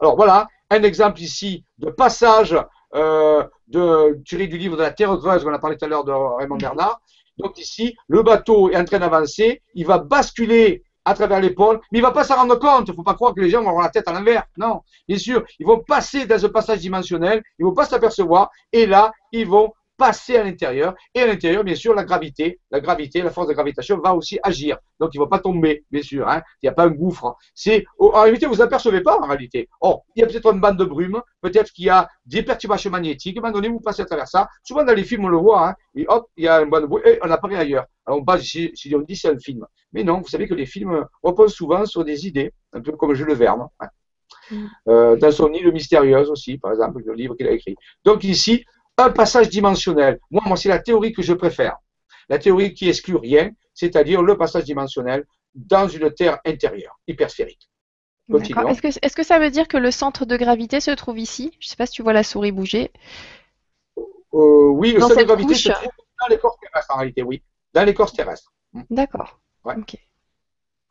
Alors 0.00 0.16
voilà, 0.16 0.48
un 0.70 0.82
exemple 0.82 1.20
ici 1.20 1.64
de 1.78 1.90
passage 1.90 2.56
euh, 2.94 3.44
de, 3.68 4.20
tiré 4.24 4.46
du 4.46 4.56
livre 4.56 4.76
de 4.76 4.82
la 4.82 4.90
Terre 4.90 5.16
creuse, 5.18 5.44
on 5.44 5.52
a 5.52 5.58
parlé 5.58 5.76
tout 5.76 5.84
à 5.84 5.88
l'heure 5.88 6.04
de 6.04 6.12
Raymond 6.12 6.56
Bernard. 6.56 7.00
Donc 7.36 7.58
ici, 7.58 7.96
le 8.08 8.22
bateau 8.22 8.70
est 8.70 8.76
en 8.76 8.84
train 8.84 8.98
d'avancer, 8.98 9.62
il 9.74 9.86
va 9.86 9.98
basculer 9.98 10.82
à 11.04 11.14
travers 11.14 11.40
l'épaule, 11.40 11.80
mais 11.90 12.00
il 12.00 12.02
va 12.02 12.10
pas 12.10 12.24
s'en 12.24 12.36
rendre 12.36 12.58
compte. 12.58 12.88
Il 12.88 12.94
faut 12.94 13.02
pas 13.02 13.14
croire 13.14 13.34
que 13.34 13.40
les 13.40 13.50
gens 13.50 13.62
vont 13.62 13.70
avoir 13.70 13.84
la 13.84 13.90
tête 13.90 14.08
à 14.08 14.12
l'envers. 14.12 14.44
Non, 14.56 14.82
bien 15.06 15.16
sûr, 15.16 15.44
ils 15.58 15.66
vont 15.66 15.78
passer 15.78 16.26
dans 16.26 16.38
ce 16.38 16.46
passage 16.46 16.80
dimensionnel, 16.80 17.42
ils 17.58 17.64
vont 17.64 17.72
pas 17.72 17.86
s'apercevoir, 17.86 18.50
et 18.72 18.86
là, 18.86 19.12
ils 19.32 19.46
vont 19.46 19.72
passer 19.98 20.36
à 20.36 20.44
l'intérieur. 20.44 20.94
Et 21.14 21.20
à 21.20 21.26
l'intérieur, 21.26 21.64
bien 21.64 21.74
sûr, 21.74 21.94
la 21.94 22.04
gravité, 22.04 22.60
la 22.70 22.80
gravité, 22.80 23.20
la 23.20 23.30
force 23.30 23.48
de 23.48 23.52
gravitation 23.52 23.98
va 23.98 24.14
aussi 24.14 24.38
agir. 24.42 24.78
Donc, 24.98 25.10
il 25.12 25.18
ne 25.18 25.24
va 25.24 25.28
pas 25.28 25.40
tomber, 25.40 25.84
bien 25.90 26.02
sûr. 26.02 26.26
Hein. 26.26 26.40
Il 26.62 26.66
n'y 26.66 26.70
a 26.70 26.72
pas 26.72 26.84
un 26.84 26.90
gouffre. 26.90 27.36
C'est, 27.54 27.84
en 27.98 28.22
réalité, 28.22 28.46
vous 28.46 28.62
apercevez 28.62 29.02
pas, 29.02 29.18
en 29.18 29.26
réalité. 29.26 29.68
Or, 29.80 30.04
il 30.14 30.20
y 30.20 30.22
a 30.22 30.26
peut-être 30.26 30.50
une 30.52 30.60
bande 30.60 30.78
de 30.78 30.84
brume, 30.84 31.20
peut-être 31.42 31.72
qu'il 31.72 31.84
y 31.84 31.90
a 31.90 32.08
des 32.24 32.42
perturbations 32.42 32.90
magnétiques. 32.90 33.36
À 33.36 33.40
un 33.40 33.42
moment 33.42 33.52
donné, 33.52 33.68
vous 33.68 33.80
passez 33.80 34.02
à 34.02 34.06
travers 34.06 34.28
ça. 34.28 34.48
Souvent, 34.62 34.84
dans 34.84 34.94
les 34.94 35.04
films, 35.04 35.26
on 35.26 35.28
le 35.28 35.36
voit. 35.36 35.68
Hein. 35.68 35.74
Et 35.94 36.06
hop, 36.08 36.28
il 36.36 36.44
y 36.44 36.48
a 36.48 36.62
une 36.62 36.70
bande 36.70 36.82
de 36.82 36.86
brume 36.86 37.02
et 37.04 37.18
on 37.22 37.30
apparaît 37.30 37.56
ailleurs. 37.56 37.86
Alors, 38.06 38.20
on 38.20 38.22
base 38.22 38.42
si, 38.42 38.70
si 38.74 38.94
on 38.94 39.00
dit 39.00 39.16
c'est 39.16 39.28
un 39.28 39.38
film. 39.38 39.66
Mais 39.92 40.04
non, 40.04 40.20
vous 40.20 40.28
savez 40.28 40.48
que 40.48 40.54
les 40.54 40.66
films 40.66 41.04
reposent 41.22 41.54
souvent 41.54 41.84
sur 41.84 42.04
des 42.04 42.26
idées, 42.26 42.52
un 42.72 42.80
peu 42.80 42.92
comme 42.92 43.14
Jules 43.14 43.34
Verne. 43.34 43.66
Hein. 43.80 43.88
Mm. 44.50 44.66
Euh, 44.88 45.16
dans 45.16 45.30
son 45.30 45.52
île 45.52 45.72
mystérieuse 45.72 46.30
aussi, 46.30 46.58
par 46.58 46.72
exemple, 46.72 47.02
le 47.04 47.14
livre 47.14 47.34
qu'il 47.34 47.46
a 47.46 47.52
écrit. 47.52 47.76
Donc 48.04 48.24
ici, 48.24 48.64
un 48.98 49.10
passage 49.10 49.48
dimensionnel. 49.48 50.18
Moi, 50.30 50.42
moi 50.44 50.56
c'est 50.56 50.68
la 50.68 50.78
théorie 50.78 51.12
que 51.12 51.22
je 51.22 51.32
préfère. 51.32 51.76
La 52.28 52.38
théorie 52.38 52.74
qui 52.74 52.88
exclut 52.88 53.16
rien, 53.16 53.50
c'est-à-dire 53.72 54.22
le 54.22 54.36
passage 54.36 54.64
dimensionnel 54.64 55.24
dans 55.54 55.88
une 55.88 56.12
Terre 56.12 56.38
intérieure, 56.44 56.98
hypersphérique. 57.06 57.70
Est-ce 58.30 58.82
que, 58.82 58.88
est 58.88 59.14
que, 59.14 59.22
ça 59.22 59.38
veut 59.38 59.50
dire 59.50 59.68
que 59.68 59.78
le 59.78 59.90
centre 59.90 60.26
de 60.26 60.36
gravité 60.36 60.80
se 60.80 60.90
trouve 60.90 61.18
ici? 61.18 61.50
Je 61.60 61.66
ne 61.66 61.70
sais 61.70 61.76
pas 61.76 61.86
si 61.86 61.92
tu 61.92 62.02
vois 62.02 62.12
la 62.12 62.22
souris 62.22 62.52
bouger. 62.52 62.92
Euh, 64.34 64.68
oui, 64.68 64.92
le 64.92 65.00
centre 65.00 65.16
de 65.16 65.22
gravité 65.22 65.54
se 65.54 65.70
trouve 65.70 65.88
dans 66.20 66.26
l'écorce 66.28 66.56
terrestre 66.60 66.94
en 66.94 66.98
réalité, 66.98 67.22
oui. 67.22 67.42
Dans 67.72 67.84
l'écorce 67.84 68.12
terrestre. 68.12 68.52
D'accord. 68.90 69.40
Ouais. 69.64 69.76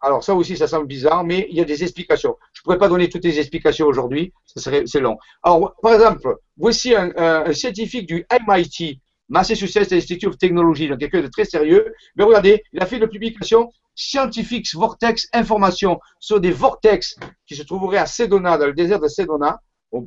Alors 0.02 0.24
ça 0.24 0.36
aussi, 0.36 0.56
ça 0.56 0.68
semble 0.68 0.88
bizarre, 0.88 1.24
mais 1.24 1.48
il 1.50 1.58
y 1.58 1.62
a 1.62 1.66
des 1.66 1.84
explications. 1.84 2.38
Je 2.54 2.62
ne 2.62 2.64
pourrais 2.64 2.78
pas 2.78 2.88
donner 2.88 3.10
toutes 3.10 3.24
les 3.24 3.40
explications 3.40 3.88
aujourd'hui, 3.88 4.34
c'est 4.56 5.00
long. 5.00 5.18
Alors, 5.42 5.76
par 5.82 5.94
exemple, 5.94 6.36
voici 6.58 6.94
un, 6.96 7.52
scientifique 7.54 8.08
du 8.08 8.26
MIT, 8.48 9.02
Massachusetts 9.30 9.92
Institute 9.92 10.30
of 10.30 10.38
Technology, 10.38 10.88
donc 10.88 11.00
quelqu'un 11.00 11.22
de 11.22 11.28
très 11.28 11.46
sérieux. 11.46 11.94
Mais 12.16 12.24
regardez, 12.24 12.64
il 12.74 12.82
a 12.82 12.86
fait 12.86 12.98
une 12.98 13.08
publication 13.08 13.72
Scientific 13.96 14.72
Vortex 14.76 15.28
Information 15.34 16.00
sur 16.20 16.40
des 16.40 16.52
vortex 16.52 17.16
qui 17.48 17.56
se 17.56 17.64
trouveraient 17.64 17.98
à 17.98 18.06
Sedona, 18.06 18.58
dans 18.58 18.68
le 18.68 18.74
désert 18.74 19.00
de 19.00 19.08
Sedona, 19.08 19.60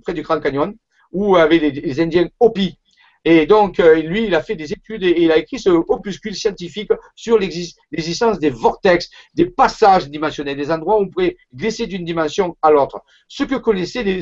près 0.04 0.14
du 0.14 0.22
Grand 0.22 0.38
Canyon, 0.40 0.72
où 1.10 1.36
les, 1.36 1.70
les 1.70 2.00
Indiens 2.00 2.28
Hopi. 2.38 2.78
Et 3.24 3.44
donc, 3.46 3.80
euh, 3.80 4.00
lui, 4.00 4.24
il 4.24 4.34
a 4.34 4.42
fait 4.42 4.56
des 4.56 4.72
études 4.72 5.02
et, 5.02 5.22
il 5.22 5.30
a 5.30 5.36
écrit 5.36 5.58
ce 5.58 5.68
opuscule 5.68 6.34
scientifique 6.34 6.90
sur 7.14 7.38
l'existence 7.38 8.38
des 8.38 8.48
vortex, 8.48 9.10
des 9.34 9.46
passages 9.46 10.08
dimensionnels, 10.08 10.56
des 10.56 10.70
endroits 10.70 10.98
où 10.98 11.02
on 11.02 11.08
pourrait 11.08 11.36
glisser 11.54 11.86
d'une 11.86 12.04
dimension 12.04 12.56
à 12.62 12.70
l'autre. 12.70 13.02
Ce 13.28 13.44
que 13.44 13.56
connaissaient 13.56 14.02
les, 14.02 14.20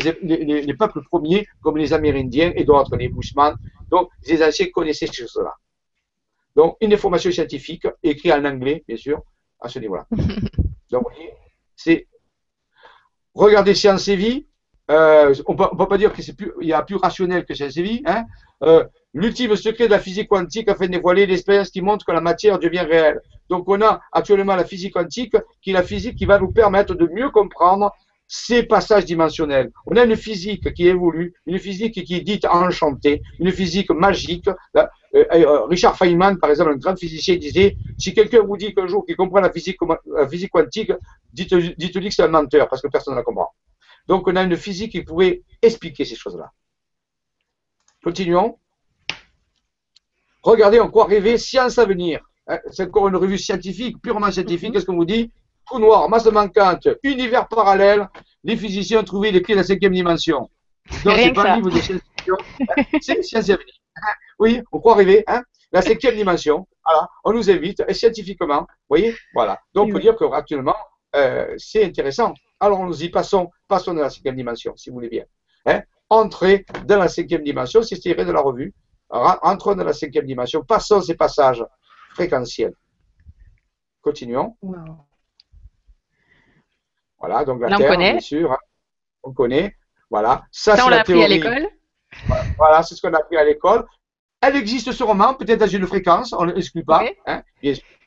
les, 0.63 0.75
peuples 0.75 1.03
premiers, 1.05 1.47
comme 1.63 1.77
les 1.77 1.93
Amérindiens 1.93 2.53
et 2.57 2.65
d'autres, 2.65 2.97
les 2.97 3.09
Bushmen. 3.09 3.55
Donc, 3.89 4.11
les 4.27 4.43
anciens 4.43 4.67
connaissaient 4.67 5.07
ces 5.07 5.23
choses-là. 5.23 5.55
Donc, 6.57 6.77
une 6.81 6.93
information 6.93 7.31
scientifique, 7.31 7.87
écrite 8.03 8.33
en 8.33 8.45
anglais, 8.45 8.83
bien 8.89 8.97
sûr, 8.97 9.23
à 9.61 9.69
ce 9.69 9.79
niveau-là. 9.79 10.09
Donc, 10.91 11.05
vous 11.05 11.15
voyez, 11.15 11.33
c'est 11.77 12.09
regardez 13.33 13.75
Science 13.75 14.09
et 14.09 14.17
Vie, 14.17 14.48
euh, 14.91 15.35
on 15.47 15.53
ne 15.53 15.77
peut 15.77 15.87
pas 15.87 15.99
dire 15.99 16.13
qu'il 16.13 16.25
y 16.63 16.73
a 16.73 16.83
plus 16.83 16.97
rationnel 16.97 17.45
que 17.45 17.53
Vie, 17.81 18.03
hein, 18.07 18.25
euh, 18.63 18.85
l'ultime 19.13 19.55
secret 19.57 19.87
de 19.87 19.91
la 19.91 19.99
physique 19.99 20.29
quantique 20.29 20.69
afin 20.69 20.87
de 20.87 20.93
dévoiler 20.93 21.27
l'expérience 21.27 21.71
qui 21.71 21.83
montre 21.83 22.07
que 22.07 22.13
la 22.13 22.21
matière 22.21 22.59
devient 22.59 22.87
réelle. 22.89 23.21
Donc 23.51 23.69
on 23.69 23.81
a 23.83 24.01
actuellement 24.13 24.57
la 24.57 24.65
physique 24.65 24.95
quantique 24.95 25.37
qui 25.63 25.71
est 25.71 25.75
la 25.75 25.83
physique 25.83 26.17
qui 26.17 26.25
va 26.25 26.39
nous 26.39 26.51
permettre 26.51 26.95
de 26.95 27.07
mieux 27.07 27.31
comprendre 27.31 27.93
ces 28.27 28.63
passages 28.63 29.07
dimensionnels. 29.07 29.71
On 29.87 29.97
a 29.97 30.05
une 30.05 30.17
physique 30.17 30.73
qui 30.75 30.87
évolue, 30.87 31.35
une 31.47 31.59
physique 31.59 32.05
qui 32.05 32.15
est 32.15 32.21
dite 32.21 32.45
enchantée, 32.45 33.23
une 33.41 33.51
physique 33.51 33.91
magique. 33.91 34.49
Euh, 34.77 34.85
euh, 35.15 35.65
Richard 35.65 35.97
Feynman, 35.97 36.37
par 36.39 36.51
exemple, 36.51 36.73
un 36.73 36.77
grand 36.77 36.97
physicien, 36.97 37.37
disait 37.37 37.77
si 37.97 38.13
quelqu'un 38.13 38.43
vous 38.43 38.59
dit 38.59 38.75
qu'un 38.75 38.87
jour 38.87 39.05
qu'il 39.07 39.17
comprend 39.17 39.41
la 39.41 39.51
physique 39.51 39.79
quantique, 39.79 40.93
dites-lui 41.33 42.09
que 42.09 42.15
c'est 42.15 42.23
un 42.23 42.29
menteur 42.29 42.69
parce 42.69 42.83
que 42.83 42.89
personne 42.89 43.15
ne 43.15 43.19
la 43.19 43.25
comprend. 43.25 43.51
Donc 44.09 44.27
on 44.27 44.37
a 44.37 44.43
une 44.43 44.57
physique 44.57 44.93
qui 44.93 45.03
pourrait 45.03 45.43
expliquer 45.63 46.05
ces 46.05 46.17
choses-là. 46.17 46.51
Continuons. 48.03 48.59
Regardez, 50.43 50.81
on 50.81 50.89
croit 50.89 51.07
rêver 51.07 51.37
science 51.37 51.79
à 51.79 51.85
venir. 51.85 52.21
Hein, 52.47 52.59
c'est 52.71 52.85
encore 52.85 53.09
une 53.09 53.17
revue 53.17 53.39
scientifique, 53.39 54.01
purement 54.01 54.31
scientifique. 54.31 54.69
Mhm. 54.69 54.75
Qu'est-ce 54.75 54.87
qu'on 54.87 54.97
vous 54.97 55.05
dit? 55.05 55.31
Trou 55.67 55.79
noir, 55.79 56.09
masse 56.09 56.25
manquante, 56.27 56.89
univers 57.03 57.47
parallèle, 57.47 58.09
les 58.43 58.57
physiciens 58.57 59.01
ont 59.01 59.05
trouvé 59.05 59.31
les 59.31 59.43
clés 59.43 59.55
de 59.55 59.61
la 59.61 59.67
cinquième 59.67 59.93
dimension. 59.93 60.49
Donc, 61.05 61.15
c'est 61.17 61.33
pas 61.35 61.53
un 61.53 61.57
livre 61.57 61.71
de 61.71 61.79
science-fiction, 61.79 62.37
hein, 62.61 62.83
c'est 63.03 63.23
science 63.23 63.51
à 63.51 63.57
venir. 63.57 63.75
Hein, 63.97 64.13
oui, 64.39 64.63
on 64.73 64.79
croit 64.79 64.95
rêver, 64.95 65.27
la 65.71 65.83
cinquième 65.83 66.17
dimension. 66.17 66.67
Voilà, 66.87 67.07
on 67.23 67.35
nous 67.35 67.51
invite, 67.51 67.85
scientifiquement, 67.93 68.61
vous 68.61 68.67
voyez, 68.89 69.15
voilà. 69.35 69.61
Donc, 69.75 69.91
on 69.91 69.93
peut 69.93 70.01
dire 70.01 70.17
qu'actuellement, 70.17 70.77
euh, 71.15 71.55
c'est 71.59 71.85
intéressant. 71.85 72.33
Alors, 72.61 72.85
nous 72.85 73.03
y 73.03 73.09
passons, 73.09 73.51
passons 73.67 73.95
dans 73.95 74.03
la 74.03 74.11
cinquième 74.11 74.37
dimension, 74.37 74.77
si 74.77 74.91
vous 74.91 74.95
voulez 74.95 75.09
bien 75.09 75.25
entrer 76.11 76.65
dans 76.87 76.99
la 76.99 77.09
cinquième 77.09 77.43
dimension, 77.43 77.83
c'est 77.83 77.99
tiré 77.99 78.25
de 78.25 78.33
la 78.33 78.41
revue. 78.41 78.75
Entrons 79.11 79.75
dans 79.75 79.85
la 79.85 79.93
cinquième 79.93 80.27
dimension, 80.27 80.65
passons 80.65 81.01
ces 81.01 81.15
passages 81.15 81.65
fréquentiels. 82.11 82.75
Continuons. 84.03 84.57
Voilà, 87.19 87.45
donc 87.45 87.61
la 87.61 87.77
Terre, 87.77 87.97
bien 87.97 88.21
sûr, 88.21 88.53
hein. 88.53 88.59
on 89.23 89.33
connaît. 89.33 89.75
Voilà, 90.11 90.45
ça, 90.53 90.77
c'est 90.77 90.91
la 90.91 91.03
théorie. 91.03 91.25
à 91.25 91.29
l'école. 91.29 91.69
Voilà, 92.57 92.83
c'est 92.83 92.95
ce 92.95 93.03
qu'on 93.03 93.13
a 93.13 93.19
appris 93.19 93.37
à 93.37 93.45
l'école. 93.45 93.87
Elle 94.41 94.57
existe 94.57 94.93
sûrement, 94.93 95.35
peut-être 95.35 95.61
dans 95.61 95.67
une 95.67 95.87
fréquence, 95.87 96.33
on 96.33 96.47
ne 96.47 96.53
l'exclut 96.53 96.85
pas. 96.85 97.05
Hein, 97.27 97.43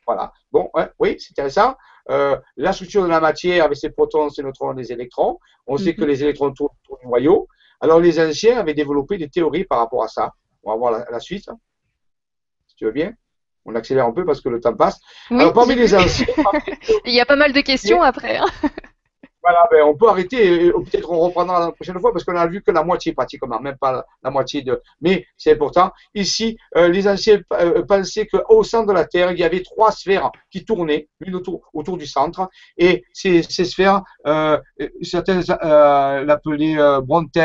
voilà. 0.07 0.31
Bon, 0.51 0.71
oui, 0.97 1.17
c'est 1.19 1.31
intéressant. 1.31 1.75
Euh, 2.09 2.37
la 2.57 2.73
structure 2.73 3.03
de 3.03 3.07
la 3.07 3.19
matière 3.19 3.65
avec 3.65 3.77
ses 3.77 3.89
protons, 3.89 4.29
ses 4.29 4.43
neutrons, 4.43 4.73
des 4.73 4.91
électrons. 4.91 5.39
On 5.67 5.77
sait 5.77 5.93
que 5.93 6.01
mhm. 6.01 6.07
les 6.07 6.23
électrons 6.23 6.51
tournent 6.51 6.69
autour 6.83 6.99
du 6.99 7.07
noyau. 7.07 7.47
Alors, 7.79 7.99
les 7.99 8.19
anciens 8.19 8.57
avaient 8.57 8.73
développé 8.73 9.17
des 9.17 9.29
théories 9.29 9.65
par 9.65 9.79
rapport 9.79 10.03
à 10.03 10.07
ça. 10.07 10.31
On 10.63 10.71
va 10.71 10.77
voir 10.77 11.05
la, 11.09 11.19
suite. 11.19 11.49
Si 12.67 12.75
tu 12.75 12.85
veux 12.85 12.91
bien. 12.91 13.13
On 13.65 13.75
accélère 13.75 14.05
un 14.05 14.11
peu 14.11 14.25
parce 14.25 14.41
que 14.41 14.49
le 14.49 14.59
temps 14.59 14.75
passe. 14.75 14.99
Alors, 15.29 15.53
parmi 15.53 15.75
les 15.75 15.93
anciens. 15.95 16.25
Il 17.05 17.13
y 17.13 17.21
a 17.21 17.25
pas 17.25 17.35
mal 17.35 17.53
de 17.53 17.61
questions 17.61 18.01
après. 18.01 18.37
Hein. 18.37 18.47
Voilà, 19.43 19.67
ben, 19.71 19.83
on 19.83 19.95
peut 19.95 20.07
arrêter, 20.07 20.71
peut-être 20.71 21.11
on 21.11 21.19
reprendra 21.19 21.59
la 21.59 21.71
prochaine 21.71 21.99
fois 21.99 22.11
parce 22.11 22.23
qu'on 22.23 22.35
a 22.35 22.45
vu 22.45 22.61
que 22.61 22.69
la 22.69 22.83
moitié 22.83 23.13
pratiquement, 23.13 23.59
même 23.59 23.77
pas 23.77 24.05
la, 24.23 24.29
moitié 24.29 24.61
de. 24.61 24.79
Mais 25.01 25.25
c'est 25.35 25.53
important. 25.53 25.91
Ici, 26.13 26.57
euh, 26.77 26.89
les 26.89 27.07
anciens 27.07 27.41
euh, 27.53 27.81
pensaient 27.83 28.27
qu'au 28.27 28.63
centre 28.63 28.87
de 28.87 28.93
la 28.93 29.05
Terre, 29.05 29.31
il 29.31 29.39
y 29.39 29.43
avait 29.43 29.63
trois 29.63 29.91
sphères 29.91 30.31
qui 30.51 30.63
tournaient, 30.63 31.07
l'une 31.19 31.35
autour, 31.35 31.97
du 31.97 32.05
centre, 32.05 32.49
et 32.77 33.03
ces, 33.13 33.41
sphères, 33.41 34.03
euh, 34.27 34.59
certains 35.01 35.41
euh, 35.49 36.23
l'appelaient 36.23 36.77
Brontes, 37.01 37.35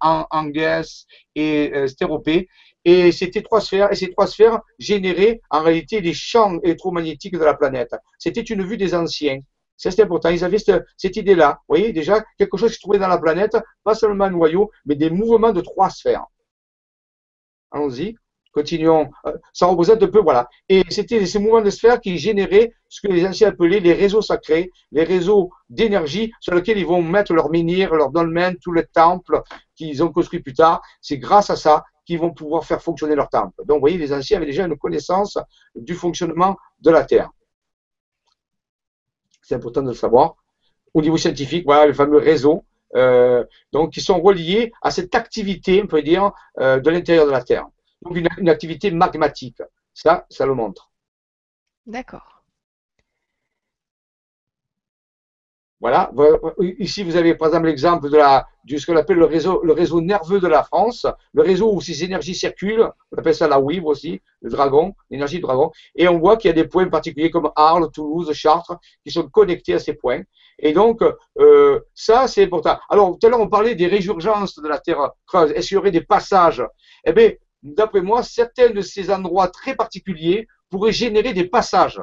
Anges 0.00 1.06
et 1.34 1.88
Stéropée. 1.88 2.48
Et 2.84 3.12
c'était 3.12 3.42
trois 3.42 3.60
sphères, 3.60 3.92
et 3.92 3.94
ces 3.94 4.10
trois 4.10 4.26
sphères 4.26 4.60
généraient 4.78 5.40
en 5.50 5.62
réalité 5.62 6.00
les 6.00 6.14
champs 6.14 6.58
électromagnétiques 6.62 7.34
de 7.34 7.44
la 7.44 7.54
planète. 7.54 7.94
C'était 8.18 8.40
une 8.42 8.62
vue 8.62 8.76
des 8.76 8.94
anciens. 8.94 9.40
C'était 9.80 10.02
important. 10.02 10.28
Ils 10.28 10.44
avaient 10.44 10.58
cette, 10.58 11.16
idée-là. 11.16 11.60
Vous 11.60 11.76
voyez, 11.76 11.92
déjà, 11.92 12.22
quelque 12.36 12.58
chose 12.58 12.70
qui 12.70 12.76
se 12.76 12.80
trouvait 12.80 12.98
dans 12.98 13.08
la 13.08 13.18
planète, 13.18 13.56
pas 13.82 13.94
seulement 13.94 14.24
un 14.24 14.30
noyau, 14.30 14.70
mais 14.84 14.94
des 14.94 15.08
mouvements 15.08 15.52
de 15.52 15.62
trois 15.62 15.88
sphères. 15.88 16.26
Allons-y. 17.70 18.14
Continuons. 18.52 19.08
Euh, 19.26 19.32
ça 19.52 19.66
représente 19.66 20.02
un 20.02 20.08
peu, 20.08 20.20
voilà. 20.20 20.48
Et 20.68 20.82
c'était 20.90 21.24
ces 21.24 21.38
mouvements 21.38 21.62
de 21.62 21.70
sphères 21.70 22.00
qui 22.00 22.18
généraient 22.18 22.72
ce 22.88 23.00
que 23.00 23.10
les 23.10 23.24
anciens 23.24 23.48
appelaient 23.48 23.78
les 23.78 23.92
réseaux 23.92 24.22
sacrés, 24.22 24.70
les 24.90 25.04
réseaux 25.04 25.50
d'énergie 25.68 26.32
sur 26.40 26.54
lesquels 26.54 26.76
ils 26.76 26.86
vont 26.86 27.00
mettre 27.00 27.32
leur 27.32 27.48
menhir, 27.48 27.94
leur 27.94 28.10
dolmen, 28.10 28.56
tous 28.60 28.72
les 28.72 28.84
temples 28.84 29.40
qu'ils 29.76 30.02
ont 30.02 30.12
construits 30.12 30.40
plus 30.40 30.52
tard. 30.52 30.82
C'est 31.00 31.18
grâce 31.18 31.48
à 31.48 31.56
ça 31.56 31.84
qu'ils 32.04 32.18
vont 32.18 32.32
pouvoir 32.32 32.64
faire 32.64 32.82
fonctionner 32.82 33.14
leur 33.14 33.28
temple. 33.28 33.54
Donc, 33.64 33.76
vous 33.76 33.80
voyez, 33.80 33.96
les 33.96 34.12
anciens 34.12 34.38
avaient 34.38 34.46
déjà 34.46 34.66
une 34.66 34.76
connaissance 34.76 35.38
du 35.76 35.94
fonctionnement 35.94 36.56
de 36.80 36.90
la 36.90 37.04
Terre 37.04 37.30
c'est 39.50 39.56
important 39.56 39.82
de 39.82 39.88
le 39.88 39.94
savoir. 39.94 40.36
Au 40.94 41.02
niveau 41.02 41.16
scientifique, 41.16 41.64
voilà 41.64 41.86
le 41.86 41.92
fameux 41.92 42.18
réseau, 42.18 42.64
euh, 42.94 43.44
donc 43.72 43.92
qui 43.92 44.00
sont 44.00 44.20
reliés 44.20 44.72
à 44.80 44.92
cette 44.92 45.14
activité, 45.16 45.82
on 45.82 45.88
peut 45.88 46.02
dire, 46.02 46.32
euh, 46.60 46.78
de 46.78 46.88
l'intérieur 46.88 47.26
de 47.26 47.32
la 47.32 47.42
Terre. 47.42 47.66
Donc 48.02 48.16
une, 48.16 48.48
activité 48.48 48.92
magmatique. 48.92 49.60
Ça, 49.92 50.26
ça 50.30 50.46
le 50.46 50.54
montre. 50.54 50.92
D'accord. 51.86 52.39
Voilà. 55.80 56.10
Ici, 56.78 57.02
vous 57.02 57.16
avez 57.16 57.34
par 57.34 57.48
exemple 57.48 57.66
l'exemple 57.66 58.10
de 58.10 58.16
la, 58.18 58.46
du 58.64 58.78
ce 58.78 58.84
qu'on 58.84 58.96
appelle 58.96 59.16
le 59.16 59.24
réseau, 59.24 60.00
nerveux 60.02 60.38
de 60.38 60.46
la 60.46 60.62
France, 60.62 61.06
le 61.32 61.42
réseau 61.42 61.72
où 61.72 61.80
ces 61.80 62.04
énergies 62.04 62.34
circulent. 62.34 62.90
On 63.12 63.18
appelle 63.18 63.34
ça 63.34 63.48
la 63.48 63.58
WIV 63.58 63.86
aussi, 63.86 64.20
le 64.42 64.50
dragon, 64.50 64.94
l'énergie 65.08 65.36
du 65.36 65.42
dragon. 65.42 65.70
Et 65.94 66.06
on 66.06 66.18
voit 66.18 66.36
qu'il 66.36 66.48
y 66.48 66.50
a 66.50 66.54
des 66.54 66.68
points 66.68 66.86
particuliers 66.88 67.30
comme 67.30 67.50
Arles, 67.56 67.90
Toulouse, 67.92 68.30
Chartres 68.32 68.76
qui 69.04 69.10
sont 69.10 69.28
connectés 69.28 69.74
à 69.74 69.78
ces 69.78 69.94
points. 69.94 70.20
Et 70.58 70.74
donc, 70.74 71.02
euh, 71.38 71.80
ça, 71.94 72.28
c'est 72.28 72.44
important. 72.44 72.78
Alors, 72.90 73.18
tout 73.18 73.26
à 73.26 73.30
l'heure, 73.30 73.40
on 73.40 73.48
parlait 73.48 73.74
des 73.74 73.86
résurgences 73.86 74.56
de 74.60 74.68
la 74.68 74.78
Terre 74.78 75.12
creuse. 75.26 75.50
Est-ce 75.52 75.68
qu'il 75.68 75.76
y 75.76 75.78
aurait 75.78 75.90
des 75.90 76.02
passages? 76.02 76.62
Eh 77.04 77.14
bien, 77.14 77.30
d'après 77.62 78.02
moi, 78.02 78.22
certains 78.22 78.68
de 78.68 78.82
ces 78.82 79.10
endroits 79.10 79.48
très 79.48 79.74
particuliers 79.74 80.46
pourraient 80.68 80.92
générer 80.92 81.32
des 81.32 81.44
passages 81.44 82.00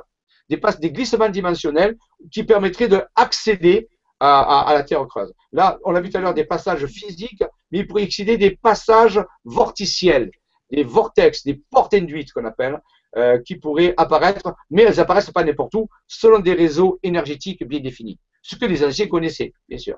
des, 0.50 0.92
glissements 0.92 1.30
dimensionnels 1.30 1.98
qui 2.32 2.44
permettraient 2.44 2.88
d'accéder 2.88 3.90
à, 4.20 4.62
à, 4.62 4.74
la 4.74 4.84
Terre 4.84 5.06
creuse. 5.08 5.34
Là, 5.52 5.78
on 5.84 5.94
a 5.96 6.02
vu 6.02 6.10
tout 6.10 6.18
à 6.18 6.22
l'heure 6.22 6.34
des 6.34 6.46
passages 6.46 6.86
physiques, 6.88 7.44
mais 7.72 7.80
il 7.80 7.88
pourrait 7.88 8.04
excéder 8.04 8.38
des 8.38 8.52
passages 8.52 9.24
vorticiels, 9.44 10.32
des 10.72 10.84
vortex, 10.84 11.44
des 11.44 11.62
portes 11.70 11.94
induites 11.94 12.32
qu'on 12.34 12.46
appelle, 12.46 12.82
euh, 13.16 13.40
qui 13.40 13.56
pourraient 13.56 13.94
apparaître, 13.98 14.54
mais 14.70 14.84
elles 14.84 15.00
apparaissent 15.00 15.32
pas 15.32 15.44
n'importe 15.44 15.74
où, 15.76 15.88
selon 16.08 16.40
des 16.40 16.54
réseaux 16.54 17.00
énergétiques 17.04 17.66
bien 17.66 17.80
définis. 17.80 18.20
Ce 18.42 18.56
que 18.56 18.66
les 18.66 18.84
anciens 18.84 19.08
connaissaient, 19.08 19.54
bien 19.68 19.78
sûr. 19.78 19.98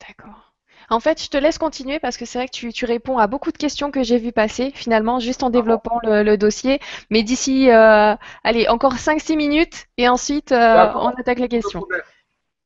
D'accord. 0.00 0.47
En 0.90 1.00
fait, 1.00 1.22
je 1.22 1.28
te 1.28 1.36
laisse 1.36 1.58
continuer 1.58 1.98
parce 1.98 2.16
que 2.16 2.24
c'est 2.24 2.38
vrai 2.38 2.48
que 2.48 2.70
tu, 2.70 2.84
réponds 2.84 3.18
à 3.18 3.26
beaucoup 3.26 3.52
de 3.52 3.58
questions 3.58 3.90
que 3.90 4.02
j'ai 4.02 4.18
vues 4.18 4.32
passer 4.32 4.70
finalement 4.74 5.20
juste 5.20 5.42
en 5.42 5.50
développant 5.50 5.98
le, 6.02 6.36
dossier. 6.36 6.80
Mais 7.10 7.22
d'ici, 7.22 7.70
euh, 7.70 8.14
allez, 8.42 8.68
encore 8.68 8.94
5-6 8.94 9.36
minutes 9.36 9.86
et 9.98 10.08
ensuite 10.08 10.52
euh, 10.52 10.86
on 10.94 11.08
attaque 11.08 11.40
les 11.40 11.48
questions. 11.48 11.84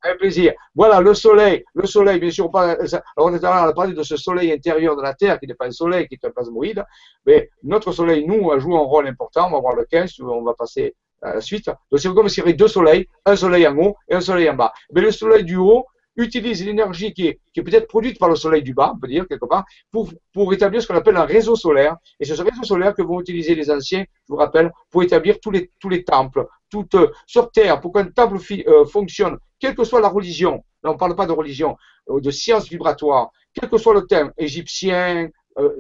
Avec 0.05 0.19
plaisir. 0.19 0.53
Voilà, 0.75 1.01
le 1.01 1.15
soleil. 1.15 1.65
Le 1.75 1.87
soleil, 1.87 2.19
bien 2.19 2.31
sûr, 2.31 2.51
on, 2.53 2.77
on 3.17 3.35
a 3.35 3.73
parlé 3.73 3.95
de 3.95 4.03
ce 4.03 4.17
soleil 4.17 4.53
intérieur 4.53 4.97
de 4.97 5.03
la 5.03 5.15
Terre 5.15 5.39
qui 5.39 5.47
n'est 5.47 5.55
pas 5.55 5.67
un 5.67 5.73
soleil, 5.73 6.09
qui 6.09 6.15
est 6.15 6.27
un 6.27 6.31
plasmoïde. 6.31 6.85
Mais 7.25 7.51
notre 7.63 7.93
soleil, 7.93 8.27
nous, 8.27 8.51
joue 8.59 8.77
un 8.77 8.81
rôle 8.81 9.07
important. 9.07 9.47
On 9.49 9.53
va 9.53 9.61
voir 9.61 9.77
lequel, 9.77 10.09
on 10.21 10.43
va 10.43 10.55
passer 10.55 10.95
à 11.23 11.35
la 11.35 11.41
suite. 11.41 11.67
Donc, 11.67 12.01
c'est 12.01 12.13
comme 12.13 12.29
s'il 12.29 12.43
y 12.43 12.47
avait 12.47 12.55
deux 12.55 12.69
soleils, 12.69 13.09
un 13.25 13.37
soleil 13.37 13.67
en 13.67 13.77
haut 13.77 13.97
et 14.09 14.15
un 14.15 14.21
soleil 14.21 14.51
en 14.51 14.55
bas. 14.55 14.73
Mais 14.93 15.01
le 15.01 15.13
soleil 15.13 15.45
du 15.45 15.57
haut, 15.57 15.87
utilise 16.17 16.65
l'énergie 16.65 17.13
qui 17.13 17.29
est, 17.29 17.41
qui 17.53 17.61
est 17.61 17.63
peut-être 17.63 17.89
produite 17.89 18.19
par 18.19 18.29
le 18.29 18.37
soleil 18.37 18.63
du 18.63 18.75
bas, 18.75 18.93
on 18.95 18.99
peut 18.99 19.09
dire 19.09 19.27
quelque 19.27 19.47
part, 19.47 19.65
pour, 19.91 20.11
pour 20.33 20.53
établir 20.53 20.83
ce 20.83 20.87
qu'on 20.87 20.97
appelle 20.97 21.17
un 21.17 21.25
réseau 21.25 21.57
solaire. 21.57 21.97
Et 22.21 22.25
c'est 22.25 22.37
ce 22.37 22.43
réseau 22.43 22.63
solaire 22.63 22.95
que 22.95 23.03
vont 23.03 23.21
utiliser 23.21 23.55
les 23.55 23.71
anciens, 23.71 24.01
je 24.03 24.33
vous 24.33 24.37
rappelle, 24.37 24.71
pour 24.91 25.03
établir 25.03 25.41
tous 25.41 25.51
les, 25.51 25.71
tous 25.81 25.89
les 25.89 26.05
temples, 26.05 26.47
toutes, 26.71 26.95
euh, 26.95 27.13
sur 27.27 27.51
Terre, 27.51 27.81
pour 27.81 27.93
qu'un 27.93 28.07
temple 28.07 28.39
euh, 28.67 28.85
fonctionne, 28.87 29.39
quelle 29.59 29.75
que 29.75 29.85
soit 29.85 30.01
la 30.01 30.09
religion, 30.09 30.65
là 30.83 30.91
on 30.91 30.95
ne 30.95 30.99
parle 30.99 31.17
pas 31.17 31.27
de 31.27 31.33
religion, 31.33 31.77
euh, 32.11 32.21
de 32.21 32.31
science 32.31 32.69
vibratoire, 32.69 33.31
quel 33.55 33.69
que 33.69 33.79
soit 33.79 33.95
le 33.95 34.07
thème, 34.07 34.33
égyptien, 34.39 35.29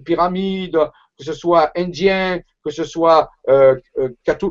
pyramide, 0.05 0.79
que 1.17 1.25
ce 1.25 1.33
soit 1.33 1.71
indien, 1.75 2.41
que 2.63 2.71
ce 2.71 2.85
soit 2.85 3.31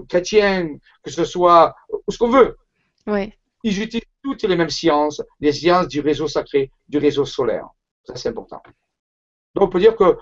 chrétien, 0.09 0.67
que 1.03 1.11
ce 1.11 1.25
soit 1.25 1.75
ce 2.09 2.17
qu'on 2.17 2.31
veut. 2.31 2.57
Oui 3.05 3.31
ils 3.63 3.81
utilisent 3.81 4.07
toutes 4.23 4.43
les 4.43 4.55
mêmes 4.55 4.69
sciences, 4.69 5.21
les 5.39 5.53
sciences 5.53 5.87
du 5.87 5.99
réseau 6.01 6.27
sacré, 6.27 6.71
du 6.87 6.97
réseau 6.97 7.25
solaire. 7.25 7.67
Ça, 8.03 8.15
c'est 8.15 8.29
important. 8.29 8.61
Donc, 9.53 9.65
on 9.65 9.67
peut 9.67 9.79
dire 9.79 9.95
que 9.95 10.17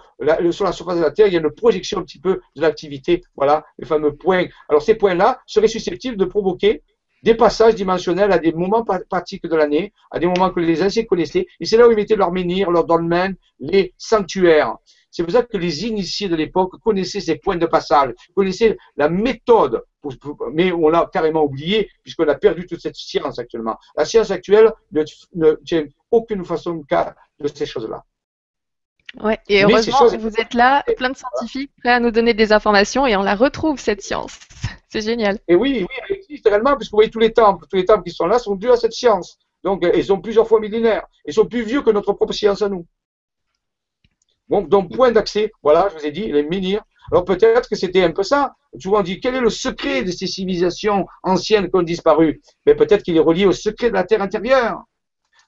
sur 0.52 0.66
la 0.66 0.72
surface 0.72 0.98
de 0.98 1.04
la 1.04 1.12
Terre, 1.12 1.28
il 1.28 1.34
y 1.34 1.38
a 1.38 1.40
une 1.40 1.52
projection 1.52 2.00
un 2.00 2.04
petit 2.04 2.20
peu 2.20 2.42
de 2.56 2.62
l'activité, 2.62 3.22
voilà, 3.36 3.64
les 3.78 3.86
fameux 3.86 4.16
points. 4.16 4.48
Alors, 4.68 4.82
ces 4.82 4.96
points-là 4.96 5.40
seraient 5.46 5.68
susceptibles 5.68 6.18
de 6.18 6.26
provoquer 6.26 6.82
des 7.22 7.36
passages 7.36 7.76
dimensionnels 7.76 8.32
à 8.32 8.40
des 8.40 8.54
moments 8.54 8.84
pratiques 9.10 9.46
de 9.46 9.56
l'année, 9.56 9.94
à 10.10 10.20
des 10.20 10.26
moments 10.26 10.52
que 10.52 10.62
les 10.62 10.82
anciens 10.82 11.04
connaissaient. 11.04 11.46
Et 11.60 11.66
c'est 11.66 11.78
là 11.78 11.88
où 11.88 11.92
ils 11.92 11.96
mettaient 11.98 12.16
leurs 12.16 12.32
menhirs, 12.32 12.72
leurs 12.72 12.86
dolmens, 12.86 13.36
les 13.60 13.94
sanctuaires. 13.98 14.78
C'est 15.12 15.24
pour 15.24 15.32
ça 15.32 15.44
que 15.44 15.58
les 15.58 15.86
initiés 15.86 16.30
de 16.30 16.36
l'époque 16.36 16.80
connaissaient 16.84 17.20
ces 17.20 17.36
points 17.36 17.58
de 17.58 17.66
passage, 17.66 18.14
connaissaient 18.36 18.78
la 18.96 19.10
méthode, 19.10 19.84
mais 20.54 20.72
on 20.72 20.90
l'a 20.90 21.10
carrément 21.12 21.44
oublié 21.44 21.90
puisqu'on 22.04 22.28
a 22.28 22.36
perdu 22.36 22.66
toute 22.66 22.82
cette 22.82 22.96
science 22.96 23.40
actuellement. 23.40 23.78
La 23.96 24.06
science 24.06 24.32
actuelle 24.32 24.72
ne, 24.92 25.54
tient 25.66 25.86
aucune 26.12 26.46
façon 26.46 26.76
de 26.76 26.86
cas 26.86 27.16
de 27.40 27.48
ces 27.48 27.66
choses-là. 27.66 28.04
Ouais, 29.22 29.40
et 29.48 29.64
heureusement, 29.64 30.08
vous 30.20 30.36
êtes 30.40 30.54
là, 30.54 30.84
plein 30.96 31.10
de 31.10 31.18
scientifiques 31.18 31.72
prêts 31.80 31.94
à 31.94 32.00
nous 32.00 32.12
donner 32.12 32.36
des 32.36 32.54
informations 32.54 33.08
et 33.08 33.16
on 33.16 33.24
la 33.24 33.36
retrouve, 33.36 33.80
cette 33.80 34.04
science. 34.04 34.40
C'est 34.90 35.02
génial. 35.02 35.40
Et 35.48 35.56
oui, 35.56 35.80
oui, 35.82 35.96
elle 36.08 36.18
existe 36.18 36.48
réellement, 36.48 36.76
puisque 36.76 36.92
vous 36.92 36.98
voyez 36.98 37.10
tous 37.10 37.20
les 37.20 37.34
temples, 37.34 37.66
tous 37.70 37.76
les 37.76 37.86
temples 37.86 38.04
qui 38.04 38.12
sont 38.14 38.28
là 38.28 38.40
sont 38.40 38.56
dus 38.56 38.70
à 38.70 38.78
cette 38.78 38.94
science. 38.94 39.38
Donc, 39.64 39.86
ils 39.96 40.06
sont 40.06 40.22
plusieurs 40.22 40.48
fois 40.48 40.60
millénaires. 40.60 41.06
Ils 41.26 41.34
sont 41.34 41.46
plus 41.46 41.64
vieux 41.64 41.82
que 41.82 41.90
notre 41.90 42.14
propre 42.14 42.34
science 42.34 42.62
à 42.62 42.70
nous. 42.70 42.86
Donc, 44.50 44.96
point 44.96 45.12
d'accès, 45.12 45.52
voilà, 45.62 45.90
je 45.90 46.00
vous 46.00 46.06
ai 46.06 46.12
dit, 46.12 46.32
les 46.32 46.44
menhirs. 46.44 46.84
Alors 47.12 47.26
peut-être 47.26 47.68
que 47.68 47.76
c'était 47.76 48.04
un 48.04 48.12
peu 48.12 48.24
ça. 48.24 48.56
Souvent 48.78 49.00
on 49.00 49.04
dit, 49.04 49.20
quel 49.20 49.36
est 49.36 49.42
le 49.42 49.50
secret 49.50 50.04
de 50.04 50.12
ces 50.12 50.28
civilisations 50.28 51.08
anciennes 51.24 51.70
qui 51.70 51.76
ont 51.76 51.82
disparu? 51.82 52.42
Mais 52.66 52.76
peut-être 52.76 53.04
qu'il 53.04 53.18
est 53.18 53.22
relié 53.22 53.46
au 53.46 53.52
secret 53.52 53.90
de 53.90 53.96
la 53.96 54.04
Terre 54.04 54.22
intérieure. 54.22 54.84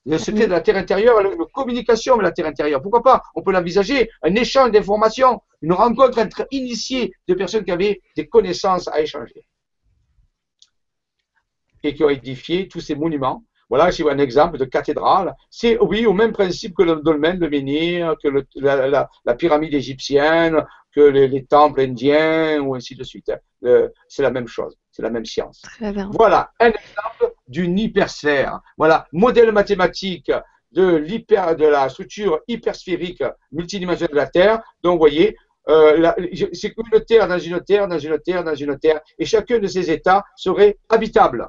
Le 0.05 0.17
secret 0.17 0.47
de 0.47 0.51
la 0.51 0.61
Terre 0.61 0.77
intérieure, 0.77 1.21
la 1.21 1.29
communication 1.53 2.17
de 2.17 2.23
la 2.23 2.31
Terre 2.31 2.47
intérieure. 2.47 2.81
Pourquoi 2.81 3.03
pas? 3.03 3.21
On 3.35 3.43
peut 3.43 3.51
l'envisager, 3.51 4.09
un 4.23 4.33
échange 4.33 4.71
d'informations, 4.71 5.41
une 5.61 5.73
rencontre 5.73 6.19
entre 6.19 6.47
initiés 6.49 7.13
de 7.27 7.35
personnes 7.35 7.63
qui 7.63 7.71
avaient 7.71 8.01
des 8.15 8.27
connaissances 8.27 8.87
à 8.87 8.99
échanger 9.01 9.45
et 11.83 11.93
qui 11.93 12.03
ont 12.03 12.09
édifié 12.09 12.67
tous 12.67 12.79
ces 12.79 12.95
monuments 12.95 13.43
voilà, 13.71 13.89
c'est 13.89 14.03
un 14.09 14.17
exemple 14.17 14.57
de 14.57 14.65
cathédrale. 14.65 15.33
C'est, 15.49 15.79
oui, 15.79 16.05
au 16.05 16.11
même 16.11 16.33
principe 16.33 16.75
que 16.75 16.83
le 16.83 16.97
dolmen 16.97 17.39
de 17.39 17.47
menhir, 17.47 18.15
que 18.21 18.27
la, 18.55 19.35
pyramide 19.35 19.73
égyptienne, 19.73 20.65
que 20.93 21.01
les, 21.01 21.45
temples 21.45 21.81
indiens, 21.81 22.59
ou 22.59 22.75
ainsi 22.75 22.95
de 22.95 23.03
suite. 23.03 23.31
Euh, 23.63 23.89
c'est 24.07 24.23
la 24.23 24.31
même 24.31 24.47
chose, 24.47 24.77
c'est 24.91 25.01
la 25.01 25.09
même 25.09 25.25
science. 25.25 25.61
Voilà, 26.11 26.51
un 26.59 26.69
exemple 26.69 27.33
d'une 27.47 27.77
hypersphère. 27.77 28.59
Voilà, 28.77 29.07
modèle 29.11 29.51
mathématique 29.51 30.31
de, 30.71 30.95
l'hyper, 30.95 31.55
de 31.55 31.65
la 31.65 31.89
structure 31.89 32.39
hypersphérique 32.47 33.23
multidimensionnelle 33.51 34.11
de 34.11 34.17
la 34.17 34.27
Terre. 34.27 34.61
Donc, 34.83 34.93
vous 34.93 34.99
voyez, 34.99 35.35
euh, 35.69 36.11
c'est 36.53 36.73
une 36.75 37.05
Terre 37.05 37.27
dans 37.27 37.39
une 37.39 37.61
Terre, 37.61 37.87
dans 37.87 37.99
une 37.99 38.19
Terre, 38.19 38.43
dans 38.43 38.55
une 38.55 38.77
Terre, 38.79 39.01
et 39.19 39.25
chacun 39.25 39.59
de 39.59 39.67
ces 39.67 39.91
états 39.91 40.23
serait 40.35 40.77
habitable 40.89 41.47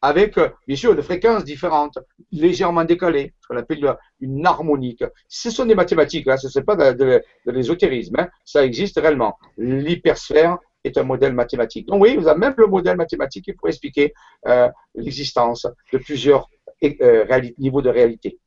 avec, 0.00 0.38
euh, 0.38 0.48
bien 0.66 0.76
sûr, 0.76 0.94
des 0.94 1.02
fréquences 1.02 1.44
différentes, 1.44 1.98
légèrement 2.30 2.84
décalées, 2.84 3.34
ce 3.40 3.48
qu'on 3.48 3.56
appelle 3.56 3.96
une 4.20 4.46
harmonique. 4.46 5.04
Ce 5.28 5.50
sont 5.50 5.66
des 5.66 5.74
mathématiques, 5.74 6.28
hein, 6.28 6.36
ce 6.36 6.56
n'est 6.56 6.64
pas 6.64 6.76
de, 6.76 7.22
l'ésotérisme, 7.46 8.16
hein, 8.18 8.28
ça 8.44 8.64
existe 8.64 8.98
réellement. 9.00 9.38
L'hypersphère 9.56 10.58
est 10.84 10.96
un 10.96 11.02
modèle 11.02 11.32
mathématique. 11.32 11.86
Donc 11.86 12.02
oui, 12.02 12.16
vous 12.16 12.28
avez 12.28 12.38
même 12.38 12.54
le 12.56 12.66
modèle 12.66 12.96
mathématique 12.96 13.46
qui 13.46 13.52
pourrait 13.52 13.70
expliquer 13.70 14.14
euh, 14.46 14.68
l'existence 14.94 15.66
de 15.92 15.98
plusieurs 15.98 16.48
euh, 16.84 17.40
niveaux 17.58 17.82
de 17.82 17.90
réalité. 17.90 18.38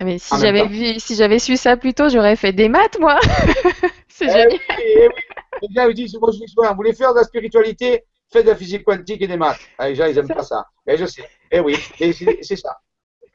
Ah, 0.00 0.04
mais 0.04 0.18
si 0.18 0.34
j'avais 0.38 0.66
vu, 0.66 0.98
si 0.98 1.14
j'avais 1.14 1.38
su 1.38 1.56
ça 1.56 1.76
plus 1.76 1.92
tôt, 1.92 2.08
j'aurais 2.08 2.36
fait 2.36 2.52
des 2.52 2.68
maths, 2.68 2.98
moi. 2.98 3.18
C'est 4.08 4.26
eh 4.26 4.28
génial. 4.28 4.48
Oui, 4.50 4.58
eh 4.78 5.08
oui. 5.08 5.14
Les 5.62 5.82
gens 5.82 5.90
disent, 5.90 6.16
vous 6.16 6.74
voulez 6.74 6.94
faire 6.94 7.12
de 7.12 7.18
la 7.18 7.24
spiritualité, 7.24 8.04
faites 8.32 8.44
de 8.44 8.50
la 8.50 8.56
physique 8.56 8.84
quantique 8.84 9.22
et 9.22 9.26
des 9.26 9.36
maths. 9.36 9.60
Ah, 9.78 9.88
les 9.88 9.94
gens, 9.94 10.06
ils 10.06 10.14
n'aiment 10.14 10.28
pas 10.28 10.42
ça. 10.42 10.66
Et 10.86 10.96
je 10.96 11.06
sais. 11.06 11.28
Eh 11.50 11.60
oui, 11.60 11.76
c'est 11.98 12.56
ça. 12.56 12.80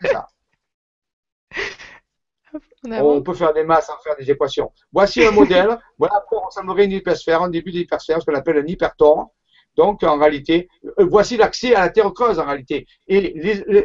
C'est 0.01 0.07
ça. 0.07 0.27
On 2.87 3.21
peut 3.21 3.33
faire 3.33 3.53
des 3.53 3.63
masses 3.63 3.87
sans 3.87 3.97
faire 3.97 4.15
des 4.15 4.29
équations. 4.29 4.71
Voici 4.91 5.23
un 5.25 5.31
modèle. 5.31 5.77
Voilà 5.97 6.15
à 6.15 6.21
quoi 6.21 6.45
ressemblerait 6.45 6.85
une 6.85 6.91
hypersphère, 6.91 7.41
un 7.41 7.49
début 7.49 7.71
d'hypersphère, 7.71 8.21
ce 8.21 8.25
qu'on 8.25 8.37
appelle 8.37 8.57
un 8.57 8.67
hypertor. 8.67 9.31
Donc, 9.75 10.03
en 10.03 10.17
réalité, 10.17 10.69
euh, 10.99 11.05
voici 11.05 11.35
l'accès 11.35 11.75
à 11.75 11.81
la 11.81 11.89
Terre 11.89 12.11
creuse, 12.13 12.39
en 12.39 12.45
réalité. 12.45 12.87
Et 13.07 13.33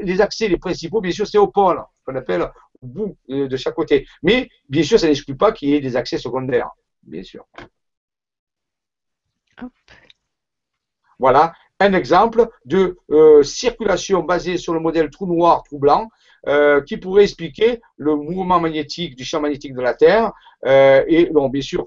les, 0.02 0.20
accès, 0.20 0.46
les 0.46 0.56
principaux, 0.56 1.00
bien 1.00 1.10
sûr, 1.10 1.26
c'est 1.26 1.38
au 1.38 1.48
pôle, 1.48 1.82
qu'on 2.04 2.14
appelle 2.14 2.42
au 2.80 2.86
bout 2.86 3.16
de 3.28 3.56
chaque 3.56 3.74
côté. 3.74 4.06
Mais, 4.22 4.48
bien 4.68 4.84
sûr, 4.84 5.00
ça 5.00 5.08
n'exclut 5.08 5.36
pas 5.36 5.50
qu'il 5.50 5.70
y 5.70 5.74
ait 5.74 5.80
des 5.80 5.96
accès 5.96 6.18
secondaires, 6.18 6.70
bien 7.02 7.24
sûr. 7.24 7.44
Hop. 9.60 9.72
Voilà 11.20 11.52
un 11.80 11.94
exemple 11.94 12.48
de 12.66 12.98
euh, 13.10 13.42
circulation 13.42 14.22
basée 14.22 14.58
sur 14.58 14.74
le 14.74 14.80
modèle 14.80 15.08
trou 15.10 15.26
noir, 15.26 15.62
trou 15.64 15.78
blanc, 15.78 16.08
euh, 16.46 16.82
qui 16.82 16.98
pourrait 16.98 17.24
expliquer 17.24 17.80
le 17.96 18.14
mouvement 18.16 18.60
magnétique 18.60 19.16
du 19.16 19.24
champ 19.24 19.40
magnétique 19.40 19.74
de 19.74 19.80
la 19.80 19.94
Terre. 19.94 20.32
Euh, 20.66 21.02
et 21.08 21.26
bon, 21.30 21.48
bien 21.48 21.62
sûr, 21.62 21.86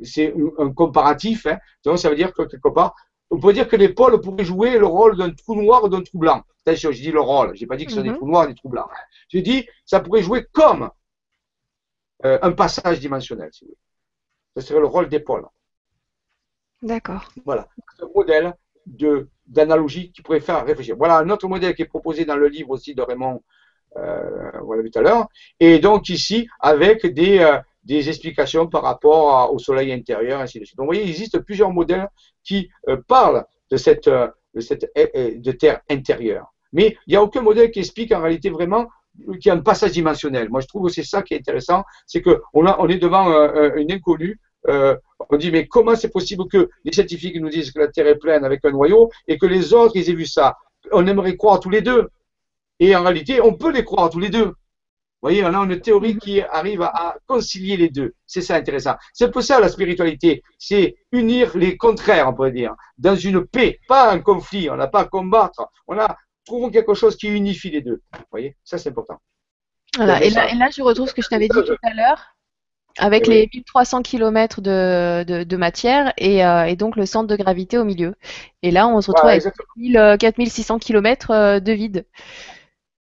c'est 0.00 0.32
un 0.58 0.72
comparatif. 0.72 1.46
Hein. 1.46 1.58
donc, 1.84 1.98
ça 1.98 2.08
veut 2.08 2.16
dire 2.16 2.32
que 2.32 2.42
quelque 2.42 2.68
part, 2.68 2.94
on 3.30 3.40
peut 3.40 3.52
dire 3.52 3.68
que 3.68 3.76
les 3.76 3.88
pôles 3.88 4.20
pourraient 4.20 4.44
jouer 4.44 4.78
le 4.78 4.86
rôle 4.86 5.16
d'un 5.16 5.30
trou 5.30 5.60
noir 5.60 5.82
ou 5.82 5.88
d'un 5.88 6.02
trou 6.02 6.18
blanc. 6.18 6.42
Attention, 6.64 6.92
je 6.92 7.02
dis 7.02 7.10
le 7.10 7.20
rôle. 7.20 7.56
Je 7.56 7.62
n'ai 7.62 7.66
pas 7.66 7.76
dit 7.76 7.84
que 7.84 7.90
ce 7.90 7.96
sont 7.96 8.04
des 8.04 8.10
mhm. 8.10 8.16
trous 8.16 8.28
noirs 8.28 8.46
des 8.46 8.54
trous 8.54 8.68
blancs. 8.68 8.88
Je 9.28 9.38
dis 9.38 9.66
ça 9.84 9.98
pourrait 9.98 10.22
jouer 10.22 10.46
comme 10.52 10.88
un 12.24 12.52
passage 12.52 13.00
dimensionnel, 13.00 13.48
si 13.52 13.64
vous 13.64 13.70
voulez. 13.70 13.78
Ce 14.56 14.68
serait 14.68 14.78
le 14.78 14.86
rôle 14.86 15.08
des 15.08 15.18
pôles. 15.18 15.44
D'accord. 16.82 17.28
Voilà. 17.44 17.68
Ce 17.98 18.04
modèle 18.14 18.54
d'analogies 19.46 20.12
qui 20.12 20.22
pourraient 20.22 20.40
faire 20.40 20.64
réfléchir. 20.64 20.96
Voilà 20.96 21.18
un 21.18 21.30
autre 21.30 21.48
modèle 21.48 21.74
qui 21.74 21.82
est 21.82 21.86
proposé 21.86 22.24
dans 22.24 22.36
le 22.36 22.48
livre 22.48 22.70
aussi 22.70 22.94
de 22.94 23.02
Raymond, 23.02 23.42
euh, 23.96 24.50
tout 24.92 24.98
à 24.98 25.02
l'heure, 25.02 25.28
et 25.60 25.78
donc 25.78 26.08
ici 26.08 26.48
avec 26.60 27.06
des, 27.06 27.40
euh, 27.40 27.58
des 27.84 28.08
explications 28.08 28.66
par 28.66 28.82
rapport 28.82 29.52
au 29.52 29.58
soleil 29.58 29.92
intérieur, 29.92 30.40
ainsi 30.40 30.60
de 30.60 30.64
suite. 30.64 30.76
Donc 30.76 30.84
vous 30.84 30.92
voyez, 30.92 31.04
il 31.04 31.10
existe 31.10 31.38
plusieurs 31.40 31.70
modèles 31.70 32.08
qui 32.42 32.70
euh, 32.88 32.96
parlent 33.06 33.44
de 33.70 33.76
cette, 33.76 34.08
euh, 34.08 34.28
de 34.54 34.60
cette 34.60 34.90
de 34.96 35.52
terre 35.52 35.80
intérieure. 35.90 36.52
Mais 36.72 36.96
il 37.06 37.10
n'y 37.10 37.16
a 37.16 37.22
aucun 37.22 37.42
modèle 37.42 37.70
qui 37.70 37.80
explique 37.80 38.12
en 38.12 38.22
réalité 38.22 38.48
vraiment 38.50 38.88
qu'il 39.16 39.46
y 39.46 39.50
a 39.50 39.54
un 39.54 39.60
passage 39.60 39.92
dimensionnel. 39.92 40.48
Moi, 40.48 40.60
je 40.60 40.66
trouve 40.66 40.86
que 40.86 40.92
c'est 40.92 41.02
ça 41.02 41.22
qui 41.22 41.34
est 41.34 41.38
intéressant, 41.38 41.84
c'est 42.06 42.22
qu'on 42.22 42.38
on 42.54 42.88
est 42.88 42.98
devant 42.98 43.26
une 43.76 43.92
inconnue 43.92 44.40
euh, 44.68 44.96
on 45.30 45.36
dit 45.36 45.50
mais 45.50 45.66
comment 45.66 45.96
c'est 45.96 46.10
possible 46.10 46.46
que 46.48 46.70
les 46.84 46.92
scientifiques 46.92 47.40
nous 47.40 47.48
disent 47.48 47.70
que 47.70 47.78
la 47.78 47.88
Terre 47.88 48.06
est 48.06 48.18
pleine 48.18 48.44
avec 48.44 48.64
un 48.64 48.70
noyau 48.70 49.10
et 49.26 49.38
que 49.38 49.46
les 49.46 49.74
autres 49.74 49.96
ils 49.96 50.08
aient 50.08 50.14
vu 50.14 50.26
ça? 50.26 50.56
On 50.90 51.06
aimerait 51.06 51.36
croire 51.36 51.60
tous 51.60 51.70
les 51.70 51.82
deux. 51.82 52.08
Et 52.80 52.96
en 52.96 53.02
réalité, 53.02 53.40
on 53.40 53.54
peut 53.54 53.70
les 53.70 53.84
croire 53.84 54.10
tous 54.10 54.18
les 54.18 54.30
deux. 54.30 54.46
Vous 55.22 55.28
voyez, 55.28 55.44
on 55.44 55.54
a 55.54 55.64
une 55.64 55.80
théorie 55.80 56.18
qui 56.18 56.40
arrive 56.40 56.82
à, 56.82 57.16
concilier 57.28 57.76
les 57.76 57.90
deux. 57.90 58.14
C'est 58.26 58.40
ça 58.40 58.56
intéressant. 58.56 58.96
C'est 59.12 59.30
peu 59.30 59.40
ça 59.40 59.60
la 59.60 59.68
spiritualité. 59.68 60.42
C'est 60.58 60.96
unir 61.12 61.56
les 61.56 61.76
contraires, 61.76 62.28
on 62.28 62.34
pourrait 62.34 62.50
dire, 62.50 62.74
dans 62.98 63.14
une 63.14 63.46
paix, 63.46 63.78
pas 63.86 64.10
un 64.10 64.18
conflit. 64.18 64.68
On 64.68 64.74
n'a 64.74 64.88
pas 64.88 65.02
à 65.02 65.04
combattre. 65.04 65.68
On 65.86 65.96
a 65.96 66.16
trouvons 66.44 66.70
quelque 66.70 66.94
chose 66.94 67.16
qui 67.16 67.28
unifie 67.28 67.70
les 67.70 67.82
deux. 67.82 68.02
Vous 68.12 68.24
voyez, 68.32 68.56
ça 68.64 68.78
c'est 68.78 68.88
important. 68.88 69.20
Voilà. 69.96 70.20
Et 70.24 70.30
là, 70.30 70.50
et 70.50 70.56
là, 70.56 70.70
je 70.74 70.82
retrouve 70.82 71.08
ce 71.08 71.14
que 71.14 71.22
je 71.22 71.28
t'avais 71.28 71.46
dit 71.46 71.62
tout 71.64 71.76
à 71.84 71.94
l'heure 71.94 72.34
avec 72.98 73.26
les 73.26 73.48
1300 73.52 74.02
km 74.02 74.60
de, 74.60 75.24
de, 75.24 75.44
de 75.44 75.56
matière 75.56 76.12
et, 76.16 76.44
euh, 76.44 76.64
et, 76.64 76.76
donc 76.76 76.96
le 76.96 77.06
centre 77.06 77.28
de 77.28 77.36
gravité 77.36 77.78
au 77.78 77.84
milieu. 77.84 78.14
Et 78.62 78.70
là, 78.70 78.88
on 78.88 79.00
se 79.00 79.10
retrouve 79.10 79.30
avec 79.30 79.44
4600 80.18 80.78
km 80.78 81.30
euh, 81.30 81.34
euh, 81.34 81.60
de 81.60 81.72
vide. 81.72 82.06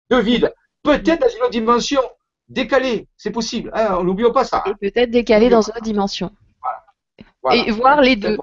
De 0.09 0.17
vide. 0.17 0.53
Peut-être 0.83 1.21
dans 1.21 1.29
une 1.29 1.41
autre 1.41 1.49
dimension, 1.51 2.01
décalée, 2.47 3.07
c'est 3.17 3.31
possible. 3.31 3.71
Hein, 3.73 4.03
N'oublions 4.03 4.31
pas 4.31 4.43
ça. 4.43 4.63
Et 4.67 4.91
peut-être 4.91 5.11
décalé 5.11 5.49
dans 5.49 5.61
une 5.61 5.71
autre 5.71 5.81
dimension. 5.81 6.31
Voilà. 7.41 7.65
Et 7.65 7.71
voir 7.71 8.01
les 8.01 8.15
deux. 8.15 8.37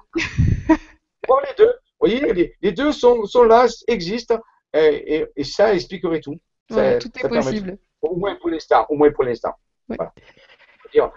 voir 1.28 1.40
les 1.42 1.54
deux. 1.56 1.72
Vous 2.00 2.10
voyez, 2.10 2.32
les, 2.32 2.54
les 2.60 2.72
deux 2.72 2.92
sont, 2.92 3.24
sont, 3.24 3.44
là, 3.44 3.66
existent, 3.88 4.38
et, 4.74 5.26
et, 5.36 5.44
ça 5.44 5.72
expliquerait 5.72 6.20
tout. 6.20 6.38
Ça, 6.70 6.98
tout 6.98 7.10
est 7.16 7.28
possible. 7.28 7.78
Au 8.02 8.16
moins 8.16 8.34
pour 8.36 8.50
l'instant. 8.50 8.84
Au 8.88 8.96
moins 8.96 9.10
pour 9.10 9.24
l'instant. 9.24 9.54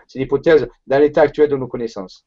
C'est 0.08 0.20
l'hypothèse 0.20 0.68
dans 0.86 1.00
l'état 1.00 1.22
actuel 1.22 1.50
de 1.50 1.58
nos 1.58 1.68
connaissances. 1.68 2.26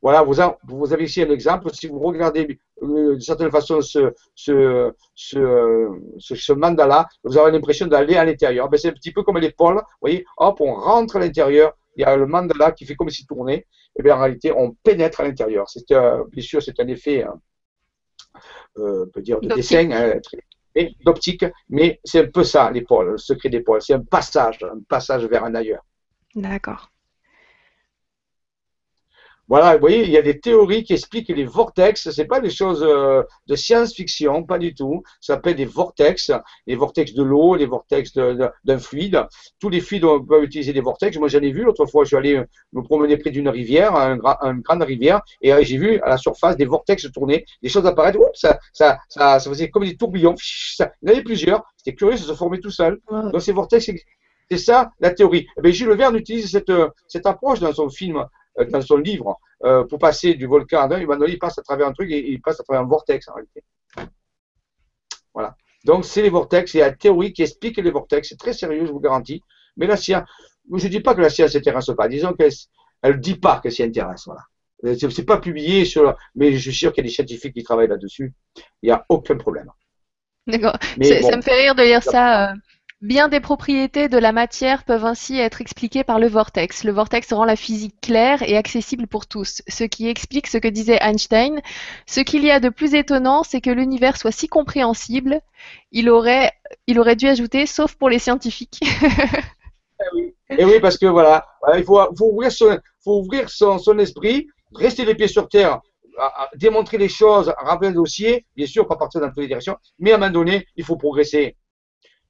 Voilà, 0.00 0.22
vous, 0.22 0.34
vous, 0.64 0.92
avez 0.92 1.04
ici 1.04 1.22
un 1.22 1.30
exemple. 1.30 1.70
Si 1.72 1.86
vous 1.86 1.98
regardez 1.98 2.58
euh, 2.82 3.14
de 3.14 3.20
certaine 3.20 3.50
façon 3.50 3.80
ce, 3.80 4.12
ce, 4.34 4.92
ce, 5.14 6.52
mandala, 6.52 7.08
vous 7.24 7.38
aurez 7.38 7.52
l'impression 7.52 7.86
d'aller 7.86 8.16
à 8.16 8.24
l'intérieur. 8.24 8.68
Ben, 8.68 8.78
c'est 8.78 8.88
un 8.88 8.92
petit 8.92 9.12
peu 9.12 9.22
comme 9.22 9.38
l'épaule. 9.38 9.76
Vous 9.76 9.98
voyez, 10.00 10.24
hop, 10.36 10.60
on 10.60 10.74
rentre 10.74 11.16
à 11.16 11.20
l'intérieur. 11.20 11.72
Il 11.96 12.02
y 12.02 12.04
a 12.04 12.16
le 12.16 12.26
mandala 12.26 12.72
qui 12.72 12.84
fait 12.86 12.94
comme 12.94 13.10
s'il 13.10 13.26
tournait. 13.26 13.66
Et 13.98 14.02
bien 14.02 14.16
en 14.16 14.20
réalité, 14.20 14.52
on 14.52 14.72
pénètre 14.72 15.20
à 15.20 15.24
l'intérieur. 15.24 15.68
C'est 15.68 15.86
bien 15.88 16.42
sûr, 16.42 16.62
c'est 16.62 16.78
un 16.80 16.88
effet, 16.88 17.24
hein, 17.24 17.34
euh, 18.78 19.04
on 19.06 19.10
peut 19.10 19.22
dire, 19.22 19.40
de 19.40 19.48
dessin, 19.48 19.90
hein, 19.92 20.14
d'optique, 21.04 21.44
mais 21.68 22.00
c'est 22.02 22.20
un 22.20 22.30
peu 22.30 22.44
ça 22.44 22.70
l'épaule, 22.70 23.12
le 23.12 23.18
secret 23.18 23.50
d'épaule. 23.50 23.82
C'est 23.82 23.94
un 23.94 24.00
passage, 24.00 24.58
un 24.62 24.80
passage 24.88 25.26
vers 25.26 25.44
un 25.44 25.54
ailleurs. 25.54 25.84
D'accord. 26.34 26.92
Voilà, 29.48 29.74
vous 29.74 29.80
voyez, 29.80 30.04
il 30.04 30.10
y 30.10 30.16
a 30.16 30.22
des 30.22 30.40
théories 30.40 30.82
qui 30.82 30.94
expliquent 30.94 31.28
les 31.28 31.44
vortex. 31.44 32.10
Ce 32.10 32.22
pas 32.22 32.40
des 32.40 32.48
choses 32.48 32.82
euh, 32.82 33.22
de 33.48 33.54
science-fiction, 33.54 34.44
pas 34.44 34.58
du 34.58 34.72
tout. 34.74 35.02
Ça 35.20 35.34
s'appelle 35.34 35.56
des 35.56 35.66
vortex, 35.66 36.30
les 36.66 36.74
vortex 36.74 37.12
de 37.12 37.22
l'eau, 37.22 37.56
les 37.56 37.66
vortex 37.66 38.14
d'un 38.14 38.78
fluide. 38.78 39.26
Tous 39.58 39.68
les 39.68 39.80
fluides 39.80 40.06
peuvent 40.26 40.44
utiliser 40.44 40.72
des 40.72 40.80
vortex. 40.80 41.18
Moi, 41.18 41.28
j'en 41.28 41.40
ai 41.40 41.50
vu 41.50 41.64
l'autre 41.64 41.84
fois. 41.84 42.04
Je 42.04 42.08
suis 42.08 42.16
allé 42.16 42.42
me 42.72 42.82
promener 42.82 43.18
près 43.18 43.30
d'une 43.30 43.50
rivière, 43.50 43.94
une 43.94 44.62
grande 44.62 44.82
rivière, 44.84 45.20
et 45.42 45.52
euh, 45.52 45.62
j'ai 45.62 45.76
vu 45.76 46.00
à 46.00 46.08
la 46.08 46.16
surface 46.16 46.56
des 46.56 46.64
vortex 46.64 47.12
tourner, 47.12 47.44
des 47.62 47.68
choses 47.68 47.84
apparaître. 47.84 48.20
ça, 48.34 48.58
ça, 48.72 49.00
ça, 49.10 49.38
ça, 49.38 49.50
faisait 49.50 49.68
comme 49.68 49.84
des 49.84 49.98
tourbillons. 49.98 50.34
il 50.38 50.86
y 51.02 51.10
en 51.10 51.12
avait 51.12 51.22
plusieurs. 51.22 51.62
C'était 51.76 51.94
curieux, 51.94 52.16
ça 52.16 52.24
se 52.24 52.34
formait 52.34 52.60
tout 52.60 52.70
seul. 52.70 53.00
Donc 53.10 53.42
ces 53.42 53.52
vortex 53.52 53.90
c'est 54.52 54.64
ça 54.64 54.92
la 55.00 55.10
théorie. 55.10 55.46
Eh 55.56 55.62
bien, 55.62 55.72
Jules 55.72 55.92
Verne 55.94 56.16
utilise 56.16 56.50
cette, 56.50 56.68
euh, 56.68 56.88
cette 57.08 57.24
approche 57.24 57.60
dans 57.60 57.72
son 57.72 57.88
film, 57.88 58.22
euh, 58.58 58.64
dans 58.66 58.82
son 58.82 58.98
livre, 58.98 59.38
euh, 59.64 59.84
pour 59.84 59.98
passer 59.98 60.34
du 60.34 60.46
volcan 60.46 60.80
à 60.80 60.94
un. 60.94 61.26
Il 61.26 61.38
passe 61.38 61.58
à 61.58 61.62
travers 61.62 61.86
un 61.86 61.92
truc 61.92 62.10
et 62.10 62.30
il 62.30 62.40
passe 62.42 62.60
à 62.60 62.62
travers 62.62 62.82
un 62.82 62.86
vortex 62.86 63.28
en 63.28 63.34
réalité. 63.34 63.64
Voilà. 65.32 65.56
Donc, 65.84 66.04
c'est 66.04 66.20
les 66.20 66.28
vortex, 66.28 66.72
c'est 66.72 66.80
la 66.80 66.92
théorie 66.92 67.32
qui 67.32 67.42
explique 67.42 67.78
les 67.78 67.90
vortex. 67.90 68.28
C'est 68.28 68.38
très 68.38 68.52
sérieux, 68.52 68.84
je 68.84 68.92
vous 68.92 69.00
garantis. 69.00 69.42
Mais 69.76 69.86
la 69.86 69.96
science, 69.96 70.28
je 70.70 70.84
ne 70.84 70.90
dis 70.90 71.00
pas 71.00 71.14
que 71.14 71.22
la 71.22 71.30
science 71.30 71.54
ne 71.54 71.58
s'intéresse 71.58 71.90
pas. 71.96 72.08
Disons 72.08 72.34
qu'elle 72.34 72.52
ne 73.04 73.12
dit 73.12 73.36
pas 73.36 73.60
qu'elle 73.60 73.72
s'y 73.72 73.82
intéresse. 73.82 74.24
Voilà. 74.26 74.42
C'est 74.98 75.24
pas 75.24 75.38
publié 75.38 75.86
sur, 75.86 76.14
mais 76.34 76.52
je 76.52 76.58
suis 76.58 76.74
sûr 76.74 76.92
qu'il 76.92 77.04
y 77.04 77.06
a 77.06 77.08
des 77.08 77.14
scientifiques 77.14 77.54
qui 77.54 77.62
travaillent 77.62 77.88
là-dessus. 77.88 78.34
Il 78.82 78.86
n'y 78.86 78.92
a 78.92 79.06
aucun 79.08 79.36
problème. 79.36 79.70
D'accord. 80.46 80.76
ça 80.82 81.36
me 81.36 81.42
fait 81.42 81.62
rire 81.62 81.74
de 81.74 81.82
lire 81.82 82.02
ça. 82.02 82.52
Bien 83.02 83.26
des 83.26 83.40
propriétés 83.40 84.08
de 84.08 84.16
la 84.16 84.30
matière 84.30 84.84
peuvent 84.84 85.04
ainsi 85.04 85.36
être 85.36 85.60
expliquées 85.60 86.04
par 86.04 86.20
le 86.20 86.28
vortex. 86.28 86.84
Le 86.84 86.92
vortex 86.92 87.32
rend 87.32 87.44
la 87.44 87.56
physique 87.56 88.00
claire 88.00 88.44
et 88.48 88.56
accessible 88.56 89.08
pour 89.08 89.26
tous, 89.26 89.60
ce 89.66 89.82
qui 89.82 90.08
explique 90.08 90.46
ce 90.46 90.56
que 90.56 90.68
disait 90.68 91.00
Einstein. 91.00 91.60
Ce 92.06 92.20
qu'il 92.20 92.44
y 92.44 92.52
a 92.52 92.60
de 92.60 92.68
plus 92.68 92.94
étonnant, 92.94 93.42
c'est 93.42 93.60
que 93.60 93.70
l'univers 93.70 94.16
soit 94.16 94.30
si 94.30 94.46
compréhensible. 94.46 95.40
Il 95.90 96.08
aurait, 96.10 96.52
il 96.86 97.00
aurait 97.00 97.16
dû 97.16 97.26
ajouter, 97.26 97.66
sauf 97.66 97.96
pour 97.96 98.08
les 98.08 98.20
scientifiques. 98.20 98.80
Eh 100.04 100.16
oui. 100.16 100.34
Et 100.50 100.56
eh 100.58 100.64
oui, 100.64 100.80
parce 100.80 100.98
que 100.98 101.06
voilà, 101.06 101.46
il 101.76 101.84
faut, 101.84 102.00
ouvrir, 102.18 102.50
son, 102.50 102.76
ouvrir 103.06 103.48
son, 103.48 103.98
esprit, 104.00 104.48
rester 104.74 105.04
les 105.04 105.14
pieds 105.14 105.28
sur 105.28 105.48
terre, 105.48 105.80
démontrer 106.56 106.98
les 106.98 107.08
choses, 107.08 107.54
remplir 107.56 107.90
le 107.90 107.94
dossier, 107.94 108.44
bien 108.56 108.66
sûr, 108.66 108.88
pas 108.88 108.96
partir 108.96 109.20
dans 109.20 109.28
toutes 109.28 109.38
les 109.38 109.46
directions, 109.46 109.76
mais 110.00 110.10
à 110.10 110.16
un 110.16 110.18
moment 110.18 110.32
donné, 110.32 110.66
il 110.74 110.84
faut 110.84 110.96
progresser. 110.96 111.54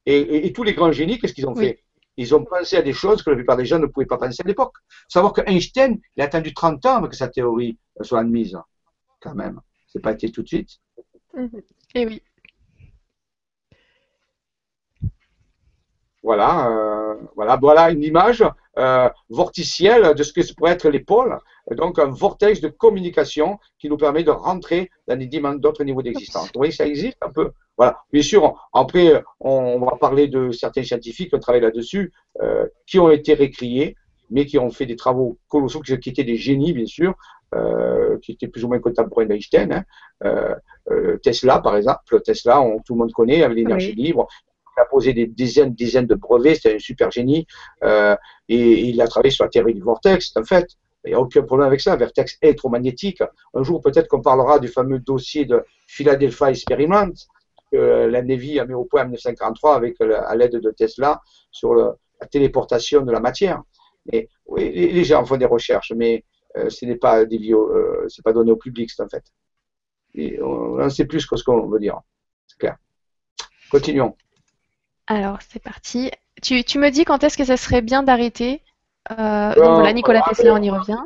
Et, 0.05 0.51
tous 0.53 0.63
les 0.63 0.73
grands 0.73 0.91
génies, 0.91 1.17
qu'est-ce 1.19 1.33
qu'ils 1.33 1.47
ont 1.47 1.55
fait? 1.55 1.83
Ils 2.17 2.35
ont 2.35 2.43
pensé 2.43 2.77
à 2.77 2.81
des 2.81 2.93
choses 2.93 3.23
que 3.23 3.29
la 3.29 3.35
plupart 3.35 3.57
des 3.57 3.65
gens 3.65 3.79
ne 3.79 3.87
pouvaient 3.87 4.05
pas 4.05 4.17
penser 4.17 4.41
à 4.43 4.47
l'époque. 4.47 4.75
Savoir 5.07 5.33
que 5.33 5.41
Einstein, 5.47 5.99
il 6.15 6.21
a 6.21 6.25
attendu 6.25 6.53
30 6.53 6.85
ans 6.85 6.97
avant 6.97 7.07
que 7.07 7.15
sa 7.15 7.27
théorie 7.27 7.77
soit 8.01 8.19
admise, 8.19 8.57
quand 9.19 9.33
même. 9.33 9.59
C'est 9.87 10.01
pas 10.01 10.11
été 10.11 10.31
tout 10.31 10.43
de 10.43 10.47
suite. 10.47 10.69
Eh 11.95 12.05
oui. 12.05 12.21
Voilà, 16.21 16.69
euh, 16.69 17.15
voilà, 17.35 17.57
voilà 17.57 17.91
une 17.91 18.03
image 18.03 18.43
euh, 18.77 19.09
vorticielle 19.29 20.13
de 20.15 20.23
ce 20.23 20.31
que 20.31 20.53
pourrait 20.53 20.71
être 20.71 20.89
l'épaule. 20.89 21.37
Donc 21.71 21.97
un 21.99 22.07
vortex 22.07 22.59
de 22.61 22.67
communication 22.67 23.57
qui 23.79 23.89
nous 23.89 23.97
permet 23.97 24.23
de 24.23 24.31
rentrer 24.31 24.89
dans 25.07 25.17
d'autres 25.57 25.83
niveaux 25.83 26.01
d'existence. 26.01 26.47
Vous 26.47 26.59
voyez, 26.59 26.73
ça 26.73 26.85
existe 26.85 27.17
un 27.21 27.31
peu. 27.31 27.51
Voilà. 27.77 27.99
Bien 28.11 28.21
sûr, 28.21 28.69
après, 28.73 29.23
on, 29.39 29.79
va 29.79 29.95
parler 29.97 30.27
de 30.27 30.51
certains 30.51 30.83
scientifiques 30.83 31.29
qui 31.29 31.35
ont 31.35 31.39
travaillé 31.39 31.63
là-dessus, 31.63 32.11
euh, 32.41 32.67
qui 32.85 32.99
ont 32.99 33.09
été 33.09 33.33
récriés, 33.33 33.95
mais 34.29 34.45
qui 34.45 34.59
ont 34.59 34.69
fait 34.71 34.85
des 34.85 34.95
travaux 34.95 35.37
colossaux, 35.47 35.79
qui, 35.79 35.93
étaient 35.93 36.23
des 36.23 36.37
génies, 36.37 36.73
bien 36.73 36.85
sûr, 36.85 37.15
euh, 37.55 38.17
qui 38.21 38.33
étaient 38.33 38.47
plus 38.47 38.65
ou 38.65 38.67
moins 38.67 38.79
contemporains 38.79 39.25
d'Einstein. 39.25 39.71
Hein. 39.71 39.83
Euh, 40.25 40.55
euh 40.91 41.17
Tesla, 41.23 41.59
par 41.59 41.77
exemple, 41.77 42.21
Tesla, 42.21 42.61
on, 42.61 42.79
tout 42.79 42.93
le 42.93 42.99
monde 42.99 43.13
connaît, 43.13 43.43
avec 43.43 43.57
l'énergie 43.57 43.93
libre 43.93 44.27
il 44.77 44.81
a 44.81 44.85
posé 44.85 45.13
des 45.13 45.27
dizaines, 45.27 45.73
dizaines 45.73 46.07
de 46.07 46.15
brevets, 46.15 46.55
c'était 46.55 46.75
un 46.75 46.79
super 46.79 47.11
génie, 47.11 47.45
euh, 47.83 48.15
et, 48.49 48.89
il 48.89 49.01
a 49.01 49.07
travaillé 49.07 49.31
sur 49.31 49.43
la 49.45 49.49
théorie 49.49 49.73
du 49.73 49.81
vortex, 49.81 50.35
en 50.35 50.43
fait. 50.43 50.67
Il 51.05 51.09
n'y 51.09 51.15
a 51.15 51.19
aucun 51.19 51.43
problème 51.43 51.67
avec 51.67 51.81
ça, 51.81 51.95
vortex 51.95 52.37
électromagnétique. 52.41 53.21
Un 53.53 53.63
jour, 53.63 53.81
peut-être 53.81 54.07
qu'on 54.07 54.21
parlera 54.21 54.59
du 54.59 54.67
fameux 54.67 54.99
dossier 54.99 55.45
de 55.45 55.63
Philadelphia 55.87 56.51
Experiment, 56.51 57.11
que 57.71 57.77
la 57.77 58.21
Navy 58.21 58.59
a 58.59 58.65
mis 58.65 58.73
au 58.73 58.85
point 58.85 59.01
en 59.01 59.05
1943 59.05 59.75
avec 59.75 59.99
à 59.99 60.35
l'aide 60.35 60.55
de 60.55 60.71
Tesla 60.71 61.21
sur 61.51 61.73
la 61.73 62.27
téléportation 62.31 63.01
de 63.01 63.11
la 63.11 63.19
matière. 63.19 63.61
Et, 64.11 64.29
oui, 64.45 64.71
les 64.71 65.03
gens 65.03 65.25
font 65.25 65.37
des 65.37 65.45
recherches, 65.45 65.93
mais 65.95 66.23
euh, 66.57 66.69
ce 66.69 66.85
n'est 66.85 66.95
pas, 66.95 67.21
euh, 67.21 68.07
pas 68.23 68.33
donné 68.33 68.51
au 68.51 68.57
public, 68.57 68.91
en 68.99 69.07
fait. 69.07 69.23
On, 70.41 70.79
on 70.79 70.89
sait 70.89 71.05
plus 71.05 71.25
que 71.25 71.35
ce 71.35 71.43
qu'on 71.43 71.67
veut 71.67 71.79
dire. 71.79 71.99
C'est 72.47 72.59
clair. 72.59 72.77
Continuons. 73.71 74.15
Alors, 75.07 75.39
c'est 75.49 75.61
parti. 75.61 76.11
Tu, 76.41 76.63
tu, 76.63 76.77
me 76.79 76.89
dis 76.89 77.05
quand 77.05 77.23
est-ce 77.23 77.37
que 77.37 77.45
ça 77.45 77.57
serait 77.57 77.81
bien 77.81 78.03
d'arrêter 78.03 78.61
euh, 79.11 79.53
donc 79.55 79.75
voilà, 79.75 79.91
Nicolas 79.91 80.21
Tesla, 80.21 80.53
on 80.53 80.61
y 80.61 80.69
revient. 80.69 80.99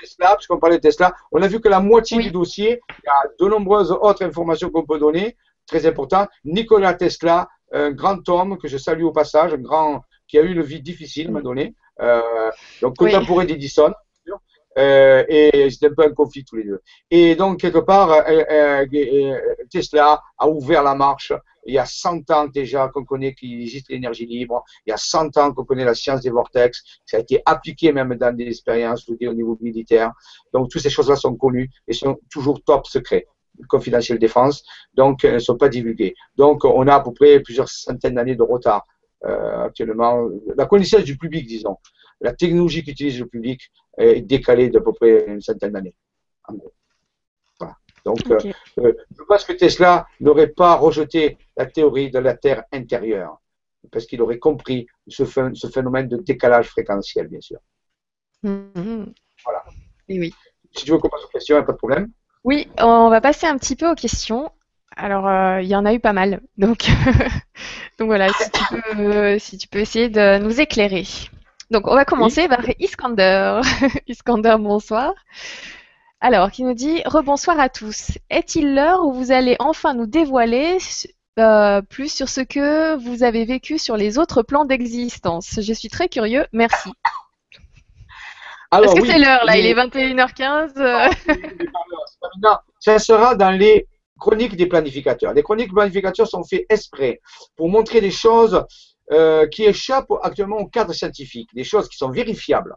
Tesla, 0.00 0.34
puisqu'on 0.36 0.58
parlait 0.58 0.76
de 0.76 0.82
Tesla, 0.82 1.14
on 1.30 1.40
a 1.42 1.46
vu 1.46 1.60
que 1.60 1.68
la 1.68 1.80
moitié 1.80 2.18
du 2.18 2.30
dossier, 2.30 2.80
il 2.88 3.04
y 3.04 3.08
a 3.08 3.28
de 3.38 3.48
nombreuses 3.48 3.92
autres 3.92 4.24
informations 4.24 4.70
qu'on 4.70 4.84
peut 4.84 4.98
donner, 4.98 5.36
très 5.66 5.86
important. 5.86 6.26
Nicolas 6.44 6.94
Tesla, 6.94 7.48
un 7.72 7.92
grand 7.92 8.28
homme 8.28 8.58
que 8.58 8.66
je 8.66 8.76
salue 8.76 9.04
au 9.04 9.12
passage, 9.12 9.54
un 9.54 9.58
grand 9.58 10.02
qui 10.26 10.38
a 10.38 10.42
eu 10.42 10.52
une 10.52 10.62
vie 10.62 10.82
difficile, 10.82 11.30
m'a 11.30 11.40
donné, 11.40 11.74
euh, 12.00 12.50
donc 12.82 12.96
contemporain 12.96 13.44
d'Edison, 13.44 13.92
euh, 14.78 15.24
et 15.28 15.68
c'était 15.70 15.86
un 15.86 15.94
peu 15.94 16.04
un 16.04 16.12
conflit 16.12 16.44
tous 16.44 16.56
les 16.56 16.64
deux. 16.64 16.80
Et 17.10 17.34
donc, 17.34 17.60
quelque 17.60 17.78
part, 17.78 18.10
euh, 18.28 18.84
Tesla 19.70 20.22
a 20.38 20.48
ouvert 20.48 20.82
la 20.82 20.94
marche. 20.94 21.32
Il 21.66 21.74
y 21.74 21.78
a 21.78 21.84
100 21.84 22.30
ans 22.30 22.46
déjà 22.46 22.88
qu'on 22.88 23.04
connaît 23.04 23.34
qu'il 23.34 23.60
existe 23.60 23.90
l'énergie 23.90 24.26
libre. 24.26 24.64
Il 24.86 24.90
y 24.90 24.92
a 24.92 24.96
100 24.96 25.36
ans 25.36 25.52
qu'on 25.52 25.64
connaît 25.64 25.84
la 25.84 25.94
science 25.94 26.20
des 26.22 26.30
vortex. 26.30 26.82
Ça 27.04 27.18
a 27.18 27.20
été 27.20 27.42
appliqué 27.44 27.92
même 27.92 28.14
dans 28.14 28.34
des 28.34 28.46
expériences 28.46 29.08
au 29.08 29.34
niveau 29.34 29.58
militaire. 29.60 30.12
Donc, 30.52 30.70
toutes 30.70 30.82
ces 30.82 30.90
choses-là 30.90 31.16
sont 31.16 31.34
connues 31.36 31.70
et 31.86 31.92
sont 31.92 32.16
toujours 32.30 32.62
top 32.62 32.86
secrets 32.86 33.26
confidentielles 33.66 34.20
défense, 34.20 34.62
donc 34.94 35.24
elles 35.24 35.34
ne 35.34 35.38
sont 35.40 35.56
pas 35.56 35.68
divulguées. 35.68 36.14
Donc 36.36 36.64
on 36.64 36.86
a 36.86 36.94
à 36.94 37.00
peu 37.00 37.12
près 37.12 37.40
plusieurs 37.40 37.68
centaines 37.68 38.14
d'années 38.14 38.36
de 38.36 38.42
retard 38.42 38.86
euh, 39.24 39.64
actuellement. 39.64 40.28
La 40.56 40.66
connaissance 40.66 41.02
du 41.02 41.18
public, 41.18 41.46
disons, 41.46 41.76
la 42.20 42.32
technologie 42.32 42.84
qu'utilise 42.84 43.18
le 43.18 43.26
public 43.26 43.70
est 43.98 44.22
décalée 44.22 44.70
d'à 44.70 44.80
peu 44.80 44.92
près 44.92 45.26
une 45.26 45.40
centaine 45.40 45.72
d'années. 45.72 45.94
Donc, 48.04 48.20
euh, 48.30 48.38
euh, 48.78 48.92
je 49.16 49.22
pense 49.24 49.44
que 49.44 49.52
Tesla 49.52 50.06
n'aurait 50.20 50.48
pas 50.48 50.76
rejeté 50.76 51.36
la 51.56 51.66
théorie 51.66 52.10
de 52.10 52.18
la 52.18 52.34
Terre 52.34 52.64
intérieure, 52.72 53.38
parce 53.92 54.06
qu'il 54.06 54.22
aurait 54.22 54.38
compris 54.38 54.86
ce, 55.06 55.24
phénomène 55.24 56.08
de 56.08 56.16
décalage 56.16 56.68
fréquentiel, 56.68 57.28
bien 57.28 57.40
sûr. 57.40 57.58
Mm-hmm. 58.44 59.12
Voilà. 59.44 59.64
oui. 60.08 60.34
Si 60.74 60.84
tu 60.84 60.92
veux 60.92 60.98
qu'on 60.98 61.08
passe 61.08 61.24
aux 61.24 61.28
questions, 61.28 61.56
il 61.56 61.58
n'y 61.58 61.64
a 61.64 61.66
pas 61.66 61.72
de 61.72 61.78
problème. 61.78 62.08
Oui, 62.44 62.68
on 62.78 63.10
va 63.10 63.20
passer 63.20 63.46
un 63.46 63.58
petit 63.58 63.76
peu 63.76 63.90
aux 63.90 63.94
questions. 63.94 64.50
Alors, 64.96 65.28
euh, 65.28 65.60
il 65.60 65.68
y 65.68 65.76
en 65.76 65.84
a 65.84 65.92
eu 65.92 66.00
pas 66.00 66.12
mal. 66.12 66.40
Donc, 66.56 66.86
donc 67.98 68.06
voilà, 68.06 68.28
si 69.38 69.58
tu, 69.58 69.68
peux, 69.68 69.78
essayer 69.78 70.08
de 70.08 70.38
nous 70.38 70.60
éclairer. 70.60 71.04
Donc, 71.70 71.86
on 71.86 71.94
va 71.94 72.04
commencer 72.04 72.48
par 72.48 72.60
Iskander. 72.78 73.60
Iskander, 74.08 74.56
bonsoir. 74.58 75.12
Alors, 76.20 76.50
qui 76.50 76.64
nous 76.64 76.72
dit 76.72 77.02
Rebonsoir 77.04 77.60
à 77.60 77.68
tous. 77.68 78.12
Est-il 78.30 78.74
l'heure 78.74 79.04
où 79.04 79.12
vous 79.12 79.32
allez 79.32 79.56
enfin 79.58 79.92
nous 79.92 80.06
dévoiler 80.06 80.78
euh, 81.38 81.82
plus 81.82 82.10
sur 82.12 82.28
ce 82.28 82.40
que 82.40 82.96
vous 82.96 83.22
avez 83.22 83.44
vécu 83.44 83.78
sur 83.78 83.96
les 83.98 84.18
autres 84.18 84.42
plans 84.42 84.64
d'existence? 84.64 85.60
Je 85.60 85.72
suis 85.74 85.88
très 85.88 86.08
curieux. 86.08 86.46
Merci. 86.52 86.90
Est-ce 88.72 88.94
que 88.94 89.06
c'est 89.06 89.18
l'heure 89.18 89.44
là? 89.44 89.56
Il 89.56 89.66
est 89.66 89.74
21h15. 89.74 90.72
ça 92.80 92.98
sera 92.98 93.34
dans 93.34 93.50
les 93.50 93.86
chroniques 94.18 94.56
des 94.56 94.66
planificateurs. 94.66 95.32
Les 95.34 95.42
chroniques 95.42 95.68
des 95.68 95.74
planificateurs 95.74 96.26
sont 96.26 96.44
faites 96.44 96.66
exprès 96.68 97.20
pour 97.56 97.68
montrer 97.68 98.00
des 98.00 98.10
choses 98.10 98.64
euh, 99.12 99.46
qui 99.46 99.64
échappent 99.64 100.12
actuellement 100.22 100.58
au 100.58 100.66
cadre 100.66 100.92
scientifique, 100.92 101.50
des 101.54 101.64
choses 101.64 101.88
qui 101.88 101.96
sont 101.96 102.10
vérifiables, 102.10 102.74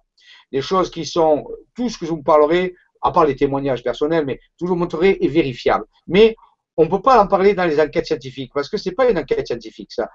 des 0.52 0.62
choses 0.62 0.90
qui 0.90 1.06
sont, 1.06 1.48
tout 1.76 1.90
ce 1.90 1.98
que 1.98 2.06
je 2.06 2.12
vous 2.12 2.24
parlerai, 2.24 2.74
à 3.02 3.12
part 3.12 3.26
les 3.26 3.36
témoignages 3.36 3.84
personnels, 3.84 4.26
mais 4.26 4.40
ce 4.60 4.66
vous 4.66 4.76
montrerai 4.76 5.18
est 5.22 5.28
vérifiable. 5.28 5.86
Mais 6.08 6.36
on 6.78 6.86
ne 6.86 6.90
peut 6.90 7.02
pas 7.02 7.22
en 7.22 7.28
parler 7.28 7.54
dans 7.54 7.66
les 7.66 7.80
enquêtes 7.80 8.08
scientifiques 8.08 8.52
parce 8.54 8.70
que 8.70 8.78
c'est 8.78 8.94
pas 8.94 9.10
une 9.10 9.18
enquête 9.18 9.46
scientifique 9.46 9.92
ça. 9.92 10.10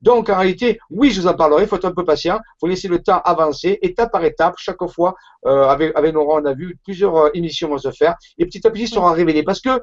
Donc 0.00 0.28
en 0.28 0.36
réalité, 0.36 0.78
oui, 0.90 1.10
je 1.10 1.20
vous 1.20 1.26
en 1.26 1.34
parlerai. 1.34 1.62
Il 1.62 1.68
faut 1.68 1.76
être 1.76 1.86
un 1.86 1.92
peu 1.92 2.04
patient. 2.04 2.36
Il 2.36 2.60
faut 2.60 2.66
laisser 2.66 2.88
le 2.88 3.02
temps 3.02 3.20
avancer, 3.24 3.78
étape 3.82 4.12
par 4.12 4.24
étape. 4.24 4.54
Chaque 4.58 4.84
fois, 4.88 5.14
euh, 5.46 5.64
avec 5.64 5.96
avec 5.96 6.12
Nora, 6.12 6.40
on 6.40 6.44
a 6.44 6.54
vu 6.54 6.78
plusieurs 6.84 7.16
euh, 7.16 7.30
émissions 7.34 7.68
vont 7.68 7.78
se 7.78 7.90
faire 7.90 8.14
et 8.38 8.44
petit 8.44 8.66
à 8.66 8.70
petit 8.70 8.86
sera 8.86 9.12
révélé 9.12 9.42
parce 9.42 9.60
que 9.60 9.82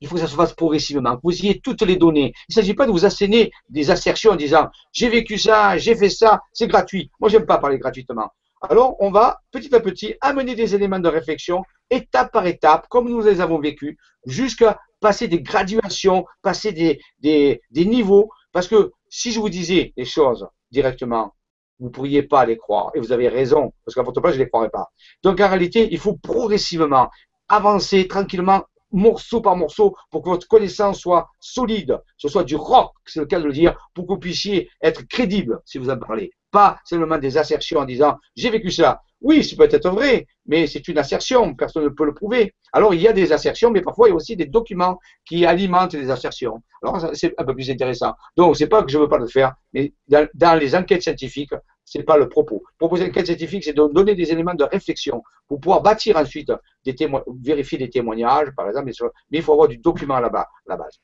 il 0.00 0.08
faut 0.08 0.14
que 0.14 0.20
ça 0.20 0.26
se 0.26 0.34
fasse 0.34 0.52
progressivement, 0.54 1.16
que 1.16 1.20
vous 1.22 1.32
ayez 1.32 1.60
toutes 1.60 1.82
les 1.82 1.96
données. 1.96 2.32
Il 2.48 2.52
ne 2.52 2.54
s'agit 2.54 2.74
pas 2.74 2.86
de 2.86 2.90
vous 2.90 3.04
asséner 3.04 3.50
des 3.68 3.90
assertions 3.90 4.32
en 4.32 4.36
disant 4.36 4.68
j'ai 4.92 5.08
vécu 5.08 5.38
ça, 5.38 5.76
j'ai 5.76 5.94
fait 5.94 6.08
ça, 6.10 6.40
c'est 6.52 6.68
gratuit. 6.68 7.10
Moi, 7.20 7.28
j'aime 7.28 7.46
pas 7.46 7.58
parler 7.58 7.78
gratuitement. 7.78 8.30
Alors, 8.62 8.96
on 9.00 9.10
va 9.10 9.40
petit 9.52 9.74
à 9.74 9.80
petit 9.80 10.14
amener 10.20 10.54
des 10.54 10.74
éléments 10.74 10.98
de 10.98 11.08
réflexion, 11.08 11.62
étape 11.88 12.32
par 12.32 12.46
étape, 12.46 12.86
comme 12.88 13.08
nous 13.08 13.22
les 13.22 13.40
avons 13.40 13.58
vécus, 13.58 13.96
jusqu'à 14.26 14.78
passer 15.00 15.28
des 15.28 15.40
graduations, 15.40 16.26
passer 16.42 16.72
des, 16.72 17.00
des, 17.20 17.62
des 17.70 17.84
niveaux. 17.86 18.30
Parce 18.52 18.68
que 18.68 18.92
si 19.08 19.32
je 19.32 19.40
vous 19.40 19.48
disais 19.48 19.92
les 19.96 20.04
choses 20.04 20.46
directement, 20.70 21.34
vous 21.78 21.86
ne 21.86 21.90
pourriez 21.90 22.22
pas 22.22 22.44
les 22.44 22.58
croire. 22.58 22.90
Et 22.94 23.00
vous 23.00 23.12
avez 23.12 23.28
raison, 23.28 23.72
parce 23.84 23.94
qu'à 23.94 24.02
votre 24.02 24.20
place, 24.20 24.34
je 24.34 24.38
ne 24.38 24.44
les 24.44 24.50
croirais 24.50 24.68
pas. 24.68 24.90
Donc 25.22 25.40
en 25.40 25.48
réalité, 25.48 25.88
il 25.90 25.98
faut 25.98 26.16
progressivement 26.16 27.08
avancer 27.48 28.06
tranquillement, 28.06 28.64
morceau 28.92 29.40
par 29.40 29.56
morceau, 29.56 29.96
pour 30.10 30.22
que 30.22 30.30
votre 30.30 30.48
connaissance 30.48 31.00
soit 31.00 31.28
solide, 31.38 31.98
ce 32.16 32.28
soit 32.28 32.44
du 32.44 32.56
rock, 32.56 32.92
c'est 33.06 33.20
le 33.20 33.26
cas 33.26 33.40
de 33.40 33.44
le 33.44 33.52
dire, 33.52 33.76
pour 33.94 34.06
que 34.06 34.12
vous 34.12 34.18
puissiez 34.18 34.70
être 34.82 35.02
crédible 35.08 35.60
si 35.64 35.78
vous 35.78 35.90
en 35.90 35.98
parlez. 35.98 36.30
Pas 36.50 36.78
seulement 36.84 37.18
des 37.18 37.38
assertions 37.38 37.80
en 37.80 37.84
disant 37.84 38.16
j'ai 38.36 38.50
vécu 38.50 38.70
ça. 38.70 39.00
Oui, 39.20 39.44
c'est 39.44 39.56
peut-être 39.56 39.90
vrai, 39.90 40.26
mais 40.46 40.66
c'est 40.66 40.88
une 40.88 40.96
assertion, 40.96 41.54
personne 41.54 41.84
ne 41.84 41.88
peut 41.90 42.06
le 42.06 42.14
prouver. 42.14 42.54
Alors 42.72 42.94
il 42.94 43.00
y 43.00 43.06
a 43.08 43.12
des 43.12 43.32
assertions, 43.32 43.70
mais 43.70 43.82
parfois 43.82 44.08
il 44.08 44.10
y 44.10 44.12
a 44.12 44.16
aussi 44.16 44.34
des 44.34 44.46
documents 44.46 44.98
qui 45.26 45.44
alimentent 45.44 45.94
les 45.94 46.10
assertions. 46.10 46.62
Alors 46.82 47.10
c'est 47.14 47.34
un 47.38 47.44
peu 47.44 47.54
plus 47.54 47.70
intéressant. 47.70 48.14
Donc 48.36 48.56
c'est 48.56 48.66
pas 48.66 48.82
que 48.82 48.90
je 48.90 48.98
veux 48.98 49.08
pas 49.08 49.18
le 49.18 49.26
faire, 49.26 49.54
mais 49.74 49.92
dans, 50.08 50.58
les 50.58 50.74
enquêtes 50.74 51.02
scientifiques, 51.02 51.54
c'est 51.90 52.04
pas 52.04 52.16
le 52.16 52.28
propos. 52.28 52.62
Proposer 52.78 53.04
une 53.04 53.10
enquête 53.10 53.26
scientifique, 53.26 53.64
c'est 53.64 53.72
de 53.72 53.92
donner 53.92 54.14
des 54.14 54.30
éléments 54.30 54.54
de 54.54 54.62
réflexion 54.62 55.22
pour 55.48 55.58
pouvoir 55.60 55.82
bâtir 55.82 56.16
ensuite 56.16 56.52
des 56.84 56.94
vérifier 57.42 57.78
des 57.78 57.90
témoignages, 57.90 58.50
par 58.56 58.68
exemple, 58.68 58.86
mais 59.30 59.38
il 59.38 59.42
faut 59.42 59.52
avoir 59.52 59.66
du 59.66 59.78
document 59.78 60.14
à 60.14 60.20
la 60.20 60.28
base. 60.28 61.00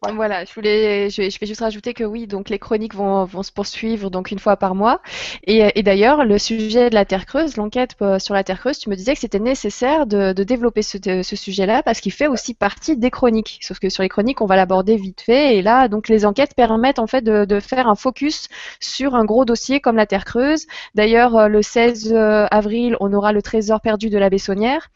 Voilà, 0.00 0.44
je 0.44 0.54
voulais, 0.54 1.10
je, 1.10 1.22
vais 1.22 1.46
juste 1.46 1.60
rajouter 1.60 1.92
que 1.92 2.04
oui, 2.04 2.28
donc 2.28 2.50
les 2.50 2.60
chroniques 2.60 2.94
vont, 2.94 3.24
vont 3.24 3.42
se 3.42 3.50
poursuivre 3.50 4.10
donc 4.10 4.30
une 4.30 4.38
fois 4.38 4.56
par 4.56 4.76
mois. 4.76 5.00
Et, 5.44 5.82
d'ailleurs, 5.82 6.24
le 6.24 6.38
sujet 6.38 6.88
de 6.88 6.94
la 6.94 7.04
Terre 7.04 7.26
creuse, 7.26 7.56
l'enquête 7.56 7.96
euh, 8.00 8.20
sur 8.20 8.32
la 8.34 8.44
Terre 8.44 8.60
creuse, 8.60 8.78
tu 8.78 8.90
me 8.90 8.94
disais 8.94 9.14
que 9.14 9.20
c'était 9.20 9.40
nécessaire 9.40 10.06
de, 10.06 10.32
de, 10.32 10.44
développer 10.44 10.82
ce, 10.82 10.98
ce 11.22 11.36
sujet-là 11.36 11.82
parce 11.82 12.00
qu'il 12.00 12.12
fait 12.12 12.28
aussi 12.28 12.54
partie 12.54 12.96
des 12.96 13.10
chroniques. 13.10 13.58
Sauf 13.60 13.80
que 13.80 13.88
sur 13.88 14.04
les 14.04 14.08
chroniques, 14.08 14.40
on 14.40 14.46
va 14.46 14.54
l'aborder 14.54 14.96
vite 14.96 15.20
fait. 15.20 15.56
Et 15.56 15.62
là, 15.62 15.88
donc 15.88 16.08
les 16.08 16.24
enquêtes 16.24 16.54
permettent 16.54 17.00
en 17.00 17.08
fait 17.08 17.22
de, 17.22 17.44
de, 17.44 17.58
faire 17.58 17.88
un 17.88 17.96
focus 17.96 18.48
sur 18.78 19.16
un 19.16 19.24
gros 19.24 19.44
dossier 19.44 19.80
comme 19.80 19.96
la 19.96 20.06
Terre 20.06 20.24
creuse. 20.24 20.66
D'ailleurs, 20.94 21.36
euh, 21.36 21.48
le 21.48 21.60
16 21.60 22.12
euh, 22.12 22.46
avril, 22.52 22.96
on 23.00 23.12
aura 23.12 23.32
le 23.32 23.42
trésor 23.42 23.80
perdu 23.80 24.10
de 24.10 24.18
la 24.18 24.30
Bessonnière 24.30 24.90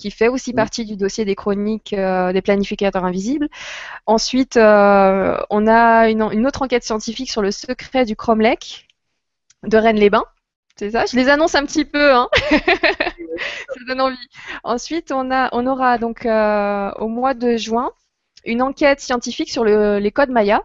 qui 0.00 0.10
fait 0.10 0.28
aussi 0.28 0.52
partie 0.52 0.84
du 0.84 0.96
dossier 0.96 1.24
des 1.24 1.36
chroniques 1.36 1.92
euh, 1.92 2.32
des 2.32 2.42
planificateurs 2.42 3.04
invisibles. 3.04 3.48
Ensuite, 4.06 4.56
euh, 4.56 5.36
on 5.50 5.66
a 5.68 6.08
une, 6.08 6.46
autre 6.46 6.62
enquête 6.62 6.82
scientifique 6.82 7.30
sur 7.30 7.42
le 7.42 7.50
secret 7.50 8.04
du 8.06 8.16
Cromlech 8.16 8.88
de 9.62 9.76
Rennes-les-Bains. 9.76 10.24
C'est 10.76 10.92
ça, 10.92 11.04
je 11.04 11.14
les 11.16 11.28
annonce 11.28 11.54
un 11.54 11.66
petit 11.66 11.84
peu, 11.84 12.14
hein. 12.14 12.28
ça 12.50 13.80
donne 13.86 14.00
envie. 14.00 14.16
Ensuite, 14.64 15.12
on, 15.12 15.30
a, 15.30 15.50
on 15.52 15.66
aura 15.66 15.98
donc 15.98 16.24
euh, 16.24 16.90
au 16.92 17.08
mois 17.08 17.34
de 17.34 17.58
juin 17.58 17.92
une 18.46 18.62
enquête 18.62 19.00
scientifique 19.00 19.50
sur 19.50 19.64
les 19.64 20.10
codes 20.10 20.30
Maya, 20.30 20.62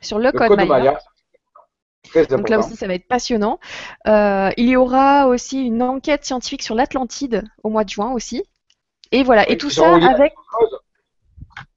sur 0.00 0.18
le, 0.18 0.32
code, 0.32 0.56
Maya. 0.56 0.98
Donc 2.28 2.48
là 2.48 2.58
aussi, 2.58 2.76
ça 2.76 2.86
va 2.86 2.94
être 2.94 3.08
passionnant. 3.08 3.58
Euh, 4.06 4.50
il 4.56 4.68
y 4.68 4.76
aura 4.76 5.28
aussi 5.28 5.64
une 5.64 5.82
enquête 5.82 6.24
scientifique 6.24 6.62
sur 6.62 6.74
l'Atlantide 6.74 7.44
au 7.62 7.70
mois 7.70 7.84
de 7.84 7.90
juin 7.90 8.12
aussi. 8.12 8.42
Et 9.12 9.22
voilà, 9.22 9.48
et 9.48 9.56
tout 9.56 9.70
ça 9.70 9.94
avec. 9.94 10.34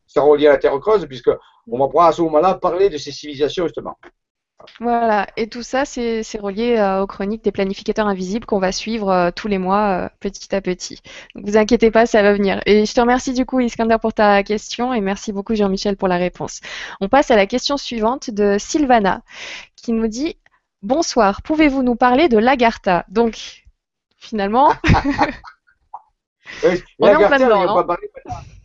Ça 0.07 0.22
relié 0.22 0.47
à 0.47 0.52
la 0.52 0.57
Terre 0.57 0.80
creuse, 0.80 1.06
puisque 1.07 1.30
on 1.68 1.77
va 1.77 1.88
pouvoir 1.88 2.07
à 2.07 2.11
ce 2.14 2.22
moment-là 2.22 2.56
parler 2.56 2.89
de 2.89 2.97
ces 2.97 3.11
civilisations 3.11 3.65
justement. 3.65 3.97
Voilà, 4.80 5.27
et 5.38 5.47
tout 5.47 5.61
ça, 5.61 5.85
c'est 5.85 6.23
relié 6.39 6.77
euh, 6.77 7.02
aux 7.02 7.07
chroniques 7.07 7.43
des 7.43 7.52
planificateurs 7.52 8.07
invisibles 8.07 8.45
qu'on 8.45 8.60
va 8.60 8.72
suivre 8.72 9.10
euh, 9.10 9.30
tous 9.35 9.47
les 9.47 9.57
mois, 9.57 10.10
petit 10.19 10.56
à 10.56 10.61
petit. 10.61 11.02
Donc 11.35 11.45
vous 11.45 11.57
inquiétez 11.57 11.91
pas, 11.91 12.06
ça 12.06 12.23
va 12.23 12.34
venir. 12.34 12.61
Et 12.65 12.85
je 12.85 12.93
te 12.93 12.99
remercie 12.99 13.34
du 13.34 13.45
coup, 13.45 13.60
Iskander, 13.60 13.97
pour 14.02 14.14
ta 14.14 14.41
question, 14.43 14.93
et 14.93 15.02
merci 15.02 15.34
beaucoup, 15.34 15.53
Jean-Michel, 15.53 15.97
pour 15.97 16.07
la 16.07 16.18
réponse. 16.18 16.61
On 16.99 17.10
passe 17.10 17.31
à 17.31 17.35
la 17.35 17.45
question 17.45 17.77
suivante 17.77 18.31
de 18.31 18.56
Sylvana, 18.57 19.22
qui 19.85 19.93
nous 19.93 20.07
dit 20.07 20.35
Bonsoir, 20.81 21.43
pouvez-vous 21.43 21.83
nous 21.83 21.95
parler 21.95 22.27
de 22.27 22.39
l'Agartha 22.39 23.05
Donc, 23.07 23.63
finalement. 24.17 24.73
on 26.99 27.07
est 27.07 27.15
en 27.15 27.27
plein 27.27 27.37
dedans, 27.37 27.85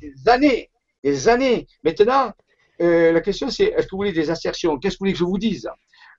des 0.00 0.28
années, 0.28 0.70
des 1.04 1.28
années. 1.28 1.66
Maintenant, 1.84 2.32
euh, 2.80 3.12
la 3.12 3.20
question 3.20 3.50
c'est 3.50 3.64
est-ce 3.64 3.86
que 3.86 3.90
vous 3.90 3.98
voulez 3.98 4.12
des 4.12 4.30
assertions? 4.30 4.78
Qu'est-ce 4.78 4.94
que 4.94 5.00
vous 5.00 5.04
voulez 5.04 5.12
que 5.12 5.18
je 5.18 5.24
vous 5.24 5.36
dise? 5.36 5.68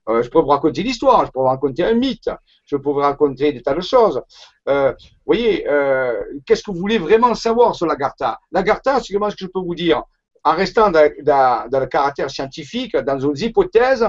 Euh, 0.08 0.22
Je 0.22 0.30
peux 0.30 0.38
vous 0.38 0.46
raconter 0.46 0.84
l'histoire, 0.84 1.26
je 1.26 1.32
peux 1.32 1.40
vous 1.40 1.46
raconter 1.46 1.84
un 1.84 1.94
mythe, 1.94 2.30
je 2.64 2.76
peux 2.76 2.90
vous 2.90 3.00
raconter 3.00 3.52
des 3.52 3.62
tas 3.62 3.74
de 3.74 3.80
choses. 3.80 4.22
Euh, 4.68 4.92
vous 4.92 5.26
voyez, 5.26 5.64
qu'est-ce 6.46 6.62
que 6.62 6.70
vous 6.70 6.78
voulez 6.78 6.98
vraiment 6.98 7.34
savoir 7.34 7.74
sur 7.74 7.86
l'Agartha 7.86 8.38
L'Agartha, 8.52 9.00
c'est 9.00 9.12
ce 9.12 9.18
que 9.18 9.34
je 9.36 9.46
peux 9.46 9.60
vous 9.60 9.74
dire? 9.74 10.04
En 10.44 10.52
restant 10.52 10.90
dans, 10.90 11.08
dans, 11.22 11.80
le 11.80 11.86
caractère 11.86 12.30
scientifique, 12.30 12.96
dans 12.96 13.18
une 13.18 13.36
hypothèse, 13.36 14.08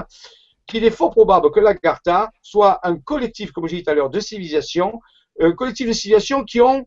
qu'il 0.66 0.84
est 0.84 0.90
fort 0.90 1.10
probable 1.10 1.50
que 1.50 1.60
l'Agartha 1.60 2.30
soit 2.42 2.80
un 2.86 2.96
collectif, 2.96 3.52
comme 3.52 3.66
j'ai 3.68 3.76
dit 3.76 3.82
tout 3.82 3.90
à 3.90 3.94
l'heure, 3.94 4.10
de 4.10 4.20
civilisations, 4.20 5.00
un 5.40 5.52
collectif 5.52 5.88
de 5.88 5.92
civilisations 5.92 6.44
qui 6.44 6.60
ont 6.60 6.86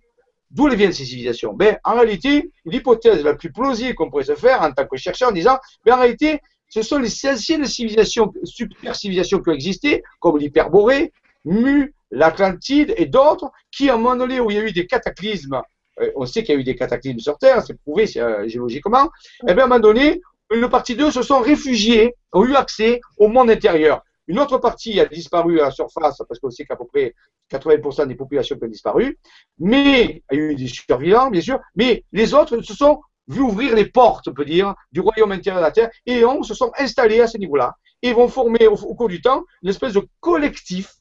D'où 0.49 0.69
viennent 0.69 0.93
ces 0.93 1.05
civilisations? 1.05 1.53
Ben, 1.53 1.77
En 1.83 1.95
réalité, 1.95 2.51
l'hypothèse 2.65 3.23
la 3.23 3.35
plus 3.35 3.51
plausible 3.51 3.95
qu'on 3.95 4.09
pourrait 4.09 4.23
se 4.23 4.35
faire 4.35 4.61
en 4.61 4.71
tant 4.71 4.85
que 4.85 4.95
chercheur 4.95 5.29
en 5.29 5.33
disant, 5.33 5.57
ben, 5.85 5.95
en 5.95 5.99
réalité, 5.99 6.39
ce 6.69 6.81
sont 6.81 6.99
les 6.99 7.09
anciennes 7.27 7.65
civilisations, 7.65 8.31
super 8.43 8.95
civilisations 8.95 9.41
qui 9.41 9.49
ont 9.49 9.53
existé, 9.53 10.03
comme 10.19 10.37
l'Hyperborée, 10.37 11.11
Mu, 11.45 11.93
l'Atlantide 12.11 12.93
et 12.97 13.05
d'autres 13.05 13.51
qui, 13.71 13.89
à 13.89 13.95
un 13.95 13.97
moment 13.97 14.15
donné 14.15 14.39
où 14.39 14.49
il 14.51 14.57
y 14.57 14.59
a 14.59 14.63
eu 14.63 14.71
des 14.71 14.85
cataclysmes, 14.85 15.61
euh, 16.01 16.11
on 16.15 16.25
sait 16.25 16.43
qu'il 16.43 16.55
y 16.55 16.57
a 16.57 16.61
eu 16.61 16.63
des 16.63 16.75
cataclysmes 16.75 17.19
sur 17.19 17.37
Terre, 17.37 17.63
c'est 17.65 17.79
prouvé 17.79 18.05
euh, 18.17 18.47
géologiquement, 18.47 19.05
et 19.05 19.49
eh 19.49 19.53
bien 19.53 19.63
à 19.63 19.65
un 19.65 19.69
moment 19.69 19.79
donné, 19.79 20.21
une 20.51 20.69
partie 20.69 20.95
d'eux 20.95 21.11
se 21.11 21.21
sont 21.21 21.39
réfugiés, 21.39 22.15
ont 22.31 22.45
eu 22.45 22.55
accès 22.55 23.01
au 23.17 23.27
monde 23.27 23.49
intérieur. 23.49 24.01
Une 24.27 24.39
autre 24.39 24.57
partie 24.57 24.99
a 24.99 25.05
disparu 25.05 25.59
à 25.59 25.65
la 25.65 25.71
surface, 25.71 26.21
parce 26.27 26.39
qu'on 26.39 26.49
sait 26.49 26.65
qu'à 26.65 26.75
peu 26.75 26.85
près 26.85 27.13
80% 27.51 28.07
des 28.07 28.15
populations 28.15 28.57
ont 28.61 28.67
disparu, 28.67 29.17
mais 29.57 30.23
il 30.31 30.37
y 30.37 30.41
a 30.41 30.43
eu 30.43 30.55
des 30.55 30.67
survivants, 30.67 31.29
bien 31.29 31.41
sûr, 31.41 31.59
mais 31.75 32.03
les 32.11 32.33
autres 32.33 32.61
se 32.61 32.73
sont 32.73 32.99
vus 33.27 33.41
ouvrir 33.41 33.75
les 33.75 33.85
portes, 33.85 34.27
on 34.27 34.33
peut 34.33 34.45
dire, 34.45 34.73
du 34.91 34.99
royaume 34.99 35.31
intérieur 35.31 35.61
de 35.61 35.65
la 35.65 35.71
Terre, 35.71 35.89
et 36.05 36.25
on 36.25 36.43
se 36.43 36.53
sont 36.53 36.71
installés 36.77 37.21
à 37.21 37.27
ce 37.27 37.37
niveau-là, 37.37 37.75
et 38.01 38.13
vont 38.13 38.27
former 38.27 38.67
au, 38.67 38.75
cours 38.75 39.09
du 39.09 39.21
temps 39.21 39.43
une 39.63 39.69
espèce 39.69 39.93
de 39.93 40.07
collectif. 40.19 40.93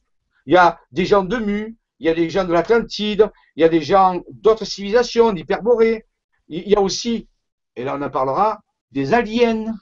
Il 0.45 0.53
y 0.53 0.57
a 0.57 0.79
des 0.91 1.05
gens 1.05 1.23
de 1.23 1.37
Mu, 1.37 1.77
il 1.99 2.07
y 2.07 2.09
a 2.09 2.13
des 2.13 2.29
gens 2.29 2.45
de 2.45 2.53
l'Atlantide, 2.53 3.29
il 3.55 3.61
y 3.61 3.63
a 3.63 3.69
des 3.69 3.81
gens 3.81 4.21
d'autres 4.31 4.65
civilisations, 4.65 5.33
d'Hyperborée, 5.33 6.05
il 6.47 6.67
y 6.67 6.75
a 6.75 6.81
aussi, 6.81 7.27
et 7.75 7.83
là 7.83 7.97
on 7.97 8.01
en 8.01 8.09
parlera, 8.09 8.59
des 8.91 9.13
aliens, 9.13 9.73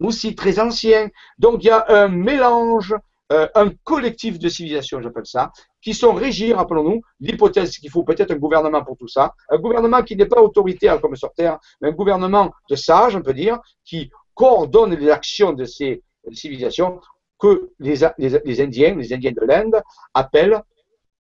aussi 0.00 0.34
très 0.34 0.58
anciens. 0.58 1.08
Donc 1.38 1.62
il 1.62 1.68
y 1.68 1.70
a 1.70 1.84
un 1.88 2.08
mélange, 2.08 2.94
euh, 3.32 3.48
un 3.54 3.70
collectif 3.84 4.38
de 4.38 4.48
civilisations, 4.48 5.00
j'appelle 5.00 5.26
ça, 5.26 5.52
qui 5.80 5.94
sont 5.94 6.12
régis, 6.12 6.52
rappelons-nous, 6.52 7.02
l'hypothèse 7.20 7.78
qu'il 7.78 7.90
faut 7.90 8.04
peut-être 8.04 8.30
un 8.30 8.36
gouvernement 8.36 8.84
pour 8.84 8.96
tout 8.96 9.08
ça, 9.08 9.34
un 9.48 9.58
gouvernement 9.58 10.02
qui 10.02 10.16
n'est 10.16 10.26
pas 10.26 10.40
autoritaire 10.40 11.00
comme 11.00 11.16
sur 11.16 11.32
Terre, 11.32 11.58
mais 11.80 11.88
un 11.88 11.92
gouvernement 11.92 12.52
de 12.68 12.76
sages, 12.76 13.16
on 13.16 13.22
peut 13.22 13.34
dire, 13.34 13.58
qui 13.84 14.10
coordonne 14.34 14.94
les 14.94 15.10
actions 15.10 15.52
de 15.52 15.64
ces 15.64 16.02
civilisations 16.32 17.00
que 17.38 17.72
les, 17.80 17.96
les, 18.18 18.60
Indiens, 18.60 18.94
les 18.94 19.12
Indiens 19.12 19.32
de 19.32 19.44
l'Inde, 19.44 19.82
appellent 20.14 20.62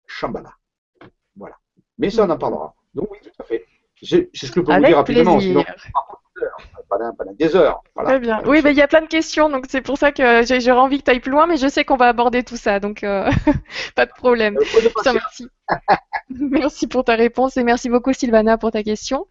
Shambhala. 0.06 0.52
Voilà. 1.34 1.56
Mais 1.96 2.10
ça, 2.10 2.26
on 2.26 2.30
en 2.30 2.36
parlera. 2.36 2.74
Donc 2.94 3.10
oui, 3.10 3.18
tout 3.22 3.30
à 3.38 3.44
fait. 3.44 3.64
C'est 4.02 4.28
ce 4.34 4.52
que 4.52 4.60
je 4.60 4.66
peux 4.66 4.74
vous 4.74 4.84
dire 4.84 4.96
rapidement. 4.96 5.40
Sinon, 5.40 5.64
pendant, 6.98 7.32
des 7.32 7.56
heures. 7.56 7.82
Très 7.96 8.18
bien. 8.18 8.40
Oui, 8.46 8.60
mais 8.62 8.72
il 8.72 8.76
y 8.76 8.82
a 8.82 8.88
plein 8.88 9.00
de 9.00 9.06
questions, 9.06 9.48
donc 9.48 9.64
c'est 9.68 9.80
pour 9.80 9.98
ça 9.98 10.12
que 10.12 10.42
j'aurais 10.42 10.80
envie 10.80 10.98
que 10.98 11.04
tu 11.04 11.10
ailles 11.10 11.20
plus 11.20 11.30
loin, 11.30 11.46
mais 11.46 11.56
je 11.56 11.68
sais 11.68 11.84
qu'on 11.84 11.96
va 11.96 12.08
aborder 12.08 12.42
tout 12.42 12.56
ça, 12.56 12.80
donc 12.80 13.04
euh, 13.04 13.30
pas 13.96 14.06
de 14.06 14.12
problème. 14.12 14.56
Euh, 14.58 15.12
merci. 15.12 15.48
merci 16.30 16.86
pour 16.86 17.04
ta 17.04 17.14
réponse 17.14 17.56
et 17.56 17.64
merci 17.64 17.88
beaucoup 17.88 18.12
Sylvana 18.12 18.58
pour 18.58 18.70
ta 18.70 18.82
question. 18.82 19.26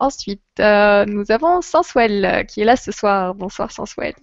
Ensuite, 0.00 0.42
euh, 0.60 1.04
nous 1.06 1.30
avons 1.30 1.62
Sanswell 1.62 2.44
qui 2.48 2.60
est 2.60 2.64
là 2.64 2.76
ce 2.76 2.90
soir. 2.92 3.34
Bonsoir 3.34 3.70
Sanswell. 3.70 4.14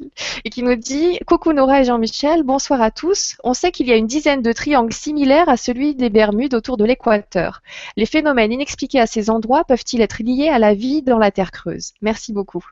Et 0.44 0.50
qui 0.50 0.64
nous 0.64 0.76
dit 0.76 1.20
Coucou 1.26 1.54
Nora 1.54 1.82
et 1.82 1.86
Jean-Michel, 1.86 2.44
bonsoir 2.44 2.82
à 2.82 2.92
tous. 2.92 3.38
On 3.44 3.54
sait 3.54 3.72
qu'il 3.72 3.88
y 3.88 3.92
a 3.92 3.96
une 3.96 4.08
dizaine 4.08 4.42
de 4.42 4.52
triangles 4.52 4.94
similaires 4.94 5.50
à 5.50 5.58
celui 5.58 5.96
des 5.96 6.10
Bermudes 6.10 6.54
autour 6.54 6.78
de 6.78 6.86
l'équateur. 6.86 7.62
Les 7.96 8.06
phénomènes 8.06 8.52
inexpliqués 8.52 9.00
à 9.00 9.08
ces 9.08 9.30
endroits 9.30 9.64
peuvent-ils 9.64 10.02
être 10.02 10.22
liés 10.22 10.50
à 10.50 10.60
la 10.60 10.74
vie 10.74 11.02
dans 11.02 11.20
la 11.20 11.32
Terre 11.32 11.52
creuse? 11.52 11.94
Merci 12.02 12.34
beaucoup. 12.34 12.66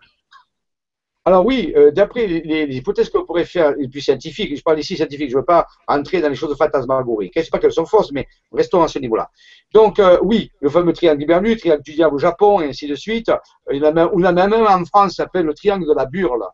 Alors 1.26 1.46
oui, 1.46 1.74
euh, 1.76 1.92
d'après 1.92 2.26
les, 2.28 2.76
hypothèses 2.76 3.10
qu'on 3.10 3.26
pourrait 3.26 3.46
faire 3.46 3.76
les 3.76 3.90
plus 3.90 4.02
scientifiques, 4.02 4.56
je 4.56 4.64
parle 4.64 4.80
ici 4.80 4.96
scientifique, 4.96 5.30
je 5.30 5.36
ne 5.36 5.42
veux 5.42 5.46
pas 5.46 5.68
entrer 5.88 6.22
dans 6.22 6.30
les 6.30 6.36
choses 6.36 6.58
fantasmagoriques. 6.58 7.34
Je 7.36 7.40
ne 7.40 7.44
sais 7.44 7.52
pas 7.52 7.60
qu'elles 7.60 7.74
sont 7.74 7.86
fausses, 7.86 8.12
mais 8.12 8.28
restons 8.52 8.82
à 8.82 8.88
ce 8.88 9.00
niveau-là. 9.00 9.30
Donc 9.74 10.00
euh, 10.00 10.18
oui, 10.24 10.50
le 10.62 10.70
fameux 10.70 10.94
triangle 10.94 11.20
du 11.20 11.58
triangle 11.58 11.84
du 11.84 11.94
diable 11.94 12.16
au 12.16 12.20
Japon, 12.20 12.62
et 12.62 12.70
ainsi 12.70 12.88
de 12.88 12.96
suite. 12.96 13.32
Il 13.70 13.78
y 13.78 13.82
en 13.82 13.90
a 13.90 13.92
même, 13.92 14.10
on 14.14 14.24
a 14.24 14.32
même 14.32 14.54
en 14.54 14.86
France, 14.86 15.18
s'appelle 15.18 15.46
le 15.46 15.54
triangle 15.54 15.86
de 15.86 15.94
la 15.94 16.06
Burle, 16.06 16.46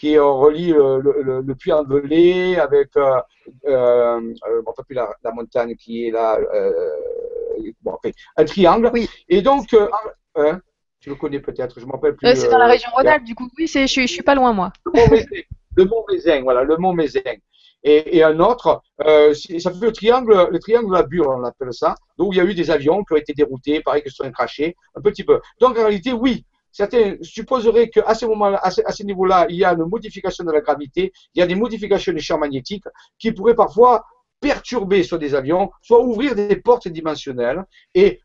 qui 0.00 0.18
relie 0.18 0.72
le, 0.72 1.00
le, 1.00 1.42
le, 1.42 1.54
puits 1.54 1.72
envelé 1.72 2.56
avec, 2.56 2.96
euh, 2.96 3.20
euh, 3.66 4.20
bon, 4.64 4.72
plus 4.86 4.94
la, 4.94 5.10
la, 5.22 5.32
montagne 5.32 5.74
qui 5.76 6.06
est 6.06 6.10
là, 6.10 6.38
bon, 7.82 7.92
enfin, 7.92 8.10
un 8.36 8.44
triangle. 8.44 8.90
Oui. 8.92 9.08
Et 9.28 9.42
donc, 9.42 9.76
hein, 10.34 10.60
tu 11.08 11.14
le 11.14 11.18
connais 11.18 11.40
peut-être, 11.40 11.80
je 11.80 11.86
m'en 11.86 11.92
rappelle 11.94 12.16
plus. 12.16 12.28
Euh, 12.28 12.34
c'est 12.34 12.50
dans 12.50 12.58
la 12.58 12.66
euh, 12.66 12.70
région 12.70 12.90
Rhône-Alpes, 12.92 13.24
du 13.24 13.34
coup, 13.34 13.48
oui, 13.58 13.66
je, 13.66 13.86
je 13.86 14.06
suis 14.06 14.22
pas 14.22 14.34
loin, 14.34 14.52
moi. 14.52 14.72
Le 15.76 15.84
mont 15.84 16.04
Mézing, 16.10 16.42
voilà, 16.42 16.64
le 16.64 16.76
mont 16.76 16.92
Mézing. 16.92 17.40
Et, 17.84 18.22
un 18.24 18.40
autre, 18.40 18.82
euh, 19.06 19.32
ça 19.34 19.70
fait 19.70 19.86
le 19.86 19.92
triangle, 19.92 20.48
le 20.50 20.58
triangle 20.58 20.88
de 20.88 20.94
la 20.94 21.04
Bure, 21.04 21.28
on 21.28 21.44
appelle 21.44 21.72
ça, 21.72 21.94
donc 22.18 22.34
il 22.34 22.38
y 22.38 22.40
a 22.40 22.44
eu 22.44 22.52
des 22.52 22.70
avions 22.70 23.04
qui 23.04 23.12
ont 23.12 23.16
été 23.16 23.32
déroutés, 23.32 23.80
pareil 23.80 24.02
que 24.02 24.10
ce 24.10 24.16
sont 24.16 24.30
crachés, 24.32 24.76
un 24.96 25.00
petit 25.00 25.22
peu. 25.22 25.40
Donc 25.60 25.78
en 25.78 25.82
réalité, 25.84 26.12
oui, 26.12 26.44
certains 26.72 27.14
supposeraient 27.22 27.88
qu'à 27.88 28.14
ce 28.14 28.26
moment-là, 28.26 28.60
à 28.62 28.70
ce, 28.70 29.02
niveau-là, 29.04 29.46
il 29.48 29.56
y 29.56 29.64
a 29.64 29.72
une 29.72 29.84
modification 29.84 30.44
de 30.44 30.50
la 30.50 30.60
gravité, 30.60 31.12
il 31.34 31.38
y 31.38 31.42
a 31.42 31.46
des 31.46 31.54
modifications 31.54 32.12
des 32.12 32.18
champs 32.18 32.38
magnétiques 32.38 32.84
qui 33.16 33.30
pourraient 33.30 33.54
parfois 33.54 34.04
perturber 34.40 35.04
soit 35.04 35.18
des 35.18 35.36
avions, 35.36 35.70
soit 35.80 36.02
ouvrir 36.02 36.34
des 36.34 36.56
portes 36.56 36.88
dimensionnelles, 36.88 37.64
et 37.94 38.20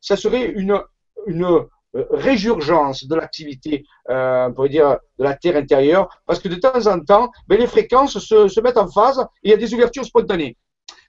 ça 0.00 0.16
serait 0.16 0.46
une, 0.50 0.80
une 1.28 1.64
résurgence 1.94 3.04
de 3.04 3.14
l'activité, 3.14 3.84
euh, 4.10 4.48
on 4.48 4.52
pourrait 4.52 4.68
dire, 4.68 4.98
de 5.18 5.24
la 5.24 5.34
Terre 5.34 5.56
intérieure, 5.56 6.08
parce 6.26 6.38
que 6.38 6.48
de 6.48 6.54
temps 6.54 6.86
en 6.86 7.00
temps, 7.00 7.30
ben, 7.48 7.58
les 7.58 7.66
fréquences 7.66 8.18
se, 8.18 8.48
se, 8.48 8.60
mettent 8.60 8.78
en 8.78 8.88
phase 8.88 9.18
et 9.42 9.48
il 9.48 9.50
y 9.50 9.54
a 9.54 9.56
des 9.56 9.74
ouvertures 9.74 10.04
spontanées. 10.04 10.56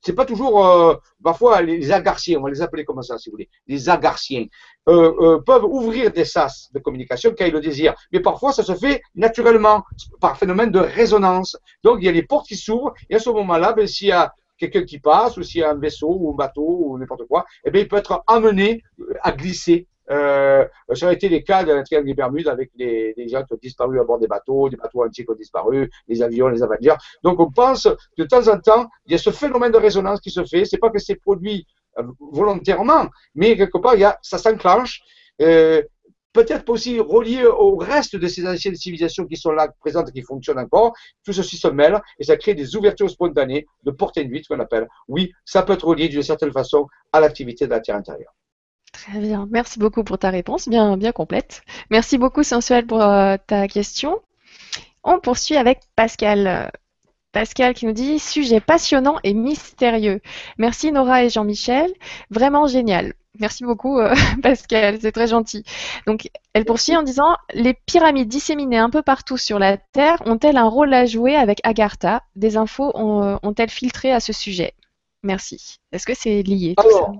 C'est 0.01 0.13
pas 0.13 0.25
toujours, 0.25 0.65
euh, 0.65 0.95
parfois, 1.23 1.61
les 1.61 1.91
agarciens, 1.91 2.39
on 2.39 2.43
va 2.43 2.49
les 2.49 2.61
appeler 2.61 2.83
comme 2.83 3.01
ça, 3.03 3.19
si 3.19 3.29
vous 3.29 3.33
voulez, 3.33 3.49
les 3.67 3.87
agarciens, 3.87 4.45
euh, 4.89 5.13
euh, 5.19 5.39
peuvent 5.41 5.63
ouvrir 5.63 6.11
des 6.11 6.25
sas 6.25 6.69
de 6.73 6.79
communication 6.79 7.33
quand 7.37 7.45
ils 7.45 7.53
le 7.53 7.61
désirent. 7.61 7.93
Mais 8.11 8.19
parfois, 8.19 8.51
ça 8.51 8.63
se 8.63 8.73
fait 8.73 9.01
naturellement, 9.13 9.83
par 10.19 10.37
phénomène 10.37 10.71
de 10.71 10.79
résonance. 10.79 11.55
Donc, 11.83 11.99
il 12.01 12.05
y 12.05 12.09
a 12.09 12.11
les 12.11 12.23
portes 12.23 12.47
qui 12.47 12.55
s'ouvrent, 12.55 12.93
et 13.09 13.15
à 13.15 13.19
ce 13.19 13.29
moment-là, 13.29 13.73
ben, 13.73 13.85
s'il 13.85 14.07
y 14.07 14.11
a 14.11 14.33
quelqu'un 14.57 14.83
qui 14.83 14.99
passe, 14.99 15.37
ou 15.37 15.43
s'il 15.43 15.61
y 15.61 15.63
a 15.63 15.71
un 15.71 15.75
vaisseau, 15.77 16.17
ou 16.19 16.31
un 16.31 16.35
bateau, 16.35 16.79
ou 16.85 16.97
n'importe 16.97 17.27
quoi, 17.27 17.45
eh 17.63 17.69
bien, 17.69 17.81
il 17.81 17.87
peut 17.87 17.97
être 17.97 18.23
amené 18.25 18.83
à 19.21 19.31
glisser 19.31 19.87
euh, 20.11 20.65
ça 20.93 21.05
aurait 21.05 21.15
été 21.15 21.29
les 21.29 21.43
cas 21.43 21.63
de 21.63 21.81
triangle 21.83 22.07
des 22.07 22.13
Bermudes 22.13 22.47
avec 22.47 22.71
les, 22.75 23.13
gens 23.29 23.43
qui 23.43 23.53
ont 23.53 23.59
disparu 23.61 23.99
à 23.99 24.03
bord 24.03 24.19
des 24.19 24.27
bateaux, 24.27 24.69
des 24.69 24.75
bateaux 24.75 25.03
entiers 25.03 25.23
qui 25.23 25.31
ont 25.31 25.35
disparu, 25.35 25.89
les 26.07 26.21
avions, 26.21 26.47
les 26.49 26.61
Avengers. 26.61 26.95
Donc 27.23 27.39
on 27.39 27.49
pense 27.49 27.83
que 28.17 28.23
de 28.23 28.27
temps 28.27 28.47
en 28.47 28.59
temps, 28.59 28.89
il 29.05 29.13
y 29.13 29.15
a 29.15 29.17
ce 29.17 29.29
phénomène 29.29 29.71
de 29.71 29.77
résonance 29.77 30.19
qui 30.19 30.31
se 30.31 30.43
fait. 30.43 30.65
C'est 30.65 30.77
pas 30.77 30.89
que 30.89 30.99
c'est 30.99 31.15
produit 31.15 31.65
euh, 31.97 32.03
volontairement, 32.31 33.07
mais 33.35 33.55
quelque 33.55 33.77
part, 33.77 33.95
il 33.95 34.01
y 34.01 34.03
a, 34.03 34.17
ça 34.21 34.38
s'enclenche. 34.38 35.01
Euh, 35.41 35.81
peut-être 36.33 36.69
aussi 36.69 36.99
relié 36.99 37.45
au 37.45 37.75
reste 37.75 38.15
de 38.15 38.27
ces 38.27 38.47
anciennes 38.47 38.75
civilisations 38.75 39.25
qui 39.25 39.35
sont 39.35 39.51
là, 39.51 39.69
présentes 39.79 40.11
qui 40.11 40.21
fonctionnent 40.21 40.59
encore. 40.59 40.93
Tout 41.25 41.33
ceci 41.33 41.57
se 41.57 41.67
mêle 41.67 42.01
et 42.19 42.23
ça 42.23 42.38
crée 42.38 42.53
des 42.53 42.75
ouvertures 42.75 43.09
spontanées 43.09 43.65
de 43.83 43.91
porte 43.91 44.17
induite 44.17 44.47
qu'on 44.47 44.59
appelle. 44.59 44.88
Oui, 45.07 45.31
ça 45.45 45.63
peut 45.63 45.73
être 45.73 45.85
relié 45.85 46.07
d'une 46.09 46.23
certaine 46.23 46.51
façon 46.51 46.88
à 47.11 47.19
l'activité 47.19 47.65
de 47.65 47.71
la 47.71 47.79
Terre 47.79 47.95
intérieure. 47.95 48.33
Très 48.91 49.19
bien, 49.19 49.47
merci 49.51 49.80
beaucoup 49.80 50.03
pour 50.03 50.19
ta 50.19 50.30
réponse, 50.30 50.68
bien, 50.68 50.97
bien 50.97 51.11
complète. 51.11 51.63
Merci 51.89 52.18
beaucoup 52.18 52.43
Sensuel 52.43 52.85
pour 52.85 53.01
euh, 53.01 53.38
ta 53.47 53.68
question. 53.68 54.22
On 55.03 55.19
poursuit 55.19 55.57
avec 55.57 55.80
Pascal. 55.95 56.72
Pascal 57.31 57.73
qui 57.73 57.85
nous 57.85 57.93
dit 57.93 58.19
sujet 58.19 58.59
passionnant 58.59 59.18
et 59.23 59.34
mystérieux. 59.34 60.19
Merci 60.57 60.91
Nora 60.91 61.23
et 61.23 61.30
Jean-Michel, 61.30 61.91
vraiment 62.30 62.68
génial. 62.68 63.13
Merci 63.39 63.63
beaucoup 63.63 63.97
euh, 63.99 64.13
Pascal, 64.43 64.99
c'est 65.01 65.13
très 65.13 65.27
gentil. 65.27 65.63
Donc 66.05 66.30
elle 66.53 66.65
poursuit 66.65 66.97
en 66.97 67.03
disant 67.03 67.38
les 67.53 67.73
pyramides 67.73 68.27
disséminées 68.27 68.77
un 68.77 68.89
peu 68.89 69.01
partout 69.01 69.38
sur 69.38 69.57
la 69.57 69.77
Terre 69.77 70.22
ont-elles 70.26 70.57
un 70.57 70.68
rôle 70.68 70.93
à 70.93 71.05
jouer 71.05 71.35
avec 71.35 71.61
Agartha? 71.63 72.23
Des 72.35 72.57
infos 72.57 72.91
ont-elles 72.95 73.69
filtré 73.69 74.11
à 74.11 74.19
ce 74.19 74.34
sujet? 74.34 74.73
Merci. 75.23 75.77
Est-ce 75.91 76.05
que 76.05 76.13
c'est 76.15 76.41
lié 76.43 76.76
tout 76.77 76.89
ça? 76.91 77.11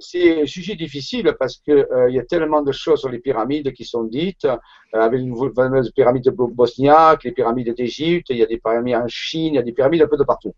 C'est 0.00 0.42
un 0.42 0.46
sujet 0.46 0.74
difficile 0.74 1.34
parce 1.38 1.56
qu'il 1.58 1.74
euh, 1.74 2.10
y 2.10 2.18
a 2.18 2.24
tellement 2.24 2.62
de 2.62 2.72
choses 2.72 3.00
sur 3.00 3.08
les 3.08 3.18
pyramides 3.18 3.72
qui 3.72 3.84
sont 3.84 4.04
dites, 4.04 4.44
euh, 4.44 4.56
avec 4.92 5.20
une 5.20 5.34
fameuse 5.54 5.90
pyramide 5.92 6.28
bosniaque, 6.30 7.24
les 7.24 7.32
pyramides 7.32 7.74
d'Égypte, 7.74 8.28
il 8.30 8.38
y 8.38 8.42
a 8.42 8.46
des 8.46 8.58
pyramides 8.58 8.96
en 8.96 9.08
Chine, 9.08 9.54
il 9.54 9.56
y 9.56 9.58
a 9.58 9.62
des 9.62 9.72
pyramides 9.72 10.02
un 10.02 10.08
peu 10.08 10.16
de 10.16 10.24
partout. 10.24 10.54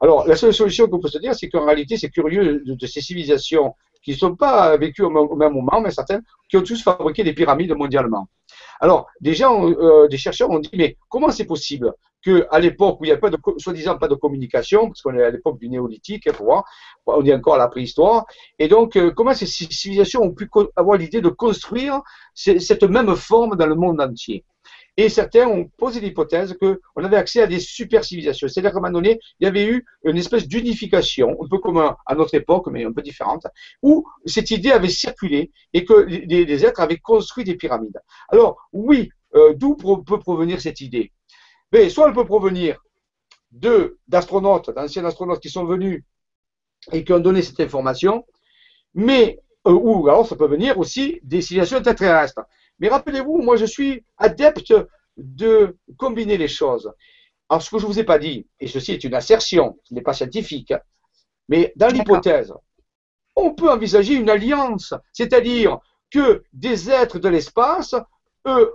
Alors, 0.00 0.26
la 0.26 0.36
seule 0.36 0.52
solution 0.52 0.86
qu'on 0.88 1.00
peut 1.00 1.08
se 1.08 1.18
dire, 1.18 1.34
c'est 1.34 1.48
qu'en 1.48 1.64
réalité, 1.64 1.96
c'est 1.96 2.10
curieux 2.10 2.62
de, 2.64 2.86
ces 2.86 3.00
civilisations 3.00 3.74
qui 4.02 4.12
ne 4.12 4.16
sont 4.16 4.36
pas 4.36 4.76
vécues 4.76 5.02
au, 5.02 5.10
même 5.10 5.52
moment, 5.52 5.80
mais 5.80 5.90
certaines, 5.90 6.22
qui 6.48 6.56
ont 6.56 6.62
tous 6.62 6.82
fabriqué 6.82 7.24
des 7.24 7.32
pyramides 7.32 7.74
mondialement. 7.74 8.28
Alors, 8.80 9.06
gens, 9.22 9.70
euh, 9.70 10.06
des 10.08 10.18
chercheurs 10.18 10.50
ont 10.50 10.58
dit, 10.58 10.70
mais 10.74 10.96
comment 11.08 11.30
c'est 11.30 11.46
possible? 11.46 11.92
Qu'à 12.26 12.58
l'époque 12.58 13.00
où 13.00 13.04
il 13.04 13.08
n'y 13.08 13.12
a 13.12 13.18
pas 13.18 13.30
de, 13.30 13.38
soi-disant 13.58 13.98
pas 13.98 14.08
de 14.08 14.14
communication, 14.14 14.88
parce 14.88 15.02
qu'on 15.02 15.14
est 15.14 15.22
à 15.22 15.30
l'époque 15.30 15.58
du 15.58 15.68
néolithique, 15.68 16.26
hein, 16.26 16.62
on 17.06 17.24
est 17.24 17.34
encore 17.34 17.54
à 17.54 17.58
la 17.58 17.68
préhistoire, 17.68 18.26
et 18.58 18.68
donc 18.68 18.96
euh, 18.96 19.10
comment 19.10 19.34
ces 19.34 19.46
civilisations 19.46 20.22
ont 20.22 20.32
pu 20.32 20.48
avoir 20.74 20.96
l'idée 20.98 21.20
de 21.20 21.28
construire 21.28 22.02
cette 22.34 22.82
même 22.84 23.14
forme 23.16 23.56
dans 23.56 23.66
le 23.66 23.74
monde 23.74 24.00
entier? 24.00 24.44
Et 24.98 25.10
certains 25.10 25.46
ont 25.46 25.70
posé 25.76 26.00
l'hypothèse 26.00 26.56
qu'on 26.58 27.04
avait 27.04 27.16
accès 27.16 27.42
à 27.42 27.46
des 27.46 27.60
super 27.60 28.02
civilisations. 28.02 28.48
C'est-à-dire 28.48 28.72
qu'à 28.72 28.78
un 28.78 28.80
moment 28.80 28.92
donné, 28.92 29.20
il 29.40 29.44
y 29.44 29.46
avait 29.46 29.66
eu 29.66 29.84
une 30.04 30.16
espèce 30.16 30.48
d'unification, 30.48 31.36
un 31.42 31.48
peu 31.48 31.58
comme 31.58 31.76
à 31.78 32.14
notre 32.14 32.34
époque, 32.34 32.68
mais 32.70 32.84
un 32.84 32.92
peu 32.92 33.02
différente, 33.02 33.46
où 33.82 34.06
cette 34.24 34.50
idée 34.50 34.72
avait 34.72 34.88
circulé 34.88 35.50
et 35.74 35.84
que 35.84 35.92
les, 35.92 36.64
êtres 36.64 36.80
avaient 36.80 36.96
construit 36.96 37.44
des 37.44 37.56
pyramides. 37.56 38.00
Alors, 38.30 38.56
oui, 38.72 39.10
euh, 39.34 39.52
d'où 39.54 39.76
peut 39.76 40.18
provenir 40.18 40.62
cette 40.62 40.80
idée? 40.80 41.12
Mais 41.72 41.88
soit 41.88 42.08
elle 42.08 42.14
peut 42.14 42.24
provenir 42.24 42.82
de 43.50 43.98
d'astronautes, 44.08 44.70
d'anciens 44.70 45.04
astronautes 45.04 45.40
qui 45.40 45.50
sont 45.50 45.64
venus 45.64 46.04
et 46.92 47.04
qui 47.04 47.12
ont 47.12 47.20
donné 47.20 47.42
cette 47.42 47.60
information, 47.60 48.24
mais 48.94 49.40
euh, 49.66 49.72
ou 49.72 50.08
alors 50.08 50.26
ça 50.26 50.36
peut 50.36 50.46
venir 50.46 50.78
aussi 50.78 51.20
des 51.22 51.42
civilisations 51.42 51.82
terrestres. 51.82 52.42
Mais 52.78 52.88
rappelez-vous, 52.88 53.42
moi 53.42 53.56
je 53.56 53.64
suis 53.64 54.04
adepte 54.18 54.74
de 55.16 55.76
combiner 55.96 56.36
les 56.36 56.48
choses. 56.48 56.92
Alors 57.48 57.62
ce 57.62 57.70
que 57.70 57.78
je 57.78 57.86
ne 57.86 57.92
vous 57.92 57.98
ai 57.98 58.04
pas 58.04 58.18
dit, 58.18 58.46
et 58.60 58.66
ceci 58.66 58.92
est 58.92 59.04
une 59.04 59.14
assertion, 59.14 59.78
ce 59.84 59.94
n'est 59.94 60.02
pas 60.02 60.12
scientifique, 60.12 60.74
mais 61.48 61.72
dans 61.76 61.88
l'hypothèse, 61.88 62.52
on 63.36 63.54
peut 63.54 63.70
envisager 63.70 64.14
une 64.14 64.30
alliance, 64.30 64.94
c'est-à-dire 65.12 65.78
que 66.10 66.44
des 66.52 66.90
êtres 66.90 67.18
de 67.18 67.28
l'espace 67.28 67.94
eux, 68.46 68.72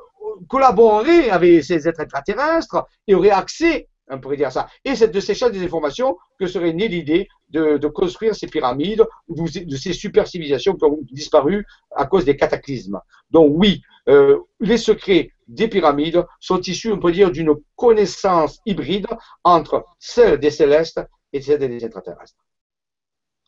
collaboreraient 0.48 1.30
avec 1.30 1.64
ces 1.64 1.88
êtres 1.88 2.02
extraterrestres 2.02 2.86
et 3.08 3.16
auraient 3.16 3.32
accès, 3.32 3.90
on 4.10 4.20
pourrait 4.20 4.38
dire 4.38 4.52
ça, 4.52 4.68
et 4.84 4.96
c'est 4.96 5.10
de 5.10 5.20
ces 5.20 5.34
des 5.52 5.64
informations 5.64 6.18
que 6.40 6.48
serait 6.48 6.74
née 6.74 6.88
l'idée 6.88 7.28
de, 7.50 7.88
construire 7.88 8.36
ces 8.36 8.48
pyramides, 8.48 9.06
de 9.30 9.76
ces 9.76 9.94
super 9.94 10.28
civilisations 10.28 10.76
qui 10.76 10.86
ont 10.86 11.00
disparu 11.12 11.66
à 11.96 12.06
cause 12.06 12.26
des 12.26 12.36
cataclysmes. 12.36 13.00
Donc 13.30 13.52
oui, 13.56 13.82
euh, 14.10 14.40
les 14.60 14.78
secrets 14.78 15.32
des 15.48 15.68
pyramides 15.68 16.26
sont 16.40 16.62
issus, 16.62 16.92
on 16.92 17.00
peut 17.00 17.12
dire, 17.12 17.32
d'une 17.32 17.54
connaissance 17.76 18.60
hybride 18.66 19.08
entre 19.44 19.86
celle 20.00 20.40
des 20.40 20.52
célestes 20.52 21.02
et 21.34 21.42
celle 21.42 21.60
des 21.60 21.84
extraterrestres. 21.84 22.36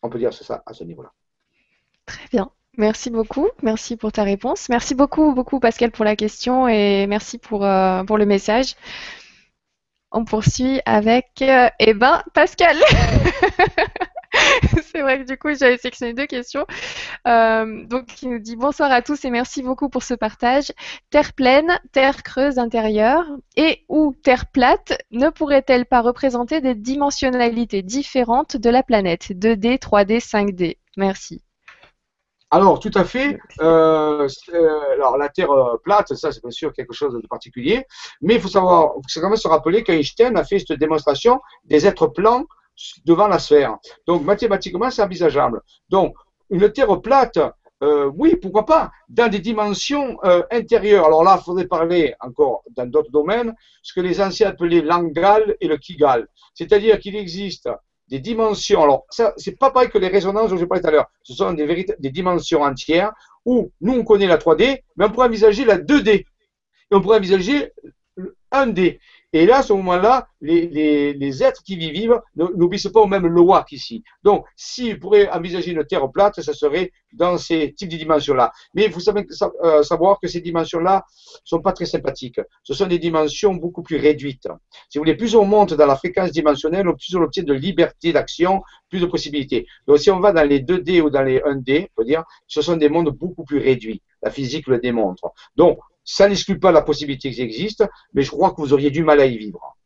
On 0.02 0.10
peut 0.10 0.20
dire 0.20 0.34
ça 0.34 0.62
à 0.66 0.74
ce 0.74 0.84
niveau-là. 0.84 1.12
Très 2.06 2.28
bien. 2.30 2.52
Merci 2.78 3.12
beaucoup. 3.12 3.50
Merci 3.62 3.98
pour 3.98 4.12
ta 4.12 4.24
réponse. 4.24 4.68
Merci 4.70 4.96
beaucoup, 4.96 5.34
beaucoup 5.34 5.60
Pascal 5.60 5.92
pour 5.92 6.06
la 6.06 6.16
question 6.16 6.68
et 6.68 7.06
merci 7.08 7.38
pour, 7.38 7.66
euh, 7.66 8.04
le 8.04 8.26
message. 8.26 8.76
On 10.12 10.26
poursuit 10.26 10.82
avec, 10.86 11.28
euh, 11.42 11.70
eh 11.80 11.94
ben, 11.94 12.24
Pascal. 12.34 12.78
c'est 14.92 15.02
vrai 15.02 15.20
que 15.20 15.28
du 15.28 15.38
coup, 15.38 15.50
j'avais 15.54 15.78
sélectionné 15.78 16.14
deux 16.14 16.26
questions. 16.26 16.66
Euh, 17.28 17.86
donc, 17.86 18.08
qui 18.08 18.28
nous 18.28 18.40
dit 18.40 18.56
bonsoir 18.56 18.92
à 18.92 19.02
tous 19.02 19.24
et 19.26 19.30
merci 19.30 19.62
beaucoup 19.62 19.90
pour 19.90 20.04
ce 20.04 20.14
partage. 20.16 20.72
Terre 21.12 21.34
pleine, 21.34 21.80
terre 21.92 22.24
creuse 22.24 22.58
intérieure 22.58 23.26
et 23.56 23.86
ou 23.90 24.16
terre 24.24 24.48
plate 24.48 24.98
ne 25.12 25.30
pourrait-elle 25.30 25.86
pas 25.86 26.02
représenter 26.02 26.62
des 26.62 26.76
dimensionnalités 26.76 27.84
différentes 27.84 28.58
de 28.58 28.70
la 28.70 28.84
planète? 28.84 29.32
2D, 29.32 29.80
3D, 29.80 30.20
5D 30.20 30.78
Merci. 30.98 31.44
Alors, 32.54 32.80
tout 32.80 32.92
à 32.94 33.04
fait. 33.04 33.40
Euh, 33.62 34.30
alors, 34.94 35.18
la 35.18 35.28
Terre 35.30 35.50
euh, 35.50 35.76
plate, 35.84 36.14
ça, 36.14 36.32
c'est 36.32 36.40
bien 36.40 36.52
sûr 36.52 36.72
quelque 36.72 36.94
chose 36.94 37.12
de 37.12 37.28
particulier. 37.28 37.84
Mais 38.22 38.36
il 38.36 38.40
faut 38.40 38.48
savoir, 38.48 38.94
faut 38.94 39.22
quand 39.22 39.30
même 39.30 39.38
se 39.38 39.48
rappeler 39.48 39.84
qu'Einstein 39.84 40.38
a 40.38 40.44
fait 40.44 40.60
cette 40.60 40.78
démonstration 40.78 41.42
des 41.64 41.88
êtres 41.88 42.06
plans 42.06 42.46
devant 43.06 43.28
la 43.28 43.40
sphère. 43.40 43.78
Donc, 44.06 44.24
mathématiquement, 44.24 44.92
c'est 44.92 45.02
envisageable. 45.02 45.62
Donc, 45.90 46.14
une 46.52 46.72
Terre 46.72 47.02
plate, 47.02 47.40
euh, 47.82 48.12
oui, 48.16 48.36
pourquoi 48.36 48.68
pas, 48.68 48.92
dans 49.10 49.32
des 49.32 49.40
dimensions 49.40 50.20
intérieures. 50.52 51.08
Alors 51.08 51.24
là, 51.24 51.40
il 51.42 51.44
faudrait 51.44 51.66
parler 51.66 52.14
encore 52.20 52.62
dans 52.70 52.86
d'autres 52.86 53.10
domaines, 53.10 53.56
ce 53.82 53.94
que 53.96 54.02
les 54.02 54.22
anciens 54.22 54.50
appelaient 54.50 54.82
l'angal 54.82 55.58
et 55.60 55.68
le 55.68 55.78
kigal. 55.78 56.28
C'est-à-dire 56.54 57.00
qu'il 57.00 57.16
existe 57.16 57.68
des 58.08 58.20
dimensions. 58.20 58.84
Alors, 58.84 59.06
ça, 59.10 59.34
c'est 59.38 59.58
pas 59.58 59.72
pareil 59.72 59.90
que 59.90 59.98
les 59.98 60.08
résonances 60.08 60.50
dont 60.50 60.58
j'ai 60.58 60.68
parlé 60.68 60.82
tout 60.82 60.90
à 60.90 60.92
l'heure. 60.92 61.08
Ce 61.24 61.34
sont 61.34 61.54
des, 61.54 61.86
des 62.00 62.10
dimensions 62.10 62.62
entières 62.62 63.14
où 63.46 63.72
nous, 63.82 63.94
on 63.94 64.04
connaît 64.04 64.28
la 64.28 64.38
3D, 64.38 64.82
mais 64.96 65.06
on 65.06 65.10
pourrait 65.10 65.28
envisager 65.28 65.66
la 65.66 65.78
2D. 65.78 66.10
Et 66.10 66.26
on 66.92 67.02
pourrait 67.02 67.18
envisager 67.18 67.72
1D. 68.52 69.00
Et 69.34 69.48
là, 69.48 69.58
à 69.58 69.64
ce 69.64 69.74
moment-là, 69.74 70.28
les, 70.42 71.44
êtres 71.44 71.64
qui 71.64 71.74
y 71.74 71.92
vivent 71.92 72.22
n'obéissent 72.36 72.92
pas 72.94 73.02
aux 73.02 73.08
mêmes 73.08 73.26
lois 73.26 73.66
qu'ici. 73.68 74.04
Donc, 74.24 74.46
s'ils 74.56 75.00
pourraient 75.00 75.28
envisager 75.30 75.72
une 75.72 75.84
Terre 75.86 76.10
plate, 76.12 76.40
ça 76.40 76.54
serait 76.54 76.92
dans 77.14 77.40
ces 77.40 77.74
types 77.74 77.90
de 77.90 77.98
dimensions-là. 77.98 78.52
Mais 78.76 78.86
il 78.86 78.92
faut 78.92 79.02
euh, 79.64 79.84
savoir 79.84 80.20
que 80.20 80.28
ces 80.28 80.40
dimensions-là 80.42 81.04
sont 81.44 81.62
pas 81.62 81.72
très 81.72 81.86
sympathiques. 81.86 82.42
Ce 82.64 82.76
sont 82.76 82.86
des 82.86 83.00
dimensions 83.00 83.56
beaucoup 83.56 83.82
plus 83.82 83.98
réduites. 83.98 84.48
Si 84.90 84.98
vous 84.98 85.04
voulez, 85.04 85.16
plus 85.16 85.36
on 85.36 85.46
monte 85.46 85.74
dans 85.74 85.88
la 85.88 85.96
fréquence 85.96 86.32
dimensionnelle, 86.32 86.86
plus 86.86 87.16
on 87.16 87.24
obtient 87.24 87.44
de 87.44 87.54
liberté 87.54 88.14
d'action, 88.14 88.62
plus 88.90 89.00
de 89.00 89.08
possibilités. 89.08 89.66
Donc, 89.88 89.98
si 89.98 90.12
on 90.12 90.20
va 90.20 90.32
dans 90.32 90.48
les 90.48 90.60
2D 90.60 91.02
ou 91.02 91.10
dans 91.10 91.24
les 91.24 91.40
1D, 91.40 91.88
on 91.98 92.02
peut 92.02 92.06
dire, 92.06 92.24
ce 92.48 92.62
sont 92.62 92.78
des 92.78 92.90
mondes 92.90 93.10
beaucoup 93.10 93.44
plus 93.44 93.58
réduits. 93.58 94.04
La 94.22 94.30
physique 94.30 94.68
le 94.68 94.80
démontre. 94.80 95.32
Donc, 95.56 95.80
ça 96.04 96.28
n'exclut 96.28 96.60
pas 96.60 96.72
la 96.72 96.82
possibilité 96.82 97.32
qu'ils 97.32 97.42
existent, 97.42 97.88
mais 98.14 98.24
je 98.24 98.32
crois 98.32 98.52
que 98.52 98.62
vous 98.62 98.74
auriez 98.74 98.92
du 98.92 99.04
mal 99.04 99.20
à 99.20 99.26
y 99.26 99.38
vivre. 99.38 99.78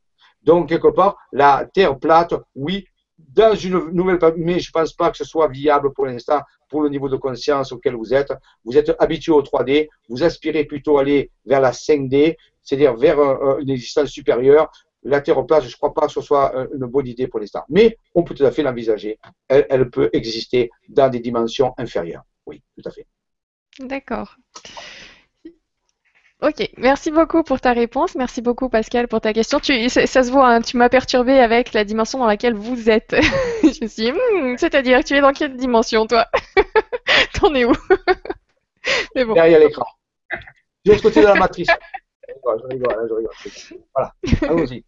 Donc, 0.44 0.70
quelque 0.70 0.88
part, 0.88 1.18
la 1.32 1.68
Terre 1.74 2.00
plate, 2.00 2.34
oui, 2.56 2.88
dans 3.18 3.56
une 3.56 3.90
nouvelle, 3.92 4.20
mais 4.38 4.60
je 4.60 4.70
ne 4.70 4.72
pense 4.72 4.94
pas 4.94 5.12
que 5.12 5.18
ce 5.18 5.24
soit 5.24 5.48
viable 5.48 5.92
pour 5.94 6.06
l'instant 6.06 6.42
pour 6.70 6.82
le 6.82 6.90
niveau 6.90 7.10
de 7.10 7.16
conscience 7.16 7.72
auquel 7.72 7.96
vous 7.96 8.14
êtes. 8.14 8.32
Vous 8.64 8.78
êtes 8.78 8.94
habitué 9.00 9.32
au 9.32 9.42
3D, 9.42 9.88
vous 10.10 10.24
aspirez 10.24 10.66
plutôt 10.66 10.98
à 10.98 11.02
aller 11.02 11.32
vers 11.46 11.62
la 11.62 11.72
5D, 11.72 12.36
c'est-à-dire 12.62 12.96
vers 12.96 13.20
une 13.60 13.70
existence 13.70 14.10
supérieure. 14.10 14.72
La 15.04 15.22
Terre 15.22 15.46
plate, 15.46 15.64
je 15.64 15.70
ne 15.70 15.74
crois 15.74 15.94
pas 15.94 16.08
que 16.08 16.14
ce 16.14 16.22
soit 16.22 16.54
une 16.74 16.86
bonne 16.86 17.08
idée 17.08 17.28
pour 17.28 17.40
l'instant, 17.40 17.64
mais 17.70 17.98
on 18.14 18.24
peut 18.24 18.36
tout 18.36 18.46
à 18.46 18.52
fait 18.52 18.64
l'envisager. 18.64 19.18
elle 19.48 19.90
peut 19.90 20.10
exister 20.14 20.70
dans 20.90 21.10
des 21.10 21.20
dimensions 21.20 21.74
inférieures. 21.78 22.24
Oui, 22.46 22.62
tout 22.76 22.88
à 22.88 22.92
fait. 22.92 23.08
D'accord. 23.80 24.36
Ok, 26.40 26.70
merci 26.78 27.10
beaucoup 27.10 27.42
pour 27.42 27.60
ta 27.60 27.74
réponse. 27.74 28.14
Merci 28.14 28.44
beaucoup 28.44 28.70
Pascal 28.70 29.08
pour 29.08 29.22
ta 29.22 29.34
question. 29.34 29.60
Tu, 29.60 29.90
ça, 29.90 30.06
se 30.06 30.30
voit, 30.30 30.48
hein, 30.48 30.62
tu 30.62 30.78
m'as 30.78 30.90
perturbé 30.90 31.40
avec 31.40 31.74
la 31.74 31.84
dimension 31.84 32.20
dans 32.20 32.28
laquelle 32.28 32.54
vous 32.54 32.92
êtes. 32.92 33.16
je 33.64 33.84
me 33.84 33.88
suis 33.88 34.04
dit, 34.04 34.12
hmm, 34.12 34.56
c'est-à-dire, 34.58 35.04
tu 35.04 35.16
es 35.16 35.22
dans 35.22 35.34
quelle 35.34 35.58
dimension 35.58 36.06
toi? 36.06 36.28
T'en 37.34 37.56
es 37.56 37.66
où? 37.66 37.72
Mais 39.16 39.26
bon. 39.26 39.34
Derrière 39.34 39.60
l'écran. 39.60 39.88
De 40.86 40.92
l'autre 40.92 41.02
côté 41.02 41.22
de 41.22 41.26
la 41.26 41.34
matrice. 41.34 41.68
Je 42.28 42.34
rigole, 42.34 43.08
je 43.10 43.16
rigole. 43.16 43.30
Voilà, 43.96 44.14
allons-y. 44.44 44.84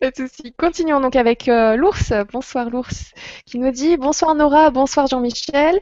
Pas 0.00 0.10
de 0.10 0.16
souci. 0.16 0.52
Continuons 0.52 1.00
donc 1.00 1.16
avec 1.16 1.48
euh, 1.48 1.76
l'ours. 1.76 2.12
Bonsoir 2.30 2.68
l'ours, 2.68 3.12
qui 3.46 3.58
nous 3.58 3.70
dit 3.70 3.96
bonsoir 3.96 4.34
Nora, 4.34 4.70
bonsoir 4.70 5.06
Jean-Michel. 5.06 5.80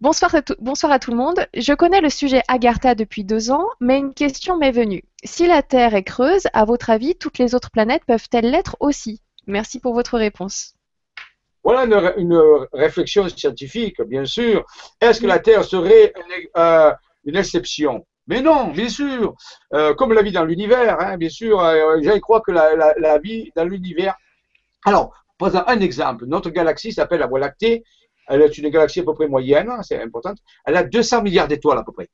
Bonsoir 0.00 0.34
à, 0.34 0.40
bonsoir 0.60 0.92
à 0.92 0.98
tout 0.98 1.10
le 1.10 1.18
monde. 1.18 1.46
Je 1.52 1.74
connais 1.74 2.00
le 2.00 2.08
sujet 2.08 2.40
Agartha 2.48 2.94
depuis 2.94 3.22
deux 3.22 3.50
ans, 3.50 3.66
mais 3.80 3.98
une 3.98 4.14
question 4.14 4.56
m'est 4.56 4.70
venue. 4.70 5.04
Si 5.24 5.46
la 5.46 5.62
Terre 5.62 5.94
est 5.94 6.04
creuse, 6.04 6.44
à 6.54 6.64
votre 6.64 6.88
avis, 6.88 7.16
toutes 7.16 7.36
les 7.36 7.54
autres 7.54 7.70
planètes 7.70 8.06
peuvent-elles 8.06 8.50
l'être 8.50 8.78
aussi? 8.80 9.20
Merci 9.46 9.78
pour 9.78 9.92
votre 9.92 10.16
réponse. 10.16 10.72
Voilà 11.62 12.14
une, 12.16 12.40
réflexion 12.72 13.28
scientifique, 13.28 14.00
bien 14.00 14.24
sûr. 14.24 14.64
Est-ce 15.02 15.20
que 15.20 15.26
la 15.26 15.38
Terre 15.38 15.64
serait 15.64 16.14
une, 16.16 16.46
euh, 16.56 16.92
exception? 17.26 18.06
Mais 18.26 18.40
non, 18.40 18.68
bien 18.68 18.88
sûr. 18.88 19.34
Euh, 19.74 19.92
comme 19.92 20.14
la 20.14 20.22
vie 20.22 20.32
dans 20.32 20.46
l'univers, 20.46 20.98
hein, 20.98 21.18
bien 21.18 21.28
sûr. 21.28 21.60
Euh, 21.60 22.00
je 22.02 22.18
crois 22.20 22.40
que 22.40 22.52
la, 22.52 23.18
vie 23.18 23.52
dans 23.54 23.64
l'univers. 23.64 24.14
Alors, 24.86 25.12
prenons 25.36 25.62
un 25.66 25.80
exemple. 25.80 26.24
Notre 26.24 26.48
galaxie 26.48 26.92
s'appelle 26.94 27.20
la 27.20 27.26
Voie 27.26 27.40
lactée 27.40 27.84
elle 28.28 28.42
est 28.42 28.58
une 28.58 28.68
galaxie 28.68 29.00
à 29.00 29.04
peu 29.04 29.14
près 29.14 29.28
moyenne, 29.28 29.70
c'est 29.82 30.00
important. 30.00 30.34
Elle 30.64 30.76
a 30.76 30.84
200 30.84 31.22
milliards 31.22 31.48
d'étoiles 31.48 31.78
à 31.78 31.82
peu 31.82 31.92
près, 31.92 32.08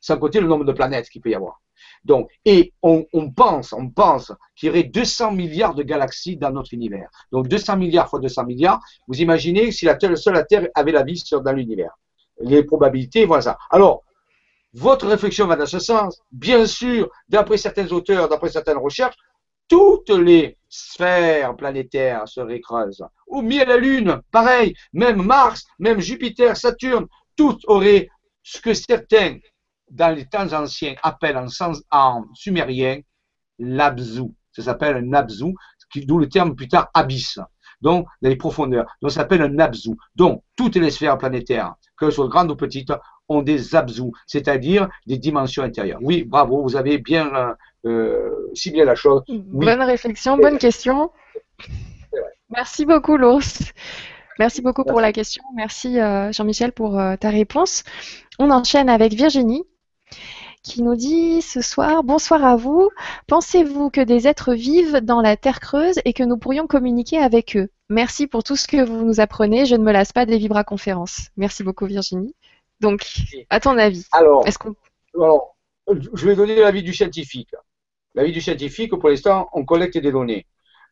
sans 0.00 0.18
compter 0.18 0.40
le 0.40 0.46
nombre 0.46 0.64
de 0.64 0.72
planètes 0.72 1.08
qu'il 1.08 1.22
peut 1.22 1.30
y 1.30 1.34
avoir. 1.34 1.60
Donc, 2.04 2.30
et 2.44 2.72
on, 2.82 3.04
pense, 3.34 3.72
on 3.72 3.90
pense 3.90 4.32
qu'il 4.54 4.68
y 4.68 4.70
aurait 4.70 4.84
200 4.84 5.32
milliards 5.32 5.74
de 5.74 5.82
galaxies 5.82 6.36
dans 6.36 6.50
notre 6.50 6.72
univers. 6.72 7.08
Donc 7.32 7.48
200 7.48 7.76
milliards 7.76 8.08
fois 8.08 8.20
200 8.20 8.44
milliards, 8.44 8.80
vous 9.08 9.20
imaginez 9.20 9.72
si 9.72 9.86
la 9.86 9.98
seule 9.98 10.34
la 10.34 10.44
Terre 10.44 10.68
avait 10.74 10.92
la 10.92 11.02
vie 11.02 11.18
sur, 11.18 11.40
dans 11.42 11.52
l'univers. 11.52 11.90
Les 12.40 12.62
probabilités, 12.62 13.24
voilà 13.24 13.42
ça. 13.42 13.58
Alors, 13.70 14.04
votre 14.72 15.06
réflexion 15.06 15.46
va 15.46 15.56
dans 15.56 15.66
ce 15.66 15.78
sens. 15.78 16.20
Bien 16.30 16.66
sûr, 16.66 17.10
d'après 17.28 17.56
certains 17.56 17.90
auteurs, 17.92 18.28
d'après 18.28 18.50
certaines 18.50 18.76
recherches, 18.76 19.16
toutes 19.68 20.10
les 20.10 20.56
sphères 20.68 21.56
planétaires 21.56 22.28
seraient 22.28 22.60
creuses. 22.60 23.04
Ou 23.26 23.40
à 23.60 23.64
la 23.64 23.76
Lune, 23.76 24.20
pareil, 24.30 24.74
même 24.92 25.22
Mars, 25.22 25.64
même 25.78 26.00
Jupiter, 26.00 26.56
Saturne, 26.56 27.06
toutes 27.36 27.62
auraient 27.66 28.08
ce 28.42 28.60
que 28.60 28.74
certains, 28.74 29.38
dans 29.90 30.14
les 30.14 30.26
temps 30.26 30.52
anciens, 30.52 30.94
appellent 31.02 31.36
en, 31.36 31.48
sens, 31.48 31.82
en 31.90 32.24
sumérien 32.34 33.00
l'abzu. 33.58 34.24
Ça 34.52 34.62
s'appelle 34.62 34.96
un 34.96 35.12
abzu, 35.12 35.54
d'où 35.96 36.18
le 36.18 36.28
terme 36.28 36.54
plus 36.54 36.68
tard 36.68 36.88
abysse. 36.94 37.38
Donc, 37.80 38.06
dans 38.22 38.28
les 38.30 38.36
profondeurs. 38.36 38.86
Donc, 39.02 39.10
ça 39.10 39.20
s'appelle 39.20 39.42
un 39.42 39.58
abzu. 39.58 39.90
Donc, 40.14 40.42
toutes 40.56 40.76
les 40.76 40.90
sphères 40.90 41.18
planétaires, 41.18 41.74
que 41.96 42.10
soit 42.10 42.28
grandes 42.28 42.50
ou 42.50 42.56
petites, 42.56 42.92
ont 43.28 43.42
des 43.42 43.74
abzus, 43.74 44.12
c'est-à-dire 44.26 44.88
des 45.06 45.18
dimensions 45.18 45.62
intérieures. 45.62 45.98
Oui, 46.00 46.24
bravo, 46.24 46.62
vous 46.62 46.76
avez 46.76 46.98
bien 46.98 47.56
euh, 47.86 48.52
euh 48.66 48.84
la 48.84 48.94
chose. 48.94 49.22
Bonne 49.28 49.82
réflexion, 49.82 50.36
bonne 50.36 50.58
question. 50.58 51.10
Merci 52.50 52.84
beaucoup, 52.84 53.16
l'ours. 53.16 53.72
Merci 54.38 54.60
beaucoup 54.60 54.84
pour 54.84 55.00
la 55.00 55.12
question. 55.12 55.42
Merci, 55.54 55.98
euh, 55.98 56.30
Jean-Michel, 56.32 56.72
pour 56.72 56.98
euh, 56.98 57.16
ta 57.16 57.30
réponse. 57.30 57.84
On 58.38 58.50
enchaîne 58.50 58.88
avec 58.88 59.14
Virginie 59.14 59.64
qui 60.62 60.82
nous 60.82 60.96
dit 60.96 61.42
ce 61.42 61.60
soir 61.60 62.02
Bonsoir 62.02 62.44
à 62.44 62.56
vous. 62.56 62.90
Pensez-vous 63.28 63.88
que 63.88 64.00
des 64.00 64.26
êtres 64.26 64.52
vivent 64.52 65.00
dans 65.00 65.20
la 65.20 65.36
Terre 65.36 65.60
creuse 65.60 66.00
et 66.04 66.12
que 66.12 66.24
nous 66.24 66.36
pourrions 66.36 66.66
communiquer 66.66 67.18
avec 67.18 67.56
eux? 67.56 67.68
Merci 67.88 68.26
pour 68.26 68.42
tout 68.42 68.56
ce 68.56 68.66
que 68.66 68.84
vous 68.84 69.04
nous 69.04 69.20
apprenez. 69.20 69.64
Je 69.64 69.76
ne 69.76 69.84
me 69.84 69.92
lasse 69.92 70.12
pas 70.12 70.26
des 70.26 70.38
vibraconférences. 70.38 71.28
Merci 71.36 71.62
beaucoup, 71.62 71.86
Virginie. 71.86 72.34
Donc, 72.80 73.06
à 73.48 73.60
ton 73.60 73.78
avis, 73.78 74.06
alors, 74.12 74.44
alors, 75.14 75.56
je 75.86 76.26
vais 76.26 76.34
donner 76.34 76.56
l'avis 76.56 76.82
du 76.82 76.92
scientifique. 76.92 77.54
L'avis 78.16 78.32
du 78.32 78.40
scientifique, 78.40 78.96
pour 78.96 79.08
l'instant, 79.08 79.48
on 79.52 79.64
collecte 79.64 79.96
des 79.98 80.10
données. 80.10 80.46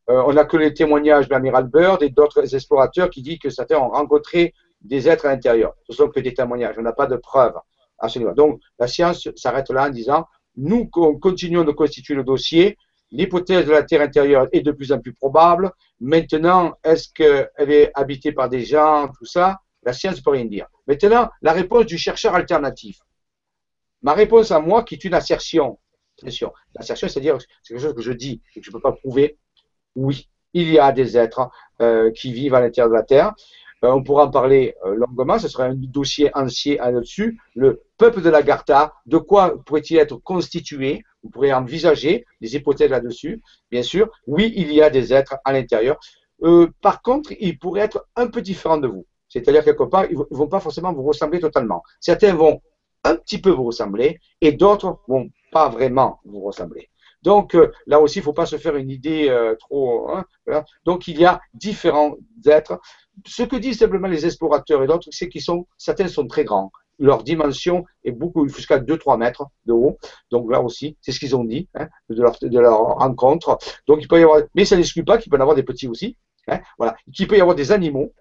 Euh, 0.09 0.23
on 0.27 0.33
n'a 0.33 0.45
que 0.45 0.57
les 0.57 0.73
témoignages 0.73 1.27
de 1.27 1.35
l'amiral 1.35 1.67
Bird 1.67 2.03
et 2.03 2.11
d'autres 2.11 2.55
explorateurs 2.55 3.11
qui 3.11 3.23
disent 3.23 3.39
que 3.39 3.51
certains 3.51 3.79
ont 3.79 3.89
rencontré 3.89 4.55
des 4.81 5.09
êtres 5.09 5.27
à 5.27 5.31
l'intérieur. 5.31 5.73
Ce 5.89 5.95
sont 5.95 6.09
que 6.09 6.21
des 6.21 6.35
témoignages. 6.35 6.77
On 6.79 6.83
n'a 6.83 6.93
pas 6.93 7.07
de 7.07 7.17
preuves 7.17 7.59
à 7.99 8.09
ce 8.09 8.21
niveau. 8.21 8.33
Donc, 8.33 8.61
la 8.79 8.87
science 8.87 9.29
s'arrête 9.35 9.71
là 9.71 9.87
en 9.87 9.91
disant, 9.91 10.27
nous 10.57 10.87
continuons 10.87 11.65
de 11.65 11.73
constituer 11.73 12.15
le 12.15 12.23
dossier 12.23 12.77
l'hypothèse 13.15 13.67
de 13.67 13.71
la 13.71 13.85
Terre 13.85 14.01
intérieure 14.01 14.49
est 14.53 14.61
de 14.61 14.73
plus 14.73 14.93
en 14.93 14.99
plus 14.99 15.15
probable. 15.15 15.71
Maintenant, 16.01 16.75
est-ce 16.83 17.09
qu'elle 17.15 17.71
est 17.71 17.91
habitée 17.95 18.33
par 18.33 18.49
des 18.49 18.65
gens, 18.65 19.09
tout 19.17 19.25
ça? 19.25 19.61
La 19.85 19.93
science 19.93 20.17
ne 20.17 20.23
peut 20.23 20.31
rien 20.31 20.45
dire. 20.45 20.67
Maintenant, 20.87 21.29
la 21.41 21.53
réponse 21.53 21.87
du 21.87 21.97
chercheur 21.97 22.35
alternatif. 22.35 22.99
Ma 24.03 24.15
réponse 24.15 24.51
à 24.51 24.59
moi, 24.59 24.83
qui 24.83 24.97
est 24.97 25.05
une 25.05 25.15
assertion. 25.15 25.79
Attention, 26.25 26.53
l'assertion, 26.75 27.07
c'est-à-dire 27.07 27.37
c'est 27.63 27.75
quelque 27.75 27.83
chose 27.83 27.95
que 27.95 28.01
je 28.01 28.13
dis 28.13 28.41
et 28.57 28.61
que 28.61 28.65
je 28.65 28.71
ne 28.71 28.73
peux 28.73 28.81
pas 28.81 28.93
prouver. 28.93 29.37
Oui, 29.95 30.31
il 30.55 30.71
y 30.71 30.79
a 30.79 30.91
des 30.91 31.19
êtres 31.19 31.51
euh, 31.83 32.11
qui 32.13 32.33
vivent 32.33 32.55
à 32.55 32.61
l'intérieur 32.61 32.89
de 32.89 32.95
la 32.95 33.03
Terre. 33.03 33.35
Euh, 33.85 33.91
on 33.91 34.03
pourra 34.03 34.25
en 34.25 34.31
parler 34.31 34.75
euh, 34.87 34.95
longuement, 34.95 35.39
ce 35.39 35.49
sera 35.49 35.65
un 35.65 35.75
dossier 35.75 36.31
entier 36.35 36.77
là-dessus. 36.77 37.39
Le 37.55 37.83
peuple 37.99 38.23
de 38.23 38.31
l'Agartha, 38.31 38.95
de 39.05 39.19
quoi 39.19 39.63
pourrait-il 39.67 39.99
être 39.99 40.17
constitué 40.17 41.03
Vous 41.23 41.29
pourrez 41.29 41.53
envisager 41.53 42.25
des 42.41 42.57
hypothèses 42.57 42.91
là-dessus, 42.91 43.43
bien 43.71 43.83
sûr. 43.83 44.09
Oui, 44.27 44.51
il 44.57 44.73
y 44.73 44.81
a 44.81 44.89
des 44.89 45.13
êtres 45.13 45.37
à 45.45 45.53
l'intérieur. 45.53 45.99
Par 46.81 47.03
contre, 47.03 47.33
ils 47.39 47.59
pourraient 47.59 47.83
être 47.83 48.07
un 48.17 48.29
peu 48.29 48.41
différents 48.41 48.79
de 48.79 48.89
vous. 48.89 49.07
C'est-à-dire 49.29 49.63
quelque 49.63 49.85
part, 49.85 50.07
ils 50.11 50.17
ne 50.17 50.25
vont 50.31 50.49
pas 50.49 50.61
forcément 50.61 50.93
vous 50.95 51.03
ressembler 51.03 51.41
totalement. 51.41 51.83
Certains 52.01 52.35
vont 52.35 52.63
un 53.05 53.17
petit 53.17 53.39
peu 53.39 53.51
vous 53.51 53.65
ressembler 53.65 54.19
et 54.41 54.53
d'autres 54.53 55.01
vont 55.07 55.29
pas 55.55 55.69
vraiment 55.71 56.21
vous 56.25 56.41
ressembler. 56.41 56.91
Donc 57.23 57.57
là 57.87 58.01
aussi, 58.01 58.19
il 58.19 58.21
ne 58.21 58.25
faut 58.25 58.35
pas 58.35 58.45
se 58.45 58.59
faire 58.59 58.77
une 58.77 58.91
idée 58.91 59.35
trop. 59.59 60.11
Hein, 60.11 60.27
Donc 60.85 61.09
il 61.09 61.19
y 61.19 61.25
a 61.25 61.41
différents 61.55 62.17
êtres 62.45 62.79
ce 63.27 63.43
que 63.43 63.57
disent 63.57 63.79
simplement 63.79 64.09
les 64.09 64.27
explorateurs 64.27 64.83
et 64.83 64.87
d'autres, 64.87 65.09
c'est 65.11 65.29
qu'ils 65.29 65.43
sont, 65.43 65.67
certains 65.77 66.09
sont 66.09 66.27
très 66.27 66.45
grands. 66.45 66.73
Leur 66.99 67.25
dimension 67.25 67.85
est 68.05 68.13
beaucoup, 68.13 68.49
jusqu'à 68.49 68.79
2-3 68.79 69.19
mètres 69.19 69.47
de 69.67 69.73
haut. 69.73 69.99
Donc 70.31 70.51
là 70.51 70.61
aussi, 70.61 70.97
c'est 71.01 71.13
ce 71.13 71.19
qu'ils 71.19 71.35
ont 71.35 71.45
dit 71.45 71.69
hein, 71.75 71.89
de, 72.09 72.23
leur, 72.23 72.37
de 72.41 72.59
leur 72.59 72.79
rencontre. 72.79 73.59
Donc 73.87 73.99
il 74.01 74.09
peut 74.09 74.21
y 74.21 74.23
avoir, 74.23 74.43
mais 74.55 74.65
ça 74.65 74.77
n'exclut 74.77 75.05
pas 75.05 75.19
qu'il 75.19 75.31
peut 75.31 75.39
y 75.39 75.41
avoir 75.41 75.57
des 75.57 75.65
petits 75.65 75.89
aussi. 75.89 76.17
Hein, 76.49 76.61
peut 77.29 77.37
y 77.37 77.41
avoir 77.41 77.57
des 77.57 77.73
animaux. 77.73 78.13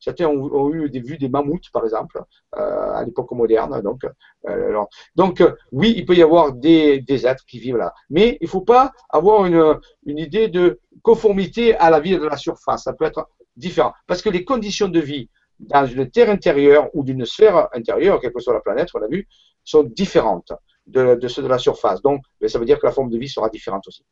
certains 0.00 0.26
ont, 0.26 0.72
eu 0.72 0.88
des 0.88 1.00
vues 1.00 1.18
des 1.18 1.28
mammouths, 1.28 1.70
par 1.72 1.84
exemple, 1.84 2.22
euh, 2.56 2.92
à 2.92 3.04
l'époque 3.04 3.30
moderne. 3.32 3.80
Donc, 3.82 4.04
euh, 4.48 4.84
donc 5.14 5.42
oui, 5.72 5.94
il 5.96 6.06
peut 6.06 6.14
y 6.14 6.22
avoir 6.22 6.52
des, 6.52 7.26
êtres 7.26 7.44
qui 7.46 7.58
vivent 7.58 7.76
là. 7.76 7.92
Mais 8.08 8.38
il 8.40 8.44
ne 8.44 8.48
faut 8.48 8.62
pas 8.62 8.92
avoir 9.10 9.46
une, 9.46 9.80
idée 10.06 10.48
de 10.48 10.80
conformité 11.02 11.76
à 11.76 11.90
la 11.90 12.00
vie 12.00 12.18
de 12.18 12.26
la 12.26 12.36
surface. 12.36 12.84
Ça 12.84 12.92
peut 12.92 13.04
être 13.04 13.28
différents. 13.56 13.92
Parce 14.06 14.22
que 14.22 14.30
les 14.30 14.44
conditions 14.44 14.88
de 14.88 15.00
vie 15.00 15.28
dans 15.58 15.86
une 15.86 16.10
terre 16.10 16.30
intérieure 16.30 16.90
ou 16.94 17.02
d'une 17.02 17.24
sphère 17.24 17.68
intérieure, 17.72 18.20
quelle 18.20 18.32
que 18.32 18.40
soit 18.40 18.52
la 18.52 18.60
planète, 18.60 18.88
on 18.94 18.98
l'a 18.98 19.08
vu, 19.08 19.26
sont 19.64 19.82
différentes 19.82 20.52
de, 20.86 21.14
de 21.16 21.28
ceux 21.28 21.42
de 21.42 21.48
la 21.48 21.58
surface. 21.58 22.02
Donc, 22.02 22.22
ben, 22.40 22.48
ça 22.48 22.58
veut 22.58 22.66
dire 22.66 22.78
que 22.78 22.86
la 22.86 22.92
forme 22.92 23.10
de 23.10 23.18
vie 23.18 23.28
sera 23.28 23.48
différente 23.48 23.86
aussi. 23.88 24.04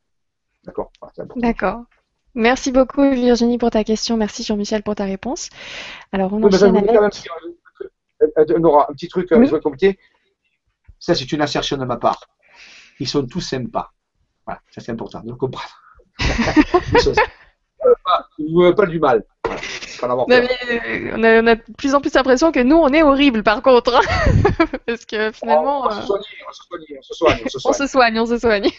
D'accord? 0.65 0.91
D'accord. 1.37 1.85
Merci 2.35 2.73
beaucoup 2.73 3.09
Virginie 3.11 3.59
pour 3.59 3.71
ta 3.71 3.85
question. 3.85 4.17
Merci 4.17 4.43
Jean-Michel 4.43 4.83
pour 4.83 4.95
ta 4.95 5.05
réponse. 5.05 5.51
Alors 6.13 6.33
on 6.33 6.43
enchaîne 6.43 6.77
avec... 6.77 6.91
un 6.91 7.09
petit 8.93 9.09
truc, 9.09 9.31
euh, 9.33 9.45
je 9.45 9.55
vais 9.55 9.99
Ça, 10.99 11.15
c'est 11.15 11.31
une 11.31 11.43
assertion 11.43 11.77
de 11.77 11.85
ma 11.85 11.97
part. 11.97 12.21
Ils 12.99 13.09
sont 13.09 13.27
tous 13.27 13.41
sympas. 13.41 13.93
Voilà, 14.47 14.61
ça 14.71 14.81
c'est 14.81 14.93
important 14.93 15.21
de 15.21 15.29
le 15.29 15.37
comprendre. 15.37 15.81
Ils 18.39 18.57
ne 18.57 18.73
pas 18.73 18.87
du 18.87 18.99
mal. 18.99 19.25
Euh, 20.03 21.13
on, 21.15 21.47
a, 21.47 21.55
de 21.55 21.63
plus 21.79 21.95
en 21.95 22.01
plus 22.01 22.13
l'impression 22.15 22.53
que 22.53 22.61
nous, 22.61 22.77
on 22.77 22.89
est 22.89 23.03
horrible 23.03 23.43
par 23.43 23.63
contre. 23.63 24.01
Parce 24.87 25.05
que 25.07 25.33
finalement. 25.33 25.87
on, 25.87 25.91
se 25.91 26.03
soigne, 26.03 26.23
on, 26.49 26.53
se 26.53 26.65
soigne, 26.65 26.85
on 26.99 27.03
se 27.03 27.15
soigne, 27.15 27.41
on 27.45 27.49
se 27.49 27.59
soigne. 27.89 28.19
on 28.19 28.27
se 28.27 28.39
soigne, 28.39 28.71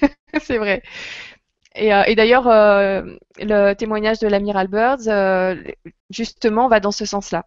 C'est 0.42 0.58
vrai. 0.58 0.84
Et, 1.76 1.94
euh, 1.94 2.04
et 2.08 2.16
d'ailleurs, 2.16 2.48
euh, 2.48 3.04
le 3.38 3.74
témoignage 3.74 4.20
de 4.20 4.28
l'amiral 4.28 4.68
Birds, 4.68 5.10
justement, 6.10 6.68
va 6.68 6.80
dans 6.80 6.92
ce 6.92 7.06
sens-là. 7.06 7.46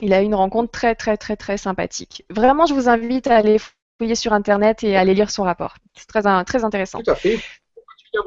Il 0.00 0.12
a 0.12 0.22
eu 0.22 0.24
une 0.24 0.34
rencontre 0.34 0.72
très, 0.72 0.94
très, 0.94 1.16
très, 1.16 1.36
très 1.36 1.56
sympathique. 1.56 2.24
Vraiment, 2.30 2.66
je 2.66 2.74
vous 2.74 2.88
invite 2.88 3.28
à 3.28 3.36
aller 3.36 3.58
fouiller 3.98 4.16
sur 4.16 4.32
Internet 4.32 4.82
et 4.82 4.96
à 4.96 5.00
aller 5.00 5.14
lire 5.14 5.30
son 5.30 5.44
rapport. 5.44 5.76
C'est 5.94 6.08
très, 6.08 6.22
très 6.44 6.64
intéressant. 6.64 7.00
Tout 7.00 7.12
à 7.12 7.14
fait. 7.14 7.38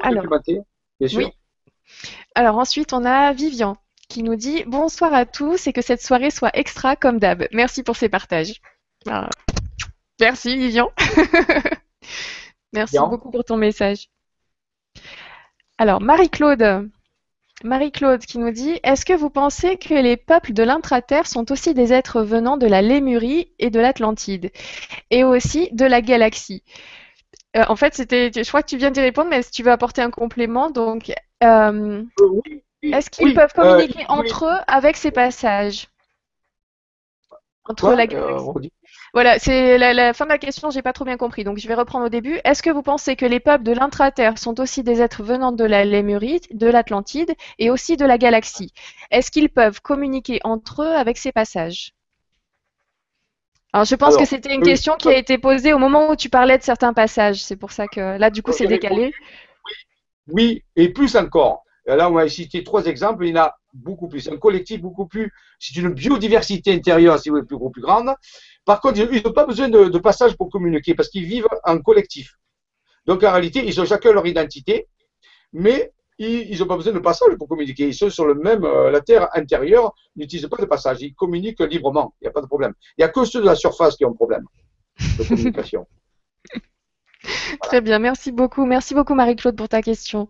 Alors, 0.00 0.24
bien 0.98 1.08
sûr. 1.08 1.18
Oui. 1.18 1.32
Alors 2.34 2.58
ensuite, 2.58 2.92
on 2.92 3.04
a 3.04 3.32
Vivian 3.32 3.76
qui 4.08 4.22
nous 4.22 4.36
dit 4.36 4.64
bonsoir 4.66 5.12
à 5.12 5.26
tous 5.26 5.66
et 5.66 5.72
que 5.72 5.82
cette 5.82 6.02
soirée 6.02 6.30
soit 6.30 6.50
extra 6.54 6.96
comme 6.96 7.18
d'hab. 7.18 7.46
Merci 7.52 7.82
pour 7.82 7.96
ces 7.96 8.08
partages. 8.08 8.60
Ah. 9.06 9.28
Merci 10.20 10.56
Vivian. 10.56 10.90
Merci 12.72 12.98
beaucoup 12.98 13.30
pour 13.30 13.44
ton 13.44 13.56
message. 13.56 14.08
Alors 15.78 16.00
Marie-Claude. 16.00 16.90
Marie-Claude 17.64 18.20
qui 18.20 18.38
nous 18.38 18.50
dit 18.50 18.78
Est-ce 18.82 19.04
que 19.04 19.12
vous 19.12 19.30
pensez 19.30 19.76
que 19.76 19.94
les 19.94 20.16
peuples 20.16 20.52
de 20.52 20.62
l'intraterre 20.64 21.26
sont 21.26 21.50
aussi 21.52 21.72
des 21.72 21.92
êtres 21.92 22.22
venant 22.22 22.56
de 22.56 22.66
la 22.66 22.82
Lémurie 22.82 23.52
et 23.60 23.70
de 23.70 23.78
l'Atlantide 23.80 24.50
et 25.10 25.24
aussi 25.24 25.68
de 25.72 25.84
la 25.84 26.00
galaxie? 26.00 26.64
Euh, 27.56 27.64
En 27.68 27.76
fait, 27.76 27.94
c'était, 27.94 28.30
je 28.34 28.48
crois 28.48 28.62
que 28.62 28.68
tu 28.68 28.76
viens 28.76 28.90
d'y 28.90 29.00
répondre, 29.00 29.30
mais 29.30 29.42
si 29.42 29.52
tu 29.52 29.62
veux 29.62 29.70
apporter 29.70 30.02
un 30.02 30.10
complément, 30.10 30.70
donc 30.70 31.12
euh, 31.44 32.02
est-ce 32.82 33.10
qu'ils 33.10 33.34
peuvent 33.34 33.52
euh, 33.58 33.62
communiquer 33.62 34.04
entre 34.08 34.46
eux 34.46 34.58
avec 34.66 34.96
ces 34.96 35.12
passages? 35.12 35.88
Entre 37.64 37.92
la 37.92 38.06
Voilà, 39.18 39.40
c'est 39.40 39.78
la, 39.78 40.14
fin 40.14 40.26
de 40.26 40.30
la 40.30 40.38
question, 40.38 40.70
j'ai 40.70 40.80
pas 40.80 40.92
trop 40.92 41.04
bien 41.04 41.16
compris, 41.16 41.42
donc 41.42 41.58
je 41.58 41.66
vais 41.66 41.74
reprendre 41.74 42.06
au 42.06 42.08
début. 42.08 42.38
Est-ce 42.44 42.62
que 42.62 42.70
vous 42.70 42.82
pensez 42.82 43.16
que 43.16 43.26
les 43.26 43.40
peuples 43.40 43.64
de 43.64 43.72
l'intraterre 43.72 44.38
sont 44.38 44.60
aussi 44.60 44.84
des 44.84 45.02
êtres 45.02 45.24
venant 45.24 45.50
de 45.50 45.64
la 45.64 45.84
Lémurie, 45.84 46.40
de 46.52 46.68
l'Atlantide 46.68 47.34
et 47.58 47.68
aussi 47.68 47.96
de 47.96 48.06
la 48.06 48.16
galaxie? 48.16 48.72
Est-ce 49.10 49.32
qu'ils 49.32 49.48
peuvent 49.48 49.80
communiquer 49.80 50.38
entre 50.44 50.84
eux 50.84 50.94
avec 50.94 51.18
ces 51.18 51.32
passages? 51.32 51.94
Alors, 53.72 53.86
je 53.86 53.96
pense 53.96 54.16
que 54.16 54.24
c'était 54.24 54.54
une 54.54 54.62
question 54.62 54.94
qui 54.96 55.08
a 55.08 55.18
été 55.18 55.36
posée 55.36 55.72
au 55.72 55.78
moment 55.78 56.10
où 56.10 56.14
tu 56.14 56.28
parlais 56.28 56.56
de 56.56 56.62
certains 56.62 56.92
passages. 56.92 57.42
C'est 57.42 57.56
pour 57.56 57.72
ça 57.72 57.88
que 57.88 58.18
là, 58.18 58.30
du 58.30 58.44
coup, 58.44 58.52
c'est 58.52 58.68
décalé. 58.68 59.12
Oui, 60.28 60.62
et 60.76 60.90
plus 60.90 61.16
encore. 61.16 61.64
Là, 61.86 62.08
on 62.08 62.12
va 62.12 62.28
citer 62.28 62.62
trois 62.62 62.84
exemples, 62.84 63.24
il 63.24 63.30
y 63.30 63.32
en 63.32 63.42
a 63.42 63.56
beaucoup 63.72 64.08
plus. 64.08 64.28
Un 64.28 64.36
collectif 64.36 64.80
beaucoup 64.80 65.06
plus, 65.06 65.32
c'est 65.58 65.74
une 65.76 65.88
biodiversité 65.88 66.72
intérieure, 66.72 67.18
si 67.18 67.30
vous 67.30 67.36
voulez, 67.36 67.46
plus, 67.46 67.58
plus 67.72 67.82
grande. 67.82 68.14
Par 68.68 68.82
contre, 68.82 68.98
ils 68.98 69.22
n'ont 69.24 69.32
pas 69.32 69.46
besoin 69.46 69.70
de, 69.70 69.98
passage 69.98 70.36
pour 70.36 70.50
communiquer 70.50 70.94
parce 70.94 71.08
qu'ils 71.08 71.24
vivent 71.24 71.48
en 71.64 71.78
collectif. 71.78 72.34
Donc, 73.06 73.24
en 73.24 73.32
réalité, 73.32 73.66
ils 73.66 73.80
ont 73.80 73.86
chacun 73.86 74.12
leur 74.12 74.26
identité, 74.26 74.88
mais 75.54 75.90
ils 76.18 76.58
n'ont 76.58 76.66
pas 76.66 76.76
besoin 76.76 76.92
de 76.92 76.98
passage 76.98 77.34
pour 77.38 77.48
communiquer. 77.48 77.88
Ils 77.88 77.94
sont 77.94 78.10
sur 78.10 78.26
le 78.26 78.34
même, 78.34 78.66
euh, 78.66 78.90
la 78.90 79.00
terre 79.00 79.30
intérieure 79.34 79.94
n'utilise 80.16 80.46
pas 80.48 80.58
de 80.58 80.66
passage. 80.66 81.00
Ils 81.00 81.14
communiquent 81.14 81.60
librement. 81.60 82.14
Il 82.20 82.24
n'y 82.24 82.28
a 82.28 82.30
pas 82.30 82.42
de 82.42 82.46
problème. 82.46 82.74
Il 82.98 83.00
n'y 83.00 83.04
a 83.04 83.08
que 83.08 83.24
ceux 83.24 83.40
de 83.40 83.46
la 83.46 83.54
surface 83.54 83.96
qui 83.96 84.04
ont 84.04 84.12
problème 84.12 84.44
de 85.18 85.26
communication. 85.26 85.86
Très 87.62 87.80
bien, 87.80 87.98
merci 87.98 88.32
beaucoup. 88.32 88.66
Merci 88.66 88.92
beaucoup 88.94 89.14
Marie-Claude 89.14 89.56
pour 89.56 89.70
ta 89.70 89.80
question. 89.80 90.28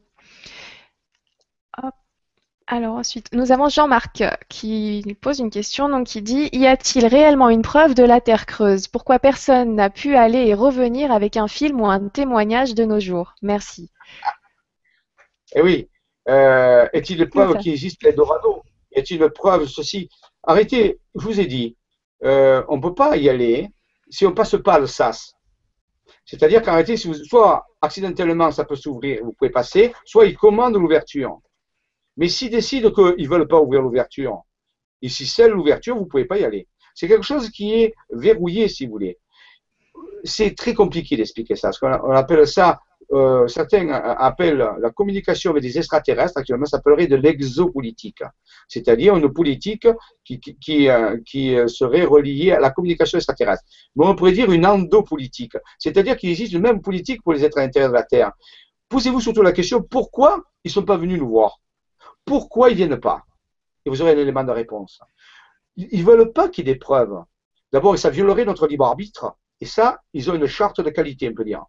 Alors 2.70 2.96
ensuite, 2.96 3.32
nous 3.32 3.50
avons 3.50 3.70
Jean-Marc 3.70 4.22
qui 4.50 5.02
pose 5.22 5.38
une 5.38 5.48
question, 5.48 5.88
donc 5.88 6.06
qui 6.06 6.20
dit 6.20 6.50
Y 6.52 6.66
a-t-il 6.66 7.06
réellement 7.06 7.48
une 7.48 7.62
preuve 7.62 7.94
de 7.94 8.02
la 8.02 8.20
Terre 8.20 8.44
creuse? 8.44 8.88
Pourquoi 8.88 9.18
personne 9.18 9.74
n'a 9.74 9.88
pu 9.88 10.16
aller 10.16 10.48
et 10.48 10.52
revenir 10.52 11.10
avec 11.10 11.38
un 11.38 11.48
film 11.48 11.80
ou 11.80 11.86
un 11.86 12.08
témoignage 12.08 12.74
de 12.74 12.84
nos 12.84 13.00
jours? 13.00 13.32
Merci. 13.40 13.90
Eh 15.54 15.62
oui. 15.62 15.88
Euh, 16.28 16.86
est-il 16.92 17.22
une 17.22 17.30
preuve 17.30 17.56
qu'il 17.56 17.72
existe 17.72 18.02
l'Eldorado 18.02 18.62
Est-il 18.92 19.22
une 19.22 19.30
preuve 19.30 19.66
ceci? 19.66 20.10
Arrêtez, 20.42 21.00
je 21.14 21.24
vous 21.24 21.40
ai 21.40 21.46
dit, 21.46 21.74
euh, 22.22 22.62
on 22.68 22.76
ne 22.76 22.82
peut 22.82 22.94
pas 22.94 23.16
y 23.16 23.30
aller 23.30 23.70
si 24.10 24.26
on 24.26 24.30
ne 24.30 24.34
passe 24.34 24.56
pas 24.62 24.78
le 24.78 24.86
SAS. 24.86 25.32
C'est-à-dire 26.26 26.60
qu'en 26.60 26.72
réalité, 26.72 26.98
si 26.98 27.06
vous, 27.06 27.14
soit 27.14 27.64
accidentellement 27.80 28.50
ça 28.50 28.66
peut 28.66 28.76
s'ouvrir, 28.76 29.24
vous 29.24 29.32
pouvez 29.32 29.50
passer, 29.50 29.94
soit 30.04 30.26
ils 30.26 30.36
commandent 30.36 30.76
l'ouverture. 30.76 31.40
Mais 32.18 32.28
s'ils 32.28 32.50
décident 32.50 32.90
qu'ils 32.90 33.24
ne 33.24 33.28
veulent 33.28 33.48
pas 33.48 33.60
ouvrir 33.60 33.80
l'ouverture, 33.80 34.42
et 35.00 35.08
si 35.08 35.26
c'est 35.26 35.48
l'ouverture, 35.48 35.96
vous 35.96 36.04
ne 36.04 36.08
pouvez 36.08 36.26
pas 36.26 36.38
y 36.38 36.44
aller. 36.44 36.68
C'est 36.94 37.08
quelque 37.08 37.24
chose 37.24 37.48
qui 37.50 37.72
est 37.74 37.94
verrouillé, 38.10 38.68
si 38.68 38.86
vous 38.86 38.92
voulez. 38.92 39.18
C'est 40.24 40.54
très 40.56 40.74
compliqué 40.74 41.16
d'expliquer 41.16 41.54
ça. 41.54 41.70
On 41.82 42.10
appelle 42.10 42.46
ça 42.46 42.80
euh, 43.10 43.48
certains 43.48 43.88
appellent 43.88 44.68
la 44.80 44.90
communication 44.90 45.52
avec 45.52 45.62
des 45.62 45.78
extraterrestres, 45.78 46.36
actuellement 46.36 46.66
ça 46.66 46.76
s'appellerait 46.76 47.06
de 47.06 47.16
l'exopolitique, 47.16 48.22
c'est-à-dire 48.68 49.16
une 49.16 49.32
politique 49.32 49.88
qui, 50.24 50.38
qui, 50.40 50.58
qui, 50.58 50.88
qui, 51.24 51.56
serait 51.68 52.04
reliée 52.04 52.52
à 52.52 52.60
la 52.60 52.70
communication 52.70 53.16
extraterrestre. 53.16 53.64
Mais 53.96 54.04
on 54.04 54.14
pourrait 54.14 54.32
dire 54.32 54.52
une 54.52 54.66
endopolitique, 54.66 55.56
c'est-à-dire 55.78 56.18
qu'il 56.18 56.28
existe 56.28 56.52
une 56.52 56.60
même 56.60 56.82
politique 56.82 57.22
pour 57.22 57.32
les 57.32 57.46
êtres 57.46 57.58
intérieurs 57.58 57.90
de 57.90 57.96
la 57.96 58.02
Terre. 58.02 58.32
Posez-vous 58.90 59.22
surtout 59.22 59.42
la 59.42 59.52
question 59.52 59.82
pourquoi 59.82 60.42
ils 60.64 60.68
ne 60.68 60.72
sont 60.72 60.84
pas 60.84 60.98
venus 60.98 61.18
nous 61.18 61.28
voir? 61.28 61.60
Pourquoi 62.28 62.68
ils 62.68 62.72
ne 62.72 62.76
viennent 62.76 63.00
pas 63.00 63.24
Et 63.84 63.90
vous 63.90 64.02
aurez 64.02 64.12
un 64.12 64.18
élément 64.18 64.44
de 64.44 64.52
réponse. 64.52 65.00
Ils 65.76 66.00
ne 66.00 66.04
veulent 66.04 66.32
pas 66.32 66.48
qu'il 66.48 66.66
y 66.66 66.70
ait 66.70 66.74
des 66.74 66.78
preuves. 66.78 67.24
D'abord, 67.72 67.98
ça 67.98 68.10
violerait 68.10 68.44
notre 68.44 68.66
libre 68.66 68.84
arbitre. 68.84 69.34
Et 69.60 69.66
ça, 69.66 70.02
ils 70.12 70.30
ont 70.30 70.34
une 70.34 70.46
charte 70.46 70.80
de 70.80 70.90
qualité, 70.90 71.28
on 71.30 71.34
peut 71.34 71.44
dire, 71.44 71.64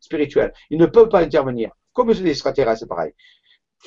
spirituelle. 0.00 0.52
Ils 0.70 0.78
ne 0.78 0.86
peuvent 0.86 1.08
pas 1.08 1.20
intervenir. 1.20 1.72
Comme 1.92 2.10
les 2.10 2.30
extraterrestres, 2.30 2.80
c'est 2.80 2.88
pareil. 2.88 3.12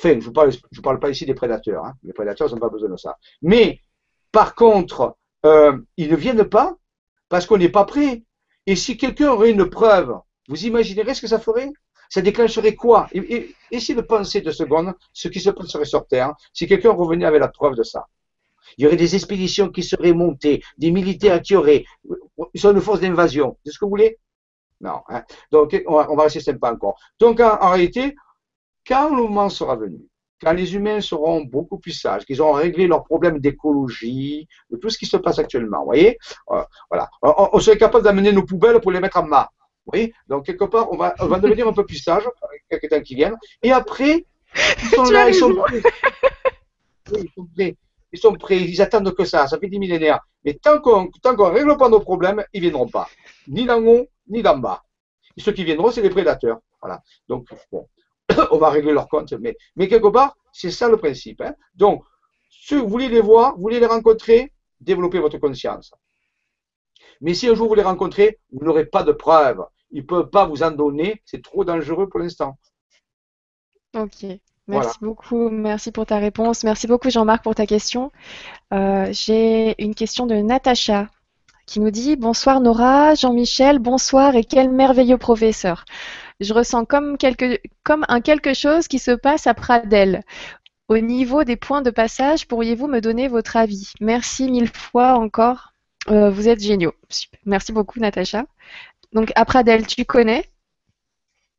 Je 0.02 0.08
ne 0.08 0.30
parle, 0.30 0.52
parle 0.82 1.00
pas 1.00 1.10
ici 1.10 1.24
des 1.26 1.34
prédateurs. 1.34 1.84
Hein. 1.84 1.94
Les 2.02 2.12
prédateurs 2.12 2.50
n'ont 2.50 2.60
pas 2.60 2.68
besoin 2.68 2.90
de 2.90 2.96
ça. 2.96 3.16
Mais, 3.42 3.80
par 4.30 4.54
contre, 4.54 5.16
euh, 5.46 5.78
ils 5.96 6.10
ne 6.10 6.16
viennent 6.16 6.44
pas 6.44 6.76
parce 7.28 7.46
qu'on 7.46 7.58
n'est 7.58 7.70
pas 7.70 7.84
prêt. 7.84 8.24
Et 8.66 8.76
si 8.76 8.96
quelqu'un 8.96 9.30
aurait 9.30 9.50
une 9.50 9.68
preuve, 9.68 10.14
vous 10.48 10.66
imaginerez 10.66 11.14
ce 11.14 11.22
que 11.22 11.28
ça 11.28 11.40
ferait? 11.40 11.70
Ça 12.10 12.20
déclencherait 12.20 12.74
quoi? 12.74 13.08
Essayez 13.70 13.94
de 13.94 14.02
penser 14.02 14.40
deux 14.42 14.52
secondes 14.52 14.92
ce 15.12 15.28
qui 15.28 15.40
se 15.40 15.48
passerait 15.48 15.84
sur 15.84 16.06
Terre 16.06 16.34
si 16.52 16.66
quelqu'un 16.66 16.90
revenait 16.90 17.24
avec 17.24 17.40
la 17.40 17.48
preuve 17.48 17.76
de 17.76 17.84
ça? 17.84 18.06
Il 18.76 18.84
y 18.84 18.86
aurait 18.86 18.96
des 18.96 19.14
expéditions 19.14 19.68
qui 19.68 19.82
seraient 19.82 20.12
montées, 20.12 20.62
des 20.76 20.90
militaires 20.90 21.40
qui 21.40 21.56
auraient, 21.56 21.84
ils 22.52 22.60
sont 22.60 22.72
une 22.72 22.80
force 22.80 23.00
d'invasion. 23.00 23.56
C'est 23.64 23.72
ce 23.72 23.78
que 23.78 23.84
vous 23.84 23.90
voulez? 23.90 24.18
Non. 24.80 25.00
Hein. 25.08 25.22
Donc, 25.52 25.80
on 25.86 26.16
va, 26.16 26.22
rester 26.24 26.40
sympa 26.40 26.72
encore. 26.72 26.98
Donc, 27.18 27.40
en, 27.40 27.70
réalité, 27.70 28.16
quand 28.86 29.10
le 29.10 29.22
moment 29.22 29.48
sera 29.48 29.76
venu, 29.76 30.00
quand 30.40 30.52
les 30.52 30.74
humains 30.74 31.00
seront 31.00 31.42
beaucoup 31.42 31.78
plus 31.78 31.92
sages, 31.92 32.24
qu'ils 32.24 32.40
auront 32.40 32.54
réglé 32.54 32.86
leurs 32.86 33.04
problèmes 33.04 33.38
d'écologie, 33.38 34.48
de 34.70 34.76
tout 34.76 34.88
ce 34.88 34.98
qui 34.98 35.06
se 35.06 35.16
passe 35.16 35.38
actuellement, 35.38 35.80
vous 35.80 35.86
voyez? 35.86 36.18
Euh, 36.50 36.64
Voilà. 36.90 37.08
On, 37.22 37.58
serait 37.60 37.78
capable 37.78 38.04
d'amener 38.04 38.32
nos 38.32 38.44
poubelles 38.44 38.80
pour 38.80 38.90
les 38.90 39.00
mettre 39.00 39.18
en 39.18 39.26
mât. 39.26 39.50
Voyez? 39.92 40.12
Donc, 40.28 40.46
quelque 40.46 40.64
part, 40.64 40.92
on 40.92 40.96
va, 40.96 41.14
on 41.20 41.26
va 41.26 41.38
devenir 41.38 41.66
un 41.68 41.72
peu 41.72 41.84
plus 41.84 41.98
sage 41.98 42.24
avec 42.42 42.64
quelques 42.68 42.90
temps 42.90 43.00
qui 43.02 43.14
viennent. 43.14 43.36
Et 43.62 43.72
après, 43.72 44.24
ils 44.56 44.88
sont 44.88 45.02
là, 45.10 45.28
ils 45.28 45.34
sont 45.34 45.54
prêts. 45.54 45.82
ils 47.12 47.28
sont 47.34 47.46
prêts 47.54 47.76
ils 48.12 48.18
sont 48.18 48.34
prêts, 48.34 48.60
ils 48.60 48.82
attendent 48.82 49.14
que 49.14 49.24
ça, 49.24 49.46
ça 49.46 49.58
fait 49.58 49.68
des 49.68 49.78
millénaires. 49.78 50.20
Mais 50.44 50.54
tant 50.54 50.80
qu'on 50.80 51.04
ne 51.04 51.42
règle 51.50 51.76
pas 51.76 51.88
nos 51.88 52.00
problèmes, 52.00 52.44
ils 52.52 52.62
ne 52.62 52.68
viendront 52.68 52.88
pas. 52.88 53.08
Ni 53.48 53.66
d'en 53.66 53.82
haut, 53.84 54.06
ni 54.28 54.42
d'en 54.42 54.58
bas. 54.58 54.82
Et 55.36 55.40
ceux 55.40 55.52
qui 55.52 55.64
viendront, 55.64 55.90
c'est 55.90 56.02
les 56.02 56.10
prédateurs. 56.10 56.58
Voilà. 56.80 57.02
Donc, 57.28 57.48
bon, 57.70 57.88
on 58.50 58.58
va 58.58 58.70
régler 58.70 58.92
leur 58.92 59.08
compte. 59.08 59.32
Mais, 59.34 59.56
mais 59.76 59.88
quelque 59.88 60.08
part, 60.08 60.36
c'est 60.52 60.70
ça 60.70 60.88
le 60.88 60.96
principe. 60.96 61.40
Hein. 61.40 61.54
Donc, 61.74 62.02
si 62.50 62.74
vous 62.74 62.88
voulez 62.88 63.08
les 63.08 63.20
voir, 63.20 63.54
vous 63.54 63.62
voulez 63.62 63.80
les 63.80 63.86
rencontrer, 63.86 64.52
développez 64.80 65.20
votre 65.20 65.38
conscience. 65.38 65.92
Mais 67.20 67.34
si 67.34 67.48
un 67.48 67.54
jour 67.54 67.68
vous 67.68 67.74
les 67.74 67.82
rencontrez, 67.82 68.38
vous 68.52 68.64
n'aurez 68.64 68.86
pas 68.86 69.02
de 69.02 69.12
preuves. 69.12 69.62
Ils 69.90 70.02
ne 70.02 70.06
peuvent 70.06 70.30
pas 70.30 70.46
vous 70.46 70.62
en 70.62 70.70
donner. 70.70 71.22
C'est 71.24 71.42
trop 71.42 71.64
dangereux 71.64 72.08
pour 72.08 72.20
l'instant. 72.20 72.58
Ok. 73.94 74.26
Merci 74.68 74.98
beaucoup, 75.00 75.50
merci 75.50 75.90
pour 75.90 76.06
ta 76.06 76.18
réponse. 76.18 76.62
Merci 76.62 76.86
beaucoup 76.86 77.10
Jean-Marc 77.10 77.42
pour 77.42 77.56
ta 77.56 77.66
question. 77.66 78.12
Euh, 78.72 79.08
j'ai 79.10 79.74
une 79.82 79.96
question 79.96 80.26
de 80.26 80.36
Natacha 80.36 81.08
qui 81.66 81.80
nous 81.80 81.90
dit 81.90 82.16
Bonsoir 82.16 82.60
Nora, 82.60 83.14
Jean-Michel, 83.14 83.78
bonsoir 83.80 84.36
et 84.36 84.44
quel 84.44 84.70
merveilleux 84.70 85.18
professeur. 85.18 85.84
Je 86.38 86.54
ressens 86.54 86.84
comme, 86.84 87.18
quelque, 87.18 87.60
comme 87.82 88.04
un 88.08 88.20
quelque 88.20 88.54
chose 88.54 88.88
qui 88.88 88.98
se 88.98 89.10
passe 89.10 89.46
à 89.46 89.54
Pradel. 89.54 90.22
Au 90.88 90.98
niveau 90.98 91.44
des 91.44 91.56
points 91.56 91.82
de 91.82 91.90
passage, 91.90 92.48
pourriez-vous 92.48 92.88
me 92.88 93.00
donner 93.00 93.28
votre 93.28 93.56
avis? 93.56 93.92
Merci 94.00 94.50
mille 94.50 94.68
fois 94.68 95.14
encore. 95.14 95.72
Euh, 96.08 96.30
vous 96.30 96.48
êtes 96.48 96.60
géniaux. 96.60 96.94
Merci 97.44 97.72
beaucoup 97.72 98.00
Natacha. 98.00 98.46
Donc 99.12 99.32
à 99.34 99.44
Pradel, 99.44 99.86
tu 99.86 100.04
connais? 100.04 100.44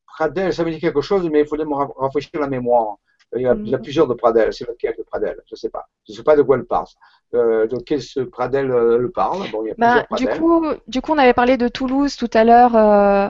Pradel, 0.05 0.53
ça 0.53 0.63
me 0.63 0.71
dit 0.71 0.79
quelque 0.79 1.01
chose, 1.01 1.27
mais 1.29 1.41
il 1.41 1.47
faudrait 1.47 1.65
me 1.65 1.73
rafraîchir 1.73 2.39
la 2.39 2.47
mémoire. 2.47 2.97
Il 3.35 3.43
y 3.43 3.47
a, 3.47 3.53
mm. 3.53 3.81
plusieurs 3.81 4.07
de 4.07 4.13
Pradel. 4.13 4.51
C'est 4.51 4.67
lequel 4.67 4.93
de 4.97 5.03
Pradel? 5.03 5.37
Je 5.45 5.53
ne 5.53 5.55
sais 5.55 5.69
pas. 5.69 5.87
Je 6.05 6.11
ne 6.11 6.17
sais 6.17 6.23
pas 6.23 6.35
de 6.35 6.41
quoi 6.41 6.57
elle 6.57 6.65
parle. 6.65 6.85
Euh, 7.33 7.65
de 7.65 7.77
quel 7.77 8.01
ce 8.01 8.19
Pradel 8.19 8.69
euh, 8.71 8.97
le 8.97 9.09
parle? 9.09 9.49
Bon, 9.51 9.63
il 9.63 9.69
y 9.69 9.71
a 9.71 9.75
bah, 9.77 10.05
du, 10.17 10.27
coup, 10.27 10.65
du 10.87 11.01
coup, 11.01 11.13
on 11.13 11.17
avait 11.17 11.33
parlé 11.33 11.55
de 11.55 11.69
Toulouse 11.69 12.17
tout 12.17 12.29
à 12.33 12.43
l'heure. 12.43 12.75
Euh, 12.75 13.29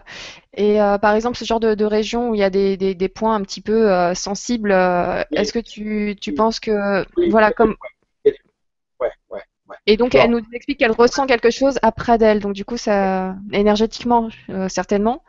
et 0.55 0.77
par 1.01 1.13
exemple, 1.13 1.37
ce 1.37 1.45
genre 1.45 1.59
de, 1.59 1.85
région 1.85 2.31
où 2.31 2.35
il 2.35 2.39
y 2.39 2.43
a 2.43 2.49
des, 2.49 2.77
des, 2.77 3.09
points 3.09 3.35
un 3.35 3.41
petit 3.41 3.61
peu 3.61 4.13
sensibles, 4.15 4.71
est-ce 4.71 5.53
que 5.53 5.59
tu, 5.59 6.15
tu 6.19 6.33
penses 6.33 6.59
que. 6.59 7.05
voilà, 7.29 7.51
comme. 7.51 7.75
Et 9.91 9.97
donc, 9.97 10.15
elle 10.15 10.31
nous 10.31 10.41
explique 10.53 10.79
qu'elle 10.79 10.91
ressent 10.91 11.25
quelque 11.25 11.49
chose 11.49 11.77
à 11.81 11.91
Pradel. 11.91 12.39
Donc, 12.39 12.53
du 12.53 12.63
coup, 12.63 12.77
ça, 12.77 13.35
énergétiquement, 13.51 14.29
certainement 14.69 15.21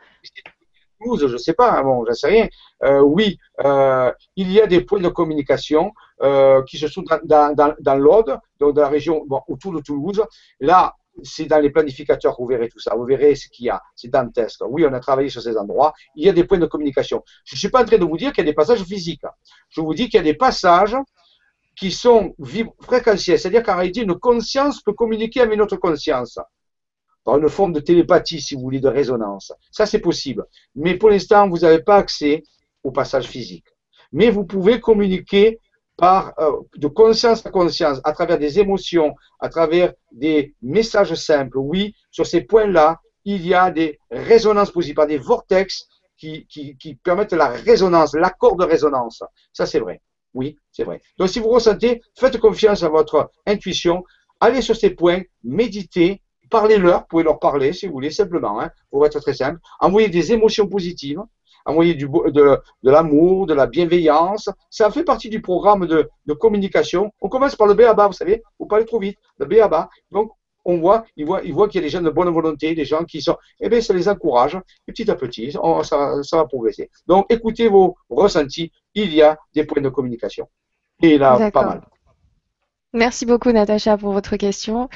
je 1.17 1.25
ne 1.25 1.37
sais 1.37 1.53
pas, 1.53 1.71
hein, 1.71 1.83
bon, 1.83 2.05
j'en 2.05 2.13
sais 2.13 2.27
rien. 2.27 2.47
Euh, 2.83 3.01
oui, 3.01 3.37
euh, 3.63 4.11
il 4.35 4.51
y 4.51 4.61
a 4.61 4.67
des 4.67 4.81
points 4.81 4.99
de 4.99 5.09
communication 5.09 5.91
euh, 6.21 6.61
qui 6.63 6.77
se 6.77 6.87
sont 6.87 7.03
dans, 7.23 7.53
dans, 7.53 7.75
dans 7.79 7.95
l'Aude, 7.95 8.37
donc 8.59 8.75
dans 8.75 8.81
la 8.81 8.89
région 8.89 9.25
autour 9.47 9.73
de 9.73 9.81
Toulouse. 9.81 10.23
Là, 10.59 10.95
c'est 11.21 11.45
dans 11.45 11.59
les 11.59 11.69
planificateurs 11.69 12.35
que 12.35 12.41
vous 12.41 12.47
verrez 12.47 12.69
tout 12.69 12.79
ça. 12.79 12.95
Vous 12.95 13.05
verrez 13.05 13.35
ce 13.35 13.47
qu'il 13.49 13.67
y 13.67 13.69
a. 13.69 13.81
C'est 13.95 14.07
dantesque. 14.07 14.61
Oui, 14.67 14.83
on 14.89 14.93
a 14.93 14.99
travaillé 14.99 15.29
sur 15.29 15.41
ces 15.41 15.55
endroits. 15.57 15.93
Il 16.15 16.25
y 16.25 16.29
a 16.29 16.33
des 16.33 16.43
points 16.43 16.57
de 16.57 16.65
communication. 16.65 17.23
Je 17.45 17.55
ne 17.55 17.59
suis 17.59 17.69
pas 17.69 17.81
en 17.83 17.85
train 17.85 17.99
de 17.99 18.05
vous 18.05 18.17
dire 18.17 18.31
qu'il 18.33 18.43
y 18.43 18.47
a 18.47 18.51
des 18.51 18.55
passages 18.55 18.83
physiques. 18.83 19.21
Je 19.69 19.81
vous 19.81 19.93
dis 19.93 20.05
qu'il 20.05 20.17
y 20.17 20.21
a 20.21 20.23
des 20.23 20.33
passages 20.33 20.95
qui 21.75 21.91
sont 21.91 22.35
fréquentiels. 22.81 23.39
C'est-à-dire 23.39 23.63
qu'en 23.63 23.75
réalité, 23.75 24.01
une 24.01 24.17
conscience 24.19 24.81
peut 24.81 24.93
communiquer 24.93 25.41
avec 25.41 25.55
une 25.55 25.61
autre 25.61 25.77
conscience 25.77 26.39
par 27.23 27.37
une 27.37 27.49
forme 27.49 27.73
de 27.73 27.79
télépathie, 27.79 28.41
si 28.41 28.55
vous 28.55 28.61
voulez, 28.61 28.79
de 28.79 28.89
résonance. 28.89 29.53
Ça, 29.71 29.85
c'est 29.85 29.99
possible. 29.99 30.45
Mais 30.75 30.95
pour 30.95 31.09
l'instant, 31.09 31.47
vous 31.49 31.59
n'avez 31.59 31.81
pas 31.81 31.97
accès 31.97 32.43
au 32.83 32.91
passage 32.91 33.27
physique. 33.27 33.65
Mais 34.11 34.29
vous 34.29 34.45
pouvez 34.45 34.79
communiquer 34.79 35.59
par 35.95 36.33
euh, 36.39 36.59
de 36.75 36.87
conscience 36.87 37.45
à 37.45 37.51
conscience, 37.51 38.01
à 38.03 38.13
travers 38.13 38.37
des 38.37 38.59
émotions, 38.59 39.15
à 39.39 39.49
travers 39.49 39.93
des 40.11 40.53
messages 40.61 41.13
simples. 41.13 41.57
Oui, 41.57 41.95
sur 42.11 42.25
ces 42.27 42.41
points-là, 42.41 42.99
il 43.25 43.45
y 43.45 43.53
a 43.53 43.71
des 43.71 43.99
résonances 44.11 44.71
possibles, 44.71 44.95
par 44.95 45.07
des 45.07 45.17
vortex 45.17 45.87
qui 46.17 46.99
permettent 47.03 47.33
la 47.33 47.49
résonance, 47.49 48.15
l'accord 48.15 48.55
de 48.55 48.63
résonance. 48.63 49.23
Ça, 49.51 49.65
c'est 49.65 49.79
vrai. 49.79 50.01
Oui, 50.33 50.57
c'est 50.71 50.83
vrai. 50.83 51.01
Donc, 51.17 51.29
si 51.29 51.39
vous 51.39 51.49
ressentez, 51.49 52.01
faites 52.15 52.39
confiance 52.39 52.83
à 52.83 52.89
votre 52.89 53.31
intuition, 53.45 54.03
allez 54.39 54.61
sur 54.61 54.75
ces 54.75 54.89
points, 54.91 55.21
méditez, 55.43 56.21
parlez-leur, 56.49 57.07
pouvez 57.07 57.23
leur 57.23 57.39
parler 57.39 57.73
si 57.73 57.87
vous 57.87 57.93
voulez, 57.93 58.11
simplement, 58.11 58.59
hein, 58.59 58.69
pour 58.89 59.05
être 59.05 59.19
très 59.19 59.33
simple. 59.33 59.59
Envoyez 59.79 60.09
des 60.09 60.33
émotions 60.33 60.67
positives, 60.67 61.21
envoyez 61.65 61.95
de, 61.95 62.59
l'amour, 62.83 63.45
de 63.45 63.53
la 63.53 63.67
bienveillance. 63.67 64.49
Ça 64.69 64.89
fait 64.91 65.03
partie 65.03 65.29
du 65.29 65.41
programme 65.41 65.85
de, 65.87 66.09
communication. 66.33 67.11
On 67.21 67.29
commence 67.29 67.55
par 67.55 67.67
le 67.67 67.73
BABA, 67.73 68.07
vous 68.07 68.13
savez, 68.13 68.43
vous 68.59 68.65
parlez 68.65 68.85
trop 68.85 68.99
vite, 68.99 69.17
le. 69.39 69.89
Donc, 70.11 70.31
on 70.65 70.77
voit, 70.77 71.05
ils 71.15 71.25
voient, 71.25 71.41
ils 71.43 71.53
voient 71.53 71.67
qu'il 71.67 71.81
y 71.81 71.83
a 71.83 71.87
des 71.87 71.89
gens 71.89 72.01
de 72.01 72.09
bonne 72.09 72.29
volonté, 72.29 72.73
des 72.75 72.85
gens 72.85 73.03
qui 73.03 73.21
sont, 73.21 73.37
eh 73.59 73.69
bien, 73.69 73.81
ça 73.81 73.93
les 73.93 74.07
encourage, 74.07 74.55
et 74.87 74.91
petit 74.91 75.09
à 75.09 75.15
petit, 75.15 75.51
ça, 75.51 76.23
ça 76.23 76.37
va 76.37 76.45
progresser. 76.45 76.89
Donc, 77.07 77.25
écoutez 77.29 77.67
vos 77.67 77.95
ressentis, 78.09 78.71
il 78.93 79.13
y 79.13 79.21
a 79.21 79.37
des 79.53 79.65
points 79.65 79.81
de 79.81 79.89
communication. 79.89 80.47
Et 81.01 81.17
là, 81.17 81.51
pas 81.51 81.65
mal. 81.65 81.81
Merci 82.93 83.25
beaucoup, 83.25 83.51
Natacha, 83.51 83.97
pour 83.97 84.13
votre 84.13 84.37
question. 84.37 84.87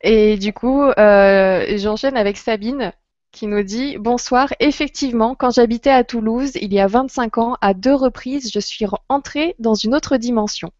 Et 0.00 0.36
du 0.36 0.52
coup, 0.52 0.82
euh, 0.82 1.76
j'enchaîne 1.76 2.16
avec 2.16 2.36
Sabine 2.36 2.92
qui 3.32 3.46
nous 3.46 3.62
dit 3.62 3.98
Bonsoir. 3.98 4.52
Effectivement, 4.60 5.34
quand 5.34 5.50
j'habitais 5.50 5.90
à 5.90 6.04
Toulouse 6.04 6.52
il 6.54 6.72
y 6.72 6.80
a 6.80 6.86
25 6.86 7.38
ans, 7.38 7.56
à 7.60 7.74
deux 7.74 7.94
reprises, 7.94 8.50
je 8.52 8.60
suis 8.60 8.86
entrée 9.08 9.54
dans 9.58 9.74
une 9.74 9.94
autre 9.94 10.16
dimension. 10.16 10.70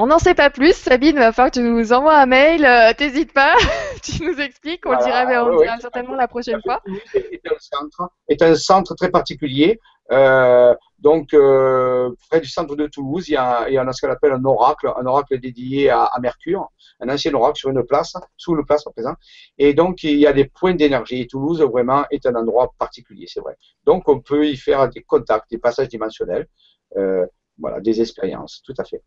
On 0.00 0.06
n'en 0.06 0.20
sait 0.20 0.34
pas 0.34 0.48
plus. 0.48 0.74
Sabine, 0.74 1.16
va 1.16 1.32
falloir 1.32 1.50
que 1.50 1.58
tu 1.58 1.64
nous 1.64 1.92
envoies 1.92 2.16
un 2.16 2.26
mail. 2.26 2.64
Euh, 2.64 2.92
t'hésites 2.96 3.32
pas. 3.32 3.56
tu 4.02 4.22
nous 4.22 4.40
expliques. 4.40 4.86
On 4.86 4.92
le 4.92 4.98
dira, 4.98 5.26
mais 5.26 5.36
on 5.38 5.58
dira 5.60 5.76
certainement 5.80 6.14
la 6.14 6.28
prochaine 6.28 6.60
fois. 6.62 6.80
Est 7.14 7.40
un 7.44 7.58
centre, 7.58 8.10
est 8.28 8.40
un 8.40 8.54
centre 8.54 8.94
très 8.94 9.10
particulier. 9.10 9.80
Euh, 10.12 10.72
donc, 11.00 11.34
euh, 11.34 12.10
près 12.30 12.40
du 12.40 12.48
centre 12.48 12.76
de 12.76 12.86
Toulouse, 12.86 13.28
il 13.28 13.32
y 13.32 13.36
a, 13.36 13.68
il 13.68 13.74
y 13.74 13.78
a 13.78 13.92
ce 13.92 14.06
qu'on 14.06 14.12
appelle 14.12 14.30
un 14.30 14.44
oracle, 14.44 14.88
un 14.96 15.04
oracle 15.04 15.36
dédié 15.40 15.90
à, 15.90 16.04
à, 16.04 16.20
Mercure, 16.20 16.70
un 17.00 17.08
ancien 17.08 17.34
oracle 17.34 17.58
sur 17.58 17.70
une 17.70 17.82
place, 17.82 18.14
sous 18.36 18.54
le 18.54 18.64
place 18.64 18.86
à 18.86 18.92
présent. 18.92 19.14
Et 19.58 19.74
donc, 19.74 20.04
il 20.04 20.20
y 20.20 20.28
a 20.28 20.32
des 20.32 20.44
points 20.44 20.74
d'énergie. 20.74 21.22
Et 21.22 21.26
Toulouse, 21.26 21.60
vraiment, 21.60 22.04
est 22.12 22.24
un 22.24 22.36
endroit 22.36 22.72
particulier, 22.78 23.26
c'est 23.28 23.40
vrai. 23.40 23.56
Donc, 23.84 24.08
on 24.08 24.20
peut 24.20 24.46
y 24.46 24.56
faire 24.56 24.88
des 24.88 25.02
contacts, 25.02 25.50
des 25.50 25.58
passages 25.58 25.88
dimensionnels, 25.88 26.46
voilà, 26.94 27.80
des 27.80 28.00
expériences, 28.00 28.62
tout 28.64 28.74
à 28.78 28.84
fait. 28.84 29.02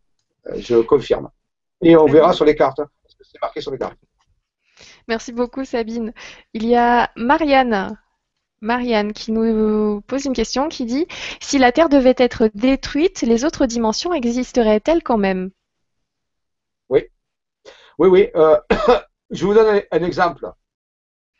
Euh, 0.46 0.54
je 0.58 0.76
confirme. 0.80 1.30
Et 1.82 1.96
on 1.96 2.06
verra 2.06 2.32
sur 2.32 2.44
les 2.44 2.54
cartes, 2.54 2.80
hein, 2.80 2.88
parce 3.02 3.14
que 3.14 3.24
c'est 3.24 3.40
marqué 3.40 3.60
sur 3.60 3.70
les 3.70 3.78
cartes. 3.78 3.98
Merci 5.08 5.32
beaucoup, 5.32 5.64
Sabine. 5.64 6.12
Il 6.54 6.66
y 6.66 6.76
a 6.76 7.10
Marianne 7.16 7.96
Marianne 8.62 9.12
qui 9.12 9.32
nous 9.32 10.00
pose 10.02 10.24
une 10.24 10.32
question 10.32 10.68
qui 10.68 10.86
dit 10.86 11.06
Si 11.40 11.58
la 11.58 11.72
Terre 11.72 11.88
devait 11.88 12.14
être 12.16 12.48
détruite, 12.54 13.22
les 13.22 13.44
autres 13.44 13.66
dimensions 13.66 14.14
existeraient-elles 14.14 15.02
quand 15.02 15.18
même? 15.18 15.50
Oui. 16.88 17.08
Oui, 17.98 18.08
oui. 18.08 18.30
Euh, 18.36 18.58
je 19.30 19.44
vous 19.44 19.52
donne 19.52 19.82
un, 19.90 20.04
exemple. 20.04 20.50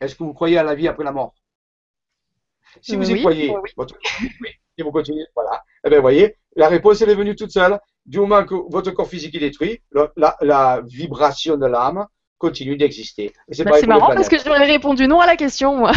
Est-ce 0.01 0.15
que 0.15 0.23
vous 0.23 0.33
croyez 0.33 0.57
à 0.57 0.63
la 0.63 0.75
vie 0.75 0.87
après 0.87 1.05
la 1.05 1.13
mort? 1.13 1.33
Si 2.81 2.97
vous 2.97 3.09
y 3.09 3.19
croyez, 3.21 3.55
oui. 3.55 4.49
et 4.77 4.83
vous 4.83 4.91
continuez, 4.91 5.25
voilà. 5.35 5.63
Eh 5.85 5.89
bien, 5.89 5.99
voyez, 5.99 6.35
la 6.55 6.67
réponse, 6.67 7.01
elle 7.01 7.09
est 7.09 7.15
venue 7.15 7.35
toute 7.35 7.51
seule. 7.51 7.79
Du 8.05 8.19
moment 8.19 8.43
que 8.45 8.55
votre 8.69 8.91
corps 8.91 9.07
physique 9.07 9.35
est 9.35 9.39
détruit, 9.39 9.81
la 10.15 10.81
vibration 10.85 11.57
de 11.57 11.65
l'âme, 11.65 12.05
continue 12.43 12.75
d'exister. 12.75 13.31
C'est 13.49 13.63
bah, 13.63 13.79
marrant 13.87 14.13
parce 14.13 14.27
que 14.27 14.37
j'aurais 14.37 14.65
répondu 14.65 15.07
non 15.07 15.21
à 15.21 15.25
la 15.25 15.37
question, 15.37 15.77
moi. 15.77 15.93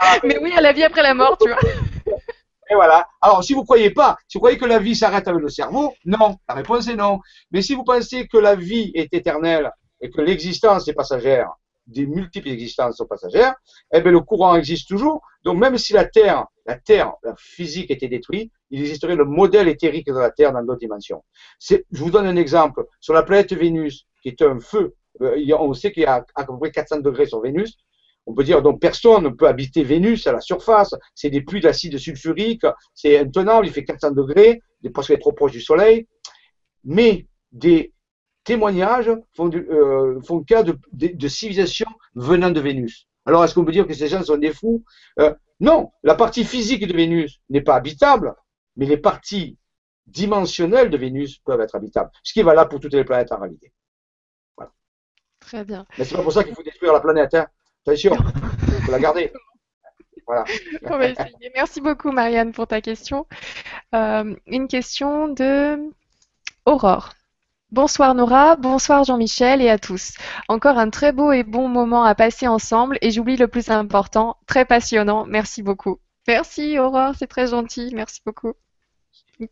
Ah, 0.00 0.16
mais 0.24 0.38
oui, 0.40 0.50
à 0.56 0.62
la 0.62 0.72
vie 0.72 0.82
après 0.82 1.02
la 1.02 1.12
mort, 1.12 1.36
tu 1.38 1.48
vois. 1.48 1.58
Et 2.70 2.74
voilà. 2.74 3.06
Alors, 3.20 3.44
si 3.44 3.52
vous 3.52 3.60
ne 3.60 3.64
croyez 3.66 3.90
pas, 3.90 4.16
si 4.28 4.38
vous 4.38 4.40
croyez 4.40 4.56
que 4.56 4.64
la 4.64 4.78
vie 4.78 4.94
s'arrête 4.94 5.28
avec 5.28 5.42
le 5.42 5.48
cerveau, 5.50 5.92
non. 6.06 6.36
La 6.48 6.54
réponse 6.54 6.88
est 6.88 6.96
non. 6.96 7.18
Mais 7.50 7.60
si 7.60 7.74
vous 7.74 7.84
pensez 7.84 8.28
que 8.28 8.38
la 8.38 8.54
vie 8.54 8.92
est 8.94 9.12
éternelle 9.12 9.70
et 10.00 10.08
que 10.08 10.22
l'existence 10.22 10.88
est 10.88 10.94
passagère, 10.94 11.50
des 11.90 12.06
multiples 12.06 12.48
existences 12.48 13.02
passagères, 13.08 13.54
eh 13.92 14.00
bien, 14.00 14.12
le 14.12 14.20
courant 14.20 14.56
existe 14.56 14.88
toujours. 14.88 15.20
Donc, 15.44 15.58
même 15.58 15.76
si 15.78 15.92
la 15.92 16.04
Terre, 16.04 16.46
la 16.66 16.76
Terre, 16.76 17.12
la 17.22 17.34
physique 17.36 17.90
était 17.90 18.08
détruite, 18.08 18.52
il 18.70 18.80
existerait 18.80 19.16
le 19.16 19.24
modèle 19.24 19.68
éthérique 19.68 20.06
de 20.06 20.18
la 20.18 20.30
Terre 20.30 20.52
dans 20.52 20.62
d'autres 20.62 20.80
dimensions. 20.80 21.22
Je 21.60 21.78
vous 21.92 22.10
donne 22.10 22.26
un 22.26 22.36
exemple. 22.36 22.84
Sur 23.00 23.14
la 23.14 23.22
planète 23.22 23.52
Vénus, 23.52 24.06
qui 24.22 24.28
est 24.28 24.42
un 24.42 24.60
feu 24.60 24.94
euh, 25.22 25.56
on 25.58 25.74
sait 25.74 25.92
qu'il 25.92 26.04
y 26.04 26.06
a 26.06 26.24
à 26.34 26.44
peu 26.44 26.58
près 26.58 26.70
400 26.70 27.00
degrés 27.00 27.26
sur 27.26 27.40
Vénus. 27.40 27.76
On 28.26 28.34
peut 28.34 28.44
dire 28.44 28.62
donc 28.62 28.80
personne 28.80 29.24
ne 29.24 29.28
peut 29.30 29.48
habiter 29.48 29.82
Vénus 29.82 30.26
à 30.26 30.32
la 30.32 30.40
surface. 30.40 30.94
C'est 31.14 31.30
des 31.30 31.42
pluies 31.42 31.60
d'acide 31.60 31.98
sulfurique, 31.98 32.64
c'est 32.94 33.18
intenable, 33.18 33.66
il 33.66 33.72
fait 33.72 33.84
400 33.84 34.12
degrés, 34.12 34.60
parce 34.94 35.06
qu'il 35.06 35.16
est 35.16 35.20
trop 35.20 35.32
proche 35.32 35.52
du 35.52 35.60
Soleil. 35.60 36.06
Mais 36.84 37.26
des 37.52 37.92
témoignages 38.50 39.12
font, 39.36 39.48
euh, 39.54 40.20
font 40.22 40.42
cas 40.42 40.64
de, 40.64 40.76
de, 40.92 41.28
civilisations 41.28 41.86
venant 42.16 42.50
de 42.50 42.60
Vénus. 42.60 43.06
Alors 43.24 43.44
est-ce 43.44 43.54
qu'on 43.54 43.64
peut 43.64 43.70
dire 43.70 43.86
que 43.86 43.94
ces 43.94 44.08
gens 44.08 44.24
sont 44.24 44.38
des 44.38 44.52
fous? 44.52 44.82
Euh, 45.20 45.32
Non, 45.60 45.92
la 46.02 46.16
partie 46.16 46.44
physique 46.44 46.84
de 46.84 46.92
Vénus 46.92 47.38
n'est 47.48 47.60
pas 47.60 47.76
habitable, 47.76 48.34
mais 48.74 48.86
les 48.86 48.96
parties 48.96 49.56
dimensionnelles 50.06 50.90
de 50.90 50.96
Vénus 50.96 51.38
peuvent 51.44 51.60
être 51.60 51.76
habitables, 51.76 52.10
ce 52.24 52.32
qui 52.32 52.40
est 52.40 52.48
valable 52.52 52.70
pour 52.70 52.80
toutes 52.80 52.94
les 52.94 53.04
planètes 53.04 53.30
en 53.30 53.38
réalité. 53.38 53.72
Très 55.38 55.64
bien. 55.64 55.86
Mais 55.96 56.04
c'est 56.04 56.16
pas 56.16 56.22
pour 56.24 56.32
ça 56.32 56.42
qu'il 56.42 56.54
faut 56.54 56.64
détruire 56.64 56.92
la 56.92 57.00
planète. 57.00 57.32
Hein. 57.34 57.46
Attention, 57.86 58.16
il 58.66 58.82
faut 58.82 58.90
la 58.90 58.98
garder. 58.98 59.32
Voilà. 60.26 60.44
Merci 61.54 61.80
beaucoup, 61.80 62.10
Marianne, 62.10 62.50
pour 62.50 62.66
ta 62.66 62.80
question. 62.80 63.26
Euh, 63.94 64.34
une 64.46 64.66
question 64.66 65.28
de 65.28 65.90
Aurore. 66.66 67.10
Bonsoir 67.72 68.16
Nora, 68.16 68.56
bonsoir 68.56 69.04
Jean-Michel 69.04 69.62
et 69.62 69.70
à 69.70 69.78
tous. 69.78 70.14
Encore 70.48 70.76
un 70.76 70.90
très 70.90 71.12
beau 71.12 71.30
et 71.30 71.44
bon 71.44 71.68
moment 71.68 72.02
à 72.02 72.16
passer 72.16 72.48
ensemble 72.48 72.98
et 73.00 73.12
j'oublie 73.12 73.36
le 73.36 73.46
plus 73.46 73.70
important, 73.70 74.36
très 74.46 74.64
passionnant. 74.64 75.24
Merci 75.26 75.62
beaucoup. 75.62 76.00
Merci 76.26 76.80
Aurore, 76.80 77.14
c'est 77.16 77.28
très 77.28 77.46
gentil. 77.46 77.92
Merci 77.94 78.22
beaucoup. 78.26 78.54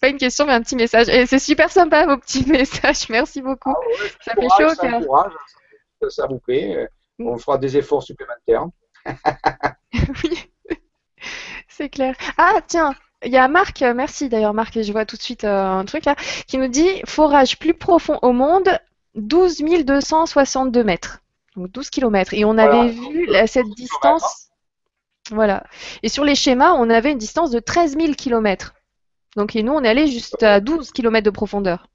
Pas 0.01 0.09
une 0.09 0.19
question, 0.19 0.47
mais 0.47 0.53
un 0.53 0.63
petit 0.63 0.75
message. 0.75 1.09
Et 1.09 1.27
c'est 1.27 1.39
super 1.39 1.71
sympa 1.71 2.07
vos 2.07 2.17
petits 2.19 2.45
messages. 2.49 3.09
Merci 3.09 3.41
beaucoup. 3.41 3.71
Ah 3.71 4.05
ça 4.21 4.35
fait 4.35 4.49
chaud 4.59 4.73
au 4.73 4.75
cœur 4.75 5.31
ça 6.09 6.27
vous 6.27 6.39
plaît, 6.39 6.89
on 7.19 7.39
fera 7.39 7.59
des 7.59 7.77
efforts 7.77 8.03
supplémentaires. 8.03 8.67
oui, 10.25 10.51
c'est 11.69 11.89
clair. 11.89 12.17
Ah, 12.37 12.61
tiens, 12.67 12.95
il 13.25 13.33
y 13.33 13.37
a 13.37 13.49
Marc, 13.49 13.83
merci 13.83 14.29
d'ailleurs 14.29 14.55
Marc, 14.55 14.77
et 14.77 14.83
je 14.83 14.93
vois 14.93 15.05
tout 15.05 15.17
de 15.17 15.23
suite 15.23 15.45
euh, 15.45 15.67
un 15.67 15.85
truc 15.85 16.05
là, 16.05 16.15
qui 16.47 16.59
nous 16.59 16.69
dit 16.69 16.89
forage 17.05 17.59
plus 17.59 17.75
profond 17.75 18.19
au 18.23 18.33
monde, 18.33 18.69
12 19.15 19.63
262 19.85 20.85
mètres. 20.85 21.21
Donc 21.57 21.71
12 21.73 21.91
km. 21.91 22.35
Et 22.35 22.45
on 22.45 22.57
avait 22.57 22.89
vu 22.89 23.29
cette 23.47 23.69
distance. 23.71 24.49
Voilà. 25.31 25.65
Et 26.03 26.09
sur 26.09 26.25
les 26.25 26.35
schémas, 26.35 26.73
on 26.73 26.89
avait 26.89 27.13
une 27.13 27.19
distance 27.19 27.51
de 27.51 27.59
13 27.59 27.99
000 27.99 28.13
km. 28.15 28.75
Donc 29.37 29.57
et 29.57 29.63
nous, 29.63 29.73
on 29.73 29.83
est 29.83 29.89
allé 29.89 30.07
juste 30.07 30.43
à 30.43 30.61
12 30.61 30.93
km 30.93 31.25
de 31.25 31.31
profondeur. 31.31 31.89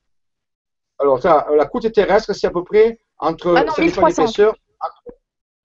Alors 1.00 1.22
ça, 1.22 1.48
la 1.56 1.66
côte 1.66 1.92
terrestre, 1.92 2.34
c'est 2.34 2.48
à 2.48 2.52
peu 2.52 2.64
près 2.64 3.00
entre 3.18 3.56
ah 3.56 3.64
non, 3.64 3.74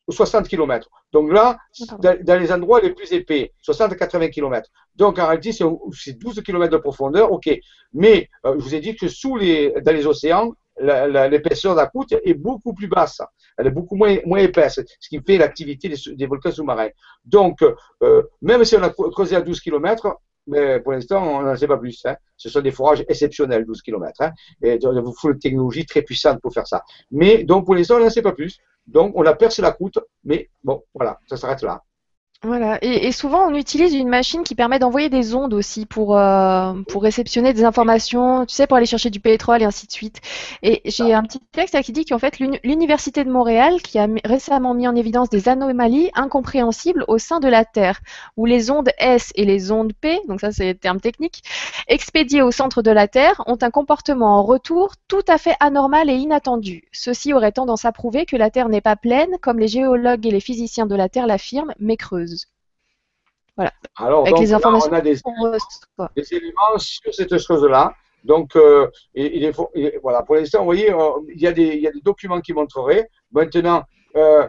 60 0.09 0.49
km. 0.49 0.89
Donc 1.13 1.33
là, 1.33 1.59
dans, 2.01 2.41
les 2.41 2.53
endroits 2.53 2.81
les 2.81 2.91
plus 2.91 3.13
épais, 3.13 3.53
60-80 3.67 4.31
km. 4.31 4.69
Donc 4.97 5.19
en 5.19 5.27
réalité, 5.27 5.53
c'est 5.53 6.19
12 6.19 6.43
km 6.43 6.73
de 6.73 6.79
profondeur, 6.79 7.33
ok. 7.33 7.51
Mais 7.93 8.29
euh, 8.47 8.55
je 8.59 8.65
vous 8.65 8.75
ai 8.75 8.81
dit 8.81 8.97
que 8.97 9.09
sous 9.09 9.37
les, 9.37 9.73
dans 9.83 9.93
les 9.93 10.07
océans, 10.07 10.53
l'épaisseur 10.81 11.75
de 11.75 11.81
la 11.81 11.87
croûte 11.87 12.15
est 12.23 12.35
beaucoup 12.35 12.73
plus 12.73 12.87
basse. 12.87 13.21
Elle 13.57 13.67
est 13.67 13.71
beaucoup 13.71 13.97
moins, 13.97 14.17
moins 14.25 14.39
épaisse, 14.39 14.81
ce 15.01 15.09
qui 15.09 15.21
fait 15.21 15.37
l'activité 15.37 15.89
des, 15.89 16.27
volcans 16.27 16.53
sous-marins. 16.53 16.91
Donc, 17.25 17.63
euh, 18.03 18.23
même 18.43 18.65
si 18.65 18.77
on 18.77 18.83
a 18.83 18.91
creusé 18.91 19.35
à 19.35 19.41
12 19.41 19.61
km, 19.61 20.19
mais 20.49 20.81
pour 20.81 20.93
l'instant, 20.93 21.23
on 21.23 21.43
n'en 21.43 21.57
sait 21.57 21.67
pas 21.67 21.77
plus. 21.77 22.01
Hein. 22.07 22.17
Ce 22.37 22.49
sont 22.49 22.61
des 22.61 22.71
forages 22.71 23.05
exceptionnels, 23.07 23.67
12 23.67 23.83
km. 23.83 24.13
Hein. 24.21 24.31
Et 24.63 24.79
il 24.81 25.01
vous 25.01 25.13
faut 25.13 25.31
une 25.31 25.39
technologie 25.39 25.85
très 25.85 26.03
puissante 26.03 26.41
pour 26.41 26.53
faire 26.53 26.67
ça. 26.67 26.83
Mais 27.11 27.45
donc, 27.45 27.67
pour 27.67 27.75
l'instant, 27.75 27.97
on 27.97 28.01
n'en 28.01 28.11
sait 28.11 28.23
pas 28.23 28.33
plus. 28.33 28.59
Donc, 28.89 29.13
on 29.15 29.25
a 29.27 29.35
percé 29.35 29.61
la 29.63 29.73
croûte, 29.73 29.99
mais 30.25 30.51
bon, 30.65 30.83
voilà, 30.95 31.21
ça 31.29 31.37
s'arrête 31.37 31.63
là. 31.63 31.83
Voilà, 32.45 32.79
et, 32.83 33.11
souvent 33.11 33.49
on 33.49 33.55
utilise 33.57 33.95
une 33.95 34.07
machine 34.07 34.45
qui 34.45 34.55
permet 34.55 34.79
d'envoyer 34.79 35.09
des 35.09 35.35
ondes 35.35 35.53
aussi 35.53 35.87
pour, 35.87 36.17
euh, 36.17 36.73
pour 36.89 37.03
réceptionner 37.03 37.53
des 37.53 37.65
informations, 37.65 38.47
tu 38.47 38.55
sais, 38.55 38.69
pour 38.69 38.77
aller 38.77 38.87
chercher 38.87 39.11
du 39.11 39.19
pétrole 39.19 39.61
et 39.61 39.65
ainsi 39.65 39.89
de 39.89 39.93
suite. 39.93 40.21
Et 40.63 40.81
j'ai 40.85 41.15
un 41.15 41.25
petit 41.25 41.41
texte 41.51 41.77
qui 41.83 41.91
dit 41.91 42.05
qu'en 42.05 42.21
fait 42.21 42.39
l'Université 42.39 43.25
de 43.25 43.31
Montréal, 43.31 43.83
qui 43.83 43.99
a 43.99 44.07
récemment 44.25 44.73
mis 44.73 44.87
en 44.87 44.95
évidence 44.95 45.31
des 45.31 45.49
anomalies 45.49 46.11
incompréhensibles 46.15 47.05
au 47.09 47.19
sein 47.19 47.41
de 47.41 47.49
la 47.49 47.65
Terre, 47.65 47.99
où 48.37 48.47
les 48.47 48.71
ondes 48.71 48.91
S 48.99 49.33
et 49.35 49.45
les 49.45 49.73
ondes 49.73 49.93
P, 50.01 50.21
donc 50.29 50.41
ça 50.41 50.53
c'est 50.53 50.75
le 50.75 50.79
terme 50.79 51.01
technique, 51.01 51.43
expédiées 51.89 52.43
au 52.43 52.53
centre 52.53 52.83
de 52.83 52.93
la 52.93 53.09
Terre, 53.09 53.43
ont 53.49 53.59
un 53.61 53.71
comportement 53.71 54.39
en 54.39 54.45
retour 54.45 54.95
tout 55.09 55.25
à 55.27 55.39
fait 55.39 55.57
anormal 55.59 56.09
et 56.09 56.15
inattendu. 56.15 56.85
Ceci 56.93 57.33
aurait 57.33 57.51
tendance 57.51 57.85
à 57.85 57.91
prouver 57.91 58.27
que 58.27 58.37
la 58.37 58.51
Terre 58.51 58.69
n'est 58.69 58.81
pas 58.81 58.95
pleine, 58.95 59.39
comme 59.43 59.59
les 59.59 59.67
géologues 59.67 60.25
et 60.25 60.31
les 60.31 60.39
physiciens 60.39 60.87
de 60.87 60.95
la 60.95 61.09
Terre 61.09 61.27
l'affirment, 61.27 61.75
mais 61.81 61.97
creuse. 61.97 62.28
Voilà. 63.59 63.73
Alors, 63.97 64.21
Avec 64.25 64.39
les 64.39 64.53
informations 64.53 64.89
on 64.89 64.95
a 64.95 65.01
des, 65.01 65.21
éléments 66.31 66.79
sur 66.79 67.13
cette 67.13 67.37
chose-là. 67.39 67.93
Donc, 68.23 68.55
euh, 68.55 68.89
il, 69.15 69.53
voilà, 70.01 70.23
pour 70.23 70.37
l'instant, 70.37 70.61
vous 70.61 70.67
voyez, 70.67 70.93
euh, 70.93 71.11
il, 71.35 71.41
y 71.41 71.47
a 71.49 71.51
des, 71.51 71.75
il, 71.75 71.81
y 71.81 71.89
a 71.89 71.91
des, 71.91 72.01
documents 72.01 72.41
qui 72.41 72.53
montreraient. 72.53 73.11
Maintenant, 73.33 73.83
euh, 74.15 74.47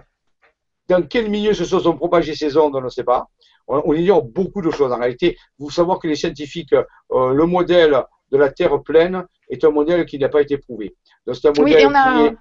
dans 0.87 1.01
quel 1.07 1.27
milieu 1.31 1.55
se 1.55 1.65
sont 1.65 1.95
propagées 1.95 2.35
ces 2.35 2.55
ondes, 2.55 2.75
on 2.75 2.81
ne 2.81 2.89
sait 2.89 3.03
pas. 3.03 3.25
On, 3.67 3.93
ignore 3.93 4.21
beaucoup 4.23 4.61
de 4.61 4.69
choses. 4.69 4.91
En 4.91 4.99
réalité, 4.99 5.37
vous 5.57 5.71
savez 5.71 5.93
que 5.99 6.07
les 6.07 6.15
scientifiques, 6.15 6.75
le 7.11 7.45
modèle 7.45 8.03
de 8.31 8.37
la 8.37 8.51
Terre 8.51 8.79
pleine 8.83 9.25
est 9.49 9.63
un 9.63 9.71
modèle 9.71 10.05
qui 10.05 10.19
n'a 10.19 10.29
pas 10.29 10.41
été 10.41 10.59
prouvé. 10.59 10.95
Donc, 11.25 11.35
c'est 11.35 11.47
un 11.47 11.53
modèle 11.59 11.77
qui 11.77 12.25
est 12.25 12.35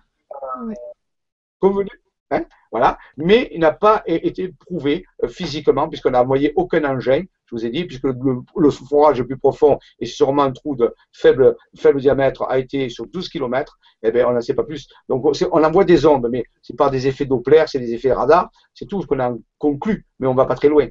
convenu. 1.60 1.90
Hein, 2.30 2.44
voilà, 2.70 2.98
mais 3.16 3.48
il 3.52 3.60
n'a 3.60 3.72
pas 3.72 4.02
été 4.06 4.52
prouvé 4.66 5.04
euh, 5.22 5.28
physiquement 5.28 5.88
puisqu'on 5.88 6.10
n'a 6.10 6.22
envoyé 6.22 6.52
aucun 6.56 6.84
engin, 6.84 7.22
je 7.46 7.54
vous 7.54 7.64
ai 7.64 7.70
dit, 7.70 7.84
puisque 7.84 8.04
le, 8.04 8.70
forage 8.70 9.18
le 9.18 9.26
plus 9.26 9.38
profond 9.38 9.78
et 10.00 10.06
sûrement 10.06 10.42
un 10.42 10.52
trou 10.52 10.76
de 10.76 10.94
faible, 11.12 11.56
faible 11.76 12.00
diamètre 12.00 12.42
a 12.48 12.58
été 12.58 12.88
sur 12.90 13.06
12 13.06 13.28
km, 13.28 13.78
eh 14.02 14.10
bien 14.10 14.28
on 14.28 14.32
n'en 14.32 14.40
sait 14.40 14.54
pas 14.54 14.64
plus. 14.64 14.86
Donc 15.08 15.24
on 15.24 15.64
envoie 15.64 15.84
des 15.84 16.04
ondes, 16.04 16.28
mais 16.30 16.44
c'est 16.62 16.76
pas 16.76 16.90
des 16.90 17.06
effets 17.06 17.24
Doppler, 17.24 17.64
c'est 17.66 17.78
des 17.78 17.94
effets 17.94 18.12
radar, 18.12 18.50
c'est 18.74 18.86
tout 18.86 19.00
ce 19.00 19.06
qu'on 19.06 19.20
a 19.20 19.34
conclu, 19.58 20.06
mais 20.18 20.26
on 20.26 20.34
va 20.34 20.46
pas 20.46 20.54
très 20.54 20.68
loin. 20.68 20.86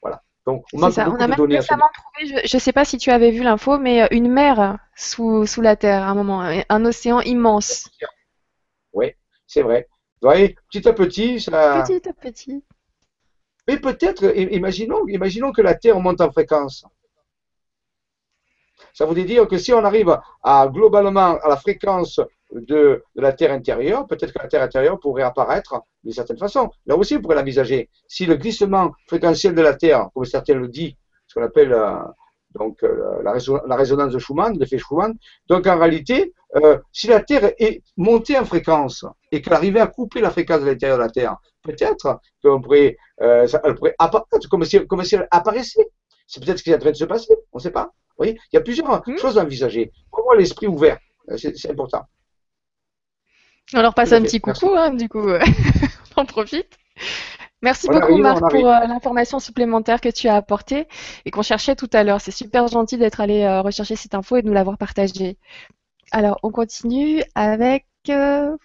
voilà. 0.00 0.22
Donc, 0.44 0.64
on, 0.72 0.90
ça. 0.90 1.08
on 1.08 1.14
a 1.14 1.28
même 1.28 1.40
récemment 1.40 1.88
trouvé, 1.94 2.42
je 2.44 2.56
ne 2.56 2.60
sais 2.60 2.72
pas 2.72 2.84
si 2.84 2.98
tu 2.98 3.10
avais 3.10 3.30
vu 3.30 3.44
l'info, 3.44 3.78
mais 3.78 4.02
euh, 4.02 4.06
une 4.10 4.28
mer 4.28 4.78
sous, 4.96 5.46
sous 5.46 5.60
la 5.60 5.76
Terre 5.76 6.02
à 6.02 6.06
un 6.06 6.14
moment, 6.14 6.40
un 6.40 6.84
océan 6.84 7.20
immense. 7.20 7.88
Oui, 8.92 9.12
c'est 9.46 9.62
vrai. 9.62 9.86
Vous 10.22 10.28
voyez, 10.28 10.54
petit 10.70 10.88
à 10.88 10.92
petit, 10.92 11.40
ça. 11.40 11.82
Petit 11.82 12.08
à 12.08 12.12
petit. 12.12 12.62
Mais 13.66 13.76
peut-être, 13.78 14.36
imaginons, 14.36 15.06
imaginons 15.08 15.50
que 15.50 15.62
la 15.62 15.74
Terre 15.74 15.98
monte 15.98 16.20
en 16.20 16.30
fréquence. 16.30 16.84
Ça 18.94 19.04
voudrait 19.04 19.24
dire 19.24 19.48
que 19.48 19.58
si 19.58 19.72
on 19.72 19.84
arrive 19.84 20.16
à 20.44 20.68
globalement 20.68 21.38
à 21.40 21.48
la 21.48 21.56
fréquence 21.56 22.20
de, 22.52 23.02
la 23.16 23.32
Terre 23.32 23.50
intérieure, 23.50 24.06
peut-être 24.06 24.32
que 24.32 24.38
la 24.38 24.48
Terre 24.48 24.62
intérieure 24.62 25.00
pourrait 25.00 25.24
apparaître 25.24 25.80
d'une 26.04 26.12
certaine 26.12 26.38
façon. 26.38 26.70
Là 26.86 26.96
aussi, 26.96 27.16
on 27.16 27.20
pourrait 27.20 27.36
l'envisager. 27.36 27.88
Si 28.06 28.24
le 28.24 28.36
glissement 28.36 28.92
fréquentiel 29.08 29.56
de 29.56 29.62
la 29.62 29.74
Terre, 29.74 30.08
comme 30.14 30.24
certains 30.24 30.54
le 30.54 30.68
disent, 30.68 30.94
ce 31.26 31.34
qu'on 31.34 31.44
appelle 31.44 31.72
euh, 31.72 31.96
donc 32.54 32.82
euh, 32.82 33.22
la, 33.22 33.76
résonance 33.76 34.12
de 34.12 34.18
Schumann, 34.18 34.58
l'effet 34.58 34.78
Schumann. 34.78 35.14
Donc 35.48 35.66
en 35.66 35.78
réalité, 35.78 36.32
euh, 36.56 36.78
si 36.92 37.06
la 37.06 37.20
Terre 37.20 37.52
est 37.58 37.82
montée 37.96 38.38
en 38.38 38.44
fréquence 38.44 39.04
et 39.30 39.40
qu'elle 39.40 39.54
arrivait 39.54 39.80
à 39.80 39.86
couper 39.86 40.20
la 40.20 40.30
fréquence 40.30 40.60
de 40.60 40.66
l'intérieur 40.66 40.98
de 40.98 41.02
la 41.02 41.10
Terre, 41.10 41.36
peut-être 41.62 42.20
qu'elle 42.42 42.60
pourrait, 42.60 42.96
euh, 43.20 43.46
elle 43.64 43.74
pourrait 43.74 43.94
apparaître 43.98 44.48
comme 44.50 44.64
si, 44.64 44.86
comme 44.86 45.04
si 45.04 45.14
elle 45.14 45.28
apparaissait. 45.30 45.88
C'est 46.26 46.42
peut-être 46.42 46.58
ce 46.58 46.62
qui 46.62 46.70
est 46.70 46.74
en 46.74 46.78
train 46.78 46.90
de 46.90 46.96
se 46.96 47.04
passer, 47.04 47.34
on 47.52 47.58
ne 47.58 47.62
sait 47.62 47.70
pas. 47.70 47.84
Vous 48.10 48.24
voyez 48.24 48.38
Il 48.52 48.56
y 48.56 48.58
a 48.58 48.62
plusieurs 48.62 49.02
hmm. 49.06 49.18
choses 49.18 49.38
à 49.38 49.42
envisager. 49.42 49.92
Comment 50.10 50.32
l'esprit 50.32 50.66
ouvert, 50.66 50.98
c'est 51.36 51.70
important. 51.70 52.02
On 53.74 53.80
leur 53.80 53.94
passe 53.94 54.12
un 54.12 54.22
petit 54.22 54.40
coucou, 54.40 54.74
hein, 54.76 54.92
du 54.92 55.08
coup, 55.08 55.28
on 56.16 56.20
en 56.22 56.24
profite. 56.26 56.76
Merci 57.62 57.86
beaucoup 57.86 58.16
Marc 58.16 58.40
pour 58.40 58.68
euh, 58.68 58.86
l'information 58.86 59.38
supplémentaire 59.38 60.00
que 60.00 60.08
tu 60.08 60.26
as 60.26 60.34
apportée 60.34 60.88
et 61.24 61.30
qu'on 61.30 61.42
cherchait 61.42 61.76
tout 61.76 61.88
à 61.92 62.02
l'heure. 62.02 62.20
C'est 62.20 62.32
super 62.32 62.66
gentil 62.66 62.98
d'être 62.98 63.20
allé 63.20 63.42
euh, 63.42 63.62
rechercher 63.62 63.94
cette 63.94 64.14
info 64.16 64.36
et 64.36 64.42
de 64.42 64.48
nous 64.48 64.52
l'avoir 64.52 64.76
partagée. 64.78 65.38
Alors, 66.10 66.40
on 66.42 66.50
continue 66.50 67.22
avec 67.36 67.86
euh, 68.08 68.56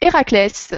Héraclès 0.00 0.74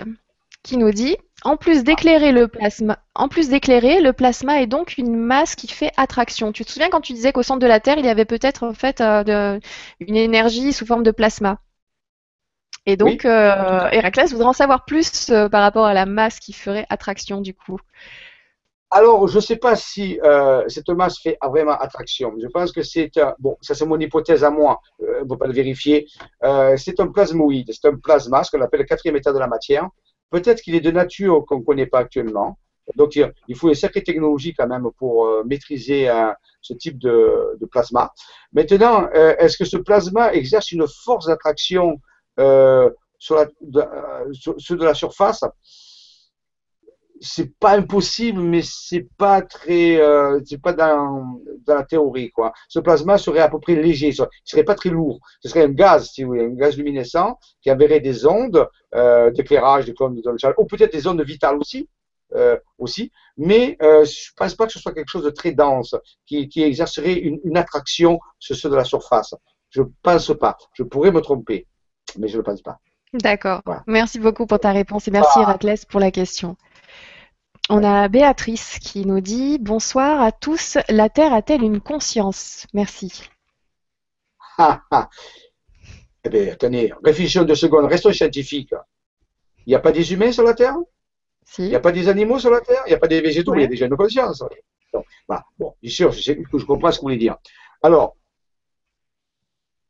qui 0.63 0.77
nous 0.77 0.91
dit 0.91 1.17
en 1.43 1.57
plus 1.57 1.83
d'éclairer 1.83 2.33
le 2.33 2.49
plasma, 2.49 2.99
en 3.15 3.29
plus 3.29 3.49
d'éclairer, 3.49 4.01
le 4.01 4.13
plasma 4.13 4.61
est 4.61 4.67
donc 4.67 4.99
une 4.99 5.17
masse 5.17 5.55
qui 5.55 5.69
fait 5.69 5.93
attraction. 5.97 6.53
Tu 6.53 6.65
te 6.65 6.71
souviens 6.71 6.91
quand 6.91 7.01
tu 7.01 7.15
disais 7.15 7.33
qu'au 7.33 7.43
centre 7.43 7.61
de 7.61 7.67
la 7.67 7.81
Terre, 7.81 7.99
il 7.99 8.05
y 8.05 8.09
avait 8.09 8.25
peut-être 8.25 8.65
en 8.65 8.75
fait 8.75 9.01
une 9.01 10.17
énergie 10.17 10.73
sous 10.73 10.85
forme 10.85 11.05
de 11.05 11.11
plasma? 11.11 11.59
Et 12.87 12.97
donc, 12.97 13.25
euh, 13.25 13.89
Héraclès 13.91 14.31
voudrait 14.31 14.47
en 14.47 14.53
savoir 14.53 14.85
plus 14.85 15.31
euh, 15.31 15.49
par 15.49 15.63
rapport 15.63 15.87
à 15.87 15.93
la 15.93 16.07
masse 16.07 16.39
qui 16.39 16.53
ferait 16.53 16.87
attraction 16.89 17.41
du 17.41 17.53
coup. 17.53 17.79
Alors, 18.93 19.27
je 19.27 19.35
ne 19.35 19.41
sais 19.41 19.57
pas 19.57 19.75
si 19.75 20.21
euh, 20.23 20.63
cette 20.69 20.89
masse 20.91 21.19
fait 21.19 21.37
vraiment 21.43 21.73
attraction. 21.73 22.33
Je 22.41 22.47
pense 22.47 22.71
que 22.71 22.83
c'est 22.83 23.11
bon, 23.41 23.57
ça 23.61 23.75
c'est 23.75 23.85
mon 23.85 23.99
hypothèse 23.99 24.45
à 24.45 24.51
moi, 24.51 24.81
on 25.01 25.25
ne 25.25 25.29
peut 25.29 25.37
pas 25.37 25.49
le 25.49 25.53
vérifier. 25.53 26.07
c'est 26.77 27.01
un 27.01 27.09
plasmoïde, 27.09 27.73
c'est 27.73 27.89
un 27.89 27.97
plasma, 27.97 28.45
ce 28.45 28.53
qu'on 28.53 28.63
appelle 28.63 28.81
le 28.81 28.87
quatrième 28.87 29.17
état 29.17 29.33
de 29.33 29.41
la 29.41 29.49
matière. 29.49 29.89
Peut-être 30.31 30.63
qu'il 30.63 30.77
est 30.77 30.81
de 30.81 30.93
nature 30.93 31.45
qu'on 31.47 31.59
ne 31.59 31.65
connaît 31.65 31.87
pas 31.87 31.99
actuellement. 31.99 32.59
Donc, 32.95 33.17
il 33.17 33.57
faut 33.57 33.69
une 33.69 33.75
certaine 33.75 34.05
technologie 34.05 34.55
quand 34.55 34.69
même 34.69 34.89
pour 34.97 35.29
maîtriser 35.45 36.09
ce 36.63 36.73
type 36.73 36.99
de, 37.01 37.59
de 37.61 37.67
plasma. 37.67 38.13
Maintenant, 38.53 39.11
est-ce 39.11 39.59
que 39.59 39.65
ce 39.65 39.77
plasma 39.77 40.33
exerce 40.33 40.71
une 40.71 40.87
force 40.87 41.27
d'attraction 41.27 42.01
euh, 42.39 42.91
sur, 43.19 43.45
ceux 44.59 44.77
de 44.77 44.85
la 44.85 44.95
surface, 44.95 45.45
c'est 47.21 47.59
pas 47.59 47.73
impossible, 47.73 48.41
mais 48.41 48.63
c'est 48.63 49.07
pas 49.17 49.43
très, 49.43 50.01
euh, 50.01 50.41
c'est 50.45 50.61
pas 50.61 50.73
dans, 50.73 51.41
la 51.67 51.85
théorie 51.85 52.31
quoi. 52.31 52.53
Ce 52.69 52.79
plasma 52.79 53.19
serait 53.19 53.41
à 53.41 53.49
peu 53.49 53.59
près 53.59 53.75
léger, 53.75 54.09
il 54.09 54.27
serait 54.45 54.65
pas 54.65 54.75
très 54.75 54.91
lourd. 54.91 55.19
Ce 55.41 55.49
serait 55.49 55.65
un 55.65 55.71
gaz, 55.71 56.11
si 56.11 56.23
vous 56.23 56.31
voulez, 56.31 56.45
un 56.45 56.55
gaz 56.55 56.77
luminescent 56.77 57.39
qui 57.63 57.71
enverrait 57.71 58.01
des 58.01 58.27
ondes 58.27 58.69
euh, 58.95 59.31
d'éclairage, 59.31 59.87
des 59.87 59.93
de 59.93 60.39
chaleur, 60.39 60.59
ou 60.59 60.67
peut-être 60.67 60.93
des 60.93 61.07
ondes 61.07 61.23
vitales 61.23 61.57
aussi, 61.57 61.89
euh, 62.35 62.59
aussi. 62.79 63.13
Mais 63.37 63.77
euh, 63.83 64.05
je 64.05 64.31
pense 64.37 64.55
pas 64.55 64.67
que 64.67 64.73
ce 64.73 64.79
soit 64.79 64.93
quelque 64.93 65.11
chose 65.11 65.25
de 65.25 65.31
très 65.31 65.53
dense 65.53 65.95
qui, 66.27 66.49
qui 66.49 66.63
exercerait 66.63 67.15
une, 67.15 67.39
une, 67.45 67.57
attraction 67.57 68.19
sur 68.39 68.57
ceux 68.57 68.71
de 68.71 68.77
la 68.77 68.85
surface. 68.85 69.35
Je 69.71 69.83
pense 70.03 70.33
pas. 70.39 70.57
Je 70.75 70.83
pourrais 70.83 71.13
me 71.13 71.21
tromper 71.21 71.67
mais 72.19 72.29
je 72.29 72.35
ne 72.35 72.39
le 72.39 72.43
pense 72.45 72.63
pas. 72.63 72.79
D'accord. 73.13 73.63
Merci 73.87 74.19
beaucoup 74.19 74.47
pour 74.47 74.59
ta 74.59 74.73
réponse 74.73 75.09
et 75.09 75.11
merci 75.11 75.41
Héraclès 75.41 75.85
pour 75.85 76.01
la 76.01 76.11
question. 76.11 76.57
On 77.69 77.83
a 77.83 78.09
Béatrice 78.09 78.79
qui 78.79 79.07
nous 79.07 79.21
dit 79.21 79.59
Bonsoir 79.59 80.21
à 80.21 80.33
tous, 80.33 80.79
la 80.89 81.09
Terre 81.09 81.33
a-t-elle 81.33 81.63
une 81.63 81.81
conscience? 81.81 82.67
Merci. 82.73 83.23
Eh 86.25 86.29
bien, 86.29 86.53
attendez, 86.55 86.93
réfléchissons 87.05 87.45
deux 87.45 87.55
secondes, 87.55 87.85
restons 87.85 88.13
scientifiques. 88.13 88.75
Il 89.65 89.71
n'y 89.71 89.77
a 89.77 89.79
pas 89.79 89.93
des 89.93 90.13
humains 90.13 90.33
sur 90.33 90.43
la 90.43 90.55
Terre? 90.55 90.75
Il 91.59 91.69
n'y 91.69 91.77
a 91.77 91.81
pas 91.81 91.93
des 91.93 92.09
animaux 92.09 92.41
sur 92.41 92.51
la 92.51 92.61
Terre? 92.61 92.83
Il 92.87 92.89
n'y 92.89 92.95
a 92.97 92.99
pas 92.99 93.07
des 93.07 93.21
végétaux 93.21 93.55
Il 93.55 93.61
y 93.61 93.65
a 93.65 93.69
déjà 93.69 93.87
une 93.87 93.97
conscience. 93.97 94.43
Bon, 95.57 95.75
bien 95.81 95.91
sûr, 95.91 96.11
je, 96.11 96.33
je 96.33 96.65
comprends 96.65 96.91
ce 96.91 96.97
que 96.97 97.03
vous 97.03 97.07
voulez 97.07 97.17
dire. 97.17 97.37
Alors, 97.81 98.17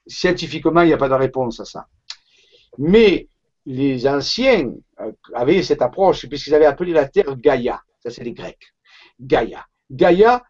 scientifiquement, 0.06 0.82
il 0.82 0.88
n'y 0.88 0.92
a 0.92 0.98
pas 0.98 1.08
de 1.08 1.14
réponse 1.14 1.60
à 1.60 1.64
ça. 1.64 1.86
Mais 2.78 3.28
les 3.64 4.06
anciens 4.06 4.72
euh, 5.00 5.12
avaient 5.34 5.62
cette 5.62 5.82
approche 5.82 6.26
puisqu'ils 6.26 6.54
avaient 6.54 6.66
appelé 6.66 6.92
la 6.92 7.08
Terre 7.08 7.36
Gaïa. 7.36 7.80
Ça, 8.02 8.10
c'est 8.10 8.24
les 8.24 8.32
Grecs. 8.32 8.74
Gaïa. 9.20 9.64
Gaïa, 9.90 10.42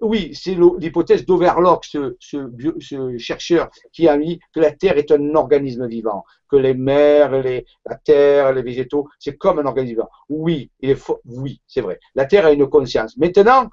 oui, 0.00 0.34
c'est 0.34 0.56
l'hypothèse 0.56 1.24
d'Overlock, 1.24 1.84
ce, 1.84 3.18
chercheur 3.18 3.70
qui 3.92 4.08
a 4.08 4.16
mis 4.16 4.40
que 4.52 4.58
la 4.58 4.72
Terre 4.72 4.98
est 4.98 5.12
un 5.12 5.34
organisme 5.36 5.86
vivant, 5.86 6.24
que 6.48 6.56
les 6.56 6.74
mers, 6.74 7.30
la 7.30 7.94
Terre, 8.04 8.52
les 8.52 8.62
végétaux, 8.62 9.08
c'est 9.18 9.36
comme 9.36 9.60
un 9.60 9.66
organisme 9.66 9.94
vivant. 9.94 10.08
Oui, 10.28 10.70
il 10.80 10.90
est 10.90 11.12
oui, 11.26 11.60
c'est 11.68 11.82
vrai. 11.82 12.00
La 12.16 12.26
Terre 12.26 12.46
a 12.46 12.52
une 12.52 12.68
conscience. 12.68 13.16
Maintenant, 13.16 13.70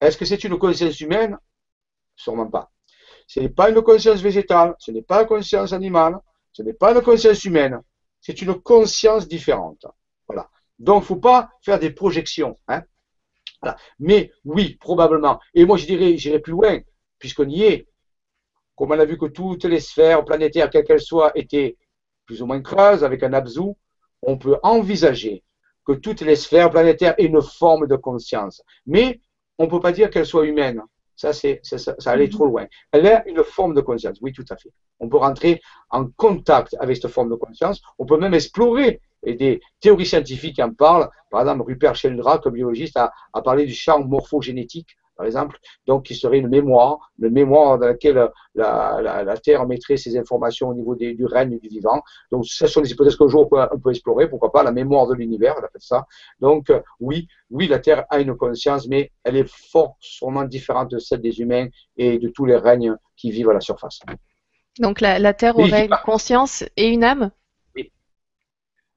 est-ce 0.00 0.18
que 0.18 0.26
c'est 0.26 0.44
une 0.44 0.58
conscience 0.58 1.00
humaine? 1.00 1.38
Sûrement 2.14 2.48
pas. 2.48 2.70
Ce 3.26 3.40
n'est 3.40 3.48
pas 3.48 3.70
une 3.70 3.80
conscience 3.80 4.20
végétale, 4.20 4.74
ce 4.78 4.90
n'est 4.90 5.02
pas 5.02 5.22
une 5.22 5.28
conscience 5.28 5.72
animale, 5.72 6.18
ce 6.56 6.62
n'est 6.62 6.72
pas 6.72 6.94
une 6.94 7.02
conscience 7.02 7.44
humaine, 7.44 7.82
c'est 8.18 8.40
une 8.40 8.54
conscience 8.54 9.28
différente. 9.28 9.84
Voilà. 10.26 10.48
Donc, 10.78 11.02
il 11.02 11.04
ne 11.04 11.06
faut 11.06 11.16
pas 11.16 11.50
faire 11.60 11.78
des 11.78 11.90
projections. 11.90 12.56
Hein. 12.66 12.82
Mais 13.98 14.32
oui, 14.46 14.78
probablement. 14.80 15.38
Et 15.52 15.66
moi, 15.66 15.76
je 15.76 15.84
dirais, 15.84 16.16
j'irai 16.16 16.38
plus 16.38 16.52
loin, 16.52 16.78
puisqu'on 17.18 17.46
y 17.46 17.64
est. 17.64 17.88
Comme 18.74 18.92
on 18.92 18.98
a 18.98 19.04
vu 19.04 19.18
que 19.18 19.26
toutes 19.26 19.66
les 19.66 19.80
sphères 19.80 20.24
planétaires, 20.24 20.70
quelles 20.70 20.84
qu'elles 20.84 21.02
soient, 21.02 21.32
étaient 21.34 21.76
plus 22.24 22.40
ou 22.40 22.46
moins 22.46 22.62
creuses 22.62 23.04
avec 23.04 23.22
un 23.22 23.34
absou, 23.34 23.76
on 24.22 24.38
peut 24.38 24.56
envisager 24.62 25.44
que 25.84 25.92
toutes 25.92 26.22
les 26.22 26.36
sphères 26.36 26.70
planétaires 26.70 27.14
aient 27.18 27.26
une 27.26 27.42
forme 27.42 27.86
de 27.86 27.96
conscience. 27.96 28.62
Mais 28.86 29.20
on 29.58 29.64
ne 29.64 29.70
peut 29.70 29.80
pas 29.80 29.92
dire 29.92 30.08
qu'elles 30.08 30.26
soient 30.26 30.46
humaines. 30.46 30.82
Ça, 31.16 31.32
c'est, 31.32 31.60
ça, 31.62 31.78
ça 31.78 32.10
allait 32.10 32.26
mhm. 32.26 32.30
trop 32.30 32.46
loin. 32.46 32.66
Elle 32.92 33.06
a 33.06 33.26
une 33.28 33.42
forme 33.42 33.74
de 33.74 33.80
conscience, 33.80 34.18
oui, 34.20 34.32
tout 34.32 34.44
à 34.50 34.56
fait. 34.56 34.70
On 35.00 35.08
peut 35.08 35.16
rentrer 35.16 35.60
en 35.90 36.06
contact 36.16 36.76
avec 36.78 36.96
cette 36.96 37.10
forme 37.10 37.30
de 37.30 37.34
conscience. 37.34 37.80
On 37.98 38.06
peut 38.06 38.18
même 38.18 38.34
explorer, 38.34 39.00
et 39.24 39.34
des 39.34 39.60
théories 39.80 40.06
scientifiques 40.06 40.58
en 40.60 40.72
parlent. 40.72 41.08
Par 41.30 41.40
exemple, 41.40 41.62
Rupert 41.62 41.96
Sheldrake, 41.96 42.48
biologiste, 42.48 42.96
a, 42.96 43.12
a 43.32 43.42
parlé 43.42 43.66
du 43.66 43.74
champ 43.74 44.04
morphogénétique 44.04 44.96
par 45.16 45.26
exemple, 45.26 45.58
donc 45.86 46.04
qui 46.04 46.14
serait 46.14 46.38
une 46.38 46.48
mémoire, 46.48 47.10
une 47.20 47.30
mémoire 47.30 47.78
dans 47.78 47.86
laquelle 47.86 48.28
la, 48.54 49.00
la, 49.02 49.24
la 49.24 49.36
Terre 49.36 49.66
mettrait 49.66 49.96
ses 49.96 50.16
informations 50.18 50.68
au 50.68 50.74
niveau 50.74 50.94
des, 50.94 51.14
du 51.14 51.24
règne 51.24 51.58
du 51.58 51.68
vivant. 51.68 52.02
Donc, 52.30 52.44
ce 52.46 52.66
sont 52.66 52.80
des 52.80 52.90
hypothèses 52.90 53.16
qu'un 53.16 53.28
jour 53.28 53.48
on 53.50 53.78
peut, 53.78 53.90
explorer, 53.90 54.28
pourquoi 54.28 54.52
pas, 54.52 54.62
la 54.62 54.72
mémoire 54.72 55.06
de 55.06 55.14
l'univers, 55.14 55.54
on 55.58 55.64
appelle 55.64 55.80
ça. 55.80 56.06
Donc, 56.40 56.70
euh, 56.70 56.80
oui, 57.00 57.28
oui, 57.50 57.66
la 57.66 57.78
Terre 57.78 58.04
a 58.10 58.20
une 58.20 58.36
conscience, 58.36 58.86
mais 58.88 59.10
elle 59.24 59.36
est 59.36 59.48
forcément 59.48 60.44
différente 60.44 60.90
de 60.90 60.98
celle 60.98 61.22
des 61.22 61.40
humains 61.40 61.68
et 61.96 62.18
de 62.18 62.28
tous 62.28 62.44
les 62.44 62.56
règnes 62.56 62.94
qui 63.16 63.30
vivent 63.30 63.50
à 63.50 63.54
la 63.54 63.60
surface. 63.60 64.00
Donc, 64.78 65.00
la, 65.00 65.18
la 65.18 65.32
Terre 65.32 65.58
aurait 65.58 65.86
une 65.86 65.96
conscience 66.04 66.64
et 66.76 66.88
une 66.88 67.04
âme? 67.04 67.30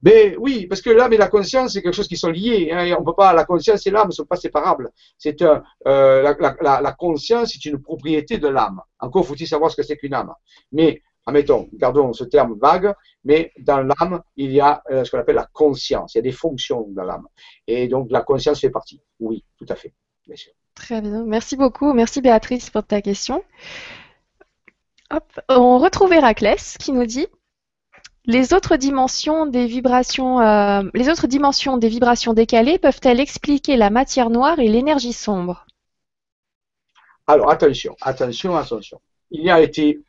Mais 0.02 0.36
oui, 0.38 0.66
parce 0.68 0.82
que 0.82 0.90
l'âme 0.90 1.12
et 1.14 1.18
la 1.18 1.28
conscience, 1.28 1.74
c'est 1.74 1.82
quelque 1.82 1.96
chose 1.96 2.08
qui 2.08 2.18
sont 2.18 2.30
liés. 2.30 2.70
Hein, 2.72 2.96
peut 3.04 3.14
pas, 3.14 3.34
la 3.34 3.46
conscience 3.46 3.86
et 3.86 3.92
l'âme 3.92 4.08
ne 4.08 4.14
sont 4.14 4.26
pas 4.26 4.38
séparables. 4.38 4.90
C'est 5.18 5.42
euh, 5.42 5.60
la, 5.86 6.36
la, 6.62 6.82
la, 6.82 6.92
conscience 6.94 7.54
est 7.56 7.66
une 7.66 7.82
propriété 7.82 8.38
de 8.38 8.48
l'âme. 8.48 8.82
Encore 9.00 9.26
faut-il 9.26 9.48
savoir 9.48 9.72
ce 9.72 9.76
que 9.76 9.84
c'est 9.84 9.98
qu'une 9.98 10.14
âme. 10.14 10.34
Mais, 10.72 11.02
admettons, 11.26 11.68
gardons 11.74 12.14
ce 12.14 12.24
terme 12.24 12.58
vague, 12.60 12.94
mais 13.26 13.52
dans 13.60 13.82
l'âme, 13.82 14.22
il 14.38 14.52
y 14.52 14.62
a 14.62 14.82
euh, 14.90 15.04
ce 15.04 15.12
qu'on 15.12 15.20
appelle 15.20 15.36
la 15.36 15.50
conscience. 15.52 16.16
Il 16.16 16.20
y 16.20 16.20
a 16.20 16.24
des 16.24 16.32
fonctions 16.32 16.88
dans 16.90 17.04
l'âme. 17.04 17.28
Et 17.68 17.88
donc, 17.90 18.08
la 18.10 18.22
conscience 18.22 18.62
fait 18.62 18.70
partie. 18.70 19.02
Oui, 19.20 19.44
tout 19.58 19.66
à 19.68 19.76
fait. 19.76 19.94
Bien 20.26 20.38
sûr. 20.38 20.54
Très 20.76 21.02
bien. 21.02 21.26
Merci 21.26 21.58
beaucoup. 21.58 21.92
Merci 21.94 22.22
Béatrice 22.22 22.70
pour 22.70 22.86
ta 22.86 23.02
question. 23.02 23.44
Hop. 25.12 25.42
On 25.50 25.80
retrouve 25.80 26.14
Héraclès 26.14 26.78
qui 26.78 26.94
nous 26.94 27.06
dit 27.06 27.28
les 28.26 28.54
autres 28.54 28.76
dimensions 28.76 29.46
des 29.46 29.66
vibrations, 29.66 30.40
euh, 30.40 30.84
les 30.94 31.10
autres 31.10 31.28
dimensions 31.28 31.78
des 31.78 31.90
vibrations 31.90 32.34
décalées 32.34 32.78
peuvent-elles 32.78 33.20
expliquer 33.20 33.78
la 33.78 33.90
matière 33.90 34.30
noire 34.30 34.60
et 34.60 34.68
l'énergie 34.68 35.14
sombre? 35.14 35.66
Alors 37.28 37.50
attention, 37.50 37.96
attention, 38.02 38.56
attention. 38.56 39.00
Il 39.32 39.44
n'y 39.44 39.52
a 39.52 39.62
été 39.62 40.00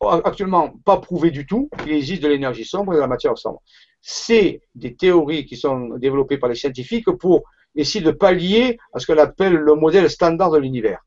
actuellement 0.00 0.74
pas 0.84 0.96
prouvé 0.96 1.30
du 1.30 1.46
tout 1.46 1.68
qu'il 1.78 1.92
existe 1.92 2.22
de 2.22 2.28
l'énergie 2.28 2.64
sombre 2.64 2.92
et 2.92 2.96
de 2.96 3.00
la 3.00 3.06
matière 3.06 3.38
sombre. 3.38 3.62
C'est 4.00 4.62
des 4.74 4.94
théories 4.94 5.46
qui 5.46 5.56
sont 5.56 5.96
développées 5.98 6.38
par 6.38 6.48
les 6.48 6.56
scientifiques 6.56 7.10
pour 7.10 7.42
essayer 7.76 8.04
de 8.04 8.10
pallier 8.10 8.78
à 8.92 8.98
ce 8.98 9.06
qu'on 9.06 9.18
appelle 9.18 9.54
le 9.54 9.74
modèle 9.74 10.10
standard 10.10 10.50
de 10.50 10.58
l'univers 10.58 11.04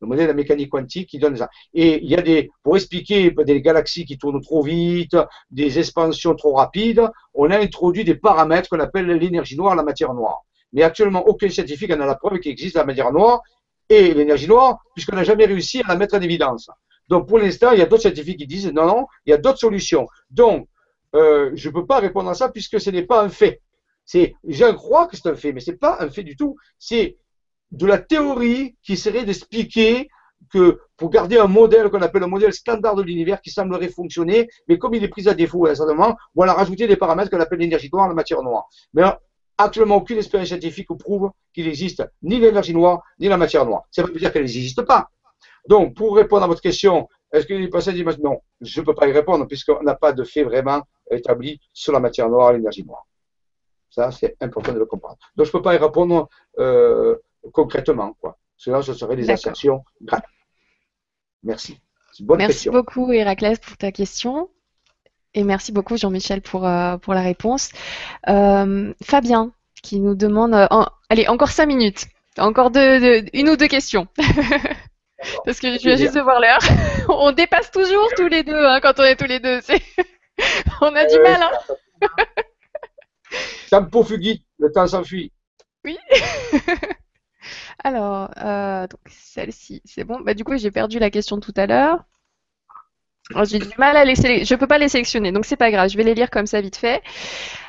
le 0.00 0.06
modèle 0.06 0.26
de 0.26 0.30
la 0.30 0.34
mécanique 0.34 0.70
quantique 0.70 1.08
qui 1.08 1.18
donne 1.18 1.36
ça. 1.36 1.48
Et 1.72 2.02
il 2.02 2.10
y 2.10 2.16
a 2.16 2.22
des, 2.22 2.50
pour 2.62 2.76
expliquer 2.76 3.30
des 3.30 3.60
galaxies 3.62 4.04
qui 4.04 4.18
tournent 4.18 4.40
trop 4.40 4.62
vite, 4.62 5.16
des 5.50 5.78
expansions 5.78 6.34
trop 6.34 6.54
rapides, 6.54 7.02
on 7.32 7.50
a 7.50 7.58
introduit 7.58 8.04
des 8.04 8.14
paramètres 8.14 8.68
qu'on 8.68 8.80
appelle 8.80 9.06
l'énergie 9.06 9.56
noire, 9.56 9.74
la 9.74 9.82
matière 9.82 10.14
noire. 10.14 10.42
Mais 10.72 10.82
actuellement, 10.82 11.26
aucun 11.26 11.48
scientifique 11.48 11.90
n'a 11.90 12.06
la 12.06 12.16
preuve 12.16 12.40
qu'il 12.40 12.52
existe 12.52 12.76
la 12.76 12.84
matière 12.84 13.12
noire 13.12 13.42
et 13.88 14.12
l'énergie 14.14 14.48
noire, 14.48 14.78
puisqu'on 14.94 15.16
n'a 15.16 15.24
jamais 15.24 15.46
réussi 15.46 15.80
à 15.80 15.88
la 15.88 15.96
mettre 15.96 16.16
en 16.16 16.20
évidence. 16.20 16.68
Donc, 17.08 17.28
pour 17.28 17.38
l'instant, 17.38 17.70
il 17.72 17.78
y 17.78 17.82
a 17.82 17.86
d'autres 17.86 18.02
scientifiques 18.02 18.38
qui 18.38 18.46
disent 18.46 18.72
non, 18.72 18.86
non, 18.86 19.06
il 19.26 19.30
y 19.30 19.32
a 19.32 19.36
d'autres 19.36 19.58
solutions. 19.58 20.06
Donc, 20.30 20.68
euh, 21.14 21.50
je 21.54 21.68
ne 21.68 21.74
peux 21.74 21.86
pas 21.86 22.00
répondre 22.00 22.28
à 22.30 22.34
ça 22.34 22.48
puisque 22.48 22.80
ce 22.80 22.90
n'est 22.90 23.04
pas 23.04 23.22
un 23.22 23.28
fait. 23.28 23.60
C'est, 24.04 24.34
je 24.46 24.64
crois 24.72 25.06
que 25.06 25.16
c'est 25.16 25.28
un 25.28 25.36
fait, 25.36 25.52
mais 25.52 25.60
ce 25.60 25.70
n'est 25.70 25.76
pas 25.76 25.98
un 26.00 26.10
fait 26.10 26.24
du 26.24 26.36
tout. 26.36 26.56
C'est 26.78 27.16
de 27.76 27.86
la 27.86 27.98
théorie 27.98 28.76
qui 28.82 28.96
serait 28.96 29.24
d'expliquer 29.24 30.08
que 30.52 30.80
pour 30.96 31.10
garder 31.10 31.38
un 31.38 31.48
modèle 31.48 31.90
qu'on 31.90 32.02
appelle 32.02 32.22
un 32.22 32.28
modèle 32.28 32.52
standard 32.52 32.94
de 32.94 33.02
l'univers 33.02 33.40
qui 33.40 33.50
semblerait 33.50 33.88
fonctionner, 33.88 34.48
mais 34.68 34.78
comme 34.78 34.94
il 34.94 35.02
est 35.02 35.08
pris 35.08 35.28
à 35.28 35.34
défaut 35.34 35.60
récemment, 35.60 36.16
on 36.36 36.46
va 36.46 36.52
rajouter 36.52 36.86
des 36.86 36.96
paramètres 36.96 37.30
qu'on 37.30 37.40
appelle 37.40 37.58
l'énergie 37.58 37.90
noire, 37.92 38.08
la 38.08 38.14
matière 38.14 38.42
noire. 38.42 38.68
Mais 38.92 39.02
actuellement, 39.58 39.96
aucune 39.96 40.18
expérience 40.18 40.48
scientifique 40.48 40.88
prouve 40.98 41.30
qu'il 41.52 41.66
existe 41.66 42.04
ni 42.22 42.38
l'énergie 42.38 42.74
noire, 42.74 43.02
ni 43.18 43.28
la 43.28 43.36
matière 43.36 43.66
noire. 43.66 43.82
Ça 43.90 44.02
veut 44.04 44.12
dire 44.12 44.32
qu'elle 44.32 44.42
n'existe 44.42 44.82
pas. 44.82 45.08
Donc, 45.68 45.94
pour 45.96 46.14
répondre 46.14 46.44
à 46.44 46.46
votre 46.46 46.60
question, 46.60 47.08
est-ce 47.32 47.46
qu'il 47.46 47.60
est 47.60 47.68
passé 47.68 47.92
Non, 48.22 48.40
je 48.60 48.80
ne 48.80 48.86
peux 48.86 48.94
pas 48.94 49.08
y 49.08 49.12
répondre 49.12 49.46
puisqu'on 49.46 49.82
n'a 49.82 49.94
pas 49.94 50.12
de 50.12 50.22
fait 50.22 50.44
vraiment 50.44 50.82
établi 51.10 51.58
sur 51.72 51.92
la 51.92 52.00
matière 52.00 52.28
noire 52.28 52.50
et 52.50 52.54
l'énergie 52.54 52.84
noire. 52.84 53.04
Ça, 53.90 54.10
c'est 54.12 54.36
important 54.40 54.72
de 54.72 54.78
le 54.78 54.86
comprendre. 54.86 55.16
Donc, 55.34 55.46
je 55.46 55.50
ne 55.50 55.52
peux 55.52 55.62
pas 55.62 55.74
y 55.74 55.78
répondre 55.78 56.28
euh, 56.58 57.16
concrètement. 57.52 58.14
Quoi. 58.20 58.38
Cela, 58.56 58.82
ce 58.82 58.94
serait 58.94 59.16
des 59.16 59.30
assertions 59.30 59.84
gratuites. 60.00 60.30
Merci. 61.42 61.78
merci 62.38 62.70
beaucoup, 62.70 63.12
Héraclès, 63.12 63.58
pour 63.58 63.76
ta 63.76 63.92
question. 63.92 64.48
Et 65.34 65.42
merci 65.42 65.72
beaucoup, 65.72 65.96
Jean-Michel, 65.96 66.40
pour, 66.40 66.66
euh, 66.66 66.96
pour 66.96 67.12
la 67.12 67.20
réponse. 67.20 67.70
Euh, 68.28 68.94
Fabien, 69.02 69.52
qui 69.82 70.00
nous 70.00 70.14
demande. 70.14 70.54
allez, 71.08 71.28
encore 71.28 71.50
cinq 71.50 71.66
minutes. 71.66 72.06
Encore 72.38 72.70
deux, 72.70 73.24
une 73.32 73.48
ou 73.50 73.56
deux 73.56 73.68
questions. 73.68 74.06
Parce 75.44 75.60
que 75.60 75.72
je 75.78 75.82
viens 75.82 75.96
juste 75.96 76.14
de 76.14 76.20
voir 76.20 76.40
l'heure. 76.40 76.60
on 77.08 77.32
dépasse 77.32 77.70
toujours 77.70 78.08
tous 78.16 78.28
les 78.28 78.42
deux 78.42 78.64
hein, 78.64 78.80
quand 78.80 78.98
on 78.98 79.04
est 79.04 79.16
tous 79.16 79.26
les 79.26 79.40
deux. 79.40 79.60
on 80.80 80.94
a 80.94 81.06
du 81.06 81.18
mal. 81.20 81.42
Hein. 81.42 82.08
Tempo 83.70 84.04
fugit, 84.04 84.44
le 84.58 84.70
temps 84.70 84.86
s'enfuit. 84.86 85.32
Oui. 85.84 85.98
Alors, 87.82 88.30
euh, 88.38 88.86
celle-ci, 89.06 89.82
c'est 89.84 90.04
bon. 90.04 90.20
Bah, 90.20 90.34
du 90.34 90.44
coup, 90.44 90.56
j'ai 90.56 90.70
perdu 90.70 90.98
la 90.98 91.10
question 91.10 91.40
tout 91.40 91.54
à 91.56 91.66
l'heure. 91.66 92.04
J'ai 93.44 93.58
du 93.58 93.68
mal 93.78 93.96
à 93.96 94.04
les 94.04 94.16
sélectionner. 94.16 94.44
Je 94.44 94.54
peux 94.54 94.66
pas 94.66 94.78
les 94.78 94.88
sélectionner, 94.88 95.32
donc 95.32 95.46
c'est 95.46 95.56
pas 95.56 95.70
grave. 95.70 95.88
Je 95.88 95.96
vais 95.96 96.02
les 96.02 96.14
lire 96.14 96.30
comme 96.30 96.46
ça 96.46 96.60
vite 96.60 96.76
fait. 96.76 97.02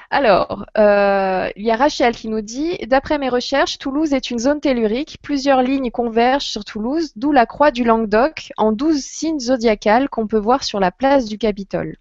Alors, 0.10 0.66
euh, 0.78 1.50
il 1.56 1.66
y 1.66 1.72
a 1.72 1.76
Rachel 1.76 2.16
qui 2.16 2.28
nous 2.28 2.42
dit 2.42 2.78
D'après 2.88 3.18
mes 3.18 3.30
recherches, 3.30 3.78
Toulouse 3.78 4.14
est 4.14 4.32
une 4.32 4.40
zone 4.40 4.60
tellurique. 4.60 5.18
Plusieurs 5.22 5.62
lignes 5.62 5.92
convergent 5.92 6.46
sur 6.46 6.66
Toulouse, 6.66 7.14
d'où 7.16 7.32
la 7.32 7.46
croix 7.46 7.72
du 7.72 7.84
Languedoc 7.84 8.52
en 8.58 8.72
douze 8.72 9.02
signes 9.02 9.40
zodiacales 9.40 10.10
qu'on 10.10 10.28
peut 10.28 10.38
voir 10.38 10.64
sur 10.64 10.80
la 10.80 10.92
place 10.92 11.26
du 11.26 11.38
Capitole. 11.38 11.96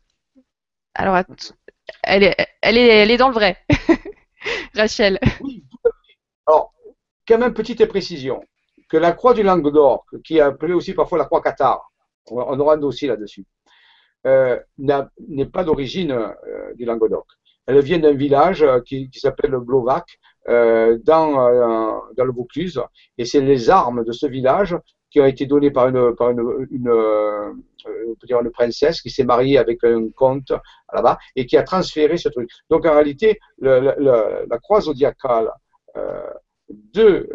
Alors, 0.94 1.16
elle 2.02 2.24
est, 2.24 2.36
elle 2.60 2.76
est, 2.76 2.88
elle 2.88 3.10
est 3.10 3.16
dans 3.16 3.28
le 3.28 3.34
vrai, 3.34 3.56
Rachel. 4.74 5.18
Quand 7.26 7.38
même, 7.38 7.54
petite 7.54 7.84
précision 7.86 8.42
que 8.88 8.96
la 8.96 9.12
croix 9.12 9.34
du 9.34 9.42
Languedoc, 9.42 10.02
qui 10.24 10.38
est 10.38 10.40
appelée 10.40 10.74
aussi 10.74 10.92
parfois 10.94 11.18
la 11.18 11.24
croix 11.24 11.40
Qatar, 11.40 11.90
on 12.30 12.58
aura 12.58 12.74
un 12.74 12.78
dossier 12.78 13.08
là-dessus, 13.08 13.44
euh, 14.26 14.58
n'est 14.78 15.46
pas 15.46 15.64
d'origine 15.64 16.12
euh, 16.12 16.74
du 16.74 16.84
Languedoc. 16.84 17.26
Elle 17.66 17.80
vient 17.80 17.98
d'un 17.98 18.14
village 18.14 18.62
euh, 18.62 18.80
qui, 18.80 19.10
s'appelle 19.12 19.56
Blovac, 19.56 20.18
dans, 20.46 21.48
le 22.16 22.32
Vaucluse, 22.32 22.80
et 23.16 23.24
c'est 23.24 23.40
les 23.40 23.70
armes 23.70 24.04
de 24.04 24.12
ce 24.12 24.26
village 24.26 24.76
qui 25.10 25.20
ont 25.20 25.26
été 25.26 25.46
données 25.46 25.70
par 25.70 25.88
une, 25.88 26.12
princesse 28.52 29.00
qui 29.00 29.08
s'est 29.10 29.24
mariée 29.24 29.56
avec 29.56 29.82
un 29.84 30.08
comte 30.10 30.52
là-bas 30.92 31.18
et 31.34 31.46
qui 31.46 31.56
a 31.56 31.62
transféré 31.62 32.18
ce 32.18 32.28
truc. 32.28 32.50
Donc 32.68 32.84
en 32.84 32.92
réalité, 32.92 33.40
la 33.58 34.58
croix 34.62 34.82
zodiacale 34.82 35.50
de, 36.68 37.28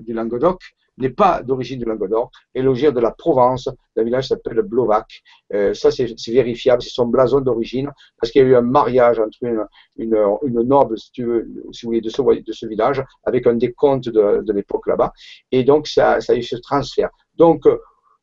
du 0.00 0.12
Languedoc 0.12 0.60
n'est 0.98 1.10
pas 1.10 1.42
d'origine 1.42 1.78
du 1.78 1.86
Languedoc, 1.86 2.30
et 2.54 2.60
l'origine 2.60 2.90
de 2.90 3.00
la 3.00 3.12
Provence, 3.12 3.68
d'un 3.96 4.04
village 4.04 4.24
qui 4.24 4.28
s'appelle 4.28 4.60
Blovac. 4.60 5.06
Euh, 5.54 5.72
ça, 5.72 5.90
c'est 5.90 6.14
vérifiable, 6.28 6.82
c'est 6.82 6.90
son 6.90 7.06
blason 7.06 7.40
d'origine, 7.40 7.90
parce 8.20 8.30
qu'il 8.30 8.42
y 8.42 8.44
a 8.44 8.48
eu 8.48 8.54
un 8.56 8.60
mariage 8.62 9.18
entre 9.18 9.38
une, 9.42 9.64
une, 9.96 10.16
une 10.44 10.62
noble, 10.62 10.98
si, 10.98 11.10
tu 11.12 11.24
veux, 11.24 11.48
si 11.72 11.86
vous 11.86 11.92
voulez, 11.92 12.02
de 12.02 12.10
ce, 12.10 12.20
de 12.20 12.52
ce 12.52 12.66
village, 12.66 13.02
avec 13.24 13.46
un 13.46 13.54
des 13.54 13.72
comtes 13.72 14.08
de, 14.08 14.42
de 14.42 14.52
l'époque 14.52 14.86
là-bas, 14.86 15.12
et 15.50 15.64
donc 15.64 15.88
ça, 15.88 16.20
ça 16.20 16.34
a 16.34 16.36
eu 16.36 16.42
ce 16.42 16.56
transfert. 16.56 17.08
Donc, 17.36 17.66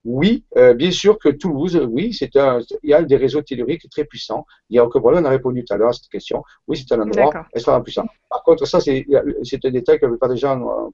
oui, 0.05 0.45
euh, 0.55 0.73
bien 0.73 0.91
sûr 0.91 1.19
que 1.19 1.29
Toulouse, 1.29 1.75
oui, 1.89 2.13
c'est 2.13 2.35
un, 2.37 2.59
il 2.83 2.89
y 2.89 2.93
a 2.93 3.01
des 3.01 3.17
réseaux 3.17 3.41
telluriques 3.41 3.89
très 3.89 4.05
puissants. 4.05 4.45
Il 4.69 4.77
y 4.77 4.79
a 4.79 4.85
aucun 4.85 4.99
problème, 4.99 5.23
on 5.23 5.27
a 5.27 5.29
répondu 5.29 5.65
tout 5.65 5.73
à 5.73 5.77
l'heure 5.77 5.89
à 5.89 5.93
cette 5.93 6.07
question. 6.07 6.43
Oui, 6.67 6.77
c'est 6.77 6.93
un 6.95 7.01
endroit 7.01 7.47
extrêmement 7.53 7.81
puissant. 7.81 8.05
Par 8.29 8.43
contre, 8.43 8.65
ça, 8.65 8.79
c'est, 8.79 9.05
un 9.11 9.71
détail 9.71 9.99
que 9.99 10.05
la 10.05 10.11
plupart 10.11 10.29
des 10.29 10.37
gens 10.37 10.91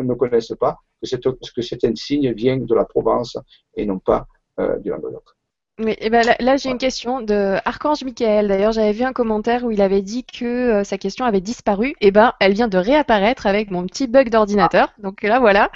ne 0.00 0.14
connaissent 0.14 0.54
pas, 0.58 0.78
que, 1.02 1.08
c'est, 1.08 1.20
que 1.22 1.62
cet 1.62 1.96
signe 1.96 2.32
vient 2.32 2.56
de 2.56 2.74
la 2.74 2.84
Provence 2.84 3.36
et 3.74 3.84
non 3.84 3.98
pas 3.98 4.26
euh, 4.58 4.78
du 4.78 4.88
Languedoc. 4.88 5.36
Mais 5.78 5.98
ben 6.10 6.24
là, 6.40 6.56
j'ai 6.56 6.70
une 6.70 6.78
question 6.78 7.20
de 7.20 7.58
Archange 7.66 8.02
Michael. 8.02 8.48
D'ailleurs, 8.48 8.72
j'avais 8.72 8.92
vu 8.92 9.04
un 9.04 9.12
commentaire 9.12 9.62
où 9.62 9.70
il 9.70 9.82
avait 9.82 10.00
dit 10.00 10.24
que 10.24 10.46
euh, 10.46 10.84
sa 10.84 10.96
question 10.96 11.26
avait 11.26 11.42
disparu. 11.42 11.88
Et 12.00 12.08
eh 12.08 12.10
ben, 12.10 12.32
elle 12.40 12.54
vient 12.54 12.68
de 12.68 12.78
réapparaître 12.78 13.46
avec 13.46 13.70
mon 13.70 13.84
petit 13.84 14.06
bug 14.06 14.30
d'ordinateur. 14.30 14.94
Donc 14.98 15.22
là, 15.22 15.38
voilà. 15.38 15.70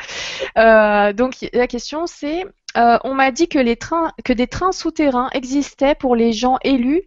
Euh, 0.56 1.12
donc 1.12 1.34
la 1.52 1.66
question, 1.66 2.06
c'est 2.06 2.46
euh, 2.76 2.98
on 3.04 3.14
m'a 3.14 3.30
dit 3.30 3.48
que 3.48 3.58
les 3.58 3.76
trains, 3.76 4.12
que 4.24 4.32
des 4.32 4.46
trains 4.46 4.72
souterrains 4.72 5.28
existaient 5.32 5.94
pour 5.94 6.16
les 6.16 6.32
gens 6.32 6.58
élus, 6.62 7.02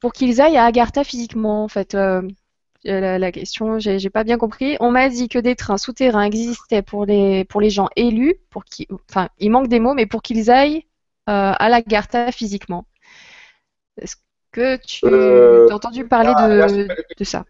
pour 0.00 0.12
qu'ils 0.12 0.40
aillent 0.40 0.56
à 0.56 0.64
Agartha 0.64 1.04
physiquement. 1.04 1.64
En 1.64 1.68
fait, 1.68 1.94
la, 2.84 3.18
la, 3.18 3.32
question, 3.32 3.78
j'ai 3.78 4.10
pas 4.10 4.24
bien 4.24 4.38
compris. 4.38 4.76
On 4.80 4.90
m'a 4.90 5.08
dit 5.08 5.28
que 5.28 5.38
des 5.38 5.56
trains 5.56 5.78
souterrains 5.78 6.22
existaient 6.22 6.82
pour 6.82 7.06
les 7.06 7.44
pour 7.44 7.60
les 7.60 7.70
gens 7.70 7.88
élus, 7.96 8.36
pour 8.50 8.64
qui, 8.64 8.86
enfin, 9.08 9.28
il 9.38 9.50
manque 9.50 9.68
des 9.68 9.80
mots, 9.80 9.94
mais 9.94 10.06
pour 10.06 10.22
qu'ils 10.22 10.50
aillent 10.50 10.84
euh, 11.30 11.54
à 11.58 11.68
la 11.70 11.80
Garta 11.80 12.30
physiquement. 12.32 12.86
Est-ce 13.96 14.16
que 14.52 14.76
tu 14.76 15.06
euh, 15.06 15.66
as 15.70 15.74
entendu 15.74 16.06
parler 16.06 16.34
de, 16.34 17.24
ça? 17.24 17.46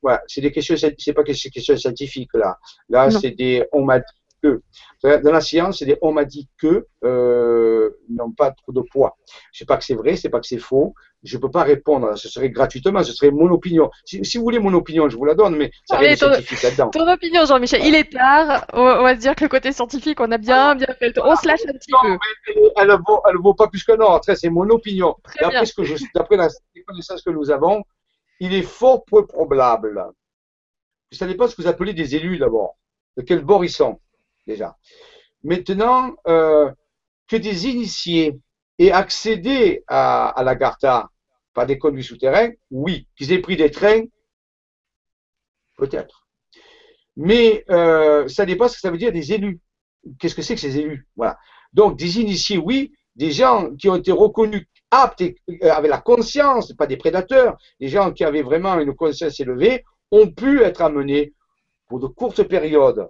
Ouais, 0.00 0.18
c'est 0.28 0.40
des 0.40 0.52
questions, 0.52 0.76
c'est 0.76 1.12
pas 1.12 1.24
des 1.24 1.34
questions 1.34 1.76
scientifiques 1.76 2.34
là. 2.34 2.60
Là, 2.88 3.10
c'est 3.10 3.32
des 3.32 3.64
on 3.72 3.84
m'a 3.84 3.98
dit 3.98 4.14
que. 4.42 4.62
Dans 5.02 5.32
la 5.32 5.40
science, 5.40 5.82
des 5.82 5.98
on 6.02 6.12
m'a 6.12 6.24
dit 6.24 6.48
que 6.58 6.86
euh, 7.04 7.90
n'ont 8.08 8.32
pas 8.32 8.50
trop 8.52 8.72
de 8.72 8.80
poids. 8.80 9.16
Je 9.52 9.58
sais 9.58 9.64
pas 9.64 9.76
que 9.76 9.84
c'est 9.84 9.94
vrai, 9.94 10.16
c'est 10.16 10.30
pas 10.30 10.40
que 10.40 10.46
c'est 10.46 10.58
faux 10.58 10.94
je 11.22 11.36
ne 11.36 11.40
peux 11.40 11.50
pas 11.50 11.62
répondre. 11.62 12.16
Ce 12.16 12.28
serait 12.28 12.50
gratuitement, 12.50 13.02
ce 13.04 13.12
serait 13.12 13.30
mon 13.30 13.50
opinion. 13.50 13.90
Si, 14.04 14.36
vous 14.36 14.42
voulez 14.42 14.58
mon 14.58 14.74
opinion, 14.74 15.08
je 15.08 15.16
vous 15.16 15.24
la 15.24 15.34
donne, 15.34 15.56
mais 15.56 15.70
ça 15.86 15.98
rien 15.98 16.16
scientifique 16.16 16.62
là-dedans. 16.62 16.90
Ton 16.90 17.10
opinion, 17.10 17.44
Jean-Michel, 17.46 17.84
il 17.84 17.94
est 17.94 18.12
tard. 18.12 18.66
On, 18.72 19.02
va 19.02 19.14
se 19.14 19.20
dire 19.20 19.34
que 19.34 19.44
le 19.44 19.48
côté 19.48 19.72
scientifique, 19.72 20.20
on 20.20 20.30
a 20.32 20.38
bien, 20.38 20.74
bien 20.74 20.94
fait. 20.98 21.16
On 21.18 21.36
se 21.36 21.46
lâche 21.46 21.60
un 21.68 21.72
petit 21.72 21.92
peu. 22.02 22.18
elle 22.76 22.88
ne 22.88 23.42
vaut, 23.42 23.54
pas 23.54 23.68
plus 23.68 23.84
que 23.84 23.92
non. 23.92 24.20
C'est 24.22 24.50
mon 24.50 24.68
opinion. 24.70 25.16
D'après 25.40 25.66
ce 25.66 25.74
que 25.74 25.84
je, 25.84 25.96
d'après 26.14 26.36
la 26.36 26.48
connaissance 26.86 27.22
que 27.22 27.30
nous 27.30 27.50
avons, 27.50 27.82
il 28.40 28.54
est 28.54 28.62
fort 28.62 29.04
peu 29.04 29.26
probable. 29.26 30.04
Ça 31.12 31.26
dépend 31.26 31.46
ce 31.46 31.54
que 31.54 31.62
vous 31.62 31.68
appelez 31.68 31.92
des 31.92 32.16
élus 32.16 32.38
d'abord. 32.38 32.76
De 33.16 33.22
quel 33.22 33.44
bord 33.44 33.62
ils 33.62 33.70
sont, 33.70 34.00
déjà. 34.46 34.76
Maintenant, 35.42 36.14
euh, 36.26 36.70
que 37.28 37.36
des 37.36 37.66
initiés 37.66 38.38
aient 38.78 38.92
accédé 38.92 39.84
à, 39.88 40.40
la 40.44 40.54
Garta 40.54 41.08
par 41.54 41.66
des 41.66 41.78
conduits 41.78 42.04
souterrains 42.04 42.50
Oui. 42.70 43.06
Qu'ils 43.16 43.32
aient 43.32 43.40
pris 43.40 43.56
des 43.56 43.70
trains 43.70 44.04
Peut-être. 45.76 46.26
Mais 47.16 47.64
euh, 47.70 48.28
ça 48.28 48.46
dépend 48.46 48.68
ce 48.68 48.74
que 48.74 48.80
ça 48.80 48.90
veut 48.90 48.98
dire 48.98 49.12
des 49.12 49.32
élus. 49.32 49.60
Qu'est-ce 50.18 50.34
que 50.34 50.42
c'est 50.42 50.54
que 50.54 50.60
ces 50.60 50.78
élus? 50.78 51.06
Voilà. 51.16 51.38
Donc 51.72 51.98
des 51.98 52.20
initiés, 52.20 52.58
oui, 52.58 52.92
des 53.16 53.32
gens 53.32 53.74
qui 53.76 53.88
ont 53.88 53.96
été 53.96 54.12
reconnus 54.12 54.66
aptes 54.90 55.22
et 55.22 55.36
euh, 55.62 55.72
avec 55.72 55.90
la 55.90 56.00
conscience, 56.00 56.72
pas 56.74 56.86
des 56.86 56.96
prédateurs, 56.96 57.56
des 57.80 57.88
gens 57.88 58.12
qui 58.12 58.24
avaient 58.24 58.42
vraiment 58.42 58.78
une 58.78 58.94
conscience 58.94 59.38
élevée, 59.40 59.84
ont 60.10 60.30
pu 60.30 60.62
être 60.62 60.82
amenés 60.82 61.32
pour 61.88 62.00
de 62.00 62.06
courtes 62.06 62.42
périodes 62.44 63.08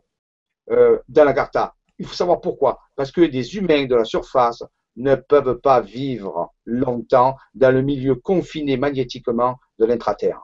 euh, 0.71 0.99
dans 1.09 1.25
la 1.25 1.33
Garta. 1.33 1.75
Il 1.99 2.07
faut 2.07 2.15
savoir 2.15 2.41
pourquoi. 2.41 2.81
Parce 2.97 3.11
que 3.11 3.21
des 3.21 3.57
humains 3.57 3.87
de 3.87 3.95
la 3.95 4.05
surface 4.05 4.63
ne 4.97 5.15
peuvent 5.15 5.61
pas 5.61 5.81
vivre 5.81 6.53
longtemps 6.65 7.37
dans 7.55 7.73
le 7.73 7.83
milieu 7.83 8.15
confiné 8.15 8.77
magnétiquement 8.77 9.57
de 9.79 9.85
l'intraterre. 9.87 10.41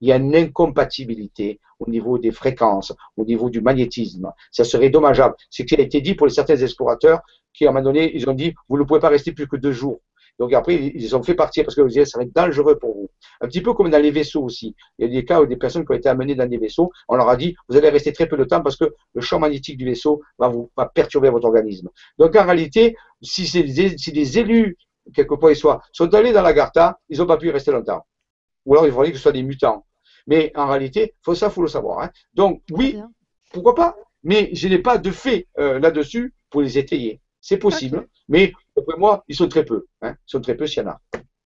Il 0.00 0.08
y 0.08 0.12
a 0.12 0.16
une 0.16 0.34
incompatibilité 0.34 1.60
au 1.78 1.88
niveau 1.88 2.18
des 2.18 2.32
fréquences, 2.32 2.92
au 3.16 3.24
niveau 3.24 3.50
du 3.50 3.60
magnétisme. 3.60 4.32
Ça 4.50 4.64
serait 4.64 4.90
dommageable. 4.90 5.36
C'est 5.50 5.62
ce 5.62 5.74
qui 5.74 5.80
a 5.80 5.84
été 5.84 6.00
dit 6.00 6.14
pour 6.14 6.30
certains 6.30 6.56
explorateurs 6.56 7.20
qui, 7.54 7.66
à 7.66 7.70
un 7.70 7.72
moment 7.72 7.84
donné, 7.84 8.14
ils 8.16 8.28
ont 8.28 8.34
dit, 8.34 8.54
vous 8.68 8.78
ne 8.78 8.82
pouvez 8.82 9.00
pas 9.00 9.08
rester 9.08 9.32
plus 9.32 9.46
que 9.46 9.56
deux 9.56 9.72
jours. 9.72 10.00
Donc 10.42 10.52
après, 10.54 10.74
ils 10.74 11.00
les 11.00 11.14
ont 11.14 11.22
fait 11.22 11.36
partir 11.36 11.62
parce 11.62 11.76
que 11.76 11.82
vous 11.82 11.86
disaient, 11.86 12.04
ça 12.04 12.18
va 12.18 12.24
être 12.24 12.34
dangereux 12.34 12.76
pour 12.76 12.96
vous. 12.96 13.08
Un 13.40 13.46
petit 13.46 13.60
peu 13.60 13.74
comme 13.74 13.90
dans 13.90 14.02
les 14.02 14.10
vaisseaux 14.10 14.42
aussi. 14.42 14.74
Il 14.98 15.06
y 15.06 15.08
a 15.08 15.20
des 15.20 15.24
cas 15.24 15.40
où 15.40 15.46
des 15.46 15.54
personnes 15.56 15.86
qui 15.86 15.92
ont 15.92 15.94
été 15.94 16.08
amenées 16.08 16.34
dans 16.34 16.48
des 16.48 16.58
vaisseaux, 16.58 16.90
on 17.06 17.14
leur 17.14 17.28
a 17.28 17.36
dit, 17.36 17.54
vous 17.68 17.76
allez 17.76 17.90
rester 17.90 18.12
très 18.12 18.26
peu 18.26 18.36
de 18.36 18.42
temps 18.42 18.60
parce 18.60 18.74
que 18.74 18.92
le 19.14 19.20
champ 19.20 19.38
magnétique 19.38 19.76
du 19.76 19.84
vaisseau 19.84 20.20
va 20.40 20.48
vous 20.48 20.68
va 20.76 20.86
perturber 20.86 21.30
votre 21.30 21.46
organisme. 21.46 21.90
Donc 22.18 22.34
en 22.34 22.44
réalité, 22.44 22.96
si 23.22 23.42
des, 23.62 23.96
si 23.96 24.10
des 24.10 24.38
élus, 24.40 24.76
quelque 25.14 25.36
part 25.36 25.52
ils 25.52 25.56
soient, 25.56 25.80
sont 25.92 26.12
allés 26.12 26.32
dans 26.32 26.42
la 26.42 26.52
Garta, 26.52 26.98
ils 27.08 27.18
n'ont 27.18 27.26
pas 27.26 27.36
pu 27.36 27.46
y 27.46 27.50
rester 27.52 27.70
longtemps. 27.70 28.04
Ou 28.66 28.74
alors 28.74 28.86
il 28.86 28.92
faudrait 28.92 29.12
que 29.12 29.18
ce 29.18 29.22
soit 29.22 29.30
des 29.30 29.44
mutants. 29.44 29.86
Mais 30.26 30.50
en 30.56 30.66
réalité, 30.66 31.14
faut 31.22 31.36
ça, 31.36 31.50
faut 31.50 31.62
le 31.62 31.68
savoir. 31.68 32.00
Hein. 32.00 32.10
Donc 32.34 32.62
oui, 32.72 32.98
pourquoi 33.52 33.76
pas 33.76 33.94
Mais 34.24 34.50
je 34.54 34.66
n'ai 34.66 34.80
pas 34.80 34.98
de 34.98 35.12
fait 35.12 35.46
euh, 35.60 35.78
là-dessus 35.78 36.34
pour 36.50 36.62
les 36.62 36.78
étayer. 36.78 37.20
C'est 37.40 37.58
possible, 37.58 38.08
mais 38.28 38.52
après 38.76 38.96
moi, 38.98 39.24
ils 39.28 39.36
sont 39.36 39.48
très 39.48 39.64
peu. 39.64 39.86
Hein. 40.02 40.14
Ils 40.26 40.30
sont 40.30 40.40
très 40.40 40.56
peu 40.56 40.66
s'il 40.66 40.82
y 40.82 40.86
en 40.86 40.90
a. 40.90 41.00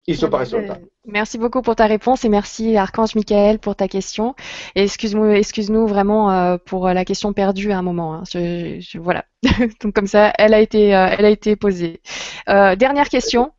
Ils 0.09 0.17
sont 0.17 0.31
pas 0.31 0.39
restés 0.39 0.69
Merci 1.05 1.37
beaucoup 1.37 1.63
pour 1.63 1.75
ta 1.75 1.87
réponse 1.87 2.25
et 2.25 2.29
merci 2.29 2.77
Archange 2.77 3.17
Michael 3.17 3.59
pour 3.59 3.75
ta 3.75 3.89
question. 3.89 4.37
Et 4.77 4.85
excuse-nous, 4.85 5.31
excuse-nous 5.31 5.89
vraiment 5.89 6.31
euh, 6.31 6.59
pour 6.65 6.87
la 6.89 7.05
question 7.05 7.33
perdue 7.33 7.73
à 7.73 7.79
un 7.79 7.83
moment. 7.83 8.15
Hein. 8.15 8.23
Je, 8.33 8.99
voilà. 8.99 9.25
Donc 9.81 9.95
comme 9.95 10.07
ça, 10.07 10.33
elle 10.39 10.55
a 10.55 10.61
été, 10.61 10.95
euh, 10.95 11.09
elle 11.19 11.25
a 11.25 11.31
été 11.31 11.57
posée. 11.57 12.01
dernière 12.47 13.09
question, 13.09 13.53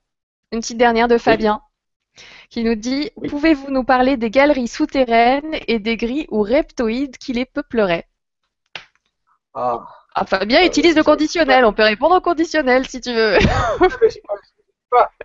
une 0.54 0.62
petite 0.62 0.78
dernière 0.78 1.10
de 1.10 1.18
Fabien 1.18 1.62
qui 2.50 2.64
nous 2.64 2.76
dit 2.76 3.12
Pouvez-vous 3.30 3.72
nous 3.72 3.84
parler 3.84 4.18
des 4.18 4.30
galeries 4.30 4.68
souterraines 4.68 5.58
et 5.68 5.80
des 5.80 5.98
grilles 5.98 6.28
ou 6.30 6.42
reptoïdes 6.42 7.18
qui 7.18 7.34
les 7.34 7.46
peupleraient? 7.46 8.08
Ah. 9.54 9.86
Ah. 10.20 10.26
Fabien 10.26 10.66
utilise 10.66 10.96
le 10.96 11.04
conditionnel. 11.04 11.64
On 11.66 11.74
peut 11.74 11.84
répondre 11.84 12.16
au 12.16 12.22
conditionnel 12.22 12.88
si 12.88 13.02
tu 13.02 13.14
veux. 13.14 13.38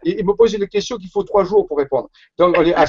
Il 0.04 0.24
me 0.26 0.34
pose 0.34 0.52
une 0.52 0.68
question 0.68 0.96
qu'il 0.98 1.08
faut 1.08 1.22
trois 1.22 1.44
jours 1.44 1.66
pour 1.66 1.78
répondre. 1.78 2.10
Donc, 2.36 2.56
on 2.58 2.64
est 2.64 2.74
à, 2.74 2.84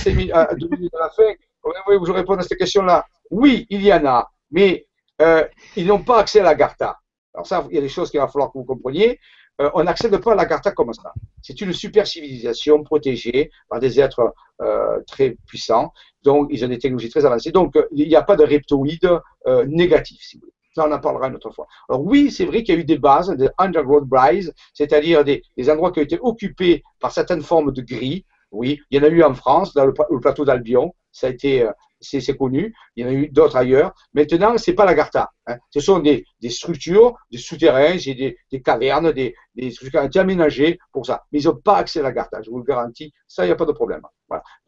deux 0.56 0.68
minutes 0.68 0.92
de 0.92 1.00
la 1.00 1.10
fin. 1.10 1.32
Vous 1.64 2.00
que 2.00 2.08
je 2.08 2.12
réponde 2.12 2.40
à 2.40 2.44
cette 2.44 2.58
question-là 2.58 3.06
Oui, 3.32 3.66
il 3.70 3.82
y 3.82 3.94
en 3.94 4.06
a, 4.06 4.30
mais 4.52 4.86
euh, 5.22 5.46
ils 5.78 5.88
n'ont 5.88 6.04
pas 6.04 6.20
accès 6.20 6.42
à 6.42 6.44
la 6.44 6.56
Garta. 6.56 6.98
Alors 7.34 7.48
ça, 7.48 7.66
il 7.70 7.76
y 7.76 7.78
a 7.78 7.82
des 7.82 7.90
choses 7.90 8.12
qu'il 8.12 8.20
va 8.20 8.28
falloir 8.28 8.52
que 8.52 8.58
vous 8.58 8.66
compreniez. 8.66 9.20
Euh, 9.62 9.70
on 9.76 9.84
n'accède 9.84 10.18
pas 10.18 10.34
à 10.34 10.36
la 10.36 10.46
Garta 10.46 10.72
comme 10.72 10.94
ça. 10.94 11.14
C'est 11.42 11.62
une 11.62 11.72
super 11.72 12.06
civilisation 12.06 12.84
protégée 12.84 13.50
par 13.70 13.80
des 13.80 14.02
êtres 14.02 14.34
euh, 14.62 15.00
très 15.08 15.38
puissants. 15.48 15.94
Donc, 16.24 16.50
ils 16.52 16.66
ont 16.66 16.68
des 16.68 16.80
technologies 16.80 17.10
très 17.10 17.26
avancées. 17.26 17.52
Donc, 17.52 17.78
il 17.92 18.10
n'y 18.10 18.16
a 18.16 18.24
pas 18.24 18.36
de 18.36 18.44
reptoïdes 18.44 19.20
négatifs, 19.68 20.22
si 20.22 20.38
vous 20.38 20.42
voulez. 20.42 20.63
Ça, 20.76 20.88
on 20.88 20.92
en 20.92 21.00
parlera 21.00 21.28
une 21.28 21.36
autre 21.36 21.52
fois. 21.52 21.68
Alors 21.88 22.04
oui, 22.04 22.32
c'est 22.32 22.46
vrai 22.46 22.64
qu'il 22.64 22.76
y 22.76 22.78
a 22.78 22.82
eu 22.82 22.86
des 22.86 22.98
bases, 22.98 23.30
des 23.30 23.50
underground 23.58 24.08
brides, 24.08 24.54
c'est-à-dire 24.74 25.24
des, 25.24 25.44
endroits 25.70 25.92
qui 25.92 26.00
ont 26.00 26.04
été 26.04 26.18
occupés 26.22 26.84
par 27.00 27.12
certaines 27.12 27.44
formes 27.44 27.72
de 27.72 27.82
gris. 27.82 28.26
Oui, 28.52 28.80
il 28.90 28.98
y 28.98 29.02
en 29.02 29.08
a 29.08 29.10
eu 29.10 29.24
en 29.24 29.34
France, 29.34 29.74
dans 29.74 29.86
le, 29.86 29.94
plateau 30.20 30.46
d'Albion. 30.46 30.94
Ça 31.12 31.28
a 31.28 31.30
été 31.30 31.68
c'est 32.04 32.38
connu. 32.38 32.76
Il 32.96 33.06
y 33.06 33.08
en 33.08 33.10
a 33.10 33.14
eu 33.14 33.30
d'autres 33.30 33.56
ailleurs. 33.56 33.94
Maintenant, 34.14 34.58
c'est 34.58 34.74
pas 34.74 34.86
la 34.86 34.94
Garta. 34.94 35.32
Hein. 35.48 35.58
Ce 35.72 35.80
sont 35.80 36.00
des, 36.00 36.26
structures, 36.50 37.16
des 37.32 37.38
souterrains, 37.38 37.96
des, 37.96 38.38
des 38.52 38.62
cavernes, 38.62 39.12
des, 39.12 39.36
des 39.56 39.72
structures 39.72 40.08
aménagées 40.16 40.80
pour 40.92 41.06
ça. 41.06 41.24
Mais 41.32 41.42
ils 41.42 41.48
n'ont 41.48 41.56
pas 41.56 41.78
accès 41.78 42.00
à 42.00 42.04
la 42.04 42.12
Garta, 42.12 42.42
je 42.42 42.50
vous 42.50 42.58
le 42.58 42.64
garantis. 42.64 43.14
Ça, 43.28 43.44
il 43.46 43.48
n'y 43.48 43.54
a 43.54 43.56
pas 43.56 43.66
de 43.66 43.72
problème. 43.72 44.02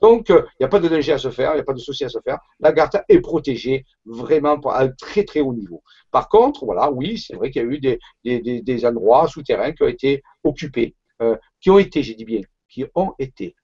Donc, 0.02 0.30
euh, 0.30 0.44
il 0.54 0.64
n'y 0.64 0.66
a 0.66 0.70
pas 0.70 0.80
de 0.80 0.88
danger 0.88 1.14
à 1.14 1.18
se 1.18 1.30
faire, 1.30 1.52
il 1.52 1.56
n'y 1.56 1.62
a 1.62 1.64
pas 1.64 1.74
de 1.74 1.80
souci 1.80 2.04
à 2.06 2.10
se 2.10 2.20
faire. 2.20 2.40
La 2.60 2.72
Garta 2.72 3.04
est 3.10 3.20
protégée 3.20 3.86
vraiment 4.06 4.60
à 4.70 4.84
un 4.84 4.90
très 4.90 5.24
très 5.24 5.42
haut 5.42 5.54
niveau. 5.54 5.84
Par 6.12 6.30
contre, 6.30 6.66
voilà, 6.66 6.92
oui, 6.92 7.18
c'est 7.18 7.36
vrai 7.36 7.52
qu'il 7.52 7.64
y 7.64 7.66
a 7.66 7.68
eu 7.68 8.62
des, 8.62 8.86
endroits 8.86 9.28
souterrains 9.28 9.72
qui 9.72 9.84
ont 9.84 9.88
été 9.88 10.24
occupés, 10.44 10.96
euh, 11.22 11.36
qui 11.62 11.70
ont 11.70 11.80
été, 11.80 12.04
j'ai 12.04 12.16
dit 12.16 12.26
bien, 12.26 12.42
qui 12.70 12.86
ont 12.96 13.14
été 13.20 13.56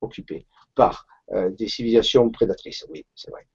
occupés 0.00 0.46
par 0.74 1.06
des 1.30 1.68
civilisations 1.68 2.28
prédatrices. 2.30 2.84
Oui, 2.90 3.04
c'est 3.14 3.30
vrai. 3.30 3.46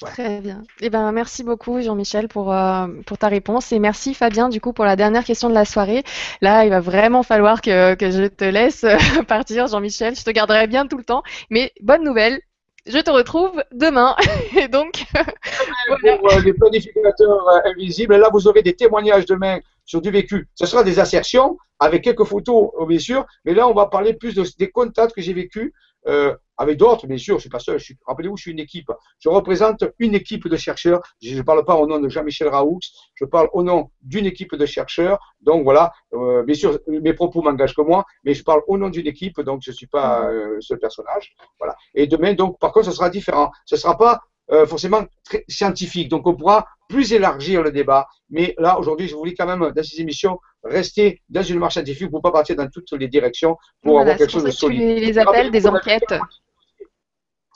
Très 0.00 0.40
bien. 0.40 0.64
Eh 0.80 0.90
ben, 0.90 1.12
merci 1.12 1.44
beaucoup 1.44 1.80
Jean-Michel 1.80 2.26
pour, 2.26 2.52
euh, 2.52 2.88
pour 3.06 3.16
ta 3.16 3.28
réponse 3.28 3.70
et 3.70 3.78
merci 3.78 4.12
Fabien 4.12 4.48
du 4.48 4.60
coup 4.60 4.72
pour 4.72 4.84
la 4.84 4.96
dernière 4.96 5.22
question 5.22 5.48
de 5.48 5.54
la 5.54 5.64
soirée. 5.64 6.02
Là, 6.40 6.64
il 6.64 6.70
va 6.70 6.80
vraiment 6.80 7.22
falloir 7.22 7.62
que, 7.62 7.94
que 7.94 8.10
je 8.10 8.26
te 8.26 8.44
laisse 8.44 8.82
euh, 8.82 8.96
partir 9.28 9.68
Jean-Michel. 9.68 10.16
Je 10.16 10.24
te 10.24 10.30
garderai 10.30 10.66
bien 10.66 10.88
tout 10.88 10.98
le 10.98 11.04
temps. 11.04 11.22
Mais 11.48 11.72
bonne 11.80 12.02
nouvelle, 12.02 12.40
je 12.86 12.98
te 12.98 13.10
retrouve 13.10 13.62
demain. 13.70 14.16
et 14.58 14.66
donc, 14.66 15.04
pour 16.18 16.40
les 16.40 16.52
planificateurs 16.54 17.48
invisibles, 17.64 18.16
là 18.16 18.30
vous 18.32 18.48
aurez 18.48 18.62
des 18.62 18.74
témoignages 18.74 19.26
demain 19.26 19.60
sur 19.84 20.00
du 20.00 20.10
vécu. 20.10 20.48
Ce 20.56 20.66
sera 20.66 20.82
des 20.82 20.98
assertions 20.98 21.56
avec 21.78 22.02
quelques 22.02 22.24
photos 22.24 22.70
bien 22.88 22.98
sûr, 22.98 23.26
mais 23.44 23.54
là 23.54 23.68
on 23.68 23.74
va 23.74 23.86
parler 23.86 24.14
plus 24.14 24.34
des 24.34 24.70
contacts 24.70 25.14
que 25.14 25.22
j'ai 25.22 25.34
vécus 25.34 25.72
euh, 26.06 26.34
avec 26.56 26.78
d'autres, 26.78 27.06
bien 27.06 27.18
sûr, 27.18 27.36
je 27.36 27.42
suis 27.42 27.50
pas 27.50 27.58
seul. 27.58 27.78
Rappelez-vous, 28.06 28.36
je 28.36 28.42
suis 28.42 28.50
une 28.52 28.60
équipe. 28.60 28.90
Je 29.18 29.28
représente 29.28 29.84
une 29.98 30.14
équipe 30.14 30.46
de 30.46 30.56
chercheurs. 30.56 31.00
Je 31.20 31.36
ne 31.36 31.42
parle 31.42 31.64
pas 31.64 31.74
au 31.74 31.86
nom 31.86 31.98
de 31.98 32.08
Jean-Michel 32.08 32.48
Raoux, 32.48 32.78
je 33.14 33.24
parle 33.24 33.48
au 33.52 33.62
nom 33.62 33.90
d'une 34.02 34.26
équipe 34.26 34.54
de 34.54 34.66
chercheurs. 34.66 35.18
Donc 35.40 35.64
voilà, 35.64 35.92
euh, 36.12 36.42
bien 36.44 36.54
sûr, 36.54 36.78
mes 36.86 37.12
propos 37.12 37.42
m'engagent 37.42 37.74
que 37.74 37.82
moi, 37.82 38.04
mais 38.24 38.34
je 38.34 38.44
parle 38.44 38.62
au 38.68 38.78
nom 38.78 38.88
d'une 38.88 39.06
équipe, 39.06 39.40
donc 39.40 39.62
je 39.64 39.70
ne 39.70 39.74
suis 39.74 39.88
pas 39.88 40.28
euh, 40.30 40.56
ce 40.60 40.74
personnage. 40.74 41.34
Voilà. 41.58 41.74
Et 41.94 42.06
demain, 42.06 42.34
donc, 42.34 42.58
par 42.60 42.72
contre, 42.72 42.86
ce 42.86 42.92
sera 42.92 43.10
différent. 43.10 43.50
Ce 43.64 43.74
ne 43.74 43.80
sera 43.80 43.98
pas 43.98 44.20
euh, 44.50 44.66
forcément 44.66 45.04
très 45.24 45.44
scientifique. 45.48 46.10
Donc 46.10 46.26
on 46.26 46.36
pourra 46.36 46.66
plus 46.88 47.14
élargir 47.14 47.62
le 47.62 47.72
débat. 47.72 48.06
Mais 48.28 48.54
là, 48.58 48.78
aujourd'hui, 48.78 49.08
je 49.08 49.16
voulais 49.16 49.34
quand 49.34 49.46
même, 49.46 49.72
dans 49.72 49.82
ces 49.82 50.00
émissions, 50.00 50.38
rester 50.64 51.22
dans 51.28 51.42
une 51.42 51.58
marche 51.58 51.74
scientifique 51.74 52.10
pour 52.10 52.20
ne 52.20 52.22
pas 52.22 52.32
partir 52.32 52.56
dans 52.56 52.68
toutes 52.68 52.92
les 52.92 53.08
directions 53.08 53.56
pour 53.82 54.00
avoir 54.00 54.16
quelque 54.16 54.30
chose 54.30 54.44
de 54.44 54.50
solide. 54.50 54.98
les 54.98 55.18
appels 55.18 55.50
des 55.50 55.66
enquêtes. 55.66 56.14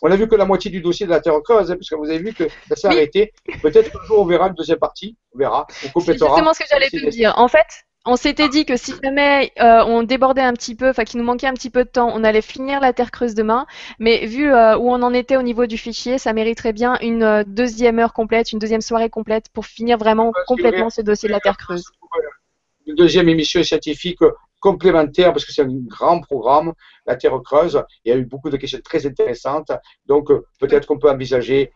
On 0.00 0.10
a 0.10 0.16
vu 0.16 0.28
que 0.28 0.36
la 0.36 0.44
moitié 0.44 0.70
du 0.70 0.80
dossier 0.80 1.06
de 1.06 1.10
la 1.10 1.20
Terre 1.20 1.34
creuse, 1.42 1.72
hein, 1.72 1.76
puisque 1.76 1.94
vous 1.94 2.08
avez 2.08 2.18
vu 2.18 2.32
que 2.32 2.44
ça 2.68 2.76
s'est 2.76 2.86
arrêté. 2.86 3.32
Peut-être 3.62 3.90
qu'un 3.90 4.04
jour 4.04 4.20
on 4.20 4.26
verra 4.26 4.46
une 4.46 4.54
deuxième 4.54 4.78
partie, 4.78 5.16
on 5.34 5.38
verra, 5.38 5.66
on 5.84 5.88
complétera. 5.88 6.28
C'est 6.28 6.34
justement 6.34 6.54
ce 6.54 6.60
que 6.60 6.66
j'allais 6.70 6.88
te 6.88 7.10
dire. 7.10 7.34
En 7.36 7.48
fait, 7.48 7.66
on 8.04 8.16
s'était 8.16 8.48
dit 8.48 8.64
que 8.64 8.76
si 8.76 8.94
jamais 9.02 9.52
euh, 9.60 9.84
on 9.84 10.02
débordait 10.02 10.42
un 10.42 10.52
petit 10.52 10.74
peu, 10.74 10.88
enfin 10.88 11.04
qu'il 11.04 11.18
nous 11.18 11.26
manquait 11.26 11.46
un 11.46 11.52
petit 11.52 11.68
peu 11.68 11.84
de 11.84 11.90
temps, 11.90 12.10
on 12.14 12.24
allait 12.24 12.42
finir 12.42 12.80
la 12.80 12.92
Terre 12.92 13.10
creuse 13.10 13.34
demain. 13.34 13.66
Mais 13.98 14.24
vu 14.24 14.50
euh, 14.52 14.78
où 14.78 14.90
on 14.90 15.02
en 15.02 15.12
était 15.12 15.36
au 15.36 15.42
niveau 15.42 15.66
du 15.66 15.76
fichier, 15.76 16.18
ça 16.18 16.32
mériterait 16.32 16.72
bien 16.72 16.96
une 17.02 17.22
euh, 17.22 17.44
deuxième 17.46 17.98
heure 17.98 18.12
complète, 18.12 18.52
une 18.52 18.60
deuxième 18.60 18.80
soirée 18.80 19.10
complète 19.10 19.46
pour 19.52 19.66
finir 19.66 19.98
vraiment 19.98 20.32
complètement 20.46 20.90
ce 20.90 21.02
dossier 21.02 21.28
de 21.28 21.34
la 21.34 21.40
Terre 21.40 21.56
creuse. 21.56 21.84
Une 22.88 22.94
deuxième 22.94 23.28
émission 23.28 23.62
scientifique 23.62 24.18
complémentaire 24.60 25.32
parce 25.32 25.44
que 25.44 25.52
c'est 25.52 25.62
un 25.62 25.68
grand 25.70 26.20
programme, 26.20 26.72
la 27.06 27.14
Terre 27.14 27.38
creuse. 27.44 27.80
Il 28.04 28.10
y 28.10 28.12
a 28.12 28.18
eu 28.18 28.24
beaucoup 28.24 28.50
de 28.50 28.56
questions 28.56 28.80
très 28.82 29.06
intéressantes. 29.06 29.70
Donc 30.06 30.28
peut-être 30.58 30.86
qu'on 30.86 30.98
peut 30.98 31.10
envisager 31.10 31.70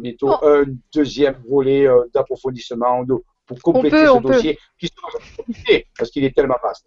bientôt 0.00 0.30
oh. 0.30 0.46
un 0.46 0.64
deuxième 0.92 1.40
volet 1.46 1.86
d'approfondissement 2.12 3.04
pour 3.46 3.60
compléter 3.60 4.06
ce 4.06 4.18
dossier 4.18 4.58
qui 4.78 4.88
sera 4.88 5.18
parce 5.98 6.10
qu'il 6.10 6.24
est 6.24 6.34
tellement 6.34 6.56
vaste. 6.62 6.86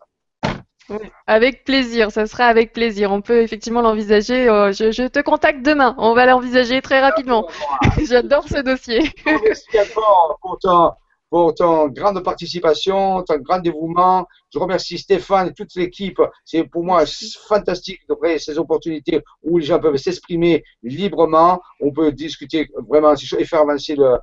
avec 1.27 1.63
plaisir, 1.63 2.11
ça 2.11 2.25
sera 2.25 2.45
avec 2.45 2.73
plaisir. 2.73 3.11
On 3.11 3.21
peut 3.21 3.41
effectivement 3.41 3.81
l'envisager. 3.81 4.49
Euh, 4.49 4.71
je, 4.71 5.07
te 5.07 5.19
contacte 5.19 5.63
demain. 5.63 5.95
On 5.97 6.13
va 6.13 6.25
l'envisager 6.25 6.81
très 6.81 7.01
rapidement. 7.01 7.47
J'adore 8.03 8.47
ce 8.47 8.61
dossier. 8.61 9.11
Merci 9.25 9.79
encore 9.79 10.39
pour 10.41 10.57
ton, 10.59 10.91
pour 11.29 11.53
ton 11.53 11.87
grande 11.89 12.23
participation, 12.23 13.23
ton 13.23 13.37
grand 13.37 13.59
dévouement. 13.59 14.25
Je 14.53 14.59
remercie 14.59 14.97
Stéphane 14.97 15.49
et 15.49 15.53
toute 15.53 15.75
l'équipe. 15.75 16.21
C'est 16.45 16.63
pour 16.63 16.83
moi 16.83 17.03
fantastique 17.47 18.01
de 18.09 18.37
ces 18.37 18.57
opportunités 18.57 19.21
où 19.43 19.57
les 19.57 19.65
gens 19.65 19.79
peuvent 19.79 19.97
s'exprimer 19.97 20.63
librement. 20.83 21.61
On 21.81 21.91
peut 21.91 22.11
discuter 22.11 22.69
vraiment 22.87 23.13
et 23.13 23.45
faire 23.45 23.61
avancer 23.61 23.95
le, 23.95 24.17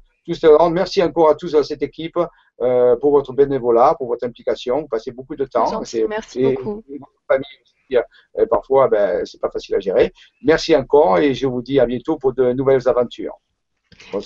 Merci 0.70 1.02
encore 1.02 1.30
à 1.30 1.34
tous 1.34 1.54
à 1.54 1.62
cette 1.62 1.82
équipe 1.82 2.18
euh, 2.62 2.96
pour 2.96 3.10
votre 3.10 3.32
bénévolat, 3.32 3.94
pour 3.98 4.08
votre 4.08 4.26
implication. 4.26 4.80
Vous 4.80 4.88
passez 4.88 5.12
beaucoup 5.12 5.36
de 5.36 5.44
temps. 5.44 5.80
Merci 6.08 6.54
beaucoup. 6.54 6.82
famille 7.28 7.46
aussi, 7.62 7.96
euh, 8.38 8.46
parfois, 8.46 8.88
ben, 8.88 9.24
c'est 9.24 9.40
pas 9.40 9.50
facile 9.50 9.74
à 9.74 9.80
gérer. 9.80 10.12
Merci 10.42 10.74
encore 10.74 11.18
et 11.18 11.34
je 11.34 11.46
vous 11.46 11.62
dis 11.62 11.78
à 11.78 11.86
bientôt 11.86 12.16
pour 12.16 12.32
de 12.32 12.52
nouvelles 12.52 12.88
aventures. 12.88 13.38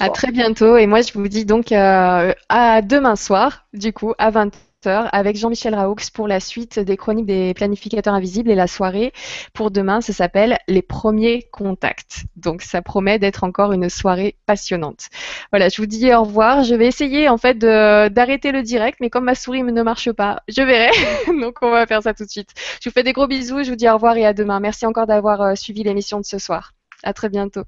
À 0.00 0.10
très 0.10 0.30
bientôt. 0.30 0.76
Et 0.76 0.86
moi, 0.86 1.00
je 1.00 1.12
vous 1.12 1.28
dis 1.28 1.44
donc 1.44 1.72
euh, 1.72 2.32
à 2.48 2.82
demain 2.82 3.16
soir, 3.16 3.66
du 3.72 3.92
coup, 3.92 4.14
à 4.18 4.30
20h 4.30 4.58
avec 4.86 5.36
Jean-Michel 5.36 5.74
Raoux 5.74 5.96
pour 6.14 6.28
la 6.28 6.40
suite 6.40 6.78
des 6.78 6.96
chroniques 6.96 7.26
des 7.26 7.52
planificateurs 7.54 8.14
invisibles 8.14 8.50
et 8.50 8.54
la 8.54 8.66
soirée 8.68 9.12
pour 9.52 9.70
demain, 9.70 10.00
ça 10.00 10.12
s'appelle 10.12 10.58
les 10.68 10.82
premiers 10.82 11.48
contacts. 11.50 12.24
Donc 12.36 12.62
ça 12.62 12.80
promet 12.80 13.18
d'être 13.18 13.44
encore 13.44 13.72
une 13.72 13.88
soirée 13.88 14.36
passionnante. 14.46 15.08
Voilà, 15.50 15.68
je 15.68 15.80
vous 15.82 15.86
dis 15.86 16.12
au 16.14 16.22
revoir. 16.22 16.62
Je 16.62 16.74
vais 16.74 16.86
essayer 16.86 17.28
en 17.28 17.38
fait 17.38 17.58
d'arrêter 17.58 18.52
le 18.52 18.62
direct, 18.62 18.98
mais 19.00 19.10
comme 19.10 19.24
ma 19.24 19.34
souris 19.34 19.62
ne 19.62 19.82
marche 19.82 20.12
pas, 20.12 20.42
je 20.48 20.62
verrai. 20.62 20.90
Donc 21.40 21.58
on 21.62 21.70
va 21.70 21.86
faire 21.86 22.02
ça 22.02 22.14
tout 22.14 22.24
de 22.24 22.30
suite. 22.30 22.50
Je 22.82 22.88
vous 22.88 22.94
fais 22.94 23.02
des 23.02 23.12
gros 23.12 23.26
bisous, 23.26 23.64
je 23.64 23.70
vous 23.70 23.76
dis 23.76 23.88
au 23.88 23.94
revoir 23.94 24.16
et 24.16 24.26
à 24.26 24.32
demain. 24.32 24.60
Merci 24.60 24.86
encore 24.86 25.06
d'avoir 25.06 25.42
euh, 25.42 25.54
suivi 25.54 25.82
l'émission 25.82 26.20
de 26.20 26.24
ce 26.24 26.38
soir. 26.38 26.72
À 27.02 27.12
très 27.12 27.28
bientôt. 27.28 27.62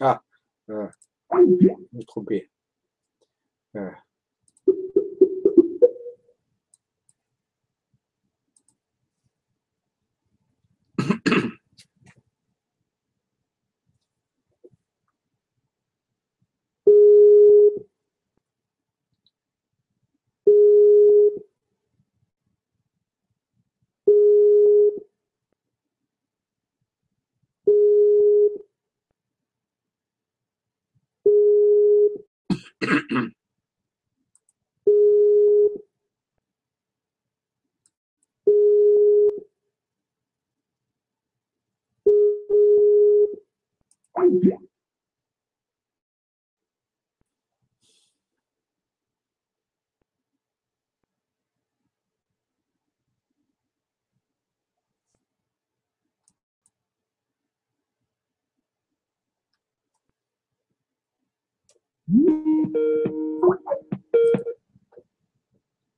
Ah, 0.00 0.22
euh, 0.70 0.88
je 1.32 1.96
me 1.96 2.02
suis. 2.02 2.50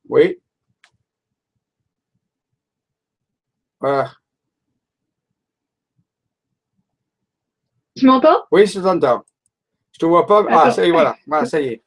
Oui. 0.09 0.39
Voilà. 3.79 4.13
Tu 7.95 8.05
m'entends? 8.05 8.43
Oui, 8.51 8.65
je 8.65 8.79
t'entends. 8.79 9.23
Je 9.91 9.99
te 9.99 10.05
vois 10.05 10.25
pas. 10.25 10.45
Ah, 10.49 10.71
ça 10.71 10.85
y 10.85 10.89
est, 10.89 10.91
voilà. 10.91 11.15
voilà 11.25 11.45
ça 11.45 11.61
y 11.61 11.67
est. 11.67 11.83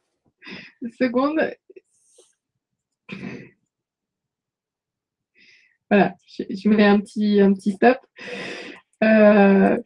Une 0.83 0.93
seconde. 0.99 1.41
Voilà, 5.89 6.15
je, 6.27 6.69
mets 6.69 6.85
un 6.85 6.99
petit, 7.01 7.41
un 7.41 7.53
petit 7.53 7.73
stop. 7.73 7.99
Euh, 9.05 9.77